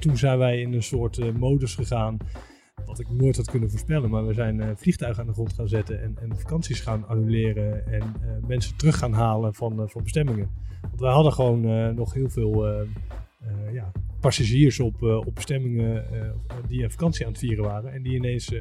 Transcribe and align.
toen 0.00 0.16
zijn 0.16 0.38
wij 0.38 0.60
in 0.60 0.72
een 0.72 0.82
soort 0.82 1.18
eh, 1.18 1.32
modus 1.32 1.74
gegaan. 1.74 2.16
Wat 2.86 2.98
ik 2.98 3.10
nooit 3.10 3.36
had 3.36 3.50
kunnen 3.50 3.70
voorspellen. 3.70 4.10
Maar 4.10 4.26
we 4.26 4.34
zijn 4.34 4.60
eh, 4.60 4.68
vliegtuigen 4.76 5.20
aan 5.20 5.28
de 5.28 5.32
grond 5.32 5.52
gaan 5.52 5.68
zetten. 5.68 6.02
En, 6.02 6.16
en 6.20 6.38
vakanties 6.38 6.80
gaan 6.80 7.08
annuleren. 7.08 7.86
En 7.86 8.02
eh, 8.02 8.46
mensen 8.46 8.76
terug 8.76 8.98
gaan 8.98 9.12
halen 9.12 9.54
van, 9.54 9.88
van 9.90 10.02
bestemmingen. 10.02 10.50
Want 10.80 11.00
wij 11.00 11.12
hadden 11.12 11.32
gewoon 11.32 11.94
nog 11.94 12.14
heel 12.14 12.28
veel 12.28 12.66
ja, 13.72 13.92
passagiers 14.20 14.80
op, 14.80 15.02
op 15.02 15.34
bestemmingen. 15.34 16.04
die 16.68 16.82
een 16.82 16.90
vakantie 16.90 17.26
aan 17.26 17.32
het 17.32 17.40
vieren 17.40 17.64
waren. 17.64 17.92
En 17.92 18.02
die 18.02 18.14
ineens 18.14 18.52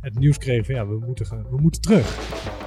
het 0.00 0.18
nieuws 0.18 0.38
kregen 0.38 0.64
van 0.64 0.74
ja, 0.74 0.86
we 0.86 0.98
moeten, 0.98 1.46
we 1.50 1.60
moeten 1.60 1.80
terug. 1.80 2.63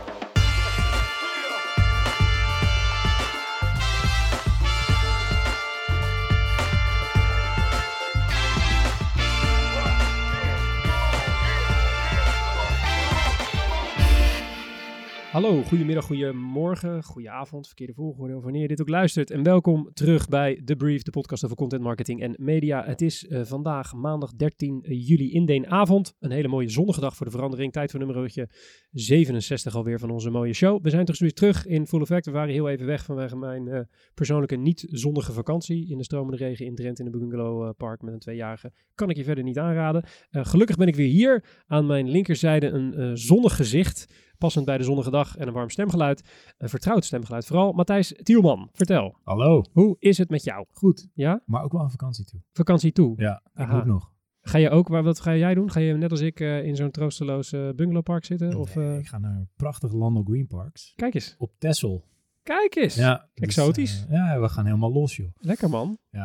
Hallo, 15.37 15.63
goedemiddag, 15.63 16.05
goedemorgen, 16.05 17.03
goedenavond, 17.03 17.65
verkeerde 17.65 17.93
volgorde, 17.93 18.39
wanneer 18.39 18.61
je 18.61 18.67
dit 18.67 18.81
ook 18.81 18.89
luistert. 18.89 19.31
En 19.31 19.43
welkom 19.43 19.89
terug 19.93 20.27
bij 20.27 20.61
The 20.65 20.75
Brief, 20.75 21.01
de 21.01 21.11
podcast 21.11 21.45
over 21.45 21.57
content 21.57 21.81
marketing 21.81 22.21
en 22.21 22.35
media. 22.37 22.83
Het 22.85 23.01
is 23.01 23.27
eh, 23.27 23.41
vandaag 23.43 23.93
maandag 23.93 24.31
13 24.33 24.85
juli 24.87 25.31
in 25.31 25.45
den 25.45 25.67
avond. 25.67 26.15
Een 26.19 26.31
hele 26.31 26.47
mooie 26.47 26.69
zonnige 26.69 26.99
dag 26.99 27.15
voor 27.15 27.25
de 27.25 27.31
verandering. 27.31 27.71
Tijd 27.71 27.91
voor 27.91 27.99
nummertje 27.99 28.49
67 28.91 29.75
alweer 29.75 29.99
van 29.99 30.09
onze 30.09 30.29
mooie 30.29 30.53
show. 30.53 30.83
We 30.83 30.89
zijn 30.89 31.05
toch 31.05 31.19
weer 31.19 31.33
terug 31.33 31.65
in 31.65 31.87
full 31.87 32.01
effect. 32.01 32.25
We 32.25 32.31
waren 32.31 32.53
heel 32.53 32.69
even 32.69 32.85
weg 32.85 33.03
vanwege 33.03 33.35
mijn 33.35 33.67
eh, 33.67 33.79
persoonlijke 34.13 34.55
niet-zonnige 34.55 35.31
vakantie 35.31 35.89
in 35.89 35.97
de 35.97 36.03
stromende 36.03 36.37
regen 36.37 36.65
in 36.65 36.75
Drenthe 36.75 37.03
in 37.03 37.11
de 37.11 37.17
Bungalow 37.17 37.63
eh, 37.63 37.69
Park 37.77 38.01
met 38.01 38.13
een 38.13 38.19
tweejarige. 38.19 38.71
Kan 38.95 39.09
ik 39.09 39.17
je 39.17 39.23
verder 39.23 39.43
niet 39.43 39.57
aanraden. 39.57 40.03
Eh, 40.29 40.45
gelukkig 40.45 40.75
ben 40.75 40.87
ik 40.87 40.95
weer 40.95 41.09
hier. 41.09 41.43
Aan 41.67 41.85
mijn 41.85 42.09
linkerzijde 42.09 42.67
een 42.67 42.93
eh, 42.93 43.11
zonnig 43.13 43.55
gezicht. 43.55 44.13
Passend 44.37 44.65
bij 44.65 44.77
de 44.77 44.83
zonnige 44.83 45.09
dag 45.09 45.35
en 45.37 45.47
een 45.47 45.53
warm 45.53 45.69
stemgeluid. 45.69 46.23
Een 46.57 46.69
vertrouwd 46.69 47.05
stemgeluid 47.05 47.45
vooral. 47.45 47.71
Matthijs 47.73 48.13
Tielman, 48.23 48.69
vertel. 48.73 49.17
Hallo. 49.23 49.63
Hoe 49.71 49.95
is 49.99 50.17
het 50.17 50.29
met 50.29 50.43
jou? 50.43 50.65
Goed, 50.71 51.07
Ja? 51.13 51.41
maar 51.45 51.63
ook 51.63 51.71
wel 51.71 51.81
aan 51.81 51.91
vakantie 51.91 52.25
toe. 52.25 52.41
Vakantie 52.53 52.91
toe. 52.91 53.13
Ja, 53.17 53.41
ik 53.55 53.67
moet 53.67 53.85
nog. 53.85 54.11
Ga 54.41 54.57
je 54.57 54.69
ook, 54.69 54.87
waar- 54.87 55.03
wat 55.03 55.19
ga 55.19 55.35
jij 55.35 55.53
doen? 55.53 55.71
Ga 55.71 55.79
je 55.79 55.93
net 55.93 56.11
als 56.11 56.19
ik 56.21 56.39
eh, 56.39 56.63
in 56.65 56.75
zo'n 56.75 56.91
troosteloos 56.91 57.51
eh, 57.53 57.69
bungalowpark 57.75 58.25
zitten? 58.25 58.55
Of, 58.55 58.75
Nee, 58.75 58.91
eh, 58.93 58.97
ik 58.99 59.07
ga 59.07 59.17
naar 59.17 59.47
prachtige 59.55 59.97
Landel 59.97 60.23
Green 60.23 60.47
Parks 60.47 60.93
Kijk 60.95 61.13
eens. 61.13 61.35
op 61.37 61.51
Texel. 61.57 62.03
Kijk 62.43 62.75
eens. 62.75 62.95
Ja, 62.95 63.29
Exotisch. 63.33 64.05
eh, 64.05 64.11
ja, 64.11 64.39
we 64.39 64.49
gaan 64.49 64.65
helemaal 64.65 64.91
los, 64.93 65.15
joh. 65.15 65.27
Lekker 65.37 65.69
man. 65.69 65.97
Nee, 66.11 66.21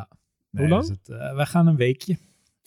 Hoe 0.51 0.69
lang? 0.69 0.87
dus 0.87 0.97
het, 0.97 1.07
wij 1.35 1.47
gaan 1.47 1.67
een 1.67 1.77
weekje. 1.77 2.17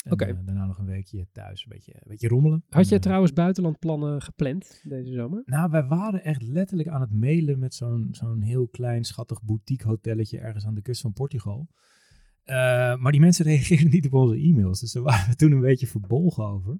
En, 0.06 0.17
eh, 0.38 0.45
daarna 0.45 0.66
nog 0.66 0.78
een 0.78 0.86
weekje 0.86 1.28
thuis, 1.31 1.64
een 1.64 1.70
beetje, 1.70 1.94
een 1.94 2.08
beetje 2.08 2.28
rommelen. 2.28 2.64
Had 2.70 2.89
En, 2.89 2.95
eh, 2.95 3.00
trouwens 3.00 3.34
buitenlandplannen 3.34 4.22
gepland 4.22 4.81
deze 4.84 5.12
zomer? 5.12 5.42
Nou, 5.45 5.72
wij 5.72 5.84
waren 5.86 6.23
echt 6.23 6.42
letterlijk 6.42 6.89
aan 6.89 7.02
het 7.02 7.12
mailen 7.12 7.59
met 7.59 7.73
zo'n 7.73 8.08
zo'n 8.12 8.42
heel 8.42 8.67
klein, 8.67 9.03
schattig 9.03 9.44
boutique 9.44 9.88
hotelletje 9.88 10.39
ergens 10.39 10.66
aan 10.66 10.75
de 10.75 10.81
kust 10.81 11.02
van 11.02 11.14
Portugal. 11.14 11.67
Eh, 12.44 12.56
maar 12.95 13.12
die 13.12 13.22
mensen 13.22 13.45
reageerden 13.52 13.89
niet 13.89 14.06
op 14.06 14.14
onze 14.14 14.36
e-mails, 14.38 14.80
dus 14.80 14.92
daar 14.92 15.03
waren 15.03 15.30
we 15.30 15.36
toen 15.36 15.52
een 15.52 15.62
beetje 15.62 15.88
verbolgen 15.88 16.45
over. 16.45 16.80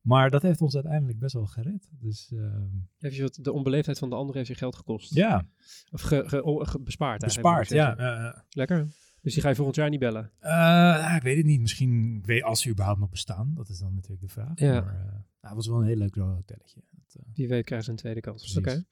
Maar 0.00 0.30
dat 0.30 0.42
heeft 0.42 0.60
ons 0.60 0.74
uiteindelijk 0.74 1.18
best 1.18 1.34
wel 1.34 1.46
gered. 1.46 1.88
Dus 2.00 2.32
ehm, 2.32 2.66
Heeft 2.98 3.16
je 3.16 3.22
wat, 3.22 3.38
de 3.42 3.52
onbeleefdheid 3.52 3.98
van 3.98 4.08
de 4.10 4.14
ander 4.16 4.34
heeft 4.36 4.48
je 4.48 4.54
geld 4.54 4.76
gekost? 4.76 5.14
ja, 5.14 5.46
Of 5.90 6.00
ge, 6.00 6.22
ge- 6.26 6.60
ge- 6.66 6.80
bespaard 6.80 7.22
eigenlijk, 7.22 7.66
bespaard. 7.66 7.68
Ja, 7.68 8.44
Lekker. 8.50 8.86
Dus 9.28 9.36
die 9.36 9.46
ga 9.46 9.52
je 9.52 9.58
volgend 9.58 9.76
jaar 9.76 9.90
niet 9.90 10.00
bellen? 10.00 10.30
Eh, 10.38 10.50
nou, 10.50 11.16
ik 11.16 11.22
weet 11.22 11.36
het 11.36 11.46
niet. 11.46 11.60
Misschien 11.60 12.22
weet 12.24 12.42
als 12.42 12.60
ze 12.60 12.70
überhaupt 12.70 13.00
nog 13.00 13.08
bestaan. 13.08 13.52
Dat 13.54 13.68
is 13.68 13.78
dan 13.78 13.94
natuurlijk 13.94 14.20
de 14.20 14.28
vraag. 14.28 14.52
Ja. 14.54 14.72
Maar 14.80 14.94
eh, 14.94 15.12
nou, 15.12 15.22
het 15.40 15.54
was 15.54 15.66
wel 15.66 15.80
een 15.80 15.86
heel 15.86 15.96
leuk 15.96 16.14
hotelletje. 16.14 16.80
Dat, 16.90 17.14
eh, 17.14 17.22
Die 17.34 17.48
weet 17.48 17.64
krijgen 17.64 17.84
ze 17.84 17.90
een 17.90 17.96
tweede 17.96 18.20
kans. 18.20 18.56
Oké. 18.56 18.84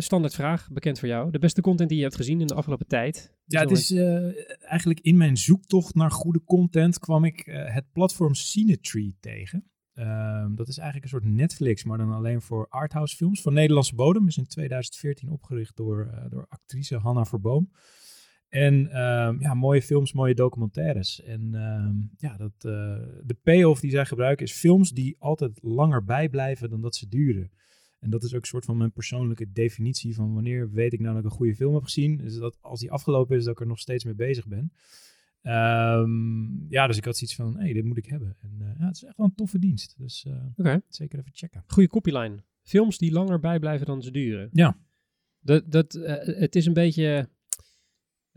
Standaard 0.00 0.34
vraag, 0.34 0.68
bekend 0.70 0.98
voor 0.98 1.08
jou. 1.08 1.30
De 1.30 1.38
beste 1.38 1.60
content 1.60 1.88
die 1.88 1.98
je 1.98 2.04
hebt 2.04 2.16
gezien 2.16 2.40
in 2.40 2.46
de 2.46 2.54
afgelopen 2.54 2.86
tijd? 2.86 3.36
ja, 3.44 3.60
het 3.60 3.70
is 3.70 3.92
eigenlijk 4.60 5.00
in 5.00 5.16
mijn 5.16 5.36
zoektocht 5.36 5.94
naar 5.94 6.10
goede 6.10 6.44
content 6.44 6.98
kwam 6.98 7.24
ik 7.24 7.42
het 7.46 7.92
platform 7.92 8.34
Cinetree 8.34 9.16
tegen. 9.20 9.70
Ehm, 9.92 10.54
dat 10.54 10.68
is 10.68 10.78
eigenlijk 10.78 11.12
een 11.12 11.20
soort 11.20 11.34
Netflix, 11.34 11.84
maar 11.84 11.98
dan 11.98 12.12
alleen 12.12 12.40
voor 12.40 12.68
arthouse 12.68 13.16
films 13.16 13.42
van 13.42 13.52
Nederlandse 13.52 13.94
bodem. 13.94 14.26
Is 14.26 14.36
in 14.36 14.46
2014 14.46 15.30
opgericht 15.30 15.76
door, 15.76 16.26
door 16.30 16.46
actrice 16.48 16.96
Hanna 16.96 17.24
Verboom. 17.24 17.70
En 18.48 18.90
ehm, 18.90 19.40
ja, 19.40 19.54
mooie 19.54 19.82
films, 19.82 20.12
mooie 20.12 20.34
documentaires. 20.34 21.22
En 21.22 21.54
ehm, 21.54 21.96
ja, 22.16 22.36
dat, 22.36 22.52
eh, 22.58 23.06
de 23.24 23.36
payoff 23.42 23.80
die 23.80 23.90
zij 23.90 24.06
gebruiken 24.06 24.46
is 24.46 24.52
films 24.52 24.90
die 24.90 25.16
altijd 25.18 25.58
langer 25.62 26.04
bijblijven 26.04 26.70
dan 26.70 26.80
dat 26.80 26.94
ze 26.94 27.08
duren. 27.08 27.50
En 27.98 28.10
dat 28.10 28.22
is 28.22 28.34
ook 28.34 28.40
een 28.40 28.46
soort 28.46 28.64
van 28.64 28.76
mijn 28.76 28.92
persoonlijke 28.92 29.52
definitie 29.52 30.14
van 30.14 30.34
wanneer 30.34 30.70
weet 30.70 30.92
ik 30.92 31.00
nou 31.00 31.14
dat 31.14 31.24
ik 31.24 31.30
een 31.30 31.36
goede 31.36 31.54
film 31.54 31.74
heb 31.74 31.82
gezien. 31.82 32.20
Is 32.20 32.34
dat 32.34 32.58
als 32.60 32.80
die 32.80 32.90
afgelopen 32.90 33.36
is, 33.36 33.44
dat 33.44 33.52
ik 33.52 33.60
er 33.60 33.66
nog 33.66 33.78
steeds 33.78 34.04
mee 34.04 34.14
bezig 34.14 34.46
ben. 34.46 34.72
Ehm, 35.42 36.70
ja, 36.70 36.86
dus 36.86 36.96
ik 36.96 37.04
had 37.04 37.16
zoiets 37.16 37.36
van, 37.36 37.56
hé, 37.56 37.62
hey, 37.62 37.72
dit 37.72 37.84
moet 37.84 37.96
ik 37.96 38.06
hebben. 38.06 38.36
En 38.40 38.56
eh, 38.60 38.78
ja, 38.78 38.86
het 38.86 38.96
is 38.96 39.04
echt 39.04 39.16
wel 39.16 39.26
een 39.26 39.34
toffe 39.34 39.58
dienst. 39.58 39.94
Dus 39.98 40.26
eh, 40.56 40.76
zeker 40.88 41.18
even 41.18 41.30
checken. 41.34 41.64
Goede 41.66 41.88
copyline. 41.88 42.42
Films 42.62 42.98
die 42.98 43.12
langer 43.12 43.40
bijblijven 43.40 43.86
dan 43.86 44.02
ze 44.02 44.10
duren. 44.10 44.48
Ja. 44.52 44.78
Dat, 45.40 45.70
dat, 45.72 45.92
het 45.92 46.56
is 46.56 46.66
een 46.66 46.72
beetje... 46.72 47.28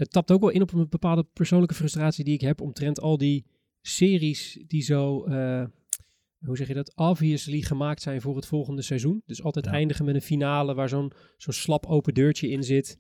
Het 0.02 0.12
tapt 0.12 0.32
ook 0.32 0.42
wel 0.42 0.50
in 0.50 0.62
op 0.62 0.74
een 0.74 0.90
bepaalde 0.90 1.24
persoonlijke 1.34 1.76
frustratie 1.76 2.24
die 2.24 2.34
ik 2.34 2.42
heb 2.42 2.62
omtrent 2.62 3.00
al 3.02 3.18
die 3.18 3.46
series 3.82 4.64
die 4.68 4.82
zo... 4.82 5.24
eh, 5.26 5.66
hoe 6.46 6.58
zeg 6.58 6.68
je 6.68 6.74
dat? 6.74 6.96
Obviously 6.96 7.62
gemaakt 7.62 8.02
zijn 8.02 8.22
voor 8.22 8.36
het 8.36 8.46
volgende 8.46 8.82
seizoen. 8.82 9.22
Dus 9.26 9.44
altijd 9.44 9.66
Ja. 9.66 9.72
eindigen 9.72 10.06
met 10.06 10.16
een 10.16 10.22
finale 10.22 10.74
waar 10.74 10.90
zo'n 10.90 11.12
zo'n 11.38 11.54
slap 11.54 11.86
open 11.86 12.14
deurtje 12.14 12.50
in 12.50 12.64
zit. 12.64 13.00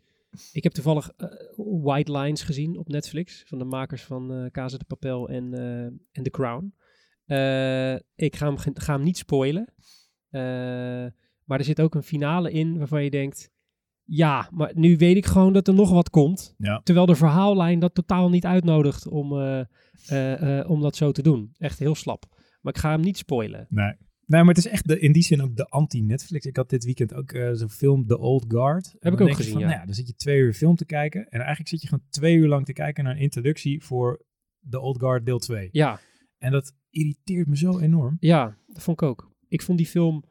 Ik 0.52 0.64
heb 0.64 0.72
toevallig 0.72 1.12
eh, 1.18 1.28
White 1.56 2.12
Lines 2.18 2.42
gezien 2.42 2.78
op 2.78 2.88
Netflix. 2.88 3.44
Van 3.46 3.58
de 3.58 3.66
makers 3.66 4.04
van 4.04 4.34
eh 4.34 4.52
Casa 4.52 4.78
de 4.78 4.86
Papel 4.86 5.30
en, 5.30 5.54
en 6.12 6.24
The 6.24 6.30
Crown. 6.30 6.74
Ik 8.16 8.36
ga 8.36 8.46
hem, 8.48 8.58
ga 8.74 8.94
hem 8.96 9.04
niet 9.04 9.18
spoilen. 9.18 9.74
Maar 11.44 11.60
er 11.60 11.64
zit 11.64 11.82
ook 11.82 11.96
een 11.96 12.04
finale 12.04 12.52
in 12.52 12.78
waarvan 12.78 13.04
je 13.04 13.10
denkt... 13.10 13.52
Ja, 14.04 14.50
maar 14.52 14.72
nu 14.76 14.98
weet 14.98 15.18
ik 15.18 15.26
gewoon 15.26 15.54
dat 15.54 15.68
er 15.68 15.74
nog 15.74 15.92
wat 15.92 16.10
komt. 16.10 16.56
Ja. 16.58 16.82
Terwijl 16.84 17.06
de 17.06 17.16
verhaallijn 17.16 17.80
dat 17.80 17.96
totaal 17.96 18.30
niet 18.30 18.46
uitnodigt 18.46 19.08
om, 19.08 19.32
eh, 19.40 19.60
eh, 20.08 20.60
eh, 20.60 20.70
om 20.70 20.82
dat 20.82 20.96
zo 20.96 21.12
te 21.12 21.22
doen. 21.22 21.52
Echt 21.58 21.80
heel 21.80 21.96
slap. 21.96 22.26
Maar 22.62 22.74
ik 22.74 22.80
ga 22.80 22.92
hem 22.92 23.02
niet 23.02 23.18
spoilen. 23.18 23.66
Nee. 23.70 23.94
Nee, 24.26 24.44
maar 24.44 24.56
het 24.56 24.66
is 24.66 24.72
echt 24.72 24.88
de, 24.88 25.00
in 25.00 25.12
die 25.12 25.24
zin 25.24 25.42
ook 25.42 25.56
de 25.56 25.66
anti-Netflix. 25.66 26.46
Ik 26.46 26.56
had 26.56 26.70
dit 26.70 26.84
weekend 26.84 27.14
ook 27.14 27.32
zo'n 27.54 27.70
film, 27.70 28.08
The 28.08 28.18
Old 28.18 28.46
Guard. 28.48 28.96
En 29.00 29.12
dan 29.12 29.30
ook 29.30 29.36
gezien, 29.36 29.52
van, 29.52 29.62
ja. 29.62 29.68
Nou 29.68 29.80
ja. 29.80 29.86
Dan 29.86 29.96
zit 29.96 30.08
je 30.08 30.16
twee 30.16 30.40
uur 30.40 30.54
film 30.54 30.76
te 30.76 30.86
kijken. 30.86 31.26
En 31.30 31.40
eigenlijk 31.40 31.70
zit 31.70 31.82
je 31.82 31.88
gewoon 31.88 32.06
twee 32.10 32.36
uur 32.36 32.48
lang 32.48 32.66
te 32.66 32.74
kijken 32.74 33.04
naar 33.04 33.14
een 33.14 33.22
introductie 33.22 33.84
voor 33.84 34.26
The 34.70 34.80
Old 34.80 35.00
Guard 35.00 35.26
deel 35.26 35.40
2. 35.40 35.70
Ja, 35.72 36.00
En 36.38 36.52
dat 36.52 36.74
irriteert 36.90 37.48
me 37.48 37.58
zo 37.58 37.80
enorm. 37.80 38.18
ja, 38.20 38.58
dat 38.68 38.84
vond 38.84 39.02
ik 39.02 39.08
ook. 39.08 39.36
Ik 39.48 39.62
vond 39.62 39.78
die 39.78 39.88
film 39.88 40.24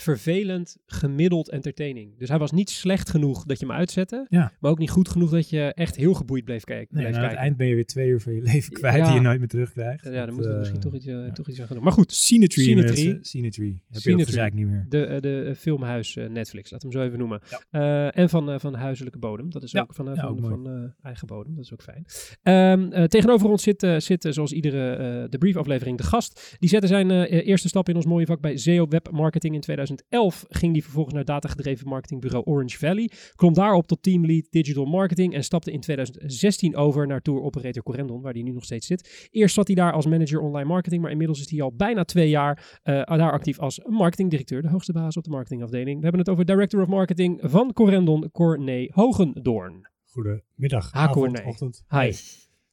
vervelend, 0.00 0.76
gemiddeld 0.86 1.50
entertaining. 1.50 2.18
Dus 2.18 2.28
hij 2.28 2.38
was 2.38 2.52
niet 2.52 2.70
slecht 2.70 3.10
genoeg 3.10 3.44
dat 3.44 3.58
je 3.60 3.66
hem 3.66 3.74
uitzette. 3.74 4.26
Ja. 4.28 4.52
Maar 4.60 4.70
ook 4.70 4.78
niet 4.78 4.90
goed 4.90 5.08
genoeg 5.08 5.30
dat 5.30 5.50
je 5.50 5.60
echt 5.74 5.96
heel 5.96 6.14
geboeid 6.14 6.44
bleef, 6.44 6.64
kijken. 6.64 6.94
Nee, 6.96 7.04
bleef 7.04 7.14
en 7.16 7.22
aan 7.22 7.28
het 7.28 7.36
kijken. 7.36 7.38
eind 7.44 7.56
ben 7.56 7.66
je 7.66 7.74
weer 7.74 7.86
twee 7.86 8.08
uur 8.08 8.20
van 8.20 8.34
je 8.34 8.42
leven 8.42 8.72
kwijt 8.72 8.96
Ja. 8.96 9.04
die 9.06 9.14
je 9.14 9.20
nooit 9.20 9.38
meer 9.38 9.48
terugkrijgt. 9.48 10.04
Ja, 10.04 10.10
daar 10.10 10.26
Dat, 10.26 10.34
moeten 10.34 10.46
we 10.46 10.52
eh, 10.52 10.58
misschien 10.58 10.80
toch 10.80 10.94
iets, 10.94 11.06
eh, 11.06 11.12
ja. 11.26 11.32
toch 11.32 11.48
iets 11.48 11.60
aan 11.60 11.66
gaan 11.66 11.74
doen. 11.76 11.84
Maar 11.84 11.92
goed, 11.92 12.12
Cinetree. 12.12 12.74
mensen. 12.76 13.18
Cinetree. 13.24 13.82
Heb 13.90 14.02
je 14.02 14.24
gezeik 14.24 14.54
niet 14.54 14.66
meer. 14.66 14.86
de, 14.88 15.04
eh, 15.04 15.20
de 15.20 15.42
eh, 15.48 15.54
filmhuis 15.54 16.16
eh, 16.16 16.28
Netflix, 16.28 16.70
laat 16.70 16.82
hem 16.82 16.92
zo 16.92 17.02
even 17.02 17.18
noemen. 17.18 17.40
Eh, 17.70 18.18
en 18.18 18.28
van, 18.28 18.50
eh, 18.50 18.58
van 18.58 18.74
huiselijke 18.74 19.18
bodem. 19.18 19.50
Dat 19.50 19.62
is 19.62 19.76
ook 19.76 19.94
van, 19.94 20.08
eh, 20.10 20.14
van, 20.20 20.28
ook 20.28 20.40
mooi. 20.40 20.54
van 20.54 20.66
eh, 20.66 21.04
eigen 21.06 21.26
bodem. 21.26 21.54
Dat 21.54 21.64
is 21.64 21.72
ook 21.72 21.82
fijn. 21.82 22.04
Ehm, 22.42 22.92
eh, 22.92 23.04
tegenover 23.04 23.48
ons 23.48 23.62
zit, 23.62 23.82
eh, 23.82 23.98
zit 23.98 24.24
eh, 24.24 24.32
zoals 24.32 24.52
iedere 24.52 24.90
eh, 24.94 25.30
de 25.30 25.38
briefaflevering 25.38 25.96
de 25.98 26.02
gast. 26.04 26.56
Die 26.58 26.68
zette 26.68 26.86
zijn 26.86 27.10
eh, 27.10 27.46
eerste 27.46 27.68
stap 27.68 27.88
in 27.88 27.96
ons 27.96 28.06
mooie 28.06 28.26
vak 28.26 28.40
bij 28.40 28.56
SEO 28.56 28.88
Web 28.88 29.10
Marketing 29.10 29.54
in 29.54 29.60
2011. 29.86 30.44
Ging 30.48 30.72
die 30.72 30.82
vervolgens 30.82 31.14
naar 31.14 31.24
datagedreven 31.24 31.88
marketingbureau 31.88 32.44
Orange 32.44 32.78
Valley. 32.78 33.10
Klom 33.34 33.54
daarop 33.54 33.86
tot 33.86 34.02
teamlead 34.02 34.46
Digital 34.50 34.84
Marketing 34.84 35.34
en 35.34 35.44
stapte 35.44 35.72
in 35.72 35.80
2016 35.80 36.76
over 36.76 37.06
naar 37.06 37.22
tour 37.22 37.42
operator 37.42 37.82
Corendon, 37.82 38.20
waar 38.20 38.32
hij 38.32 38.42
nu 38.42 38.52
nog 38.52 38.64
steeds 38.64 38.86
zit. 38.86 39.28
Eerst 39.30 39.54
zat 39.54 39.66
hij 39.66 39.76
daar 39.76 39.92
als 39.92 40.06
manager 40.06 40.40
online 40.40 40.68
marketing, 40.68 41.02
maar 41.02 41.10
inmiddels 41.10 41.40
is 41.40 41.50
hij 41.50 41.62
al 41.62 41.72
bijna 41.76 42.04
twee 42.04 42.28
jaar 42.28 42.80
eh, 42.82 43.02
daar 43.06 43.32
actief 43.32 43.58
als 43.58 43.80
marketingdirecteur, 43.84 44.62
de 44.62 44.68
hoogste 44.68 44.92
baas 44.92 45.16
op 45.16 45.24
de 45.24 45.30
marketingafdeling. 45.30 45.96
We 45.96 46.02
hebben 46.02 46.20
het 46.20 46.30
over 46.30 46.44
Director 46.44 46.82
of 46.82 46.88
Marketing 46.88 47.38
van 47.42 47.72
Corendon, 47.72 48.30
Corné 48.30 48.88
Hogendoorn. 48.90 49.88
Goedemiddag, 50.04 50.92
Ha, 50.92 51.08
avond, 51.08 51.44
ochtend. 51.44 51.84
Hi. 51.88 52.12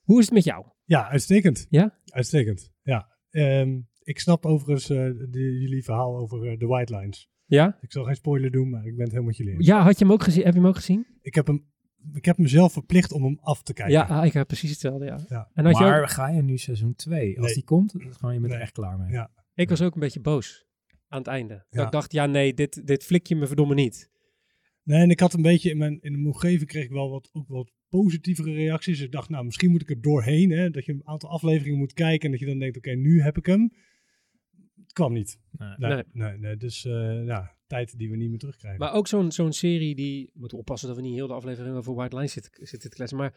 Hoe 0.03 0.19
is 0.19 0.25
het 0.25 0.33
met 0.33 0.43
jou? 0.43 0.65
Ja, 0.85 1.09
uitstekend. 1.09 1.67
Ja? 1.69 1.99
Uitstekend, 2.05 2.71
ja. 2.81 3.07
Ehm, 3.29 3.79
ik 4.03 4.19
snap 4.19 4.45
overigens 4.45 4.89
eh, 4.89 4.97
de- 5.29 5.57
jullie 5.59 5.83
verhaal 5.83 6.17
over 6.17 6.47
eh, 6.51 6.57
de 6.59 6.65
White 6.65 6.97
Lines. 6.97 7.29
Ja? 7.45 7.77
Ik 7.81 7.91
zal 7.91 8.03
geen 8.03 8.15
spoiler 8.15 8.51
doen, 8.51 8.69
maar 8.69 8.85
ik 8.85 8.91
ben 8.95 8.99
het 8.99 9.07
helemaal 9.07 9.23
met 9.27 9.37
jullie 9.37 9.53
eens. 9.53 9.65
Ja, 9.65 9.81
had 9.83 9.99
je 9.99 10.03
hem 10.05 10.13
ook 10.13 10.23
gezien? 10.23 10.43
Heb 10.43 10.53
je 10.53 10.59
hem 10.59 10.67
ook 10.67 10.75
gezien? 10.75 11.05
Ik 11.21 11.35
heb 11.35 11.47
hem 11.47 11.71
ik 12.13 12.25
heb 12.25 12.37
mezelf 12.37 12.73
verplicht 12.73 13.11
om 13.11 13.23
hem 13.23 13.37
af 13.41 13.63
te 13.63 13.73
kijken. 13.73 13.93
Ja, 13.93 14.03
ah, 14.03 14.25
ik 14.25 14.33
heb 14.33 14.47
precies 14.47 14.69
hetzelfde, 14.69 15.05
ja. 15.05 15.25
Ja. 15.29 15.49
En 15.53 15.65
had 15.65 15.77
je 15.77 15.83
ook- 15.83 15.89
Maar 15.89 16.07
ga 16.07 16.27
je 16.29 16.41
nu 16.41 16.57
seizoen 16.57 16.95
2? 16.95 17.37
Als 17.37 17.45
Nee. 17.45 17.53
die 17.55 17.63
komt, 17.63 17.91
dan 17.91 18.13
gewoon 18.13 18.33
je 18.33 18.39
bent 18.39 18.51
er 18.51 18.57
Nee. 18.57 18.65
echt 18.67 18.75
klaar 18.75 18.97
mee. 18.97 19.11
Ja. 19.11 19.31
ik 19.55 19.69
was 19.69 19.81
ook 19.81 19.93
een 19.93 19.99
beetje 19.99 20.19
boos 20.19 20.65
aan 21.07 21.17
het 21.17 21.27
einde. 21.27 21.65
Dat. 21.69 21.85
Ik 21.85 21.91
dacht, 21.91 22.11
ja 22.11 22.25
nee, 22.25 22.53
dit, 22.53 22.87
dit 22.87 23.03
flik 23.03 23.27
je 23.27 23.35
me 23.35 23.47
verdomme 23.47 23.73
niet. 23.73 24.09
Nee, 24.83 25.01
en 25.01 25.09
ik 25.09 25.19
had 25.19 25.33
een 25.33 25.41
beetje 25.41 25.69
in 25.69 25.77
mijn, 25.77 26.01
in 26.01 26.11
mijn 26.11 26.25
omgeving 26.25 26.69
kreeg 26.69 26.83
ik 26.83 26.91
wel 26.91 27.09
wat, 27.09 27.29
ook 27.33 27.47
wat 27.47 27.71
positievere 27.89 28.53
reacties. 28.53 28.97
Dus 28.97 29.05
ik 29.05 29.11
dacht, 29.11 29.29
nou, 29.29 29.45
misschien 29.45 29.71
moet 29.71 29.81
ik 29.81 29.89
er 29.89 30.01
doorheen. 30.01 30.51
Hè, 30.51 30.69
dat 30.69 30.85
je 30.85 30.91
een 30.91 31.07
aantal 31.07 31.29
afleveringen 31.29 31.77
moet 31.79 31.93
kijken 31.93 32.25
en 32.25 32.31
dat 32.31 32.39
je 32.39 32.45
dan 32.45 32.59
denkt, 32.59 32.77
oké, 32.77 32.91
nu 32.91 33.21
heb 33.21 33.37
ik 33.37 33.45
hem. 33.45 33.71
Het 34.83 34.93
kwam 34.93 35.13
niet. 35.13 35.39
Nee. 35.77 36.03
Nee, 36.11 36.37
Nee. 36.37 36.57
Dus 36.57 36.85
eh, 36.85 37.25
ja, 37.25 37.55
tijd 37.67 37.97
die 37.97 38.09
we 38.09 38.15
niet 38.15 38.29
meer 38.29 38.39
terugkrijgen. 38.39 38.79
Maar 38.79 38.93
ook 38.93 39.07
zo'n 39.07 39.31
zo'n 39.31 39.53
serie 39.53 39.95
die... 39.95 40.29
We 40.33 40.39
moeten 40.39 40.57
oppassen 40.57 40.87
dat 40.87 40.97
we 40.97 41.03
niet 41.03 41.13
heel 41.13 41.27
de 41.27 41.33
aflevering 41.33 41.75
over 41.75 41.93
White 41.93 42.15
Line 42.15 42.27
zitten, 42.27 42.51
zitten 42.55 42.89
te 42.89 42.95
kletsen. 42.95 43.17
Maar 43.17 43.33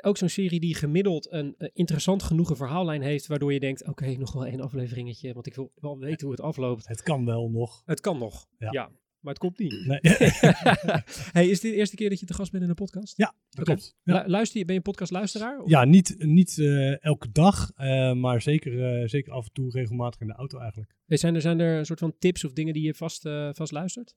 ook 0.00 0.16
zo'n 0.16 0.28
serie 0.28 0.60
die 0.60 0.74
gemiddeld 0.74 1.32
een 1.32 1.54
interessant 1.72 2.22
genoeg 2.22 2.50
een 2.50 2.56
verhaallijn 2.56 3.02
heeft... 3.02 3.26
waardoor 3.26 3.52
je 3.52 3.60
denkt, 3.60 3.86
oké, 3.86 4.16
nog 4.16 4.32
wel 4.32 4.46
één 4.46 4.60
afleveringetje. 4.60 5.32
Want 5.32 5.46
ik 5.46 5.54
wil 5.54 5.72
wel 5.74 5.98
weten 5.98 6.26
hoe 6.26 6.36
het 6.36 6.44
afloopt. 6.44 6.88
het 6.88 7.02
kan 7.02 7.24
wel 7.24 7.50
nog. 7.50 7.82
Het 7.84 8.00
kan 8.00 8.18
nog, 8.18 8.46
ja. 8.58 8.68
Ja. 8.70 8.90
Maar 9.20 9.32
het 9.32 9.42
komt 9.42 9.58
niet. 9.58 9.86
Nee. 9.86 9.98
hey, 11.36 11.48
is 11.48 11.60
dit 11.60 11.72
de 11.72 11.76
eerste 11.76 11.96
keer 11.96 12.08
dat 12.08 12.20
je 12.20 12.26
te 12.26 12.34
gast 12.34 12.50
bent 12.52 12.62
in 12.64 12.68
een 12.68 12.74
podcast? 12.74 13.16
ja, 13.16 13.26
dat 13.50 13.60
Oké. 13.60 13.64
klopt. 13.64 13.96
Ja. 14.02 14.24
Luister 14.28 14.58
je, 14.58 14.64
ben 14.64 14.74
je 14.74 14.80
een 14.80 14.86
podcastluisteraar? 14.90 15.60
Of- 15.60 15.70
Ja, 15.70 15.84
niet, 15.84 16.14
niet 16.18 16.58
eh, 16.58 17.04
elke 17.04 17.32
dag, 17.32 17.70
eh, 17.76 18.12
maar 18.12 18.42
zeker, 18.42 19.00
eh, 19.00 19.08
zeker 19.08 19.32
af 19.32 19.44
en 19.46 19.52
toe 19.52 19.70
regelmatig 19.70 20.20
in 20.20 20.26
de 20.26 20.32
auto 20.32 20.58
eigenlijk. 20.58 20.94
Zijn 21.06 21.34
er, 21.34 21.40
zijn 21.40 21.60
er 21.60 21.78
een 21.78 21.86
soort 21.86 21.98
van 21.98 22.14
tips 22.18 22.44
of 22.44 22.52
dingen 22.52 22.74
die 22.74 22.82
je 22.82 22.94
vast, 22.94 23.26
eh, 23.26 23.48
vast 23.52 23.72
luistert? 23.72 24.14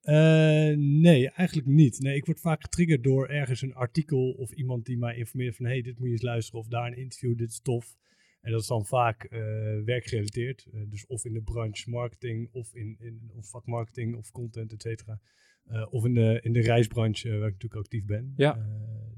Eh, 0.00 0.14
nee, 0.76 1.30
eigenlijk 1.30 1.68
niet. 1.68 1.98
Nee, 2.00 2.16
ik 2.16 2.24
word 2.24 2.40
vaak 2.40 2.62
getriggerd 2.62 3.02
door 3.04 3.28
ergens 3.28 3.62
een 3.62 3.74
artikel 3.74 4.30
of 4.30 4.52
iemand 4.52 4.84
die 4.86 4.98
mij 4.98 5.16
informeert 5.16 5.56
van 5.56 5.64
hey, 5.66 5.82
dit 5.82 5.98
moet 5.98 6.06
je 6.06 6.12
eens 6.12 6.22
luisteren 6.22 6.60
of 6.60 6.66
daar 6.66 6.86
een 6.86 6.96
interview, 6.98 7.36
dit 7.38 7.50
is 7.50 7.60
tof. 7.60 7.96
En 8.42 8.50
dat 8.50 8.60
is 8.60 8.66
dan 8.66 8.86
vaak 8.86 9.24
eh, 9.24 9.40
werkgerelateerd. 9.84 10.66
Eh, 10.72 10.80
dus 10.88 11.06
of 11.06 11.24
in 11.24 11.32
de 11.32 11.42
branche 11.42 11.90
marketing 11.90 12.48
of 12.52 12.74
in, 12.74 12.96
in 12.98 13.30
of 13.34 13.48
vakmarketing 13.48 14.16
of 14.16 14.30
content, 14.30 14.72
et 14.72 14.82
cetera. 14.82 15.20
Eh, 15.64 15.86
of 15.90 16.04
in 16.04 16.14
de, 16.14 16.40
in 16.42 16.52
de 16.52 16.60
reisbranche, 16.60 17.28
waar 17.28 17.48
ik 17.48 17.52
natuurlijk 17.52 17.80
actief 17.80 18.04
ben. 18.04 18.32
Ja. 18.36 18.66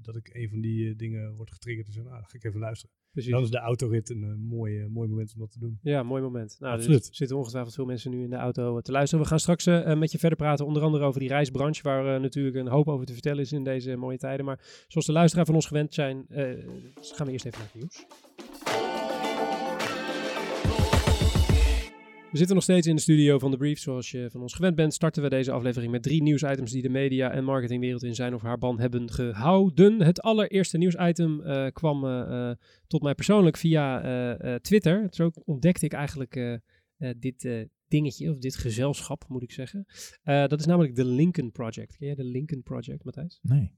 Dat 0.02 0.16
ik 0.16 0.30
een 0.32 0.48
van 0.48 0.60
die 0.60 0.96
dingen 0.96 1.34
word 1.34 1.50
getriggerd 1.50 1.86
en 1.86 1.92
zeg, 1.92 2.02
nou, 2.02 2.14
dan 2.16 2.28
ga 2.28 2.36
ik 2.36 2.44
even 2.44 2.60
luisteren. 2.60 2.94
Precies. 3.10 3.30
Dan 3.30 3.42
is 3.42 3.50
de 3.50 3.58
autorit 3.58 4.10
een 4.10 4.40
mooi, 4.40 4.88
mooi 4.88 5.08
moment 5.08 5.32
om 5.34 5.40
dat 5.40 5.50
te 5.50 5.58
doen. 5.58 5.78
Ja, 5.82 6.02
mooi 6.02 6.22
moment. 6.22 6.56
Nou, 6.60 6.74
Absoluut. 6.74 7.08
Er 7.08 7.14
zitten 7.14 7.36
ongetwijfeld 7.36 7.74
veel 7.74 7.84
mensen 7.84 8.10
nu 8.10 8.22
in 8.22 8.30
de 8.30 8.36
auto 8.36 8.80
te 8.80 8.92
luisteren. 8.92 9.24
We 9.24 9.30
gaan 9.30 9.38
straks 9.38 9.64
met 9.96 10.12
je 10.12 10.18
verder 10.18 10.38
praten, 10.38 10.66
onder 10.66 10.82
andere 10.82 11.04
over 11.04 11.20
die 11.20 11.28
reisbranche, 11.28 11.82
waar 11.82 12.20
natuurlijk 12.20 12.56
een 12.56 12.68
hoop 12.68 12.88
over 12.88 13.06
te 13.06 13.12
vertellen 13.12 13.40
is 13.40 13.52
in 13.52 13.64
deze 13.64 13.96
mooie 13.96 14.18
tijden. 14.18 14.44
Maar 14.44 14.84
zoals 14.88 15.06
de 15.06 15.12
luisteraar 15.12 15.46
van 15.46 15.54
ons 15.54 15.66
gewend 15.66 15.94
zijn, 15.94 16.26
gaan 16.28 17.26
we 17.26 17.32
eerst 17.32 17.44
even 17.44 17.58
naar 17.58 17.70
het 17.72 17.74
nieuws. 17.74 18.06
We 22.34 22.40
zitten 22.40 22.58
nog 22.58 22.68
steeds 22.68 22.86
in 22.86 22.96
de 22.96 23.02
studio 23.02 23.38
van 23.38 23.50
The 23.50 23.56
Brief. 23.56 23.78
Zoals 23.78 24.10
je 24.10 24.28
van 24.30 24.40
ons 24.40 24.54
gewend 24.54 24.76
bent, 24.76 24.94
starten 24.94 25.22
we 25.22 25.28
deze 25.28 25.52
aflevering 25.52 25.92
met 25.92 26.02
drie 26.02 26.22
nieuwsitems 26.22 26.70
die 26.70 26.82
de 26.82 26.88
media- 26.88 27.30
en 27.30 27.44
marketingwereld 27.44 28.02
in 28.02 28.14
zijn 28.14 28.34
of 28.34 28.42
haar 28.42 28.58
ban 28.58 28.80
hebben 28.80 29.10
gehouden. 29.10 30.00
Het 30.00 30.20
allereerste 30.20 30.78
nieuwsitem 30.78 31.42
eh, 31.42 31.66
kwam 31.72 32.04
eh, 32.04 32.50
eh, 32.50 32.56
tot 32.86 33.02
mij 33.02 33.14
persoonlijk 33.14 33.56
via 33.56 34.58
Twitter. 34.58 35.06
Zo 35.10 35.30
ontdekte 35.44 35.84
ik 35.84 35.92
eigenlijk 35.92 36.60
dit 37.18 37.68
dingetje, 37.88 38.30
of 38.30 38.38
dit 38.38 38.56
gezelschap 38.56 39.24
moet 39.28 39.42
ik 39.42 39.52
zeggen. 39.52 39.86
Dat 40.24 40.60
is 40.60 40.66
namelijk 40.66 40.94
de 40.96 41.04
Lincoln 41.04 41.52
Project. 41.52 41.96
Ken 41.96 42.06
jij 42.06 42.14
de 42.14 42.24
Lincoln 42.24 42.62
Project, 42.62 43.04
Matthijs? 43.04 43.38
Nee. 43.42 43.72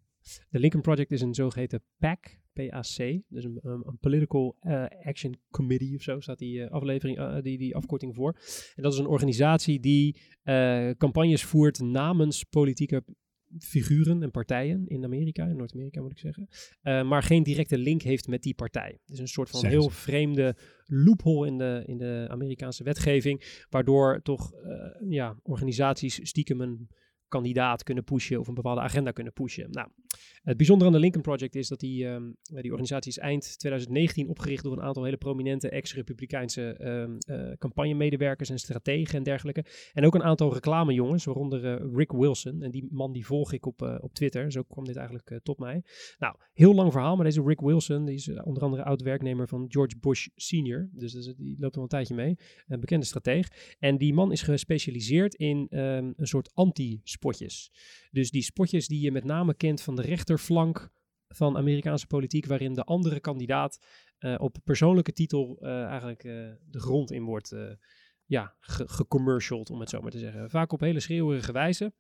De 0.50 0.58
Lincoln 0.58 0.82
Project 0.82 1.12
is 1.12 1.20
een 1.20 1.34
zogeheten 1.34 1.82
PAC, 1.98 2.38
PAC, 2.56 3.22
dus 3.28 3.44
een, 3.44 3.98
Political 4.00 4.56
eh, 4.60 4.84
Action 5.02 5.36
Committee 5.50 5.94
of 5.94 6.02
zo 6.02 6.20
staat 6.20 6.38
die, 6.38 6.62
eh, 6.62 6.70
aflevering, 6.70 7.18
eh, 7.18 7.42
die, 7.42 7.58
die 7.58 7.74
afkorting 7.74 8.14
voor. 8.14 8.38
En 8.74 8.82
dat 8.82 8.92
is 8.92 8.98
een 8.98 9.06
organisatie 9.06 9.80
die 9.80 10.16
campagnes 10.96 11.44
voert 11.44 11.80
namens 11.80 12.44
politieke 12.44 13.04
figuren 13.58 14.22
en 14.22 14.30
partijen 14.30 14.86
in 14.86 15.04
Amerika, 15.04 15.44
in 15.46 15.56
Noord-Amerika 15.56 16.02
moet 16.02 16.10
ik 16.10 16.18
zeggen, 16.18 16.48
maar 17.08 17.22
geen 17.22 17.42
directe 17.42 17.78
link 17.78 18.02
heeft 18.02 18.28
met 18.28 18.42
die 18.42 18.54
partij. 18.54 18.98
Het 19.04 19.14
is 19.14 19.18
een 19.18 19.28
soort 19.28 19.50
van 19.50 19.66
heel 19.66 19.82
ze. 19.82 19.90
vreemde 19.90 20.56
loophole 20.84 21.46
in 21.46 21.58
de, 21.58 21.82
in 21.86 21.98
de 21.98 22.26
Amerikaanse 22.30 22.84
wetgeving, 22.84 23.64
waardoor 23.70 24.22
toch 24.22 24.52
ja, 25.08 25.38
organisaties 25.42 26.18
stiekem 26.22 26.60
een 26.60 26.88
kandidaat 27.28 27.82
kunnen 27.82 28.04
pushen 28.04 28.40
of 28.40 28.48
een 28.48 28.54
bepaalde 28.54 28.80
agenda 28.80 29.10
kunnen 29.10 29.32
pushen. 29.32 29.70
Nou, 29.70 29.88
het 30.42 30.56
bijzondere 30.56 30.90
aan 30.90 30.96
de 30.96 31.02
Lincoln 31.02 31.22
Project 31.22 31.54
is 31.54 31.68
dat 31.68 31.80
die, 31.80 32.06
ehm, 32.06 32.30
die 32.42 32.70
organisatie 32.70 33.10
is 33.10 33.18
eind 33.18 33.58
2019 33.58 34.28
opgericht 34.28 34.62
door 34.64 34.72
een 34.72 34.82
aantal 34.82 35.04
hele 35.04 35.16
prominente 35.16 35.68
ex-Republikeinse 35.68 36.72
ehm 36.72 37.14
eh, 37.26 37.52
campagnemedewerkers 37.58 38.50
en 38.50 38.58
strategen 38.58 39.14
en 39.18 39.22
dergelijke. 39.22 39.64
En 39.92 40.04
ook 40.06 40.14
een 40.14 40.22
aantal 40.22 40.52
reclamejongens, 40.52 41.24
waaronder 41.24 41.64
eh, 41.64 41.86
Rick 41.94 42.12
Wilson. 42.12 42.62
En 42.62 42.70
die 42.70 42.86
man 42.90 43.12
die 43.12 43.26
volg 43.26 43.52
ik 43.52 43.66
op, 43.66 43.82
eh, 43.82 43.96
op 44.00 44.14
Twitter. 44.14 44.52
Zo 44.52 44.62
kwam 44.62 44.84
dit 44.84 44.96
eigenlijk 44.96 45.30
eh, 45.30 45.38
tot 45.42 45.58
mij. 45.58 45.82
Nou, 46.18 46.36
heel 46.52 46.74
lang 46.74 46.92
verhaal, 46.92 47.16
maar 47.16 47.24
deze 47.24 47.42
Rick 47.42 47.60
Wilson, 47.60 48.04
die 48.04 48.14
is 48.14 48.28
eh, 48.28 48.46
onder 48.46 48.62
andere 48.62 48.84
oud-werknemer 48.84 49.48
van 49.48 49.64
George 49.68 49.96
Bush 50.00 50.26
Senior. 50.34 50.88
Dus 50.92 51.14
is- 51.14 51.34
die 51.36 51.56
loopt 51.58 51.76
al 51.76 51.82
een 51.82 51.88
tijdje 51.88 52.14
mee. 52.14 52.36
Een 52.66 52.80
bekende 52.80 53.06
strateeg. 53.06 53.74
En 53.78 53.96
die 53.98 54.14
man 54.14 54.32
is 54.32 54.42
gespecialiseerd 54.42 55.34
in 55.34 55.66
ehm, 55.70 56.12
een 56.16 56.26
soort 56.26 56.50
anti-spotjes. 56.54 57.70
Dus 58.10 58.30
die 58.30 58.42
spotjes 58.42 58.88
die 58.88 59.00
je 59.00 59.12
met 59.12 59.24
name 59.24 59.54
kent 59.54 59.80
van 59.80 59.96
de 59.96 60.02
rechterflank 60.06 60.90
van 61.28 61.56
Amerikaanse 61.56 62.06
politiek, 62.06 62.46
waarin 62.46 62.74
de 62.74 62.84
andere 62.84 63.20
kandidaat 63.20 63.78
eh, 64.18 64.34
op 64.38 64.56
persoonlijke 64.64 65.12
titel 65.12 65.58
eh, 65.60 65.84
eigenlijk 65.84 66.24
eh, 66.24 66.32
de 66.70 66.80
grond 66.80 67.10
in 67.12 67.24
wordt 67.24 67.54
ja, 68.24 68.56
ge- 68.60 68.88
gecommercialed, 68.88 69.70
om 69.70 69.80
het 69.80 69.90
zo 69.90 70.00
maar 70.00 70.10
te 70.10 70.18
zeggen. 70.18 70.50
Vaak 70.50 70.72
op 70.72 70.80
hele 70.80 71.00
schreeuwerige 71.00 71.52
wijze. 71.52 71.92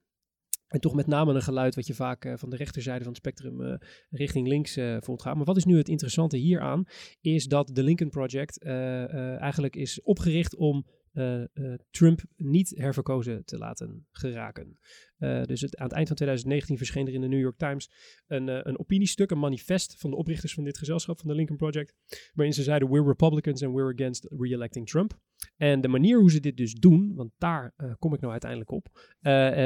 En 0.66 0.80
toch 0.80 0.94
met 0.94 1.06
name 1.06 1.34
een 1.34 1.42
geluid 1.42 1.74
wat 1.74 1.86
je 1.86 1.94
vaak 1.94 2.32
van 2.34 2.50
de 2.50 2.56
rechterzijde 2.56 3.04
van 3.04 3.12
het 3.12 3.16
spectrum 3.16 3.78
richting 4.10 4.48
links 4.48 4.76
eh 4.76 4.96
voelt 5.00 5.22
gaan. 5.22 5.36
Maar 5.36 5.46
wat 5.46 5.56
is 5.56 5.64
nu 5.64 5.76
het 5.76 5.88
interessante 5.88 6.36
hieraan? 6.36 6.84
Is 7.20 7.46
dat 7.46 7.70
de 7.72 7.82
Lincoln 7.82 8.10
Project 8.10 8.62
eigenlijk 8.62 9.76
is 9.76 10.02
opgericht 10.02 10.56
om 10.56 10.86
eh, 11.16 11.42
eh, 11.42 11.78
Trump 11.90 12.22
niet 12.36 12.72
herverkozen 12.76 13.44
te 13.44 13.58
laten 13.58 14.06
geraken. 14.10 14.78
Eh, 15.18 15.42
dus 15.42 15.62
aan 15.62 15.86
het 15.86 15.92
eind 15.92 16.06
van 16.06 16.16
2019 16.16 16.76
verscheen 16.76 17.06
er 17.06 17.12
in 17.12 17.20
de 17.20 17.28
New 17.28 17.40
York 17.40 17.58
Times 17.58 17.90
een, 18.26 18.68
een 18.68 18.78
opiniestuk, 18.78 19.30
een 19.30 19.38
manifest 19.38 19.96
van 19.98 20.10
de 20.10 20.16
oprichters 20.16 20.54
van 20.54 20.64
dit 20.64 20.78
gezelschap, 20.78 21.18
van 21.18 21.28
de 21.28 21.34
Lincoln 21.34 21.58
Project, 21.58 21.94
waarin 22.34 22.54
ze 22.54 22.62
zeiden, 22.62 22.90
we're 22.90 23.06
Republicans 23.06 23.62
and 23.62 23.74
we're 23.74 23.92
against 23.92 24.26
re-electing 24.38 24.86
Trump. 24.88 25.18
En 25.56 25.80
de 25.80 25.88
manier 25.88 26.18
hoe 26.18 26.30
ze 26.30 26.40
dit 26.40 26.56
dus 26.56 26.74
doen, 26.74 27.14
want 27.14 27.32
daar 27.38 27.74
kom 27.98 28.14
ik 28.14 28.20
nou 28.20 28.32
uiteindelijk 28.32 28.70
op, 28.70 28.88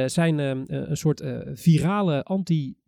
zijn 0.07 0.39
eh, 0.39 0.51
eh, 0.51 0.89
een 0.89 0.97
soort 0.97 1.23
virale 1.53 2.23
anti-Trump 2.23 2.79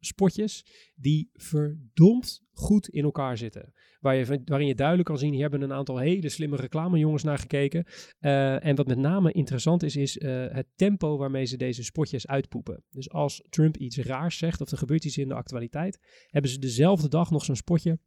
spotjes 0.00 0.64
die 0.94 1.30
verdomd 1.32 2.42
goed 2.58 2.88
in 2.88 3.04
elkaar 3.04 3.38
zitten. 3.38 3.72
Waarin 4.00 4.66
je 4.66 4.74
duidelijk 4.74 5.08
kan 5.08 5.18
zien, 5.18 5.32
hier 5.32 5.40
hebben 5.40 5.62
een 5.62 5.72
aantal 5.72 5.98
hele 5.98 6.28
slimme 6.28 6.56
reclamejongens 6.56 7.22
naar 7.22 7.38
gekeken. 7.38 7.84
Eh, 8.18 8.64
en 8.64 8.76
wat 8.76 8.86
met 8.86 8.98
name 8.98 9.32
interessant 9.32 9.82
is, 9.82 9.96
is 9.96 10.18
eh, 10.18 10.46
het 10.48 10.66
tempo 10.74 11.16
waarmee 11.16 11.44
ze 11.44 11.56
deze 11.56 11.84
spotjes 11.84 12.26
uitpoepen. 12.26 12.84
Dus 12.90 13.10
als 13.10 13.44
Trump 13.48 13.76
iets 13.76 13.98
raars 13.98 14.38
zegt 14.38 14.60
of 14.60 14.70
er 14.70 14.78
gebeurt 14.78 15.04
iets 15.04 15.18
in 15.18 15.28
de 15.28 15.34
actualiteit, 15.34 15.98
hebben 16.26 16.50
ze 16.50 16.58
dezelfde 16.58 17.08
dag 17.08 17.30
nog 17.30 17.44
zo'n 17.44 17.56
spotje 17.56 17.98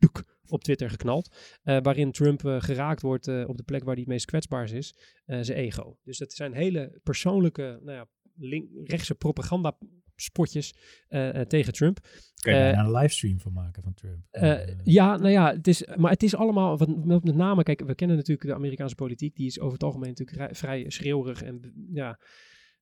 op 0.47 0.63
Twitter 0.63 0.89
geknald. 0.89 1.35
eh, 1.63 1.77
waarin 1.81 2.11
Trump 2.11 2.41
geraakt 2.41 3.01
wordt 3.01 3.27
op 3.27 3.57
de 3.57 3.63
plek 3.63 3.83
waar 3.83 3.93
hij 3.93 4.03
het 4.03 4.11
meest 4.11 4.25
kwetsbaar 4.25 4.73
is, 4.73 4.95
zijn 5.25 5.57
ego. 5.57 5.97
Dus 6.03 6.17
dat 6.17 6.33
zijn 6.33 6.53
hele 6.53 6.99
persoonlijke, 7.03 7.79
nou 7.83 7.97
ja, 7.97 8.07
link, 8.35 8.69
rechtse 8.89 9.15
propaganda 9.15 9.77
spotjes 10.21 10.73
eh, 11.07 11.39
eh, 11.41 11.47
tegen 11.47 11.73
Trump. 11.73 11.99
Kun 12.41 12.53
je 12.53 12.59
Eh, 12.59 12.73
daar 12.75 12.85
een 12.85 12.91
livestream 12.91 13.39
van 13.39 13.53
maken 13.53 13.83
van 13.83 13.93
Trump? 13.93 14.25
Eh, 14.31 14.51
Eh, 14.51 14.75
ja, 14.83 15.17
nou 15.17 15.29
ja, 15.29 15.53
het 15.55 15.67
is, 15.67 15.85
maar 15.95 16.11
het 16.11 16.23
is 16.23 16.35
allemaal, 16.35 16.77
wat, 16.77 17.05
met 17.23 17.35
name, 17.35 17.63
kijk, 17.63 17.81
we 17.85 17.95
kennen 17.95 18.17
natuurlijk 18.17 18.47
de 18.47 18.53
Amerikaanse 18.55 18.95
politiek, 18.95 19.35
die 19.35 19.45
is 19.45 19.59
over 19.59 19.73
het 19.73 19.83
algemeen 19.83 20.09
natuurlijk 20.09 20.37
rij- 20.37 20.55
vrij 20.55 20.89
schreeuwerig 20.89 21.43
en 21.43 21.73
ja, 21.93 22.19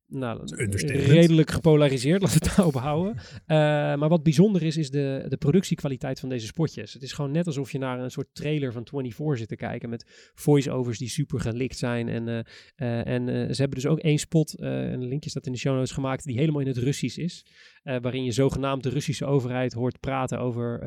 nou, 0.09 0.41
redelijk 0.85 1.51
gepolariseerd, 1.51 2.21
laten 2.23 2.39
we 2.39 2.45
het 2.45 2.55
daarop 2.55 2.75
houden. 2.75 3.15
Eh, 3.45 3.57
maar 3.95 4.09
wat 4.09 4.23
bijzonder 4.23 4.63
is, 4.63 4.77
is 4.77 4.89
de, 4.89 5.25
de 5.27 5.37
productiekwaliteit 5.37 6.19
van 6.19 6.29
deze 6.29 6.45
spotjes. 6.45 6.93
Het 6.93 7.03
is 7.03 7.13
gewoon 7.13 7.31
net 7.31 7.45
alsof 7.45 7.71
je 7.71 7.77
naar 7.77 7.99
een 7.99 8.11
soort 8.11 8.27
trailer 8.33 8.71
van 8.71 8.87
24 8.87 9.37
zit 9.37 9.47
te 9.47 9.55
kijken 9.55 9.89
met 9.89 10.31
voice-overs 10.33 10.97
die 10.97 11.09
super 11.09 11.39
gelikt 11.39 11.77
zijn. 11.77 12.07
En, 12.07 12.27
eh, 12.27 12.39
eh, 12.75 13.07
en 13.07 13.55
ze 13.55 13.61
hebben 13.61 13.79
dus 13.81 13.87
ook 13.87 13.99
één 13.99 14.17
spot, 14.17 14.59
een 14.59 15.07
linkje 15.07 15.29
staat 15.29 15.45
in 15.45 15.51
de 15.51 15.57
show 15.57 15.75
notes 15.75 15.91
gemaakt, 15.91 16.23
die 16.23 16.37
helemaal 16.37 16.61
in 16.61 16.67
het 16.67 16.77
Russisch 16.77 17.17
is. 17.17 17.45
waarin 17.83 18.23
je 18.23 18.31
zogenaamd 18.31 18.83
de 18.83 18.89
Russische 18.89 19.25
overheid 19.25 19.73
hoort 19.73 19.99
praten 19.99 20.39
over 20.39 20.79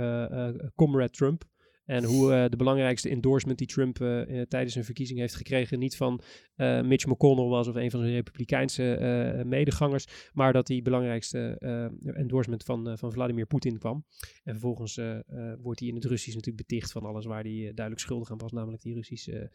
Comrade 0.75 1.11
Trump. 1.11 1.45
En 1.92 2.04
hoe 2.04 2.32
eh, 2.32 2.50
de 2.50 2.56
belangrijkste 2.56 3.08
endorsement 3.08 3.58
die 3.58 3.66
Trump 3.66 4.00
eh, 4.00 4.40
eh, 4.40 4.46
tijdens 4.49 4.75
een 4.75 4.84
verkiezing 4.84 5.18
heeft 5.18 5.34
gekregen, 5.34 5.78
niet 5.78 5.96
van 5.96 6.20
Mitch 6.84 7.06
McConnell 7.06 7.49
was 7.49 7.68
of 7.68 7.75
een 7.75 7.90
van 7.90 8.00
zijn 8.00 8.12
republikeinse 8.12 9.42
medegangers, 9.46 10.30
maar 10.32 10.52
dat 10.52 10.66
die 10.66 10.82
belangrijkste 10.82 11.56
endorsement 12.04 12.62
van, 12.62 12.99
van 12.99 13.12
Vladimir 13.12 13.46
Poetin 13.46 13.78
kwam. 13.78 14.04
En 14.44 14.52
vervolgens 14.52 15.00
wordt 15.62 15.80
hij 15.80 15.88
in 15.88 15.94
het 15.94 16.04
Russisch 16.04 16.37
natuurlijk 16.37 16.68
beticht 16.68 16.92
van 16.92 17.02
alles 17.02 17.25
waar 17.25 17.42
hij 17.42 17.52
duidelijk 17.52 17.99
schuldig 17.99 18.30
aan 18.30 18.38
was, 18.38 18.52
namelijk 18.52 18.82
die 18.82 18.94
Russische 18.94 19.50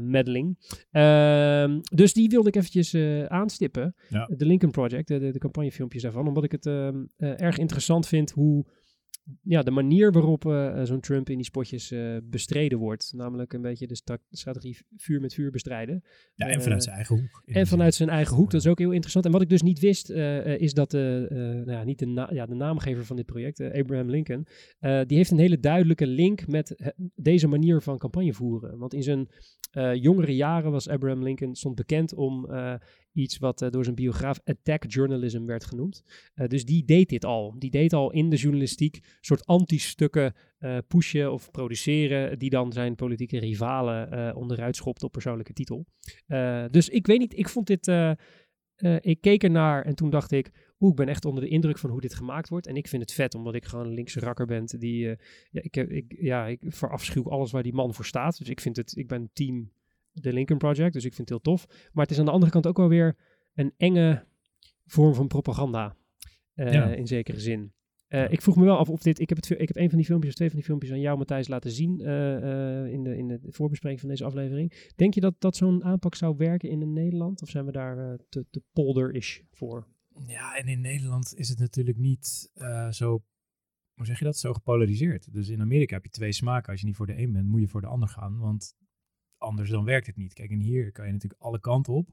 meddling. 0.00 0.58
Ehm, 0.90 1.80
dus 1.94 2.12
die 2.12 2.28
wilde 2.28 2.48
ik 2.48 2.56
eventjes 2.56 2.94
aanstippen. 3.28 3.94
Ja. 4.08 4.28
De 4.36 4.46
Lincoln 4.46 4.72
Project, 4.72 5.08
de, 5.08 5.18
de, 5.18 5.30
de 5.30 5.38
campagnefilmpjes 5.38 6.02
daarvan, 6.02 6.28
omdat 6.28 6.44
ik 6.44 6.52
het 6.52 6.66
ehm, 6.66 7.04
eh, 7.16 7.40
erg 7.40 7.58
interessant 7.58 8.06
vind 8.06 8.30
hoe 8.30 8.66
ja, 9.42 9.62
de 9.62 9.70
manier 9.70 10.12
waarop 10.12 10.46
eh, 10.46 10.80
zo'n 10.84 11.00
Trump 11.00 11.28
in 11.30 11.36
die 11.36 11.44
spotjes 11.44 11.90
eh, 11.90 12.16
bestreden 12.24 12.78
wordt. 12.78 13.12
Namelijk 13.16 13.52
een 13.52 13.62
beetje 13.62 13.86
de 13.86 14.18
strategie 14.30 14.78
vuur 14.96 15.20
met 15.20 15.34
vuur 15.34 15.50
bestrijden. 15.50 16.02
Ja, 16.34 16.46
en 16.46 16.54
Eh, 16.56 16.60
vanuit 16.60 16.82
zijn 16.82 16.94
eigen 16.96 17.16
hoek. 17.16 17.42
En 17.44 17.66
vanuit 17.66 17.94
zijn 17.94 18.08
eigen 18.08 18.36
hoek, 18.36 18.50
dat 18.50 18.60
is 18.60 18.66
ook 18.66 18.78
heel 18.78 18.90
interessant. 18.90 19.24
En 19.24 19.30
wat 19.32 19.42
ik 19.42 19.48
dus 19.48 19.62
niet 19.62 19.78
wist, 19.78 20.10
eh, 20.10 20.38
eh, 20.54 20.60
is 20.60 20.74
dat 20.74 20.90
de, 20.90 21.26
eh, 21.30 21.36
nou 21.38 21.70
ja, 21.70 21.84
niet 21.84 21.98
de, 21.98 22.06
na- 22.06 22.30
ja, 22.32 22.46
de 22.46 22.54
naamgever 22.54 23.04
van 23.04 23.16
dit 23.16 23.26
project, 23.26 23.60
eh, 23.60 23.80
Abraham 23.80 24.10
Lincoln, 24.10 24.46
eh, 24.78 25.00
die 25.06 25.16
heeft 25.16 25.30
een 25.30 25.38
hele 25.38 25.60
duidelijke 25.60 26.06
link 26.06 26.46
met 26.46 26.92
deze 27.14 27.48
manier 27.48 27.80
van 27.82 27.98
campagne 27.98 28.32
voeren. 28.32 28.78
Want 28.78 28.94
in 28.94 29.02
zijn 29.02 29.28
eh, 29.70 29.94
jongere 29.94 30.34
jaren 30.36 30.70
was 30.70 30.88
Abraham 30.88 31.22
Lincoln, 31.22 31.54
stond 31.54 31.74
bekend 31.74 32.14
om 32.14 32.50
eh, 32.50 32.74
iets 33.18 33.38
wat 33.38 33.62
eh, 33.62 33.70
door 33.70 33.84
zijn 33.84 33.96
biograaf 33.96 34.40
attack 34.44 34.84
journalism 34.88 35.44
werd 35.44 35.64
genoemd. 35.64 36.02
Eh, 36.34 36.46
dus 36.46 36.64
die 36.64 36.84
deed 36.84 37.08
dit 37.08 37.24
al. 37.24 37.54
Die 37.58 37.70
deed 37.70 37.92
al 37.92 38.12
in 38.12 38.30
de 38.30 38.36
journalistiek 38.36 39.16
soort 39.20 39.46
anti-stukken 39.46 40.34
eh, 40.58 40.78
pushen 40.88 41.32
of 41.32 41.50
produceren, 41.50 42.38
die 42.38 42.50
dan 42.50 42.72
zijn 42.72 42.94
politieke 42.94 43.38
rivalen 43.38 44.36
onderuit 44.36 44.76
schopt 44.76 45.02
op 45.02 45.12
persoonlijke 45.12 45.52
titel. 45.52 45.86
Dus 46.70 46.88
ik 46.88 47.06
weet 47.06 47.18
niet, 47.18 47.38
ik 47.38 47.48
vond 47.48 47.66
dit. 47.66 47.86
ik 49.00 49.20
keek 49.20 49.42
ernaar 49.42 49.84
en 49.84 49.94
toen 49.94 50.10
dacht 50.10 50.32
ik. 50.32 50.50
Oeh, 50.80 50.90
ik 50.90 50.96
ben 50.96 51.08
echt 51.08 51.24
onder 51.24 51.42
de 51.42 51.48
indruk 51.48 51.78
van 51.78 51.90
hoe 51.90 52.00
dit 52.00 52.14
gemaakt 52.14 52.48
wordt. 52.48 52.66
En 52.66 52.76
ik 52.76 52.88
vind 52.88 53.02
het 53.02 53.12
vet, 53.12 53.34
omdat 53.34 53.54
ik 53.54 53.64
gewoon 53.64 53.86
een 53.86 53.94
linkse 53.94 54.20
rakker 54.20 54.46
ben. 54.46 54.64
Die, 54.66 55.06
ja, 55.50 55.62
ik, 55.62 55.76
ik, 55.76 56.16
ja, 56.20 56.46
ik 56.46 56.60
verafschuw 56.66 57.30
alles 57.30 57.50
waar 57.50 57.62
die 57.62 57.74
man 57.74 57.94
voor 57.94 58.04
staat. 58.04 58.38
Dus 58.38 58.48
ik 58.48 58.60
vind 58.60 58.76
het, 58.76 58.96
ik 58.96 59.08
ben 59.08 59.30
team 59.32 59.70
The 60.20 60.32
Lincoln 60.32 60.58
Project. 60.58 60.92
Dus 60.92 61.04
ik 61.04 61.14
vind 61.14 61.28
het 61.28 61.42
heel 61.44 61.54
tof. 61.54 61.66
Maar 61.92 62.02
het 62.04 62.12
is 62.12 62.18
aan 62.18 62.24
de 62.24 62.30
andere 62.30 62.52
kant 62.52 62.66
ook 62.66 62.76
wel 62.76 62.88
weer 62.88 63.16
een 63.54 63.72
enge 63.76 64.26
vorm 64.86 65.14
van 65.14 65.26
propaganda. 65.26 65.96
eh, 66.54 66.72
Ja. 66.72 66.86
In 66.94 67.06
zekere 67.06 67.40
zin. 67.40 67.72
Eh, 68.06 68.30
Ik 68.32 68.42
vroeg 68.42 68.56
me 68.56 68.64
wel 68.64 68.76
af 68.78 68.88
of 68.88 69.02
dit. 69.02 69.18
Ik 69.20 69.28
heb, 69.28 69.38
het, 69.38 69.50
ik 69.50 69.68
heb 69.68 69.76
een 69.76 69.88
van 69.88 69.98
die 69.98 70.06
filmpjes, 70.06 70.30
of 70.30 70.36
twee 70.36 70.48
van 70.48 70.56
die 70.58 70.66
filmpjes 70.66 70.92
aan 70.92 71.00
jou, 71.00 71.18
Matthijs, 71.18 71.48
laten 71.48 71.70
zien. 71.70 72.00
eh, 72.00 72.92
in, 72.92 73.02
de, 73.02 73.16
in 73.16 73.28
de 73.28 73.38
voorbespreking 73.42 74.00
van 74.00 74.08
deze 74.08 74.24
aflevering. 74.24 74.92
Denk 74.96 75.14
je 75.14 75.20
dat, 75.20 75.34
dat 75.40 75.56
zo'n 75.56 75.84
aanpak 75.84 76.14
zou 76.14 76.36
werken 76.36 76.68
in 76.70 76.92
Nederland? 76.92 77.42
Of 77.42 77.48
zijn 77.48 77.64
we 77.64 77.72
daar 77.72 78.18
te, 78.28 78.46
te 78.50 78.62
polder-ish 78.72 79.40
voor? 79.50 79.86
Ja, 80.26 80.56
en 80.56 80.68
in 80.68 80.80
Nederland 80.80 81.34
is 81.34 81.48
het 81.48 81.58
natuurlijk 81.58 81.98
niet 81.98 82.50
zo, 82.90 83.22
hoe 83.94 84.06
zeg 84.06 84.18
je 84.18 84.24
dat, 84.24 84.36
zo 84.36 84.52
gepolariseerd. 84.52 85.32
Dus 85.32 85.48
in 85.48 85.60
Amerika 85.60 85.94
heb 85.94 86.04
je 86.04 86.10
twee 86.10 86.32
smaken. 86.32 86.70
Als 86.70 86.80
je 86.80 86.86
niet 86.86 86.96
voor 86.96 87.06
de 87.06 87.18
een 87.18 87.32
bent, 87.32 87.46
moet 87.48 87.60
je 87.60 87.68
voor 87.68 87.80
de 87.80 87.86
ander 87.86 88.08
gaan. 88.08 88.38
Want 88.38 88.74
anders 89.38 89.70
dan 89.70 89.84
werkt 89.84 90.06
het 90.06 90.16
niet. 90.16 90.32
Kijk, 90.32 90.50
en 90.50 90.60
hier 90.60 90.92
kan 90.92 91.06
je 91.06 91.12
natuurlijk 91.12 91.42
alle 91.42 91.60
kanten 91.60 91.92
op. 91.92 92.10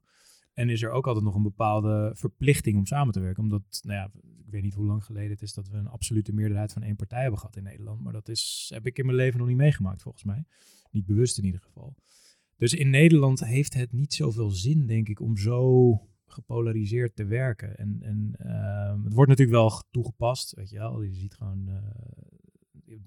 En 0.53 0.69
is 0.69 0.81
er 0.81 0.89
ook 0.89 1.07
altijd 1.07 1.25
nog 1.25 1.35
een 1.35 1.41
bepaalde 1.41 2.11
verplichting 2.13 2.77
om 2.77 2.85
samen 2.85 3.13
te 3.13 3.19
werken. 3.19 3.43
Omdat, 3.43 3.81
nou 3.81 3.99
ja, 3.99 4.11
ik 4.45 4.51
weet 4.51 4.61
niet 4.61 4.73
hoe 4.73 4.85
lang 4.85 5.03
geleden 5.03 5.31
het 5.31 5.41
is 5.41 5.53
dat 5.53 5.69
we 5.69 5.77
een 5.77 5.87
absolute 5.87 6.33
meerderheid 6.33 6.73
van 6.73 6.83
één 6.83 6.95
partij 6.95 7.21
hebben 7.21 7.39
gehad 7.39 7.55
in 7.55 7.63
Nederland. 7.63 8.01
Maar 8.01 8.13
dat 8.13 8.29
is, 8.29 8.71
heb 8.73 8.85
ik 8.85 8.97
in 8.97 9.05
mijn 9.05 9.17
leven 9.17 9.39
nog 9.39 9.47
niet 9.47 9.57
meegemaakt, 9.57 10.01
volgens 10.01 10.23
mij. 10.23 10.45
Niet 10.91 11.05
bewust 11.05 11.37
in 11.37 11.45
ieder 11.45 11.61
geval. 11.61 11.95
Dus 12.57 12.73
in 12.73 12.89
Nederland 12.89 13.45
heeft 13.45 13.73
het 13.73 13.91
niet 13.91 14.13
zoveel 14.13 14.49
zin, 14.49 14.87
denk 14.87 15.09
ik, 15.09 15.19
om 15.19 15.37
zo 15.37 15.91
gepolariseerd 16.25 17.15
te 17.15 17.25
werken. 17.25 17.77
En, 17.77 17.97
en 18.01 18.35
ehm, 18.37 19.03
het 19.03 19.13
wordt 19.13 19.29
natuurlijk 19.29 19.57
wel 19.57 19.83
toegepast, 19.91 20.53
weet 20.55 20.69
je 20.69 20.77
wel. 20.77 21.01
Je 21.01 21.13
ziet 21.13 21.35
gewoon 21.35 21.69
eh, 21.69 22.97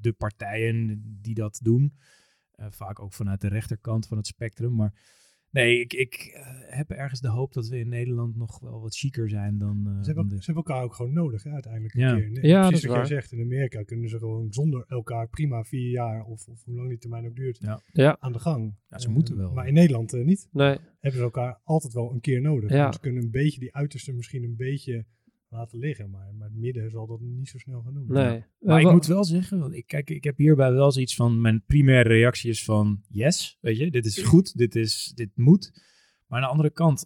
de 0.00 0.12
partijen 0.12 1.02
die 1.20 1.34
dat 1.34 1.60
doen. 1.62 1.94
Eh, 2.62 2.70
vaak 2.70 3.00
ook 3.00 3.12
vanuit 3.12 3.40
de 3.40 3.48
rechterkant 3.48 4.06
van 4.06 4.16
het 4.16 4.26
spectrum. 4.26 4.74
Maar 4.74 4.92
nee, 5.50 5.80
ik, 5.80 5.92
ik 5.92 6.14
eh, 6.14 6.42
heb 6.76 6.90
ergens 6.90 7.20
de 7.20 7.28
hoop 7.28 7.52
dat 7.52 7.68
we 7.68 7.78
in 7.78 7.88
Nederland 7.88 8.36
nog 8.36 8.60
wel 8.60 8.80
wat 8.80 8.96
chiquer 8.96 9.28
zijn 9.28 9.58
dan, 9.58 9.86
eh, 9.86 9.98
Ze 10.00 10.06
hebben, 10.06 10.28
de- 10.28 10.36
ze 10.42 10.44
hebben 10.52 10.64
elkaar 10.64 10.82
ook 10.84 10.94
gewoon 10.94 11.12
nodig, 11.12 11.42
hè, 11.42 11.50
uiteindelijk. 11.50 11.94
Ja. 11.94 12.14
Keer. 12.16 12.30
Nee, 12.30 12.46
Ja, 12.46 12.60
dat 12.60 12.68
precies 12.68 12.84
is 12.84 12.90
wat 12.90 12.98
waar. 12.98 13.08
jij 13.08 13.20
zegt. 13.20 13.32
In 13.32 13.40
Amerika 13.40 13.82
kunnen 13.82 14.08
ze 14.08 14.18
gewoon 14.18 14.52
zonder 14.52 14.84
elkaar 14.88 15.28
prima 15.28 15.64
vier 15.64 15.90
jaar, 15.90 16.24
of, 16.24 16.46
of 16.48 16.64
hoe 16.64 16.74
lang 16.74 16.88
die 16.88 16.98
termijn 16.98 17.26
ook 17.26 17.36
duurt, 17.36 17.58
Ja. 17.60 17.80
Ja. 17.92 18.16
aan 18.20 18.32
de 18.32 18.38
gang. 18.38 18.74
Ja, 18.88 18.98
ze 18.98 19.10
moeten 19.10 19.36
wel. 19.36 19.52
Maar 19.52 19.66
in 19.68 19.74
Nederland 19.74 20.12
niet. 20.12 20.48
Nee. 20.52 20.76
Hebben 21.00 21.18
ze 21.20 21.26
elkaar 21.26 21.60
altijd 21.64 21.92
wel 21.92 22.12
een 22.12 22.20
keer 22.20 22.40
nodig. 22.40 22.70
Ja. 22.70 22.92
Ze 22.92 23.00
kunnen 23.00 23.22
een 23.22 23.30
beetje 23.30 23.60
die 23.60 23.74
uiterste 23.74 24.12
misschien 24.12 24.42
een 24.44 24.56
beetje 24.56 25.04
laten 25.52 25.78
liggen. 25.78 26.10
Maar, 26.10 26.34
maar 26.34 26.48
het 26.48 26.56
midden 26.56 26.90
zal 26.90 27.06
dat 27.06 27.20
niet 27.20 27.48
zo 27.48 27.58
snel 27.58 27.82
gaan 27.82 27.94
doen. 27.94 28.06
nee. 28.08 28.36
Eh, 28.36 28.42
Maar 28.60 28.80
ik 28.80 28.90
moet 28.90 29.06
wel 29.06 29.24
zeggen, 29.24 29.58
want 29.58 29.74
ik, 29.74 29.86
kijk, 29.86 30.10
ik 30.10 30.24
heb 30.24 30.36
hierbij 30.36 30.72
wel 30.72 30.92
zoiets 30.92 31.14
van, 31.14 31.40
mijn 31.40 31.64
primaire 31.66 32.08
reactie 32.08 32.50
is 32.50 32.64
van, 32.64 33.02
yes, 33.08 33.58
weet 33.60 33.76
je, 33.76 33.90
dit 33.90 34.06
is 34.06 34.22
goed, 34.22 34.56
dit, 34.58 34.76
is, 34.76 35.12
dit 35.14 35.30
moet. 35.34 35.72
Maar 36.26 36.38
aan 36.38 36.44
de 36.44 36.50
andere 36.50 36.70
kant, 36.70 37.04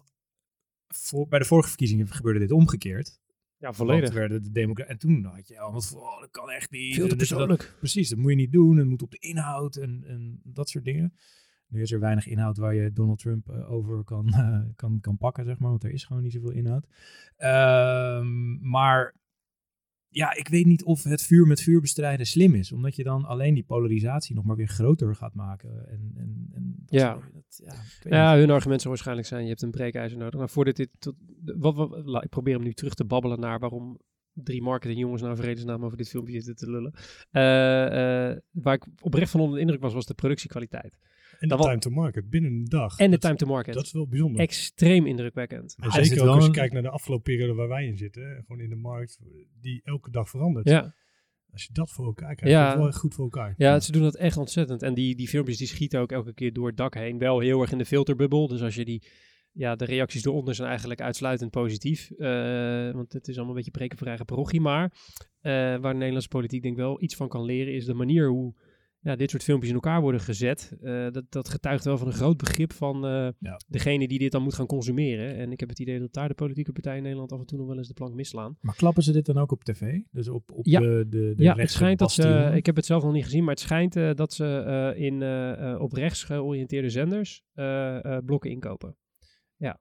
voor, 0.87 1.27
bij 1.27 1.39
de 1.39 1.45
vorige 1.45 1.67
verkiezingen 1.67 2.07
gebeurde 2.07 2.39
dit 2.39 2.51
omgekeerd. 2.51 3.19
ja, 3.57 3.73
volledig. 3.73 4.13
werden 4.13 4.43
de 4.43 4.51
democraten, 4.51 4.93
en 4.93 4.99
toen 4.99 5.23
had 5.23 5.47
je 5.47 5.59
allemaal 5.59 5.81
van, 5.81 5.99
oh, 5.99 6.19
dat 6.19 6.31
kan 6.31 6.49
echt 6.49 6.71
niet. 6.71 6.93
Veel 6.93 7.03
te 7.03 7.09
dat. 7.09 7.17
persoonlijk. 7.17 7.75
Precies, 7.79 8.09
dat 8.09 8.17
moet 8.19 8.29
je 8.31 8.37
niet 8.37 8.51
doen. 8.51 8.77
Het 8.77 8.87
moet 8.87 9.01
op 9.01 9.11
de 9.11 9.19
inhoud 9.19 9.75
en, 9.75 10.03
en 10.07 10.39
dat 10.43 10.69
soort 10.69 10.83
dingen. 10.85 11.13
Nu 11.67 11.81
is 11.81 11.91
er 11.91 11.99
weinig 11.99 12.27
inhoud 12.27 12.57
waar 12.57 12.73
je 12.75 12.91
Donald 12.93 13.19
Trump 13.19 13.49
eh, 13.49 13.71
over 13.71 14.03
kan, 14.03 14.27
eh, 14.33 14.59
kan, 14.75 14.99
kan 14.99 15.17
pakken, 15.17 15.45
zeg 15.45 15.59
maar. 15.59 15.69
Want 15.69 15.83
er 15.83 15.91
is 15.91 16.03
gewoon 16.05 16.23
niet 16.23 16.33
zoveel 16.33 16.51
inhoud. 16.51 16.87
Ehm, 17.37 18.69
maar 18.69 19.15
ja, 20.09 20.35
ik 20.35 20.47
weet 20.47 20.65
niet 20.65 20.83
of 20.83 21.03
het 21.03 21.21
vuur 21.21 21.47
met 21.47 21.61
vuur 21.61 21.81
bestrijden 21.81 22.25
slim 22.25 22.53
is. 22.55 22.71
Omdat 22.71 22.95
je 22.95 23.03
dan 23.03 23.25
alleen 23.25 23.53
die 23.53 23.63
polarisatie 23.63 24.35
nog 24.35 24.45
maar 24.45 24.55
weer 24.55 24.67
groter 24.67 25.15
gaat 25.15 25.33
maken. 25.33 25.89
En, 25.89 26.11
en, 26.15 26.49
en 26.53 26.73
dat 26.85 26.99
Ja. 26.99 27.13
dat, 27.33 27.61
ja, 27.63 27.73
Ja, 28.17 28.37
hun 28.37 28.49
argument 28.49 28.79
zou 28.81 28.93
waarschijnlijk 28.93 29.27
zijn, 29.27 29.43
je 29.43 29.49
hebt 29.49 29.61
een 29.61 29.71
breekijzer 29.71 30.17
nodig. 30.17 30.39
Maar 30.39 30.49
voordat 30.49 30.75
dit... 30.75 30.89
Tot, 30.99 31.15
wat, 31.57 31.75
wat, 31.75 32.05
la- 32.05 32.23
ik 32.23 32.29
probeer 32.29 32.53
hem 32.53 32.63
nu 32.63 32.73
terug 32.73 32.93
te 32.93 33.05
babbelen 33.05 33.39
naar 33.39 33.59
waarom 33.59 33.99
drie 34.33 34.61
marketingjongens 34.61 35.21
nou 35.21 35.35
vredesnaam 35.35 35.85
over 35.85 35.97
dit 35.97 36.09
filmpje 36.09 36.41
zitten 36.41 36.55
te 36.65 36.71
lullen. 36.71 36.93
Eh, 37.31 38.37
waar 38.51 38.73
ik 38.73 38.85
oprecht 39.01 39.31
van 39.31 39.39
onder 39.39 39.55
de 39.55 39.61
indruk 39.61 39.81
was, 39.81 39.93
was 39.93 40.05
de 40.05 40.13
productiekwaliteit. 40.13 40.97
En 41.39 41.47
de 41.47 41.55
Dat 41.55 41.61
time 41.65 41.79
to 41.79 41.89
market 41.89 42.29
binnen 42.29 42.51
een 42.51 42.65
dag. 42.65 42.97
En 42.97 43.05
de 43.05 43.11
Dat- 43.11 43.21
time 43.21 43.35
to 43.35 43.45
market. 43.47 43.73
Dat 43.73 43.83
is 43.83 43.91
wel 43.91 44.07
bijzonder. 44.07 44.41
Extreem 44.41 45.05
indrukwekkend. 45.05 45.75
En 45.79 45.87
Ah, 45.89 45.93
zeker 45.95 46.21
ook 46.21 46.35
als 46.35 46.45
je 46.45 46.51
kijkt 46.51 46.73
naar 46.73 46.81
de 46.81 46.89
afgelopen 46.89 47.23
periode 47.23 47.53
waar 47.53 47.67
wij 47.67 47.85
in 47.85 47.97
zitten. 47.97 48.43
Gewoon 48.47 48.61
in 48.61 48.69
de 48.69 48.75
markt 48.75 49.19
die 49.61 49.81
elke 49.83 50.11
dag 50.11 50.29
verandert. 50.29 50.69
Ja, 50.69 50.95
Als 51.51 51.63
je 51.63 51.73
dat 51.73 51.91
voor 51.91 52.05
elkaar 52.05 52.35
krijgt, 52.35 52.55
Ja. 52.55 52.63
is 52.63 52.69
het 52.69 52.77
wel 52.79 52.87
echt 52.87 52.97
goed 52.97 53.13
voor 53.13 53.23
elkaar. 53.23 53.53
ja, 53.57 53.79
ze 53.79 53.91
doen 53.91 54.01
dat 54.01 54.15
echt 54.15 54.37
ontzettend. 54.37 54.81
En 54.81 54.93
die, 54.93 55.15
die 55.15 55.27
filmpjes 55.27 55.57
die 55.57 55.67
schieten 55.67 55.99
ook 55.99 56.11
elke 56.11 56.33
keer 56.33 56.53
door 56.53 56.67
het 56.67 56.77
dak 56.77 56.93
heen. 56.93 57.17
Wel 57.17 57.39
heel 57.39 57.61
erg 57.61 57.71
in 57.71 57.77
de 57.77 57.85
filterbubbel. 57.85 58.47
Dus 58.47 58.61
als 58.61 58.75
je 58.75 58.85
die... 58.85 59.07
Ja, 59.51 59.75
de 59.75 59.85
reacties 59.85 60.25
eronder 60.25 60.55
zijn 60.55 60.67
eigenlijk 60.69 61.01
uitsluitend 61.01 61.51
positief. 61.51 62.11
Eh, 62.11 62.91
want 62.91 63.13
het 63.13 63.27
is 63.27 63.35
allemaal 63.35 63.49
een 63.49 63.55
beetje 63.63 63.71
preken 63.77 63.97
voor 63.97 64.07
eigen 64.07 64.25
parochie. 64.25 64.61
Maar 64.61 64.83
eh, 65.39 65.51
waar 65.51 65.91
de 65.91 65.97
Nederlandse 65.97 66.27
politiek 66.29 66.61
denk 66.61 66.73
ik 66.75 66.81
wel 66.81 67.01
iets 67.03 67.15
van 67.15 67.27
kan 67.27 67.43
leren... 67.43 67.73
is 67.73 67.85
de 67.85 67.93
manier 67.93 68.27
hoe 68.29 68.53
ja, 69.07 69.15
dit 69.15 69.29
soort 69.29 69.43
filmpjes 69.43 69.69
in 69.69 69.75
elkaar 69.75 70.01
worden 70.01 70.21
gezet. 70.21 70.71
Eh, 70.81 71.11
dat, 71.11 71.23
dat 71.29 71.49
getuigt 71.49 71.83
wel 71.83 71.97
van 71.97 72.07
een 72.07 72.13
groot 72.13 72.37
begrip 72.37 72.73
van 72.73 73.05
eh, 73.05 73.29
Ja. 73.39 73.59
degene 73.67 74.07
die 74.07 74.19
dit 74.19 74.31
dan 74.31 74.43
moet 74.43 74.53
gaan 74.53 74.65
consumeren. 74.65 75.35
En 75.35 75.51
ik 75.51 75.59
heb 75.59 75.69
het 75.69 75.79
idee 75.79 75.99
dat 75.99 76.13
daar 76.13 76.27
de 76.27 76.33
politieke 76.33 76.71
partijen 76.71 76.97
in 76.97 77.03
Nederland 77.03 77.31
af 77.31 77.39
en 77.39 77.45
toe 77.45 77.57
nog 77.57 77.67
wel 77.67 77.77
eens 77.77 77.87
de 77.87 77.93
plank 77.93 78.13
misslaan. 78.13 78.57
Maar 78.61 78.75
klappen 78.75 79.03
ze 79.03 79.11
dit 79.11 79.25
dan 79.25 79.37
ook 79.37 79.51
op 79.51 79.63
tv? 79.63 79.99
Dus 80.11 80.27
op, 80.27 80.51
op 80.51 80.65
Ja. 80.65 80.79
de, 80.79 81.05
de, 81.09 81.33
de 81.35 81.43
ja, 81.43 81.55
het 81.55 81.71
schijnt 81.71 81.99
dat 81.99 82.11
ze, 82.11 82.51
ik 82.55 82.65
heb 82.65 82.75
het 82.75 82.85
zelf 82.85 83.03
nog 83.03 83.13
niet 83.13 83.23
gezien, 83.23 83.41
maar 83.43 83.53
het 83.53 83.59
schijnt 83.63 83.95
eh, 83.95 84.13
dat 84.13 84.33
ze 84.33 84.45
eh, 84.95 85.03
in, 85.05 85.21
eh, 85.21 85.71
eh, 85.73 85.81
op 85.81 85.93
rechts 85.93 86.23
georiënteerde 86.23 86.89
zenders 86.89 87.43
eh, 87.53 88.05
eh, 88.05 88.25
blokken 88.25 88.49
inkopen. 88.51 88.95
Ja, 89.55 89.79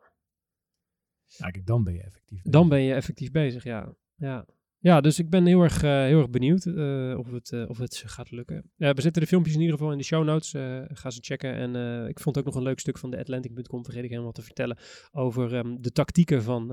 kijk, 1.36 1.66
dan 1.66 1.84
ben 1.84 1.94
je 1.94 2.02
effectief. 2.02 2.42
Dan 2.42 2.68
ben 2.68 2.80
je 2.80 2.94
effectief 2.94 3.30
bezig, 3.30 3.64
ja. 3.64 3.94
Ja, 4.16 4.46
ja 4.86 5.00
dus 5.00 5.18
ik 5.18 5.30
ben 5.30 5.46
heel 5.46 5.62
erg, 5.62 5.82
eh, 5.82 5.90
heel 5.90 6.18
erg 6.18 6.30
benieuwd 6.30 6.64
eh, 6.64 7.18
of, 7.18 7.30
het, 7.30 7.52
eh, 7.52 7.68
of 7.68 7.78
het 7.78 8.02
gaat 8.06 8.30
lukken. 8.30 8.70
We 8.76 9.00
zetten 9.00 9.22
de 9.22 9.28
filmpjes 9.28 9.54
in 9.54 9.60
ieder 9.60 9.76
geval 9.76 9.92
in 9.92 9.98
de 9.98 10.04
show 10.04 10.24
notes. 10.24 10.50
ga 10.92 11.10
ze 11.10 11.18
checken. 11.20 11.54
En 11.54 12.06
ik 12.08 12.20
vond 12.20 12.38
ook 12.38 12.44
nog 12.44 12.54
een 12.54 12.62
leuk 12.62 12.78
stuk 12.78 12.98
van 12.98 13.10
de 13.10 13.18
Atlantic.com, 13.18 13.84
vergeet 13.84 14.04
ik 14.04 14.10
helemaal 14.10 14.32
te 14.32 14.42
vertellen, 14.42 14.76
over 15.12 15.54
ehm, 15.54 15.76
de 15.80 15.92
tactieken 15.92 16.42
van, 16.42 16.68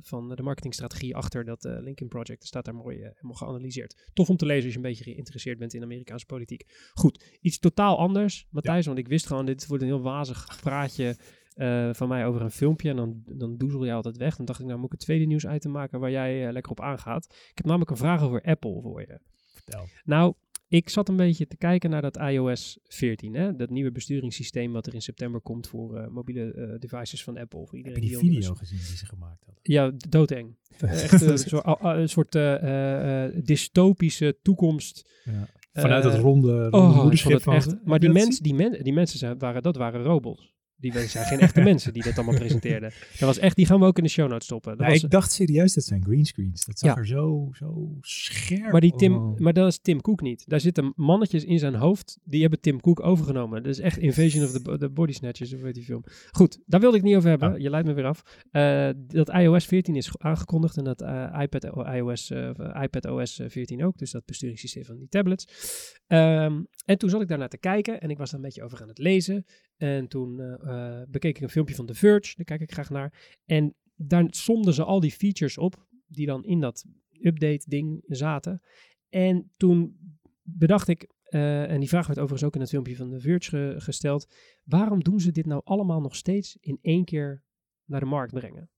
van 0.00 0.28
de 0.36 0.42
marketingstrategie 0.42 1.16
achter 1.16 1.44
dat 1.44 1.64
Lincoln 1.64 2.08
Project. 2.08 2.42
Er 2.42 2.48
staat 2.48 2.64
daar 2.64 2.74
mooi 2.74 2.96
helemaal 2.96 3.36
geanalyseerd. 3.36 4.10
Tof 4.12 4.28
om 4.28 4.36
te 4.36 4.46
lezen 4.46 4.64
als 4.64 4.72
je 4.72 4.78
een 4.78 4.88
beetje 4.88 5.04
geïnteresseerd 5.04 5.58
bent 5.58 5.74
in 5.74 5.82
Amerikaanse 5.82 6.26
politiek. 6.26 6.90
Goed, 6.94 7.38
iets 7.40 7.58
totaal 7.58 7.98
anders, 7.98 8.46
Matthijs, 8.50 8.86
want 8.86 8.98
ik 8.98 9.08
wist 9.08 9.26
gewoon, 9.26 9.46
dit 9.46 9.66
wordt 9.66 9.82
een 9.82 9.88
heel 9.88 10.02
wazig 10.02 10.60
praatje 10.62 11.16
eh, 11.58 11.88
van 11.92 12.08
mij 12.08 12.26
over 12.26 12.42
een 12.42 12.50
filmpje. 12.50 12.90
En 12.90 12.96
dan, 12.96 13.22
dan 13.26 13.56
doezel 13.56 13.84
je 13.84 13.92
altijd 13.92 14.16
weg. 14.16 14.36
Dan 14.36 14.46
dacht 14.46 14.60
ik, 14.60 14.66
nou 14.66 14.78
moet 14.78 14.86
ik 14.86 14.92
een 14.92 14.98
tweede 15.04 15.24
nieuwsitem 15.24 15.70
maken 15.70 16.00
waar 16.00 16.10
jij 16.10 16.46
eh, 16.46 16.52
lekker 16.52 16.70
op 16.70 16.80
aangaat. 16.80 17.24
Ik 17.50 17.56
heb 17.56 17.64
namelijk 17.66 17.90
een 17.90 17.96
vraag 17.96 18.22
over 18.22 18.42
Apple 18.42 18.80
voor 18.80 19.00
je. 19.00 19.18
Vertel. 19.46 19.84
Nou, 20.04 20.34
ik 20.68 20.88
zat 20.88 21.08
een 21.08 21.16
beetje 21.16 21.46
te 21.46 21.56
kijken 21.56 21.90
naar 21.90 22.02
dat 22.02 22.16
iOS 22.16 22.78
14, 22.84 23.34
hè? 23.34 23.56
dat 23.56 23.70
nieuwe 23.70 23.92
besturingssysteem 23.92 24.72
wat 24.72 24.86
er 24.86 24.94
in 24.94 25.02
september 25.02 25.40
komt 25.40 25.66
voor 25.68 25.96
eh, 25.96 26.08
mobiele 26.08 26.52
eh, 26.52 26.78
devices 26.78 27.24
van 27.24 27.38
Apple. 27.38 27.66
Voor 27.66 27.78
Heb 27.78 27.86
iedereen 27.86 28.02
je 28.02 28.18
die 28.18 28.28
de- 28.28 28.34
video 28.34 28.54
gezien 28.54 28.78
die 28.78 28.96
ze 28.96 29.06
gemaakt 29.06 29.44
hadden? 29.44 29.62
Ja, 29.62 29.92
doodeng. 30.08 30.56
Echt 30.78 31.20
een 31.20 32.08
soort 32.08 32.32
dystopische 33.46 34.38
toekomst. 34.42 35.10
Ja. 35.24 35.48
Vanuit 35.72 36.02
dat 36.02 36.14
ronde, 36.18 36.68
ronde 36.68 36.76
Oh, 36.76 37.02
moederschip 37.02 37.46
echt. 37.46 37.66
Maar 37.66 37.92
Heb 37.92 38.00
die, 38.00 38.12
dat 38.12 38.18
mens, 38.22 38.38
die, 38.38 38.54
men, 38.54 38.84
die 38.84 38.92
mensen 38.92 39.18
zijn, 39.18 39.38
waren, 39.38 39.62
dat 39.62 39.76
waren 39.76 40.02
robots. 40.02 40.54
Die 40.80 40.92
zijn 41.08 41.24
geen 41.26 41.38
echte 41.40 41.60
mensen 41.60 41.92
die 41.92 42.02
dat 42.02 42.16
allemaal 42.16 42.34
presenteerden. 42.44 42.90
Dat 43.10 43.18
was 43.18 43.38
echt, 43.38 43.56
die 43.56 43.66
gaan 43.66 43.80
we 43.80 43.86
ook 43.86 43.96
in 43.98 44.02
de 44.04 44.10
show 44.10 44.28
notes 44.28 44.44
stoppen. 44.46 44.76
Dat 44.76 44.86
was, 44.86 45.02
ik 45.02 45.10
dacht 45.10 45.32
serieus, 45.32 45.74
dat 45.74 45.84
zijn 45.84 46.02
greenscreens. 46.04 46.64
Dat 46.64 46.78
zag 46.78 46.90
Ja. 46.94 46.96
er 46.96 47.06
zo, 47.06 47.48
zo 47.52 47.96
scherp 48.00 48.72
maar, 48.72 48.80
die 48.80 48.94
Tim, 48.96 49.34
maar 49.36 49.52
dat 49.52 49.66
is 49.68 49.78
Tim 49.78 50.00
Cook 50.00 50.20
niet. 50.20 50.44
Daar 50.48 50.60
zitten 50.60 50.92
mannetjes 50.96 51.44
in 51.44 51.58
zijn 51.58 51.74
hoofd, 51.74 52.18
die 52.24 52.40
hebben 52.40 52.60
Tim 52.60 52.80
Cook 52.80 53.00
overgenomen. 53.00 53.62
Dat 53.62 53.72
is 53.72 53.78
echt 53.78 53.98
Invasion 53.98 54.44
of 54.44 54.50
the, 54.50 54.78
the 54.78 54.88
Body 54.88 55.12
Snatchers, 55.12 55.54
of 55.54 55.60
weet 55.60 55.74
die 55.74 55.84
film. 55.84 56.04
Goed, 56.30 56.58
daar 56.66 56.80
wilde 56.80 56.96
ik 56.96 57.02
niet 57.02 57.16
over 57.16 57.28
hebben. 57.28 57.52
Oh. 57.52 57.58
Je 57.58 57.70
leidt 57.70 57.86
me 57.86 57.92
weer 57.94 58.06
af. 58.06 58.22
Eh, 58.50 58.88
dat 58.96 59.28
iOS 59.28 59.64
14 59.66 59.96
is 59.96 60.06
ge- 60.08 60.18
aangekondigd 60.18 60.76
en 60.76 60.84
dat 60.84 61.02
eh, 61.02 61.38
iPad, 61.42 61.64
iOS, 61.94 62.30
eh, 62.30 62.50
iPad 62.82 63.06
OS 63.06 63.38
eh, 63.38 63.48
14 63.48 63.84
ook. 63.84 63.98
Dus 63.98 64.10
dat 64.10 64.24
besturingssysteem 64.24 64.84
van 64.84 64.96
die 64.98 65.08
tablets. 65.08 65.46
Ehm, 66.06 66.62
en 66.88 66.98
toen 66.98 67.10
zat 67.10 67.20
ik 67.22 67.28
daarnaar 67.28 67.48
te 67.48 67.58
kijken 67.58 68.00
en 68.00 68.10
ik 68.10 68.18
was 68.18 68.30
daar 68.30 68.40
een 68.40 68.46
beetje 68.46 68.62
over 68.62 68.82
aan 68.82 68.88
het 68.88 68.98
lezen. 68.98 69.44
En 69.76 70.08
toen 70.08 70.40
eh, 70.40 71.02
bekeek 71.08 71.36
ik 71.36 71.42
een 71.42 71.48
filmpje 71.48 71.74
van 71.74 71.86
The 71.86 71.94
Verge, 71.94 72.34
daar 72.36 72.44
kijk 72.44 72.60
ik 72.60 72.72
graag 72.72 72.90
naar. 72.90 73.38
En 73.44 73.74
daar 73.94 74.26
somden 74.30 74.74
ze 74.74 74.84
al 74.84 75.00
die 75.00 75.10
features 75.12 75.58
op 75.58 75.86
die 76.06 76.26
dan 76.26 76.44
in 76.44 76.60
dat 76.60 76.84
update-ding 77.20 78.02
zaten. 78.06 78.60
En 79.08 79.52
toen 79.56 79.98
bedacht 80.42 80.88
ik, 80.88 81.10
eh, 81.22 81.70
en 81.70 81.80
die 81.80 81.88
vraag 81.88 82.06
werd 82.06 82.18
overigens 82.18 82.44
ook 82.48 82.54
in 82.54 82.60
het 82.60 82.70
filmpje 82.70 82.96
van 82.96 83.10
The 83.10 83.20
Verge 83.20 83.48
ge- 83.50 83.74
gesteld, 83.80 84.34
waarom 84.64 85.02
doen 85.02 85.20
ze 85.20 85.32
dit 85.32 85.46
nou 85.46 85.60
allemaal 85.64 86.00
nog 86.00 86.16
steeds 86.16 86.56
in 86.60 86.78
één 86.80 87.04
keer 87.04 87.42
naar 87.84 88.00
de 88.00 88.06
markt 88.06 88.32
brengen? 88.34 88.70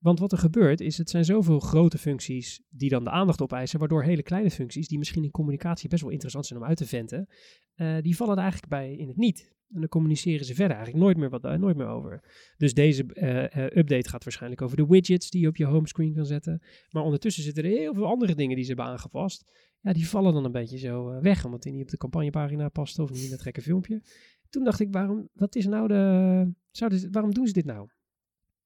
Want 0.00 0.18
wat 0.18 0.32
er 0.32 0.38
gebeurt 0.38 0.80
is, 0.80 0.98
het 0.98 1.10
zijn 1.10 1.24
zoveel 1.24 1.60
grote 1.60 1.98
functies 1.98 2.62
die 2.68 2.88
dan 2.88 3.04
de 3.04 3.10
aandacht 3.10 3.42
opeisen, 3.42 3.78
waardoor 3.78 4.02
hele 4.02 4.22
kleine 4.22 4.50
functies, 4.50 4.88
die 4.88 4.98
misschien 4.98 5.24
in 5.24 5.30
communicatie 5.30 5.88
best 5.88 6.02
wel 6.02 6.10
interessant 6.10 6.46
zijn 6.46 6.60
om 6.60 6.66
uit 6.66 6.76
te 6.76 6.86
venten, 6.86 7.28
eh, 7.74 7.96
die 8.00 8.16
vallen 8.16 8.36
er 8.36 8.42
eigenlijk 8.42 8.72
bij 8.72 8.96
in 8.96 9.08
het 9.08 9.16
niet. 9.16 9.58
En 9.68 9.80
dan 9.80 9.88
communiceren 9.88 10.46
ze 10.46 10.54
verder 10.54 10.76
eigenlijk 10.76 11.04
nooit 11.04 11.16
meer, 11.16 11.30
wat, 11.30 11.44
eh, 11.44 11.54
nooit 11.54 11.76
meer 11.76 11.86
over. 11.86 12.24
Dus 12.56 12.74
deze 12.74 13.06
eh, 13.06 13.78
update 13.78 14.08
gaat 14.08 14.24
waarschijnlijk 14.24 14.62
over 14.62 14.76
de 14.76 14.86
widgets 14.86 15.30
die 15.30 15.40
je 15.40 15.48
op 15.48 15.56
je 15.56 15.64
homescreen 15.64 16.14
kan 16.14 16.26
zetten. 16.26 16.62
Maar 16.90 17.02
ondertussen 17.02 17.42
zitten 17.42 17.64
er 17.64 17.70
heel 17.70 17.94
veel 17.94 18.06
andere 18.06 18.34
dingen 18.34 18.54
die 18.54 18.64
ze 18.64 18.72
hebben 18.72 18.90
aangepast. 18.92 19.44
Ja, 19.80 19.92
die 19.92 20.08
vallen 20.08 20.32
dan 20.32 20.44
een 20.44 20.52
beetje 20.52 20.78
zo 20.78 21.20
weg, 21.20 21.44
omdat 21.44 21.62
die 21.62 21.72
niet 21.72 21.82
op 21.82 21.88
de 21.88 21.96
campagnepagina 21.96 22.68
past 22.68 22.98
of 22.98 23.10
niet 23.10 23.24
in 23.24 23.30
het 23.30 23.42
gekke 23.42 23.62
filmpje. 23.62 24.02
Toen 24.48 24.64
dacht 24.64 24.80
ik, 24.80 24.92
waarom, 24.92 25.28
wat 25.32 25.54
is 25.54 25.66
nou 25.66 25.88
de, 25.88 26.52
ze, 26.70 27.08
waarom 27.10 27.34
doen 27.34 27.46
ze 27.46 27.52
dit 27.52 27.64
nou? 27.64 27.88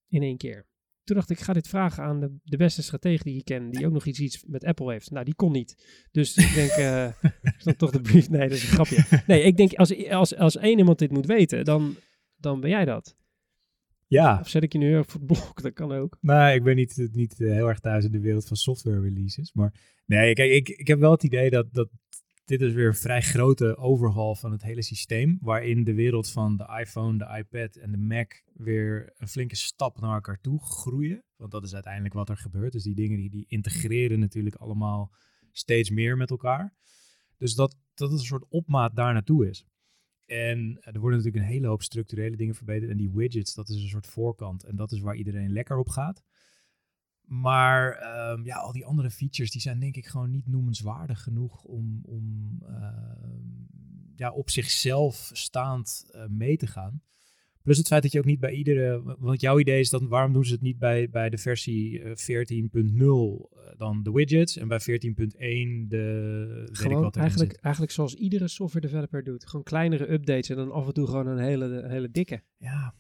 In 0.09 0.23
één 0.23 0.37
keer. 0.37 0.67
Toen 1.05 1.17
dacht 1.17 1.31
ik, 1.31 1.39
ik 1.39 1.45
ga 1.45 1.53
dit 1.53 1.69
vragen 1.69 2.05
aan 2.05 2.21
de, 2.21 2.37
de 2.43 2.57
beste 2.57 2.83
stratege 2.83 3.25
die 3.25 3.39
ik 3.39 3.45
ken, 3.45 3.71
die 3.71 3.87
ook 3.87 3.93
nog 3.93 4.07
iets, 4.07 4.21
iets 4.21 4.45
met 4.47 4.65
Apple 4.65 4.93
heeft. 4.93 5.11
Nou, 5.11 5.25
die 5.25 5.35
kon 5.35 5.53
niet. 5.53 6.07
Dus 6.11 6.37
ik 6.37 6.55
denk, 6.55 6.71
eh 6.71 7.07
is 7.59 7.65
dan 7.65 7.77
toch 7.77 7.91
de 7.91 8.01
brief? 8.01 8.31
Nee, 8.31 8.49
dat 8.49 8.57
is 8.57 8.63
een 8.63 8.69
grapje. 8.69 9.23
Nee, 9.27 9.43
ik 9.43 9.57
denk, 9.57 9.75
als, 9.75 10.09
als, 10.09 10.37
als 10.37 10.57
één 10.57 10.79
iemand 10.79 10.99
dit 10.99 11.11
moet 11.11 11.27
weten, 11.27 11.65
dan, 11.65 11.97
dan 12.37 12.61
ben 12.61 12.71
jij 12.71 12.85
dat. 12.85 13.17
Ja, 14.07 14.39
Of 14.41 14.49
zet 14.49 14.63
ik 14.63 14.73
je 14.73 14.79
nu 14.79 14.99
op 14.99 15.13
het 15.13 15.27
blok, 15.27 15.63
dat 15.63 15.73
kan 15.73 15.93
ook. 15.93 16.19
nou, 16.21 16.55
ik 16.55 16.63
ben 16.63 16.77
niet, 16.77 17.09
niet 17.13 17.41
eh, 17.41 17.53
heel 17.53 17.69
erg 17.69 17.81
thuis 17.81 18.05
in 18.05 18.13
de 18.13 18.21
wereld 18.21 18.47
van 18.47 18.57
software 18.57 19.01
releases. 19.01 19.53
Maar 19.53 19.75
nee, 20.07 20.33
kijk, 20.33 20.51
ik, 20.51 20.69
ik 20.69 20.87
heb 20.87 20.99
wel 20.99 21.11
het 21.11 21.23
idee 21.23 21.51
dat, 21.51 21.73
dat 21.73 21.89
dit 22.45 22.61
is 22.61 22.73
weer 22.73 22.87
een 22.87 22.95
vrij 22.95 23.23
grote 23.23 23.77
overhaul 23.77 24.35
van 24.35 24.53
het 24.53 24.63
hele 24.63 24.83
systeem. 24.83 25.39
Waarin 25.41 25.85
de 25.85 25.95
wereld 25.95 26.31
van 26.31 26.57
de 26.57 26.79
iPhone, 26.81 27.19
de 27.19 27.37
iPad 27.39 27.77
en 27.77 27.91
de 27.91 27.99
Mac 27.99 28.43
weer 28.55 29.13
een 29.17 29.29
flinke 29.29 29.57
stap 29.57 30.01
naar 30.01 30.15
elkaar 30.15 30.41
toe 30.41 30.61
groeien. 30.61 31.23
Want 31.37 31.51
dat 31.51 31.65
is 31.65 31.75
uiteindelijk 31.75 32.15
wat 32.15 32.29
er 32.29 32.37
gebeurt. 32.37 32.73
Dus 32.73 32.83
die 32.83 32.95
dingen 32.95 33.17
die, 33.19 33.31
die 33.31 33.45
integreren 33.49 34.19
natuurlijk 34.19 34.57
allemaal 34.57 35.13
steeds 35.53 35.91
meer 35.91 36.17
met 36.17 36.31
elkaar. 36.31 36.75
Dus 37.39 37.55
dat, 37.55 37.77
dat 37.95 38.11
het 38.11 38.19
een 38.19 38.27
soort 38.27 38.49
opmaat 38.49 38.97
daar 38.97 39.13
naartoe 39.13 39.49
is. 39.49 39.67
En 40.27 40.79
er 40.81 41.01
worden 41.01 41.19
natuurlijk 41.19 41.45
een 41.45 41.53
hele 41.53 41.67
hoop 41.67 41.83
structurele 41.83 42.37
dingen 42.37 42.55
verbeterd. 42.55 42.91
En 42.91 42.97
die 42.97 43.11
widgets, 43.11 43.55
dat 43.55 43.69
is 43.69 43.83
een 43.83 43.89
soort 43.89 44.07
voorkant. 44.07 44.65
En 44.65 44.77
dat 44.77 44.93
is 44.93 45.01
waar 45.01 45.17
iedereen 45.17 45.53
lekker 45.53 45.79
op 45.79 45.89
gaat. 45.89 46.23
Maar 47.27 47.93
ehm, 47.93 48.45
ja, 48.45 48.57
al 48.57 48.73
die 48.73 48.87
andere 48.87 49.11
features, 49.11 49.51
die 49.51 49.61
zijn 49.61 49.81
denk 49.81 49.97
ik 49.97 50.07
gewoon 50.07 50.31
niet 50.31 50.47
noemenswaardig 50.47 51.23
genoeg 51.23 51.63
om, 51.63 52.01
om 52.03 52.59
ehm, 52.67 53.65
ja, 54.17 54.33
op 54.33 54.51
zichzelf 54.51 55.31
staand 55.33 56.09
eh, 56.11 56.27
mee 56.29 56.57
te 56.57 56.67
gaan. 56.67 57.03
Plus 57.63 57.79
het 57.79 57.87
feit 57.87 58.03
dat 58.03 58.13
je 58.13 58.19
ook 58.19 58.25
niet 58.25 58.41
bij 58.41 58.53
iedere... 58.53 59.17
Want 59.19 59.41
jouw 59.41 59.59
idee 59.59 59.81
is 59.81 59.91
dan, 59.91 60.09
waarom 60.09 60.33
doen 60.33 60.45
ze 60.45 60.53
het 60.53 60.63
niet 60.63 60.79
bij, 60.79 61.11
bij 61.11 61.31
de 61.31 61.39
versie 61.39 62.03
eh, 62.03 62.11
14.0 62.11 62.15
eh, 62.15 63.79
dan 63.79 64.03
de 64.03 64.13
widgets 64.13 64.57
en 64.57 64.69
bij 64.69 64.81
14.1 64.81 64.87
de... 64.87 66.47
weet 66.59 66.69
ik 66.69 66.77
Gewoon 66.77 67.03
wat 67.03 67.15
erin 67.15 67.29
eigenlijk, 67.29 67.53
eigenlijk 67.53 67.93
zoals 67.93 68.15
iedere 68.15 68.49
software 68.49 68.87
developer 68.87 69.25
doet. 69.25 69.49
Gewoon 69.49 69.65
kleinere 69.65 70.13
updates 70.13 70.49
en 70.49 70.57
dan 70.57 70.73
af 70.73 70.87
en 70.87 70.93
toe 70.93 71.07
gewoon 71.07 71.27
een 71.27 71.39
hele, 71.39 71.85
hele 71.89 72.11
dikke. 72.11 72.43
Ja, 72.59 72.95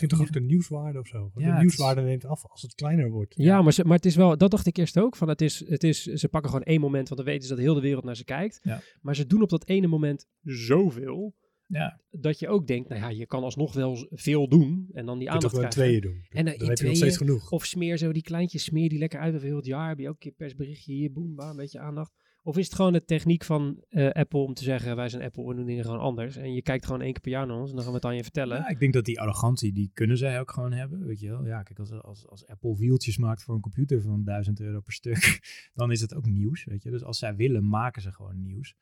Het 0.00 0.08
ging 0.08 0.20
toch 0.20 0.28
ook 0.28 0.42
de 0.42 0.48
nieuwswaarde 0.48 0.98
of 0.98 1.06
zo? 1.06 1.30
Ja, 1.34 1.52
de 1.54 1.60
nieuwswaarde 1.60 2.00
neemt 2.00 2.24
af 2.24 2.44
als 2.46 2.62
het 2.62 2.74
kleiner 2.74 3.10
wordt. 3.10 3.34
Ja, 3.36 3.62
maar, 3.62 3.72
ze, 3.72 3.84
maar 3.84 3.96
het 3.96 4.06
is 4.06 4.16
wel, 4.16 4.36
dat 4.36 4.50
dacht 4.50 4.66
ik 4.66 4.76
eerst 4.76 4.98
ook. 4.98 5.16
Van 5.16 5.28
het 5.28 5.40
is, 5.40 5.68
het 5.68 5.84
is, 5.84 6.02
ze 6.02 6.28
pakken 6.28 6.50
gewoon 6.50 6.64
één 6.64 6.80
moment, 6.80 7.08
want 7.08 7.20
dan 7.20 7.30
weten 7.30 7.48
ze 7.48 7.54
dat 7.54 7.64
heel 7.64 7.74
de 7.74 7.80
wereld 7.80 8.04
naar 8.04 8.16
ze 8.16 8.24
kijkt. 8.24 8.60
Ja. 8.62 8.80
Maar 9.00 9.14
ze 9.14 9.26
doen 9.26 9.42
op 9.42 9.48
dat 9.48 9.66
ene 9.66 9.86
moment 9.86 10.26
zoveel, 10.42 11.34
ja. 11.66 12.00
dat 12.10 12.38
je 12.38 12.48
ook 12.48 12.66
denkt, 12.66 12.88
nou 12.88 13.00
ja, 13.00 13.08
je 13.08 13.26
kan 13.26 13.42
alsnog 13.42 13.74
wel 13.74 14.08
veel 14.10 14.48
doen 14.48 14.88
en 14.92 15.06
dan 15.06 15.18
die 15.18 15.30
aandacht 15.30 15.52
krijgen. 15.52 15.72
tweeën 15.72 16.00
doen. 16.00 16.26
En 16.28 16.44
dan 16.44 16.54
dan 16.58 16.68
heb 16.68 16.78
je 16.78 16.86
nog 16.86 16.96
steeds 16.96 17.16
genoeg. 17.16 17.50
Of 17.50 17.64
smeer 17.64 17.96
zo 17.96 18.12
die 18.12 18.22
kleintjes, 18.22 18.64
smeer 18.64 18.88
die 18.88 18.98
lekker 18.98 19.20
uit 19.20 19.34
over 19.34 19.46
heel 19.46 19.56
het 19.56 19.66
jaar. 19.66 19.88
Heb 19.88 19.98
je 19.98 20.08
ook 20.08 20.14
een 20.14 20.18
keer 20.18 20.32
persberichtje 20.32 20.92
hier, 20.92 21.12
boem, 21.12 21.38
een 21.38 21.56
beetje 21.56 21.78
aandacht. 21.78 22.12
Of 22.48 22.56
is 22.56 22.66
het 22.66 22.74
gewoon 22.74 22.92
de 22.92 23.04
techniek 23.04 23.44
van 23.44 23.84
eh, 23.88 24.10
Apple 24.10 24.38
om 24.38 24.54
te 24.54 24.62
zeggen, 24.62 24.96
wij 24.96 25.08
zijn 25.08 25.22
Apple, 25.22 25.46
we 25.46 25.54
doen 25.54 25.66
dingen 25.66 25.84
gewoon 25.84 26.00
anders. 26.00 26.36
En 26.36 26.54
je 26.54 26.62
kijkt 26.62 26.86
gewoon 26.86 27.00
één 27.00 27.12
keer 27.12 27.20
per 27.20 27.30
jaar 27.30 27.46
naar 27.46 27.56
ons 27.56 27.70
en 27.70 27.74
dan 27.74 27.84
gaan 27.84 27.92
we 27.92 27.98
het 27.98 28.06
aan 28.06 28.16
je 28.16 28.22
vertellen. 28.22 28.56
Ja, 28.56 28.68
ik 28.68 28.78
denk 28.78 28.92
dat 28.92 29.04
die 29.04 29.20
arrogantie, 29.20 29.72
die 29.72 29.90
kunnen 29.94 30.16
zij 30.18 30.40
ook 30.40 30.50
gewoon 30.50 30.72
hebben, 30.72 31.06
weet 31.06 31.20
je 31.20 31.28
wel. 31.28 31.46
Ja, 31.46 31.62
kijk, 31.62 31.78
als, 31.78 31.92
als, 31.92 32.28
als 32.28 32.46
Apple 32.46 32.76
wieltjes 32.76 33.18
maakt 33.18 33.42
voor 33.42 33.54
een 33.54 33.60
computer 33.60 34.02
van 34.02 34.24
1000 34.24 34.60
euro 34.60 34.80
per 34.80 34.92
stuk, 34.92 35.40
dan 35.74 35.90
is 35.90 36.00
het 36.00 36.14
ook 36.14 36.26
nieuws, 36.26 36.64
weet 36.64 36.82
je. 36.82 36.90
Dus 36.90 37.04
als 37.04 37.18
zij 37.18 37.36
willen, 37.36 37.68
maken 37.68 38.02
ze 38.02 38.12
gewoon 38.12 38.42
nieuws. 38.42 38.74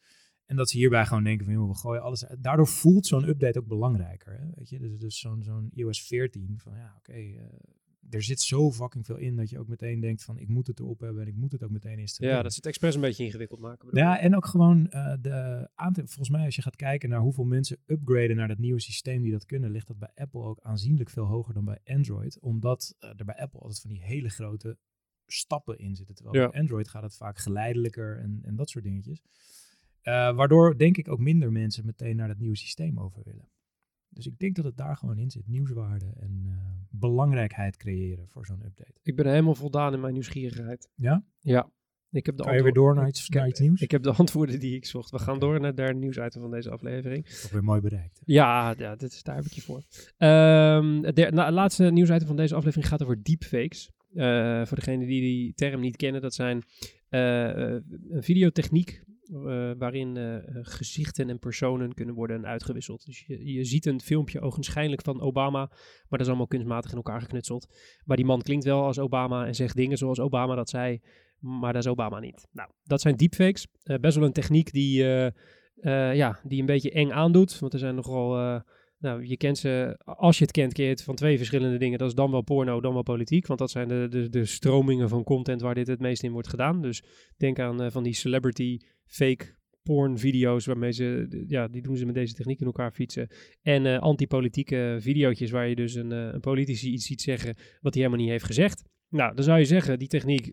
En 0.44 0.56
dat 0.56 0.70
ze 0.70 0.76
hierbij 0.76 1.06
gewoon 1.06 1.24
denken 1.24 1.44
van, 1.44 1.54
joh, 1.54 1.68
we 1.68 1.74
gooien 1.74 2.02
alles 2.02 2.26
uit. 2.26 2.42
Daardoor 2.42 2.68
voelt 2.68 3.06
zo'n 3.06 3.28
update 3.28 3.58
ook 3.58 3.66
belangrijker, 3.66 4.32
hè, 4.32 4.46
weet 4.54 4.68
je. 4.68 4.78
Dus, 4.78 4.98
dus 4.98 5.18
zo'n 5.18 5.42
zo'n 5.42 5.70
iOS 5.74 6.02
14, 6.02 6.54
van 6.58 6.74
ja, 6.74 6.94
oké, 6.98 7.12
eh, 7.12 7.42
er 8.10 8.22
zit 8.22 8.40
zo 8.40 8.72
fucking 8.72 9.06
veel 9.06 9.16
in 9.16 9.36
dat 9.36 9.50
je 9.50 9.58
ook 9.58 9.68
meteen 9.68 10.00
denkt 10.00 10.24
van, 10.24 10.38
ik 10.38 10.48
moet 10.48 10.66
het 10.66 10.80
erop 10.80 11.00
hebben 11.00 11.22
en 11.22 11.28
ik 11.28 11.36
moet 11.36 11.52
het 11.52 11.62
ook 11.62 11.70
meteen 11.70 11.98
installeren. 11.98 12.36
ja, 12.36 12.42
dat 12.42 12.52
ze 12.52 12.58
het 12.58 12.66
expres 12.66 12.94
een 12.94 13.00
beetje 13.00 13.24
ingewikkeld 13.24 13.60
maken. 13.60 13.86
bedoel 13.86 14.02
Ja, 14.02 14.18
en 14.20 14.36
ook 14.36 14.46
gewoon 14.46 14.88
eh, 14.88 15.14
de 15.20 15.68
aantal. 15.74 16.04
Volgens 16.06 16.30
mij, 16.30 16.44
als 16.44 16.56
je 16.56 16.62
gaat 16.62 16.76
kijken 16.76 17.08
naar 17.08 17.20
hoeveel 17.20 17.44
mensen 17.44 17.78
upgraden 17.86 18.36
naar 18.36 18.48
dat 18.48 18.58
nieuwe 18.58 18.80
systeem 18.80 19.22
die 19.22 19.32
dat 19.32 19.46
kunnen, 19.46 19.70
ligt 19.70 19.86
dat 19.86 19.98
bij 19.98 20.10
Apple 20.14 20.40
ook 20.42 20.60
aanzienlijk 20.60 21.10
veel 21.10 21.24
hoger 21.24 21.54
dan 21.54 21.64
bij 21.64 21.78
Android. 21.84 22.38
Omdat 22.40 22.94
eh, 22.98 23.10
er 23.16 23.24
bij 23.24 23.36
Apple 23.36 23.60
altijd 23.60 23.80
van 23.80 23.90
die 23.90 24.02
hele 24.02 24.28
grote 24.28 24.78
stappen 25.26 25.78
in 25.78 25.96
zitten. 25.96 26.14
Terwijl 26.14 26.36
Ja. 26.36 26.50
bij 26.50 26.60
Android 26.60 26.88
gaat 26.88 27.02
het 27.02 27.16
vaak 27.16 27.38
geleidelijker 27.38 28.18
en, 28.18 28.40
en 28.42 28.56
dat 28.56 28.70
soort 28.70 28.84
dingetjes. 28.84 29.22
Eh, 30.02 30.36
waardoor 30.36 30.78
denk 30.78 30.96
ik 30.96 31.08
ook 31.08 31.18
minder 31.18 31.52
mensen 31.52 31.86
meteen 31.86 32.16
naar 32.16 32.28
dat 32.28 32.38
nieuwe 32.38 32.56
systeem 32.56 33.00
over 33.00 33.22
willen. 33.24 33.48
Dus 34.16 34.26
ik 34.26 34.38
denk 34.38 34.56
dat 34.56 34.64
het 34.64 34.76
daar 34.76 34.96
gewoon 34.96 35.18
in 35.18 35.30
zit. 35.30 35.46
Nieuwswaarde 35.46 36.12
en 36.20 36.42
eh, 36.44 36.52
belangrijkheid 36.90 37.76
creëren 37.76 38.28
voor 38.28 38.46
zo'n 38.46 38.64
update. 38.64 39.00
Ik 39.02 39.16
ben 39.16 39.26
helemaal 39.26 39.54
voldaan 39.54 39.92
in 39.94 40.00
mijn 40.00 40.12
nieuwsgierigheid. 40.12 40.88
Ja? 40.94 41.24
Ja. 41.40 41.70
Ik 42.10 42.26
heb 42.26 42.36
de 42.36 42.42
Kan 42.42 42.56
je 42.56 42.62
weer 42.62 42.72
door 42.72 42.94
naar 42.94 43.08
iets, 43.08 43.28
naar 43.28 43.52
nieuws? 43.58 43.80
Ik 43.80 43.90
heb 43.90 44.02
de 44.02 44.12
antwoorden 44.12 44.60
die 44.60 44.74
ik 44.76 44.86
zocht. 44.86 45.10
We 45.10 45.18
gaan 45.18 45.38
door 45.38 45.60
naar 45.60 45.74
de 45.74 45.94
nieuwsitem 45.94 46.40
van 46.40 46.50
deze 46.50 46.70
aflevering. 46.70 47.26
Toch 47.26 47.50
weer 47.50 47.64
mooi 47.64 47.80
bereikt. 47.80 48.20
Ja, 48.24 48.74
ja 48.78 48.96
dit 48.96 49.12
is, 49.12 49.22
daar 49.22 49.36
heb 49.36 49.44
ik 49.44 49.52
je 49.52 49.62
voor. 49.62 49.82
Ehm 50.16 51.00
de 51.00 51.30
nou, 51.30 51.52
laatste 51.52 51.84
nieuwsitem 51.84 52.26
van 52.26 52.36
deze 52.36 52.54
aflevering 52.54 52.88
gaat 52.88 53.02
over 53.02 53.22
deepfakes. 53.22 53.90
Eh, 54.14 54.66
voor 54.66 54.76
degenen 54.76 55.06
die 55.06 55.20
die 55.20 55.54
term 55.54 55.80
niet 55.80 55.96
kennen, 55.96 56.20
dat 56.20 56.34
zijn 56.34 56.62
eh, 57.08 57.72
een 58.10 58.22
videotechniek 58.22 59.04
eh, 59.32 59.70
waarin 59.78 60.16
eh, 60.16 60.36
gezichten 60.62 61.30
en 61.30 61.38
personen 61.38 61.94
kunnen 61.94 62.14
worden 62.14 62.46
uitgewisseld. 62.46 63.04
Dus 63.06 63.24
je, 63.26 63.64
ziet 63.64 63.86
een 63.86 64.00
filmpje 64.00 64.40
ogenschijnlijk 64.40 65.02
van 65.02 65.20
Obama, 65.20 65.66
maar 65.66 66.06
dat 66.08 66.20
is 66.20 66.26
allemaal 66.26 66.46
kunstmatig 66.46 66.90
in 66.90 66.96
elkaar 66.96 67.20
geknutseld. 67.20 67.74
Maar 68.04 68.16
die 68.16 68.26
man 68.26 68.42
klinkt 68.42 68.64
wel 68.64 68.84
als 68.84 68.98
Obama 68.98 69.46
en 69.46 69.54
zegt 69.54 69.76
dingen 69.76 69.98
zoals 69.98 70.20
Obama 70.20 70.54
dat 70.54 70.68
zei, 70.68 71.00
maar 71.38 71.72
dat 71.72 71.82
is 71.84 71.90
Obama 71.90 72.20
niet. 72.20 72.46
Nou, 72.52 72.70
dat 72.84 73.00
zijn 73.00 73.16
deepfakes. 73.16 73.66
Eh, 73.82 73.98
best 73.98 74.16
wel 74.16 74.26
een 74.26 74.32
techniek 74.32 74.72
die, 74.72 75.04
ja, 76.12 76.40
die 76.42 76.60
een 76.60 76.66
beetje 76.66 76.90
eng 76.90 77.10
aandoet, 77.10 77.58
want 77.58 77.72
er 77.72 77.78
zijn 77.78 77.94
nogal... 77.94 78.62
nou, 78.98 79.26
je 79.26 79.36
kent 79.36 79.58
ze, 79.58 80.00
als 80.04 80.38
je 80.38 80.44
het 80.44 80.52
kent, 80.52 80.72
ken 80.72 80.84
je 80.84 80.90
het 80.90 81.02
van 81.02 81.14
twee 81.14 81.36
verschillende 81.36 81.78
dingen. 81.78 81.98
Dat 81.98 82.08
is 82.08 82.14
dan 82.14 82.30
wel 82.30 82.42
porno, 82.42 82.80
dan 82.80 82.92
wel 82.92 83.02
politiek. 83.02 83.46
Want 83.46 83.58
dat 83.58 83.70
zijn 83.70 83.88
de, 83.88 84.06
de, 84.10 84.28
de 84.28 84.44
stromingen 84.44 85.08
van 85.08 85.24
content 85.24 85.60
waar 85.60 85.74
dit 85.74 85.86
het 85.86 86.00
meest 86.00 86.22
in 86.22 86.32
wordt 86.32 86.48
gedaan. 86.48 86.82
Dus 86.82 87.02
denk 87.36 87.58
aan 87.58 87.90
van 87.92 88.02
die 88.02 88.14
celebrity 88.14 88.78
fake 89.06 89.56
porn-video's 89.86 90.66
waarmee 90.66 90.92
ze, 90.92 91.44
ja, 91.48 91.68
die 91.68 91.82
doen 91.82 91.96
ze 91.96 92.06
met 92.06 92.14
deze 92.14 92.34
techniek 92.34 92.60
in 92.60 92.66
elkaar 92.66 92.92
fietsen. 92.92 93.28
En 93.62 93.86
eh 93.86 93.98
anti-politieke 93.98 94.96
videootjes 95.00 95.50
waar 95.50 95.68
je 95.68 95.74
dus 95.74 95.94
een, 95.94 96.12
eh, 96.12 96.28
een 96.32 96.40
politici 96.40 96.92
iets 96.92 97.06
ziet 97.06 97.20
zeggen 97.20 97.54
wat 97.80 97.94
hij 97.94 98.02
helemaal 98.02 98.24
niet 98.24 98.30
heeft 98.30 98.44
gezegd. 98.44 98.84
Nou, 99.08 99.34
dan 99.34 99.44
zou 99.44 99.58
je 99.58 99.64
zeggen, 99.64 99.98
die 99.98 100.08
techniek, 100.08 100.52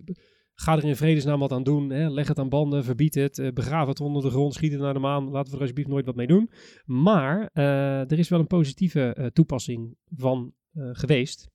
ga 0.53 0.77
er 0.77 0.85
in 0.85 0.95
vredesnaam 0.95 1.39
wat 1.39 1.51
aan 1.51 1.63
doen. 1.63 1.89
Hè? 1.89 2.09
Leg 2.09 2.27
het 2.27 2.39
aan 2.39 2.49
banden, 2.49 2.83
verbied 2.83 3.15
het, 3.15 3.39
eh, 3.39 3.51
begraaf 3.51 3.87
het 3.87 3.99
onder 3.99 4.21
de 4.21 4.29
grond, 4.29 4.53
schiet 4.53 4.71
het 4.71 4.81
naar 4.81 4.93
de 4.93 4.99
maan. 4.99 5.29
Laten 5.29 5.49
we 5.49 5.55
er 5.55 5.61
alsjeblieft 5.61 5.89
nooit 5.89 6.05
wat 6.05 6.15
mee 6.15 6.27
doen. 6.27 6.49
Maar 6.85 7.49
er 7.53 8.19
is 8.19 8.29
wel 8.29 8.39
een 8.39 8.47
positieve 8.47 9.29
toepassing 9.33 9.95
van 10.15 10.53
geweest 10.73 11.52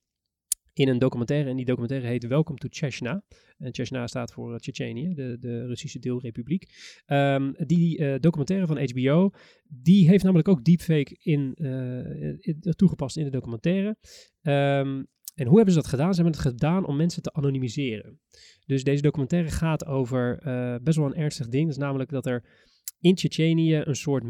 in 0.79 0.87
een 0.87 0.99
documentaire. 0.99 1.49
En 1.49 1.55
die 1.55 1.65
documentaire 1.65 2.07
heet 2.07 2.27
Welcome 2.27 2.57
to 2.57 2.67
Chechnya. 2.71 3.23
En 3.57 3.73
Chechnya 3.73 4.07
staat 4.07 4.33
voor 4.33 4.53
eh, 4.53 4.59
Tsjetsjenië, 4.59 5.13
de, 5.13 5.37
de 5.39 5.65
Russische 5.65 5.99
deelrepubliek. 5.99 6.65
Ehm, 7.05 7.51
die 7.57 7.97
eh, 7.97 8.19
documentaire 8.19 8.67
van 8.67 8.89
HBO, 8.91 9.31
die 9.67 10.07
heeft 10.07 10.23
namelijk 10.23 10.47
ook 10.47 10.63
deepfake 10.63 11.17
in, 11.21 11.53
eh, 11.53 12.73
toegepast 12.73 13.17
in 13.17 13.23
de 13.23 13.29
documentaire. 13.29 13.97
Ehm, 14.41 15.03
en 15.35 15.47
hoe 15.47 15.55
hebben 15.55 15.73
ze 15.73 15.79
dat 15.79 15.89
gedaan? 15.89 16.13
Ze 16.13 16.21
hebben 16.21 16.41
het 16.41 16.51
gedaan 16.51 16.85
om 16.85 16.95
mensen 16.95 17.21
te 17.21 17.33
anonimiseren. 17.33 18.19
Dus 18.65 18.83
deze 18.83 19.01
documentaire 19.01 19.49
gaat 19.49 19.85
over 19.85 20.39
best 20.83 20.97
wel 20.97 21.05
een 21.05 21.15
ernstig 21.15 21.47
ding. 21.47 21.63
Dat 21.63 21.75
is 21.75 21.83
namelijk 21.83 22.09
dat 22.09 22.25
er 22.25 22.43
in 22.99 23.15
Tsjetsjenië 23.15 23.75
een 23.75 23.95
soort 23.95 24.23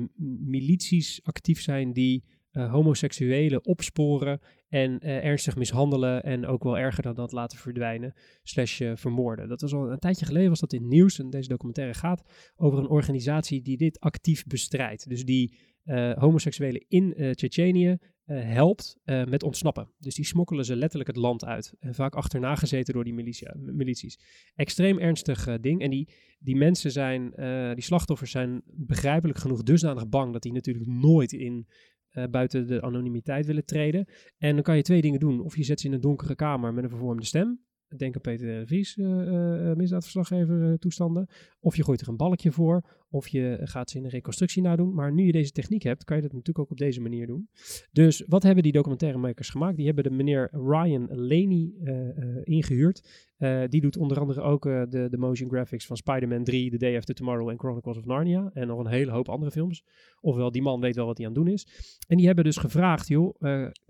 milities 0.46 1.20
actief 1.24 1.62
zijn 1.62 1.94
die 1.94 2.24
eh, 2.50 2.72
homoseksuelen 2.72 3.66
opsporen 3.66 4.40
en 4.70 5.00
eh, 5.00 5.26
ernstig 5.26 5.56
mishandelen 5.56 6.24
en 6.24 6.46
ook 6.46 6.64
wel 6.64 6.78
erger 6.78 7.04
dan 7.04 7.16
dat 7.16 7.32
laten 7.32 7.58
verdwijnen 7.58 8.14
slash 8.44 8.82
eh, 8.82 8.92
vermoorden. 8.96 9.48
Dat 9.50 9.62
was 9.62 9.74
al 9.74 9.92
een 9.92 10.00
tijdje 10.00 10.26
geleden 10.26 10.50
was 10.50 10.60
dat 10.60 10.74
in 10.74 10.82
het 10.82 10.90
nieuws 10.90 11.20
en 11.20 11.30
deze 11.30 11.50
documentaire 11.50 11.94
gaat 11.94 12.52
over 12.56 12.80
een 12.80 12.90
organisatie 12.90 13.62
die 13.62 13.78
dit 13.78 14.00
actief 14.00 14.46
bestrijdt. 14.46 15.10
Dus 15.10 15.26
die 15.26 15.58
eh, 15.84 16.14
homoseksuelen 16.18 16.86
in 16.88 17.14
eh 17.14 17.32
Tsjetsjenië 17.32 17.98
helpt 18.30 18.98
met 19.06 19.44
ontsnappen. 19.44 19.92
Dus 19.98 20.16
die 20.16 20.26
smokkelen 20.26 20.66
ze 20.66 20.76
letterlijk 20.76 21.10
het 21.10 21.18
land 21.18 21.46
uit. 21.46 21.74
En 21.80 21.96
vaak 21.96 22.16
achterna 22.16 22.56
gezeten 22.56 22.94
door 22.94 23.04
die 23.04 23.14
militia, 23.14 23.56
milities. 23.58 24.20
Extreem 24.56 25.00
ernstig 25.00 25.60
ding. 25.60 25.82
En 25.82 25.90
die, 25.90 26.10
die 26.40 26.56
mensen 26.56 26.92
zijn, 26.92 27.34
die 27.74 27.84
slachtoffers 27.84 28.32
zijn 28.32 28.62
begrijpelijk 28.66 29.40
genoeg 29.40 29.64
dusdanig 29.64 30.10
bang 30.10 30.34
dat 30.34 30.42
die 30.42 30.54
natuurlijk 30.54 30.88
nooit 30.88 31.32
in 31.32 31.68
eh, 32.10 32.24
buiten 32.30 32.68
de 32.68 32.82
anonimiteit 32.82 33.46
willen 33.46 33.66
treden. 33.66 34.06
En 34.38 34.54
dan 34.54 34.64
kan 34.64 34.76
je 34.76 34.82
twee 34.82 35.02
dingen 35.02 35.20
doen. 35.20 35.40
Of 35.40 35.56
je 35.56 35.64
zet 35.64 35.80
ze 35.80 35.88
in 35.88 35.94
een 35.94 36.02
donkere 36.02 36.36
kamer 36.36 36.74
met 36.74 36.84
een 36.84 36.90
vervormde 36.90 37.26
stem. 37.26 37.60
Denk 37.98 38.16
aan 38.16 38.22
Peter 38.22 38.60
de 38.60 38.68
Vries, 38.68 38.98
eh, 38.98 39.70
eh, 39.70 39.78
misdaadverslaggever 39.78 40.72
eh, 40.72 40.74
toestanden. 40.74 41.28
Of 41.60 41.76
je 41.76 41.84
gooit 41.84 42.02
er 42.02 42.08
een 42.08 42.18
balkje 42.18 42.52
voor. 42.52 43.00
Of 43.12 43.28
je 43.28 43.60
gaat 43.64 43.90
ze 43.90 43.98
in 43.98 44.04
een 44.04 44.10
reconstructie 44.10 44.62
nadoen. 44.62 44.94
Maar 44.94 45.14
nu 45.14 45.26
je 45.26 45.32
deze 45.32 45.52
techniek 45.52 45.84
hebt, 45.84 46.04
kan 46.04 46.16
je 46.16 46.22
dat 46.22 46.32
natuurlijk 46.32 46.60
ook 46.60 46.72
op 46.72 46.78
deze 46.78 47.02
manier 47.02 47.28
doen. 47.28 47.50
Dus 47.92 48.24
wat 48.28 48.44
hebben 48.44 48.64
die 48.64 48.72
documentairemakers 48.72 49.50
gemaakt? 49.50 49.78
Die 49.78 49.86
hebben 49.86 50.04
de 50.04 50.10
meneer 50.10 50.50
Ryan 50.52 51.08
Laney 51.12 51.74
eh, 51.84 52.18
eh, 52.18 52.42
ingehuurd. 52.44 53.28
Eh, 53.38 53.64
die 53.68 53.82
doet 53.82 53.98
onder 53.98 54.20
andere 54.20 54.42
ook 54.42 54.64
de, 54.64 55.08
de 55.10 55.18
motion 55.18 55.50
graphics 55.50 55.86
van 55.86 55.98
Spider-Man 55.98 56.44
3, 56.44 56.72
The 56.72 56.78
Day 56.78 56.98
After 56.98 57.16
Tomorrow 57.16 57.50
en 57.50 57.60
Chronicles 57.60 57.98
of 57.98 58.06
Narnia. 58.06 58.50
En 58.54 58.68
nog 58.68 58.80
een 58.80 58.92
hele 58.92 59.12
hoop 59.12 59.30
andere 59.30 59.52
films. 59.52 59.84
Ofwel, 60.22 60.52
die 60.52 60.62
man 60.62 60.82
weet 60.82 60.96
wel 60.96 61.06
wat 61.06 61.18
hij 61.18 61.28
aan 61.28 61.34
het 61.34 61.44
doen 61.44 61.54
is. 61.54 61.68
En 62.08 62.18
die 62.18 62.26
hebben 62.26 62.44
dus 62.44 62.58
gevraagd, 62.58 63.08
joh, 63.08 63.36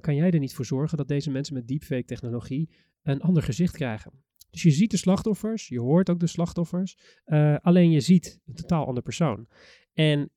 kan 0.02 0.16
jij 0.16 0.32
er 0.32 0.40
niet 0.40 0.56
voor 0.56 0.66
zorgen 0.66 0.98
dat 0.98 1.08
deze 1.08 1.32
mensen 1.32 1.54
met 1.54 1.68
deepfake 1.68 2.06
technologie 2.06 2.70
een 3.04 3.22
ander 3.22 3.44
gezicht 3.44 3.74
krijgen? 3.74 4.12
Dus 4.50 4.62
je 4.62 4.72
ziet 4.72 4.92
de 4.92 4.98
slachtoffers, 4.98 5.68
je 5.68 5.80
hoort 5.80 6.10
ook 6.10 6.20
de 6.20 6.28
slachtoffers, 6.28 6.98
eh, 7.24 7.56
alleen 7.62 7.92
je 7.92 8.00
ziet 8.00 8.40
een 8.46 8.54
totaal 8.54 8.86
ander 8.86 9.04
persoon. 9.04 9.48
En 9.94 10.32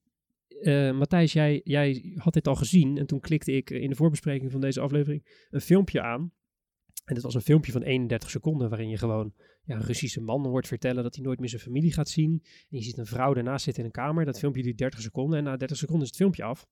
eh, 0.62 0.92
Matthijs, 0.92 1.32
jij, 1.32 1.60
jij 1.64 2.14
had 2.16 2.32
dit 2.32 2.48
al 2.48 2.54
gezien 2.54 2.98
en 2.98 3.06
toen 3.06 3.20
klikte 3.20 3.52
ik 3.52 3.70
in 3.70 3.88
de 3.88 3.96
voorbespreking 3.96 4.50
van 4.50 4.60
deze 4.60 4.80
aflevering 4.80 5.46
een 5.50 5.60
filmpje 5.60 6.02
aan. 6.02 6.32
En 7.04 7.14
het 7.14 7.22
was 7.22 7.34
een 7.34 7.40
filmpje 7.40 7.72
van 7.72 7.82
31 7.82 8.30
seconden 8.30 8.68
waarin 8.68 8.88
je 8.88 8.98
gewoon 8.98 9.34
ja, 9.64 9.74
een 9.74 9.82
Russische 9.82 10.20
man 10.20 10.46
hoort 10.46 10.66
vertellen 10.66 11.02
dat 11.02 11.14
hij 11.14 11.24
nooit 11.24 11.38
meer 11.38 11.48
zijn 11.48 11.62
familie 11.62 11.92
gaat 11.92 12.08
zien. 12.08 12.40
En 12.42 12.78
je 12.78 12.82
ziet 12.82 12.98
een 12.98 13.06
vrouw 13.06 13.34
daarnaast 13.34 13.64
zitten 13.64 13.82
in 13.82 13.88
een 13.88 13.94
kamer. 13.94 14.24
Dat 14.24 14.38
filmpje 14.38 14.62
duurt 14.62 14.78
30 14.78 15.00
seconden 15.00 15.38
en 15.38 15.44
na 15.44 15.56
30 15.56 15.76
seconden 15.76 16.02
is 16.02 16.08
het 16.08 16.18
filmpje 16.18 16.42
af. 16.42 16.66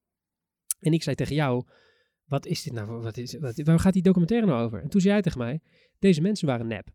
En 0.81 0.93
ik 0.93 1.03
zei 1.03 1.17
tegen 1.17 1.35
jou, 1.35 1.65
wat 2.31 2.47
is 2.47 2.63
dit 2.63 2.73
nou? 2.73 2.87
voor- 2.87 3.03
Wat 3.03 3.17
is, 3.17 3.39
wat, 3.39 3.61
waar 3.65 3.79
gaat 3.81 3.93
die 3.93 4.03
documentaire 4.03 4.47
nou 4.47 4.65
over? 4.65 4.83
En 4.83 4.89
toen 4.89 5.01
zei 5.01 5.13
jij 5.13 5.23
tegen 5.23 5.39
mij, 5.39 5.61
deze 5.99 6.21
mensen 6.21 6.47
waren 6.47 6.67
nep. 6.67 6.89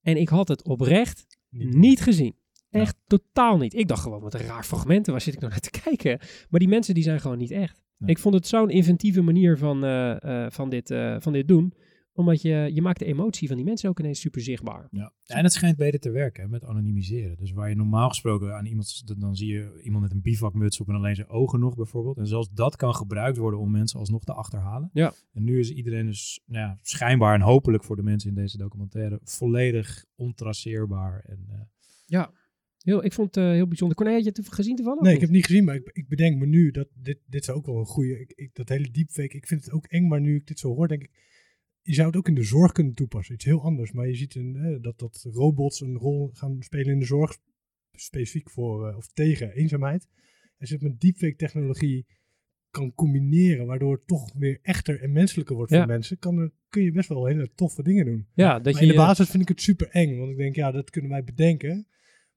En 0.00 0.16
ik 0.16 0.28
had 0.28 0.48
het 0.48 0.62
oprecht 0.64 1.26
niet 1.50 2.00
gezien. 2.00 2.36
Echt 2.70 2.96
totaal 3.06 3.56
niet. 3.56 3.74
Ik 3.74 3.88
dacht 3.88 4.02
gewoon, 4.02 4.20
wat 4.20 4.34
een 4.34 4.40
raar 4.40 4.64
fragmenten. 4.64 5.12
Waar 5.12 5.20
zit 5.20 5.34
ik 5.34 5.40
nou 5.40 5.52
naar 5.52 5.60
te 5.60 5.70
kijken? 5.84 6.18
Maar 6.50 6.60
die 6.60 6.68
mensen 6.68 6.94
die 6.94 7.02
zijn 7.02 7.20
gewoon 7.20 7.38
niet 7.38 7.50
echt. 7.50 7.82
Ik 8.06 8.18
vond 8.18 8.34
het 8.34 8.46
zo'n 8.46 8.70
inventieve 8.70 9.22
manier 9.22 9.58
van, 9.58 9.84
eh, 9.84 10.44
eh, 10.44 10.50
van, 10.50 10.70
dit, 10.70 10.90
eh, 10.90 11.16
van 11.18 11.32
dit 11.32 11.48
doen. 11.48 11.74
Omdat 12.16 12.42
je, 12.42 12.70
je 12.72 12.82
maakt 12.82 12.98
de 12.98 13.04
emotie 13.04 13.48
van 13.48 13.56
die 13.56 13.64
mensen 13.64 13.88
ook 13.88 13.98
ineens 14.00 14.20
super 14.20 14.40
zichtbaar. 14.40 14.88
Ja. 14.90 15.12
En 15.26 15.44
het 15.44 15.52
schijnt 15.52 15.76
beter 15.76 16.00
te 16.00 16.10
werken 16.10 16.42
hè, 16.42 16.48
met 16.48 16.64
anonimiseren. 16.64 17.36
Dus 17.36 17.52
waar 17.52 17.68
je 17.68 17.74
normaal 17.76 18.08
gesproken 18.08 18.54
aan 18.56 18.66
iemand, 18.66 19.02
dan- 19.06 19.18
dan 19.18 19.36
zie 19.36 19.52
je 19.52 19.80
iemand 19.82 20.02
met 20.02 20.12
een 20.12 20.20
bivakmuts 20.20 20.80
op 20.80 20.88
en 20.88 20.94
alleen 20.94 21.14
zijn 21.14 21.28
ogen 21.28 21.60
nog 21.60 21.74
bijvoorbeeld. 21.76 22.16
En 22.18 22.26
zelfs 22.26 22.48
dat 22.52 22.76
kan 22.76 22.94
gebruikt 22.94 23.36
worden 23.36 23.60
om 23.60 23.70
mensen 23.70 23.98
alsnog 23.98 24.24
te 24.24 24.32
achterhalen. 24.32 24.90
Ja. 24.92 25.12
En 25.32 25.44
nu 25.44 25.58
is 25.58 25.70
iedereen 25.70 26.06
dus 26.06 26.40
nou 26.46 26.66
ja, 26.66 26.78
schijnbaar 26.82 27.34
en 27.34 27.40
hopelijk 27.40 27.84
voor 27.84 27.96
de 27.96 28.02
mensen 28.02 28.28
in 28.28 28.34
deze 28.36 28.56
documentaire 28.58 29.20
volledig 29.22 30.04
ontraceerbaar. 30.14 31.24
En, 31.28 31.44
eh, 31.48 31.60
Ja. 32.06 32.32
Heel, 32.78 33.04
ik 33.04 33.12
vond 33.12 33.34
het 33.34 33.44
eh, 33.44 33.50
heel 33.50 33.68
bijzonder. 33.68 33.96
Corné, 33.96 34.12
had 34.12 34.24
je 34.24 34.30
het 34.34 34.52
gezien 34.52 34.76
toevallig? 34.76 35.00
Nee, 35.02 35.14
ik 35.14 35.20
heb 35.20 35.28
het 35.28 35.36
niet 35.36 35.46
gezien, 35.46 35.64
maar 35.64 35.74
ik, 35.74 35.90
ik 35.92 36.08
bedenk 36.08 36.38
me 36.38 36.46
nu 36.46 36.70
dat 36.70 36.88
dit, 36.94 37.18
dit 37.26 37.44
zou 37.44 37.56
ook 37.58 37.66
wel 37.66 37.78
een 37.78 37.84
goede... 37.86 38.20
Ik, 38.20 38.32
ik, 38.36 38.54
dat 38.54 38.68
hele 38.68 38.90
deepfake, 38.90 39.36
ik 39.36 39.46
vind 39.46 39.64
het 39.64 39.72
ook 39.74 39.86
eng, 39.86 40.08
maar 40.08 40.20
nu 40.20 40.36
ik 40.36 40.46
dit 40.46 40.58
zo 40.58 40.74
hoor, 40.74 40.88
denk 40.88 41.02
ik... 41.02 41.10
Je 41.86 41.94
zou 41.94 42.06
het 42.06 42.16
ook 42.16 42.28
in 42.28 42.34
de 42.34 42.42
zorg 42.42 42.72
kunnen 42.72 42.94
toepassen. 42.94 43.34
Iets 43.34 43.44
heel 43.44 43.62
anders. 43.62 43.92
Maar 43.92 44.06
je 44.06 44.14
ziet 44.14 44.34
een, 44.34 44.56
eh, 44.56 44.82
dat, 44.82 44.98
dat 44.98 45.26
robots 45.32 45.80
een 45.80 45.96
rol 45.96 46.30
gaan 46.32 46.56
spelen 46.62 46.92
in 46.92 46.98
de 46.98 47.04
zorg. 47.04 47.38
Specifiek 47.92 48.50
voor 48.50 48.88
eh, 48.88 48.96
of 48.96 49.08
tegen 49.12 49.52
eenzaamheid. 49.52 50.08
Als 50.58 50.68
je 50.68 50.74
het 50.74 50.84
met 50.84 51.00
deepfake 51.00 51.36
technologie 51.36 52.06
kan 52.70 52.94
combineren, 52.94 53.66
waardoor 53.66 53.92
het 53.94 54.06
toch 54.06 54.32
weer 54.32 54.58
echter 54.62 55.00
en 55.02 55.12
menselijker 55.12 55.56
wordt 55.56 55.70
Ja. 55.70 55.78
voor 55.78 55.86
mensen, 55.86 56.18
kan, 56.18 56.50
kun 56.68 56.82
je 56.82 56.92
best 56.92 57.08
wel 57.08 57.26
hele 57.26 57.50
toffe 57.54 57.82
dingen 57.82 58.04
doen. 58.04 58.26
Ja, 58.34 58.54
dat 58.54 58.72
Maar 58.72 58.82
je... 58.82 58.88
in 58.88 58.92
de 58.92 58.98
basis 58.98 59.28
vind 59.30 59.42
ik 59.42 59.48
het 59.48 59.60
super 59.60 59.88
eng. 59.88 60.18
Want 60.18 60.30
ik 60.30 60.36
denk, 60.36 60.54
ja, 60.54 60.70
dat 60.70 60.90
kunnen 60.90 61.10
wij 61.10 61.24
bedenken. 61.24 61.86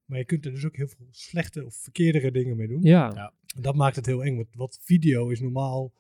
Maar 0.06 0.18
je 0.18 0.26
kunt 0.26 0.46
er 0.46 0.52
dus 0.52 0.66
ook 0.66 0.76
heel 0.76 0.88
veel 0.88 1.08
slechte 1.12 1.66
of 1.66 1.76
verkeerdere 1.76 2.32
dingen 2.32 2.58
mee 2.58 2.68
doen. 2.68 2.82
ja. 2.82 3.12
Ja. 3.16 3.34
Dat 3.62 3.76
maakt 3.76 3.96
het 3.96 4.06
heel 4.06 4.24
eng. 4.24 4.36
Want 4.36 4.48
wat 4.52 4.80
video 4.82 5.30
is 5.30 5.40
normaal 5.42 5.94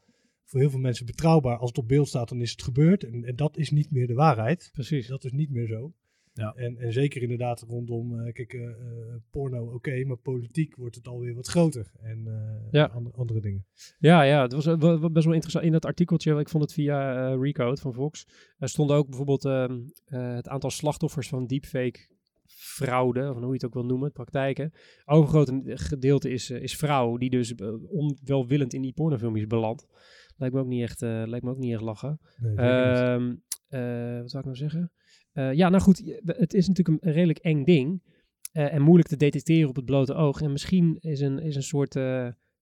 voor 0.47 0.59
heel 0.59 0.69
veel 0.69 0.79
mensen 0.79 1.05
betrouwbaar. 1.05 1.57
Als 1.57 1.69
het 1.69 1.77
op 1.77 1.87
beeld 1.87 2.07
staat, 2.07 2.29
dan 2.29 2.41
is 2.41 2.51
het 2.51 2.63
gebeurd. 2.63 3.03
En, 3.03 3.23
en 3.23 3.35
dat 3.35 3.57
is 3.57 3.69
niet 3.71 3.91
meer 3.91 4.07
de 4.07 4.13
waarheid. 4.13 4.69
precies. 4.73 5.07
Dat 5.07 5.23
is 5.23 5.31
niet 5.31 5.49
meer 5.49 5.67
zo. 5.67 5.93
Ja. 6.33 6.53
En, 6.55 6.77
en 6.77 6.93
zeker 6.93 7.21
inderdaad 7.21 7.61
rondom, 7.61 8.19
eh, 8.19 8.33
kijk, 8.33 8.53
eh, 8.53 8.63
eh, 8.69 8.75
porno 9.31 9.73
oké, 9.73 10.05
maar 10.05 10.17
politiek 10.17 10.75
wordt 10.75 10.95
het 10.95 11.07
alweer 11.07 11.33
wat 11.33 11.47
groter. 11.47 11.91
En 12.01 12.25
Ja. 12.71 12.85
andere, 12.85 13.15
andere 13.15 13.39
dingen. 13.41 13.65
Ja, 13.99 14.21
ja, 14.23 14.41
het 14.41 14.53
was 14.53 14.65
best 15.11 15.25
wel 15.25 15.33
interessant. 15.33 15.65
In 15.65 15.71
dat 15.71 15.85
artikeltje, 15.85 16.39
ik 16.39 16.49
vond 16.49 16.63
het 16.63 16.73
via 16.73 17.27
Recode 17.35 17.81
van 17.81 17.93
Vox, 17.93 18.27
er 18.57 18.69
stond 18.69 18.91
ook 18.91 19.07
bijvoorbeeld 19.07 19.45
ehm, 19.45 19.79
eh, 20.05 20.35
het 20.35 20.47
aantal 20.47 20.69
slachtoffers 20.69 21.27
van 21.27 21.47
deepfake 21.47 21.99
fraude, 22.45 23.29
of 23.29 23.35
hoe 23.37 23.47
je 23.47 23.53
het 23.53 23.65
ook 23.65 23.73
wil 23.73 23.85
noemen, 23.85 24.11
praktijken. 24.11 24.73
Overgrote 25.05 25.61
gedeelte 25.63 26.29
is, 26.29 26.49
is 26.49 26.75
vrouw, 26.75 27.17
die 27.17 27.29
dus 27.29 27.53
onwelwillend 27.87 28.73
in 28.73 28.81
die 28.81 28.93
pornofilmpjes 28.93 29.47
belandt. 29.47 29.87
Lijkt 30.37 30.55
me 30.55 30.61
ook 30.61 30.67
niet 30.67 30.81
echt, 30.81 31.01
eh, 31.01 31.23
lijkt 31.25 31.45
me 31.45 31.51
ook 31.51 31.57
niet 31.57 31.73
echt 31.73 31.81
lachen. 31.81 32.19
Nee. 32.37 32.55
Ehm, 32.55 33.35
eh, 33.67 34.19
wat 34.19 34.29
zou 34.29 34.37
ik 34.37 34.45
nou 34.45 34.55
zeggen? 34.55 34.91
Eh, 35.31 35.53
ja, 35.53 35.69
nou 35.69 35.81
goed, 35.83 36.19
het 36.25 36.53
is 36.53 36.67
natuurlijk 36.67 37.03
een, 37.03 37.11
redelijk 37.11 37.39
eng 37.39 37.63
ding. 37.63 38.15
en 38.51 38.81
moeilijk 38.81 39.09
te 39.09 39.17
detecteren 39.17 39.69
op 39.69 39.75
het 39.75 39.85
blote 39.85 40.13
oog. 40.13 40.41
En 40.41 40.51
misschien 40.51 40.97
is 40.99 41.19
een, 41.19 41.39
is 41.39 41.55
een 41.55 41.63
soort 41.63 41.99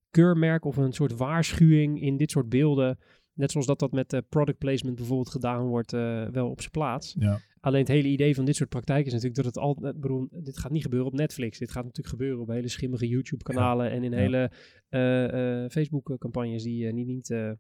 keurmerk 0.10 0.66
of 0.66 0.78
een 0.78 0.94
soort 0.94 1.18
waarschuwing 1.18 2.02
in 2.02 2.18
dit 2.18 2.32
soort 2.32 2.50
beelden. 2.50 2.98
Net 3.36 3.52
zoals 3.52 3.66
dat 3.66 3.80
dat 3.80 3.92
met 3.92 4.14
eh, 4.14 4.20
product 4.30 4.58
placement 4.58 4.96
bijvoorbeeld 4.96 5.30
gedaan 5.30 5.66
wordt, 5.68 5.94
eh, 5.94 6.28
wel 6.28 6.50
op 6.50 6.60
zijn 6.60 6.72
plaats. 6.72 7.16
ja. 7.20 7.40
Alleen 7.60 7.80
het 7.80 7.88
hele 7.90 8.08
idee 8.08 8.36
van 8.36 8.46
dit 8.46 8.56
soort 8.56 8.70
praktijken 8.70 9.06
is 9.06 9.12
natuurlijk 9.14 9.44
dat 9.44 9.46
het 9.56 9.64
altijd, 9.64 10.00
bedoel, 10.00 10.28
dit 10.32 10.58
gaat 10.58 10.72
niet 10.72 10.84
gebeuren 10.84 11.08
op 11.08 11.14
Netflix. 11.14 11.58
Dit 11.58 11.72
gaat 11.72 11.84
natuurlijk 11.84 12.16
gebeuren 12.16 12.42
op 12.42 12.48
hele 12.48 12.68
schimmige 12.68 13.08
YouTube-kanalen 13.08 13.92
en 13.92 14.04
in 14.04 14.12
Ja. 14.12 14.18
hele 14.18 14.52
eh, 14.90 15.64
eh, 15.64 15.70
Facebook-campagnes 15.70 16.64
die, 16.64 16.88
eh, 16.88 16.94
niet, 16.94 17.08
niet, 17.08 17.30
eh, 17.30 17.52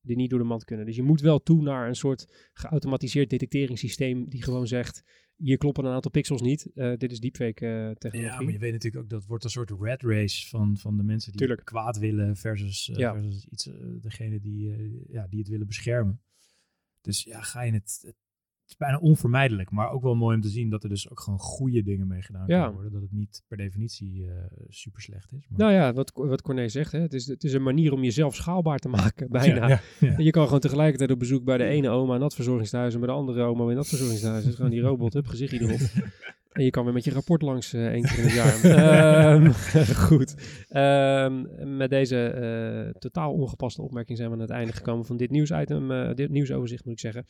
die 0.00 0.16
niet 0.16 0.30
door 0.30 0.38
de 0.38 0.44
mand 0.44 0.64
kunnen. 0.64 0.86
Dus 0.86 0.96
je 0.96 1.02
moet 1.02 1.20
wel 1.20 1.38
toe 1.42 1.62
naar 1.62 1.88
een 1.88 1.94
soort 1.94 2.50
geautomatiseerd 2.52 3.30
detecteringssysteem 3.30 4.28
die 4.28 4.42
gewoon 4.42 4.66
zegt, 4.66 5.02
hier 5.42 5.56
kloppen 5.58 5.84
een 5.84 5.92
aantal 5.92 6.10
pixels 6.10 6.40
niet. 6.40 6.66
Eh, 6.74 6.96
dit 6.96 7.12
is 7.12 7.20
deepfake 7.20 7.66
eh, 7.66 7.90
technologie. 7.90 8.32
Ja, 8.36 8.40
maar 8.40 8.52
je 8.52 8.58
weet 8.58 8.72
natuurlijk 8.72 9.02
ook 9.04 9.10
dat 9.10 9.24
wordt 9.26 9.44
een 9.44 9.50
soort 9.50 9.70
red 9.80 10.02
race 10.02 10.48
van, 10.48 10.76
van 10.76 10.96
de 10.96 11.02
mensen 11.02 11.30
die 11.30 11.40
Tuurlijk. 11.40 11.64
kwaad 11.64 11.98
willen 11.98 12.36
versus, 12.36 12.88
eh, 12.90 12.96
Ja. 12.96 13.12
versus 13.14 13.46
iets, 13.50 13.70
degene 14.00 14.40
die, 14.40 14.76
ja, 15.08 15.26
die 15.26 15.38
het 15.38 15.48
willen 15.48 15.66
beschermen. 15.66 16.20
Dus 17.00 17.24
ja, 17.24 17.40
ga 17.42 17.62
je 17.62 17.72
het, 17.72 18.00
het- 18.06 18.16
is 18.70 18.76
bijna 18.76 18.98
onvermijdelijk, 18.98 19.70
maar 19.70 19.90
ook 19.90 20.02
wel 20.02 20.14
mooi 20.14 20.34
om 20.36 20.40
te 20.42 20.48
zien 20.48 20.70
dat 20.70 20.82
er 20.82 20.88
dus 20.88 21.10
ook 21.10 21.20
gewoon 21.20 21.38
goede 21.38 21.82
dingen 21.82 22.06
mee 22.06 22.22
gedaan 22.22 22.44
Ja. 22.46 22.56
kunnen 22.56 22.72
worden. 22.72 22.92
Dat 22.92 23.02
het 23.02 23.12
niet 23.12 23.42
per 23.48 23.56
definitie 23.56 24.26
eh, 24.26 24.32
super 24.68 25.02
slecht 25.02 25.32
is. 25.32 25.48
Maar... 25.48 25.58
Nou 25.58 25.72
ja, 25.72 25.92
wat, 25.92 26.12
wat 26.14 26.42
Corné 26.42 26.68
zegt, 26.68 26.92
hè, 26.92 27.00
het, 27.00 27.12
is, 27.14 27.26
het 27.26 27.44
is 27.44 27.52
een 27.52 27.62
manier 27.62 27.92
om 27.92 28.02
jezelf 28.04 28.34
schaalbaar 28.34 28.78
te 28.78 28.88
maken, 28.88 29.30
bijna. 29.30 29.68
Ja, 29.68 29.80
ja. 30.00 30.14
En 30.16 30.24
Je 30.24 30.30
kan 30.30 30.44
gewoon 30.44 30.60
tegelijkertijd 30.60 31.10
op 31.10 31.18
bezoek 31.18 31.44
bij 31.44 31.56
de 31.58 31.64
ene 31.64 31.88
oma 31.88 32.14
in 32.14 32.20
dat 32.20 32.34
verzorgingstehuis 32.34 32.94
en 32.94 33.00
bij 33.00 33.08
de 33.08 33.14
andere 33.14 33.42
oma 33.42 33.70
in 33.70 33.76
dat 33.76 33.88
verzorgingstehuis. 33.88 34.44
Dus 34.44 34.54
gewoon 34.54 34.70
die 34.70 34.80
robot, 34.80 35.12
hup, 35.12 35.26
gezichtje 35.26 35.60
erop. 35.60 35.80
En 36.50 36.64
je 36.64 36.70
kan 36.70 36.84
weer 36.84 36.92
met 36.92 37.04
je 37.04 37.10
rapport 37.10 37.42
langs 37.42 37.72
eh, 37.72 37.86
één 37.86 38.02
keer 38.02 38.18
in 38.18 38.24
het 38.24 38.32
jaar. 38.32 38.62
Ehm, 38.80 39.52
goed. 40.08 40.34
Ehm, 40.68 41.76
met 41.76 41.90
deze 41.90 42.26
eh, 42.26 43.00
totaal 43.00 43.32
ongepaste 43.32 43.82
opmerking 43.82 44.18
zijn 44.18 44.30
we 44.30 44.34
aan 44.34 44.40
het 44.40 44.50
einde 44.50 44.72
gekomen 44.72 45.06
van 45.06 45.16
dit 45.16 45.30
nieuwsitem, 45.30 45.90
eh, 45.90 46.14
dit 46.14 46.30
nieuwsoverzicht 46.30 46.84
moet 46.84 46.92
ik 46.92 47.00
zeggen. 47.00 47.26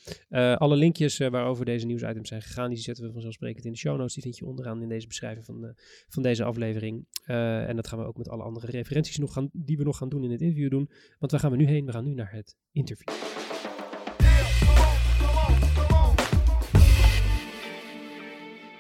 Alle 0.59 0.77
linkjes 0.77 1.19
waarover 1.19 1.65
deze 1.65 1.87
nieuwsitems 1.87 2.29
zijn 2.29 2.43
gegaan, 2.43 2.69
die 2.69 2.79
zetten 2.79 3.05
we 3.05 3.13
vanzelfsprekend 3.13 3.65
in 3.65 3.73
de 3.73 3.79
show 3.79 3.97
notes. 3.97 4.15
Die 4.15 4.23
vind 4.23 4.37
je 4.37 4.47
onderaan 4.47 4.83
in 4.83 4.89
deze 4.89 5.07
beschrijving 5.07 5.45
van, 5.45 5.75
van 6.09 6.23
deze 6.23 6.45
aflevering. 6.45 7.07
En 7.25 7.77
dat 7.77 7.89
gaan 7.89 7.99
we 7.99 8.05
ook 8.05 8.17
met 8.17 8.29
alle 8.29 8.43
andere 8.43 8.67
referenties 8.71 9.19
nog 9.19 9.33
gaan, 9.33 9.51
die 9.53 9.77
we 9.77 9.85
nog 9.85 9.97
gaan 9.97 10.09
doen 10.09 10.25
in 10.25 10.31
het 10.31 10.41
interview 10.41 10.71
doen. 10.71 10.91
Want 11.19 11.33
waar 11.33 11.41
gaan 11.41 11.51
we 11.51 11.57
nu 11.57 11.67
heen? 11.67 11.87
We 11.87 11.93
gaan 11.93 12.05
nu 12.05 12.15
naar 12.15 12.33
het 12.33 12.57
interview. 12.73 13.15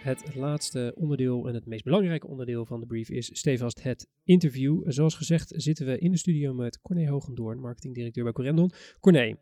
Het 0.02 0.34
laatste 0.34 0.92
onderdeel 0.96 1.48
en 1.48 1.54
het 1.54 1.66
meest 1.66 1.84
belangrijke 1.84 2.26
onderdeel 2.26 2.66
van 2.66 2.80
de 2.80 2.86
brief 2.86 3.10
is 3.10 3.30
stevast 3.32 3.82
het 3.82 4.06
interview. 4.24 4.82
Zoals 4.86 5.14
gezegd 5.14 5.52
zitten 5.56 5.86
we 5.86 5.98
in 5.98 6.10
de 6.10 6.16
studio 6.16 6.54
met 6.54 6.80
Corné 6.80 7.08
Hogendoorn, 7.08 7.60
marketingdirecteur 7.60 8.24
bij 8.24 8.32
Corendon. 8.32 8.70
Corné, 9.00 9.36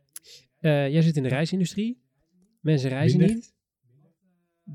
eh, 0.59 0.89
jij 0.89 1.03
zit 1.03 1.17
in 1.17 1.23
de 1.23 1.29
reisindustrie. 1.29 2.03
Mensen 2.61 2.89
reizen 2.89 3.19
Minder. 3.19 3.37
niet. 3.37 3.57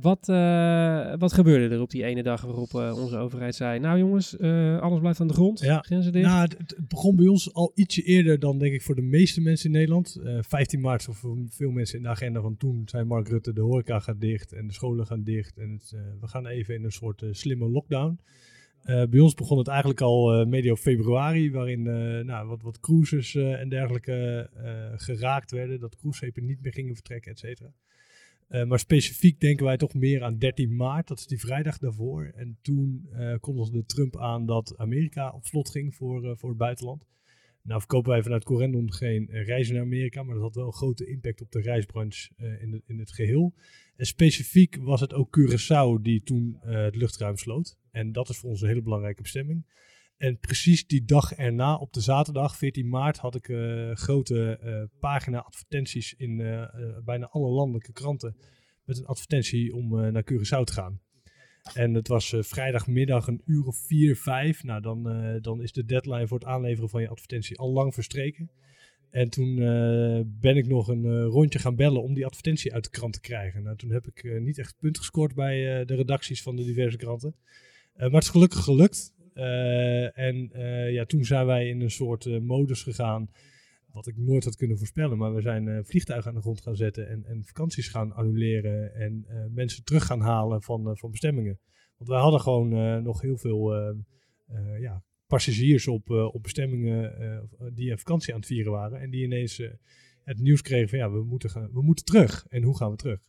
Wat, 0.01 0.29
eh, 0.29 1.13
wat 1.17 1.34
gebeurde 1.34 1.75
er 1.75 1.82
op 1.82 1.89
die 1.89 2.03
ene 2.03 2.23
dag 2.23 2.41
waarop 2.41 2.73
eh, 2.73 2.97
onze 3.01 3.17
overheid 3.17 3.56
zei... 3.56 3.79
Nou 3.79 3.97
jongens, 3.97 4.38
eh, 4.38 4.79
alles 4.79 4.99
blijft 4.99 5.19
aan 5.19 5.27
de 5.27 5.34
grond, 5.34 5.60
Ja. 5.60 5.79
grenzen 5.79 6.12
dicht. 6.12 6.25
Nou, 6.25 6.41
het, 6.41 6.58
het 6.58 6.88
begon 6.88 7.15
bij 7.15 7.27
ons 7.27 7.53
al 7.53 7.71
ietsje 7.75 8.01
eerder 8.01 8.39
dan 8.39 8.58
denk 8.58 8.73
ik 8.73 8.82
voor 8.82 8.95
de 8.95 9.01
meeste 9.01 9.41
mensen 9.41 9.65
in 9.65 9.71
Nederland. 9.71 10.15
Eh 10.15 10.38
15 10.41 10.82
maart, 10.82 11.01
zo 11.01 11.12
voor 11.12 11.38
veel 11.49 11.71
mensen 11.71 11.97
in 11.97 12.03
de 12.03 12.10
agenda 12.10 12.41
van 12.41 12.58
toen, 12.58 12.82
zei 12.86 13.03
Mark 13.03 13.27
Rutte, 13.27 13.53
de 13.53 13.62
horeca 13.62 13.99
gaat 13.99 14.21
dicht 14.21 14.53
en 14.53 14.67
de 14.67 14.73
scholen 14.73 15.06
gaan 15.06 15.23
dicht. 15.23 15.58
En 15.58 15.71
het, 15.71 15.95
we 16.19 16.27
gaan 16.27 16.47
even 16.47 16.75
in 16.75 16.84
een 16.84 16.91
soort 16.91 17.23
slimme 17.32 17.69
lockdown. 17.69 18.19
Bij 18.84 19.19
ons 19.19 19.34
begon 19.34 19.58
het 19.58 19.67
eigenlijk 19.67 20.01
al 20.01 20.45
medio 20.45 20.75
februari, 20.75 21.51
waarin 21.51 21.82
nou, 22.25 22.47
wat, 22.47 22.62
wat 22.62 22.79
cruises 22.79 23.36
en 23.36 23.69
dergelijke 23.69 24.49
geraakt 24.95 25.51
werden. 25.51 25.79
Dat 25.79 25.95
cruiseschepen 25.95 26.45
niet 26.45 26.62
meer 26.62 26.73
gingen 26.73 26.93
vertrekken, 26.93 27.32
et 27.32 27.39
cetera. 27.39 27.73
Eh, 28.54 28.63
maar 28.63 28.80
specifiek 28.80 29.39
denken 29.39 29.66
wij 29.66 29.78
toch 29.78 29.94
meer 29.94 30.24
aan 30.24 30.38
13 30.38 30.76
maart, 30.76 31.08
dat 31.08 31.20
is 31.20 31.28
die 31.28 31.39
vrijdag 31.39 31.78
daarvoor. 31.78 32.32
En 32.36 32.58
toen 32.62 33.08
eh 33.12 33.36
kondigde 33.39 33.86
Trump 33.86 34.18
aan 34.18 34.46
dat 34.46 34.78
Amerika 34.78 35.32
op 35.32 35.46
slot 35.46 35.70
ging 35.70 35.96
voor, 35.96 36.24
eh, 36.24 36.36
voor 36.36 36.50
het 36.50 36.58
buitenland. 36.58 37.06
Nou 37.62 37.80
verkopen 37.80 38.12
wij 38.12 38.24
vanuit 38.24 38.44
Corendon 38.44 38.94
geen 38.94 39.28
reizen 39.30 39.74
naar 39.74 39.84
Amerika, 39.84 40.24
maar 40.24 40.34
dat 40.34 40.44
had 40.44 40.56
wel 40.56 40.66
een 40.66 40.74
grote 40.74 41.08
impact 41.08 41.42
op 41.42 41.52
de 41.52 41.62
reisbranche 41.62 42.30
in, 42.38 42.82
in 42.86 43.00
het 43.00 43.12
geheel. 43.12 43.54
En 43.96 44.06
specifiek 44.06 44.76
was 44.76 45.02
het 45.02 45.13
ook 45.13 45.39
Curaçao 45.39 46.02
die 46.02 46.24
toen 46.24 46.58
het 46.60 46.96
luchtruim 46.96 47.38
sloot. 47.38 47.78
En 47.92 48.12
dat 48.12 48.30
is 48.30 48.38
voor 48.38 48.50
ons 48.50 48.62
een 48.62 48.68
hele 48.68 48.82
belangrijke 48.82 49.22
bestemming. 49.22 49.66
En 50.24 50.40
precies 50.40 50.88
die 50.88 51.06
dag 51.06 51.34
erna, 51.34 51.76
op 51.76 51.94
de 51.94 52.02
zaterdag, 52.02 52.58
14 52.58 52.90
maart, 52.90 53.18
had 53.18 53.36
ik 53.36 53.50
eh, 53.50 53.92
grote 53.92 54.58
eh, 54.58 54.84
pagina 55.00 55.40
advertenties 55.40 56.14
in 56.14 56.40
eh, 56.40 56.62
eh, 56.62 56.70
bijna 57.04 57.28
alle 57.28 57.50
landelijke 57.50 57.92
kranten. 57.92 58.36
Met 58.86 58.98
een 58.98 59.06
advertentie 59.06 59.76
om 59.76 60.00
eh, 60.00 60.12
naar 60.12 60.24
Curaçao 60.32 60.64
te 60.64 60.74
gaan. 60.74 61.00
En 61.74 61.94
het 61.94 62.08
was 62.08 62.34
eh, 62.34 62.44
vrijdagmiddag 62.44 63.28
een 63.28 63.42
uur 63.46 63.66
of 63.66 63.78
vier, 63.78 64.16
vijf. 64.16 64.64
Nou, 64.64 64.82
dan, 64.82 65.10
eh, 65.10 65.42
dan 65.42 65.62
is 65.62 65.72
de 65.72 65.86
deadline 65.86 66.28
voor 66.28 66.40
het 66.40 66.48
aanleveren 66.48 66.90
van 66.90 67.02
je 67.02 67.10
advertentie 67.10 67.58
al 67.58 67.72
lang 67.72 67.94
verstreken. 67.94 68.52
En 69.10 69.30
toen 69.30 69.60
eh, 69.60 70.22
ben 70.26 70.58
ik 70.58 70.68
nog 70.68 70.88
een 70.88 71.06
eh, 71.06 71.26
rondje 71.26 71.60
gaan 71.60 71.76
bellen 71.76 72.04
om 72.04 72.14
die 72.14 72.26
advertentie 72.26 72.74
uit 72.74 72.84
de 72.84 72.90
krant 72.90 73.14
te 73.14 73.22
krijgen. 73.22 73.64
Nou, 73.64 73.78
toen 73.78 73.92
heb 73.92 74.08
ik 74.08 74.24
eh, 74.24 74.42
niet 74.42 74.58
echt 74.58 74.76
punt 74.80 74.98
gescoord 74.98 75.36
bij 75.36 75.80
eh, 75.80 75.86
de 75.86 75.96
redacties 75.96 76.42
van 76.42 76.56
de 76.56 76.64
diverse 76.64 76.98
kranten. 76.98 77.36
Eh, 77.94 78.00
maar 78.00 78.12
het 78.14 78.24
is 78.24 78.30
gelukkig 78.30 78.64
gelukt. 78.64 79.12
Eh, 79.34 80.17
en 80.17 80.52
eh, 80.52 80.91
ja, 80.91 81.06
toen 81.06 81.26
zijn 81.26 81.46
wij 81.46 81.69
in 81.69 81.82
een 81.82 81.91
soort 81.91 82.26
eh, 82.26 82.39
modus 82.39 82.84
gegaan. 82.84 83.30
Wat 83.91 84.08
ik 84.08 84.17
nooit 84.17 84.43
had 84.43 84.56
kunnen 84.56 84.78
voorspellen. 84.78 85.17
Maar 85.17 85.34
we 85.36 85.41
zijn 85.41 85.86
vliegtuigen 85.86 86.30
aan 86.30 86.36
de 86.36 86.41
grond 86.41 86.62
gaan 86.62 86.76
zetten. 86.76 87.10
En, 87.10 87.26
en 87.26 87.43
vakanties 87.46 87.88
gaan 87.88 88.13
annuleren. 88.13 88.96
En 88.96 89.26
mensen 89.54 89.84
terug 89.84 90.06
gaan 90.06 90.22
halen 90.22 90.62
van, 90.62 90.98
van 90.98 91.12
bestemmingen. 91.12 91.60
Want 91.98 92.10
wij 92.10 92.19
hadden 92.19 92.41
gewoon 92.41 93.04
nog 93.04 93.22
heel 93.22 93.38
veel 93.38 93.74
ja, 94.80 95.04
passagiers 95.28 95.88
op, 95.88 96.10
op 96.10 96.43
bestemmingen. 96.43 97.13
die 97.74 97.91
een 97.91 97.98
vakantie 97.98 98.34
aan 98.34 98.39
het 98.39 98.48
vieren 98.48 98.72
waren. 98.72 99.00
En 99.00 99.10
die 99.10 99.24
ineens 99.24 99.62
het 100.24 100.39
nieuws 100.39 100.62
kregen 100.62 100.89
van 100.89 100.98
ja, 100.98 101.12
we 101.12 101.24
moeten, 101.24 101.50
gaan, 101.50 101.69
we 101.74 101.82
moeten 101.82 102.06
terug. 102.06 102.46
En 102.50 102.63
hoe 102.63 102.78
gaan 102.78 102.91
we 102.91 102.98
terug? 102.98 103.19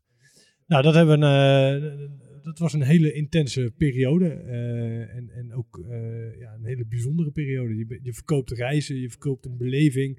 Nou, 0.67 0.83
dat, 0.83 0.95
hebben 0.95 1.23
eh, 1.23 2.09
dat 2.43 2.59
was 2.59 2.73
een 2.73 2.83
hele 2.83 3.13
intense 3.13 3.73
periode. 3.77 4.29
eh, 4.29 5.15
en, 5.17 5.31
en 5.31 5.53
ook 5.53 5.79
eh, 5.89 6.39
ja, 6.39 6.55
een 6.55 6.65
hele 6.65 6.87
bijzondere 6.87 7.31
periode. 7.31 7.77
Je, 7.77 7.99
je 8.03 8.13
verkoopt 8.13 8.51
reizen, 8.51 8.97
je 9.01 9.11
verkoopt 9.11 9.47
een 9.47 9.57
beleving. 9.57 10.17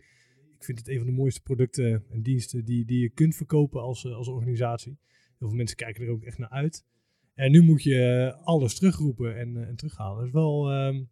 Ik 0.58 0.64
vind 0.64 0.78
het 0.78 0.88
een 0.88 0.98
van 0.98 1.06
de 1.06 1.12
mooiste 1.12 1.42
producten 1.42 2.04
en 2.10 2.22
diensten 2.22 2.66
die, 2.66 2.86
die 2.86 3.00
je 3.00 3.10
kunt 3.10 3.36
verkopen 3.36 3.82
als, 3.82 4.06
als 4.06 4.28
organisatie. 4.28 4.98
Heel 5.40 5.48
veel 5.48 5.58
mensen 5.58 5.78
kijken 5.78 6.04
er 6.06 6.10
ook 6.12 6.24
echt 6.24 6.38
naar 6.38 6.50
uit. 6.50 6.86
En 7.34 7.52
nu 7.52 7.62
moet 7.62 7.84
je 7.84 8.34
alles 8.44 8.76
terugroepen 8.80 9.38
en, 9.38 9.68
en 9.68 9.76
terughalen. 9.76 10.18
Dat 10.18 10.26
is 10.28 10.32
wel... 10.34 10.72
ehm, 10.72 11.04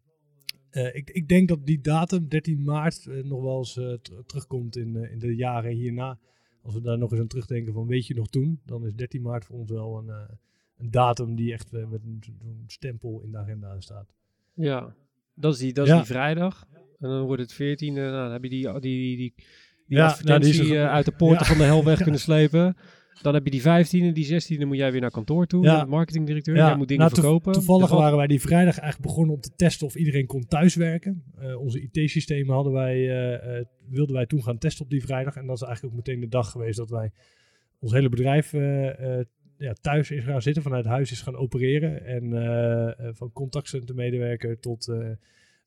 eh, 0.69 0.95
ik, 0.95 1.09
ik 1.09 1.27
denk 1.27 1.47
dat 1.47 1.65
die 1.65 1.81
datum, 1.81 2.27
13 2.27 2.63
maart, 2.63 3.05
nog 3.23 3.41
wel 3.41 3.57
eens 3.57 3.73
ter- 3.73 4.25
terugkomt 4.25 4.77
in, 4.77 4.95
in 5.11 5.19
de 5.19 5.35
jaren 5.35 5.71
hierna. 5.71 6.19
Als 6.63 6.73
we 6.73 6.81
daar 6.81 6.97
nog 6.97 7.11
eens 7.11 7.19
aan 7.19 7.27
terugdenken 7.27 7.73
van 7.73 7.87
weet 7.87 8.07
je 8.07 8.13
nog 8.15 8.27
toen, 8.29 8.61
dan 8.65 8.85
is 8.85 8.93
13 8.93 9.21
maart 9.21 9.45
voor 9.45 9.57
ons 9.59 9.69
wel 9.71 9.97
een, 9.97 10.09
eh, 10.09 10.35
een 10.77 10.91
datum 10.91 11.35
die 11.35 11.53
echt 11.53 11.73
eh, 11.73 11.85
met 11.87 12.03
een, 12.03 12.23
stempel 12.67 13.21
in 13.21 13.31
de 13.31 13.37
agenda 13.37 13.79
staat. 13.81 14.13
Ja, 14.53 14.95
dat 15.33 15.53
is 15.53 15.59
die, 15.59 15.73
dat 15.73 15.85
is 15.85 15.91
Ja. 15.91 15.97
die 15.97 16.05
vrijdag. 16.05 16.67
En 16.99 17.09
dan 17.09 17.21
wordt 17.25 17.41
het 17.41 17.53
14e. 17.53 17.93
Nou, 17.93 18.11
dan 18.11 18.31
heb 18.31 18.43
je 18.43 18.49
die, 18.49 18.71
die, 18.71 18.79
die, 18.79 19.17
die, 19.17 19.33
die 19.87 19.97
Ja, 19.97 20.05
advertentie 20.07 20.53
nou, 20.53 20.63
die 20.65 20.75
er- 20.77 20.85
eh, 20.85 20.91
uit 20.91 21.05
de 21.05 21.11
poorten 21.11 21.39
Ja. 21.45 21.45
van 21.51 21.57
de 21.57 21.63
hel 21.63 21.83
weg 21.83 22.01
kunnen 22.01 22.19
slepen. 22.29 22.77
Dan 23.21 23.33
heb 23.33 23.45
je 23.45 23.51
die 23.51 23.61
15e, 23.61 24.13
die 24.13 24.41
16e 24.41 24.67
moet 24.67 24.77
jij 24.77 24.91
weer 24.91 25.01
naar 25.01 25.11
kantoor 25.11 25.45
toe. 25.47 25.63
Ja. 25.63 25.73
Ja. 25.73 25.85
marketingdirecteur. 25.85 26.55
jij 26.55 26.75
moet 26.75 26.87
dingen 26.87 27.03
nou, 27.03 27.15
verkopen. 27.15 27.53
Toevallig 27.53 27.89
waren 27.89 28.17
wij 28.17 28.27
die 28.27 28.41
vrijdag 28.41 28.79
eigenlijk 28.79 29.09
begonnen 29.09 29.35
om 29.35 29.41
te 29.41 29.51
testen 29.55 29.87
of 29.87 29.95
iedereen 29.95 30.25
kon 30.25 30.45
thuiswerken. 30.45 31.23
Eh 31.39 31.61
onze 31.61 31.81
IT-systemen 31.81 32.53
hadden 32.53 32.73
wij, 32.73 32.95
eh, 32.95 33.57
eh, 33.57 33.65
wilden 33.89 34.15
wij 34.15 34.25
toen 34.25 34.43
gaan 34.43 34.57
testen 34.57 34.83
op 34.83 34.91
die 34.91 35.01
vrijdag. 35.01 35.35
En 35.35 35.45
dat 35.45 35.55
is 35.55 35.61
eigenlijk 35.61 35.95
ook 35.95 36.05
meteen 36.05 36.21
de 36.21 36.27
dag 36.27 36.51
geweest 36.51 36.77
dat 36.77 36.89
wij 36.89 37.11
ons 37.79 37.91
hele 37.91 38.09
bedrijf 38.09 38.51
ja, 39.57 39.73
thuis 39.81 40.11
is 40.11 40.23
gaan 40.23 40.41
zitten, 40.41 40.63
vanuit 40.63 40.85
huis 40.85 41.11
is 41.11 41.21
gaan 41.21 41.35
opereren. 41.35 42.05
En 42.05 43.15
van 43.15 43.31
contactcentermedewerker 43.31 44.59
tot, 44.59 44.85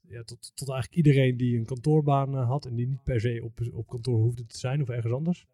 ja, 0.08 0.22
tot, 0.22 0.52
tot 0.54 0.70
eigenlijk 0.70 1.06
iedereen 1.06 1.36
die 1.36 1.58
een 1.58 1.64
kantoorbaan 1.64 2.34
had 2.34 2.66
en 2.66 2.74
die 2.74 2.86
niet 2.86 3.02
per 3.02 3.20
se 3.20 3.40
op, 3.44 3.60
op 3.72 3.88
kantoor 3.88 4.18
hoefde 4.18 4.46
te 4.46 4.58
zijn 4.58 4.82
of 4.82 4.88
ergens 4.88 5.12
anders. 5.12 5.46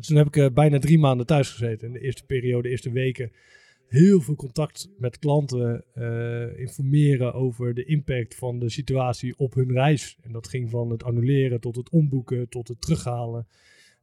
Dus 0.00 0.08
toen 0.08 0.18
heb 0.18 0.26
ik 0.26 0.36
eh, 0.36 0.50
bijna 0.54 0.78
drie 0.78 0.98
maanden 0.98 1.26
thuis 1.26 1.50
gezeten. 1.50 1.86
In 1.86 1.92
de 1.92 2.00
eerste 2.00 2.24
periode, 2.24 2.62
de 2.62 2.68
eerste 2.68 2.90
weken, 2.90 3.32
heel 3.88 4.20
veel 4.20 4.34
contact 4.34 4.90
met 4.98 5.18
klanten, 5.18 5.84
eh, 5.94 6.58
informeren 6.58 7.34
over 7.34 7.74
de 7.74 7.84
impact 7.84 8.34
van 8.34 8.58
de 8.58 8.70
situatie 8.70 9.38
op 9.38 9.54
hun 9.54 9.72
reis. 9.72 10.16
En 10.22 10.32
dat 10.32 10.48
ging 10.48 10.70
van 10.70 10.90
het 10.90 11.04
annuleren 11.04 11.60
tot 11.60 11.76
het 11.76 11.90
omboeken, 11.90 12.48
tot 12.48 12.68
het 12.68 12.80
terughalen. 12.80 13.46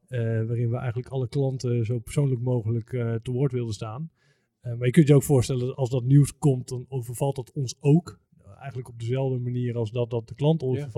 eh, 0.08 0.18
waarin 0.20 0.70
we 0.70 0.76
eigenlijk 0.76 1.08
alle 1.08 1.28
klanten 1.28 1.84
zo 1.84 1.98
persoonlijk 1.98 2.40
mogelijk 2.40 2.88
te 3.22 3.30
woord 3.30 3.52
wilden 3.52 3.74
staan. 3.74 4.10
Maar 4.62 4.86
je 4.86 4.90
kunt 4.90 5.08
je 5.08 5.14
ook 5.14 5.22
voorstellen 5.22 5.66
dat 5.66 5.76
als 5.76 5.90
dat 5.90 6.04
nieuws 6.04 6.38
komt, 6.38 6.68
dan 6.68 6.86
overvalt 6.88 7.36
dat 7.36 7.52
ons 7.52 7.76
ook. 7.80 8.20
Eigenlijk 8.58 8.88
op 8.88 8.98
dezelfde 8.98 9.38
manier 9.38 9.76
als 9.76 9.90
dat, 9.90 10.10
dat 10.10 10.28
de 10.28 10.34
klant 10.34 10.62
ons 10.62 10.78
Ja. 10.78 10.88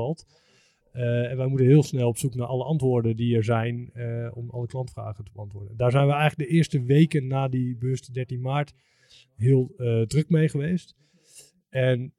Eh, 0.92 1.30
en 1.30 1.36
wij 1.36 1.46
moeten 1.46 1.66
heel 1.66 1.82
snel 1.82 2.08
op 2.08 2.18
zoek 2.18 2.34
naar 2.34 2.46
alle 2.46 2.64
antwoorden 2.64 3.16
die 3.16 3.36
er 3.36 3.44
zijn 3.44 3.90
eh, 3.92 4.30
om 4.34 4.50
alle 4.50 4.66
klantvragen 4.66 5.24
te 5.24 5.30
beantwoorden. 5.34 5.76
Daar 5.76 5.90
zijn 5.90 6.06
we 6.06 6.12
eigenlijk 6.12 6.50
de 6.50 6.56
eerste 6.56 6.82
weken 6.82 7.26
na 7.26 7.48
die 7.48 7.76
bewuste 7.76 8.12
13 8.12 8.40
maart 8.40 8.74
heel 9.36 9.72
eh, 9.76 10.02
druk 10.02 10.30
mee 10.30 10.48
geweest. 10.48 10.94
En 11.68 12.14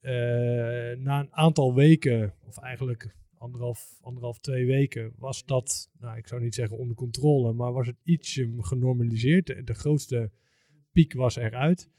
na 1.04 1.20
een 1.20 1.34
aantal 1.34 1.74
weken, 1.74 2.34
of 2.48 2.58
eigenlijk 2.58 3.16
anderhalf, 3.38 4.00
anderhalf, 4.02 4.40
twee 4.40 4.66
weken, 4.66 5.14
was 5.18 5.46
dat, 5.46 5.90
nou 6.00 6.18
ik 6.18 6.28
zou 6.28 6.42
niet 6.42 6.56
zeggen 6.56 6.78
onder 6.78 6.96
controle, 6.96 7.54
maar 7.54 7.74
was 7.74 7.88
het 7.88 7.96
ietsje 8.04 8.50
genormaliseerd. 8.58 9.48
De, 9.48 9.64
de 9.64 9.74
grootste 9.74 10.32
piek 10.92 11.14
was 11.14 11.36
eruit. 11.36 11.90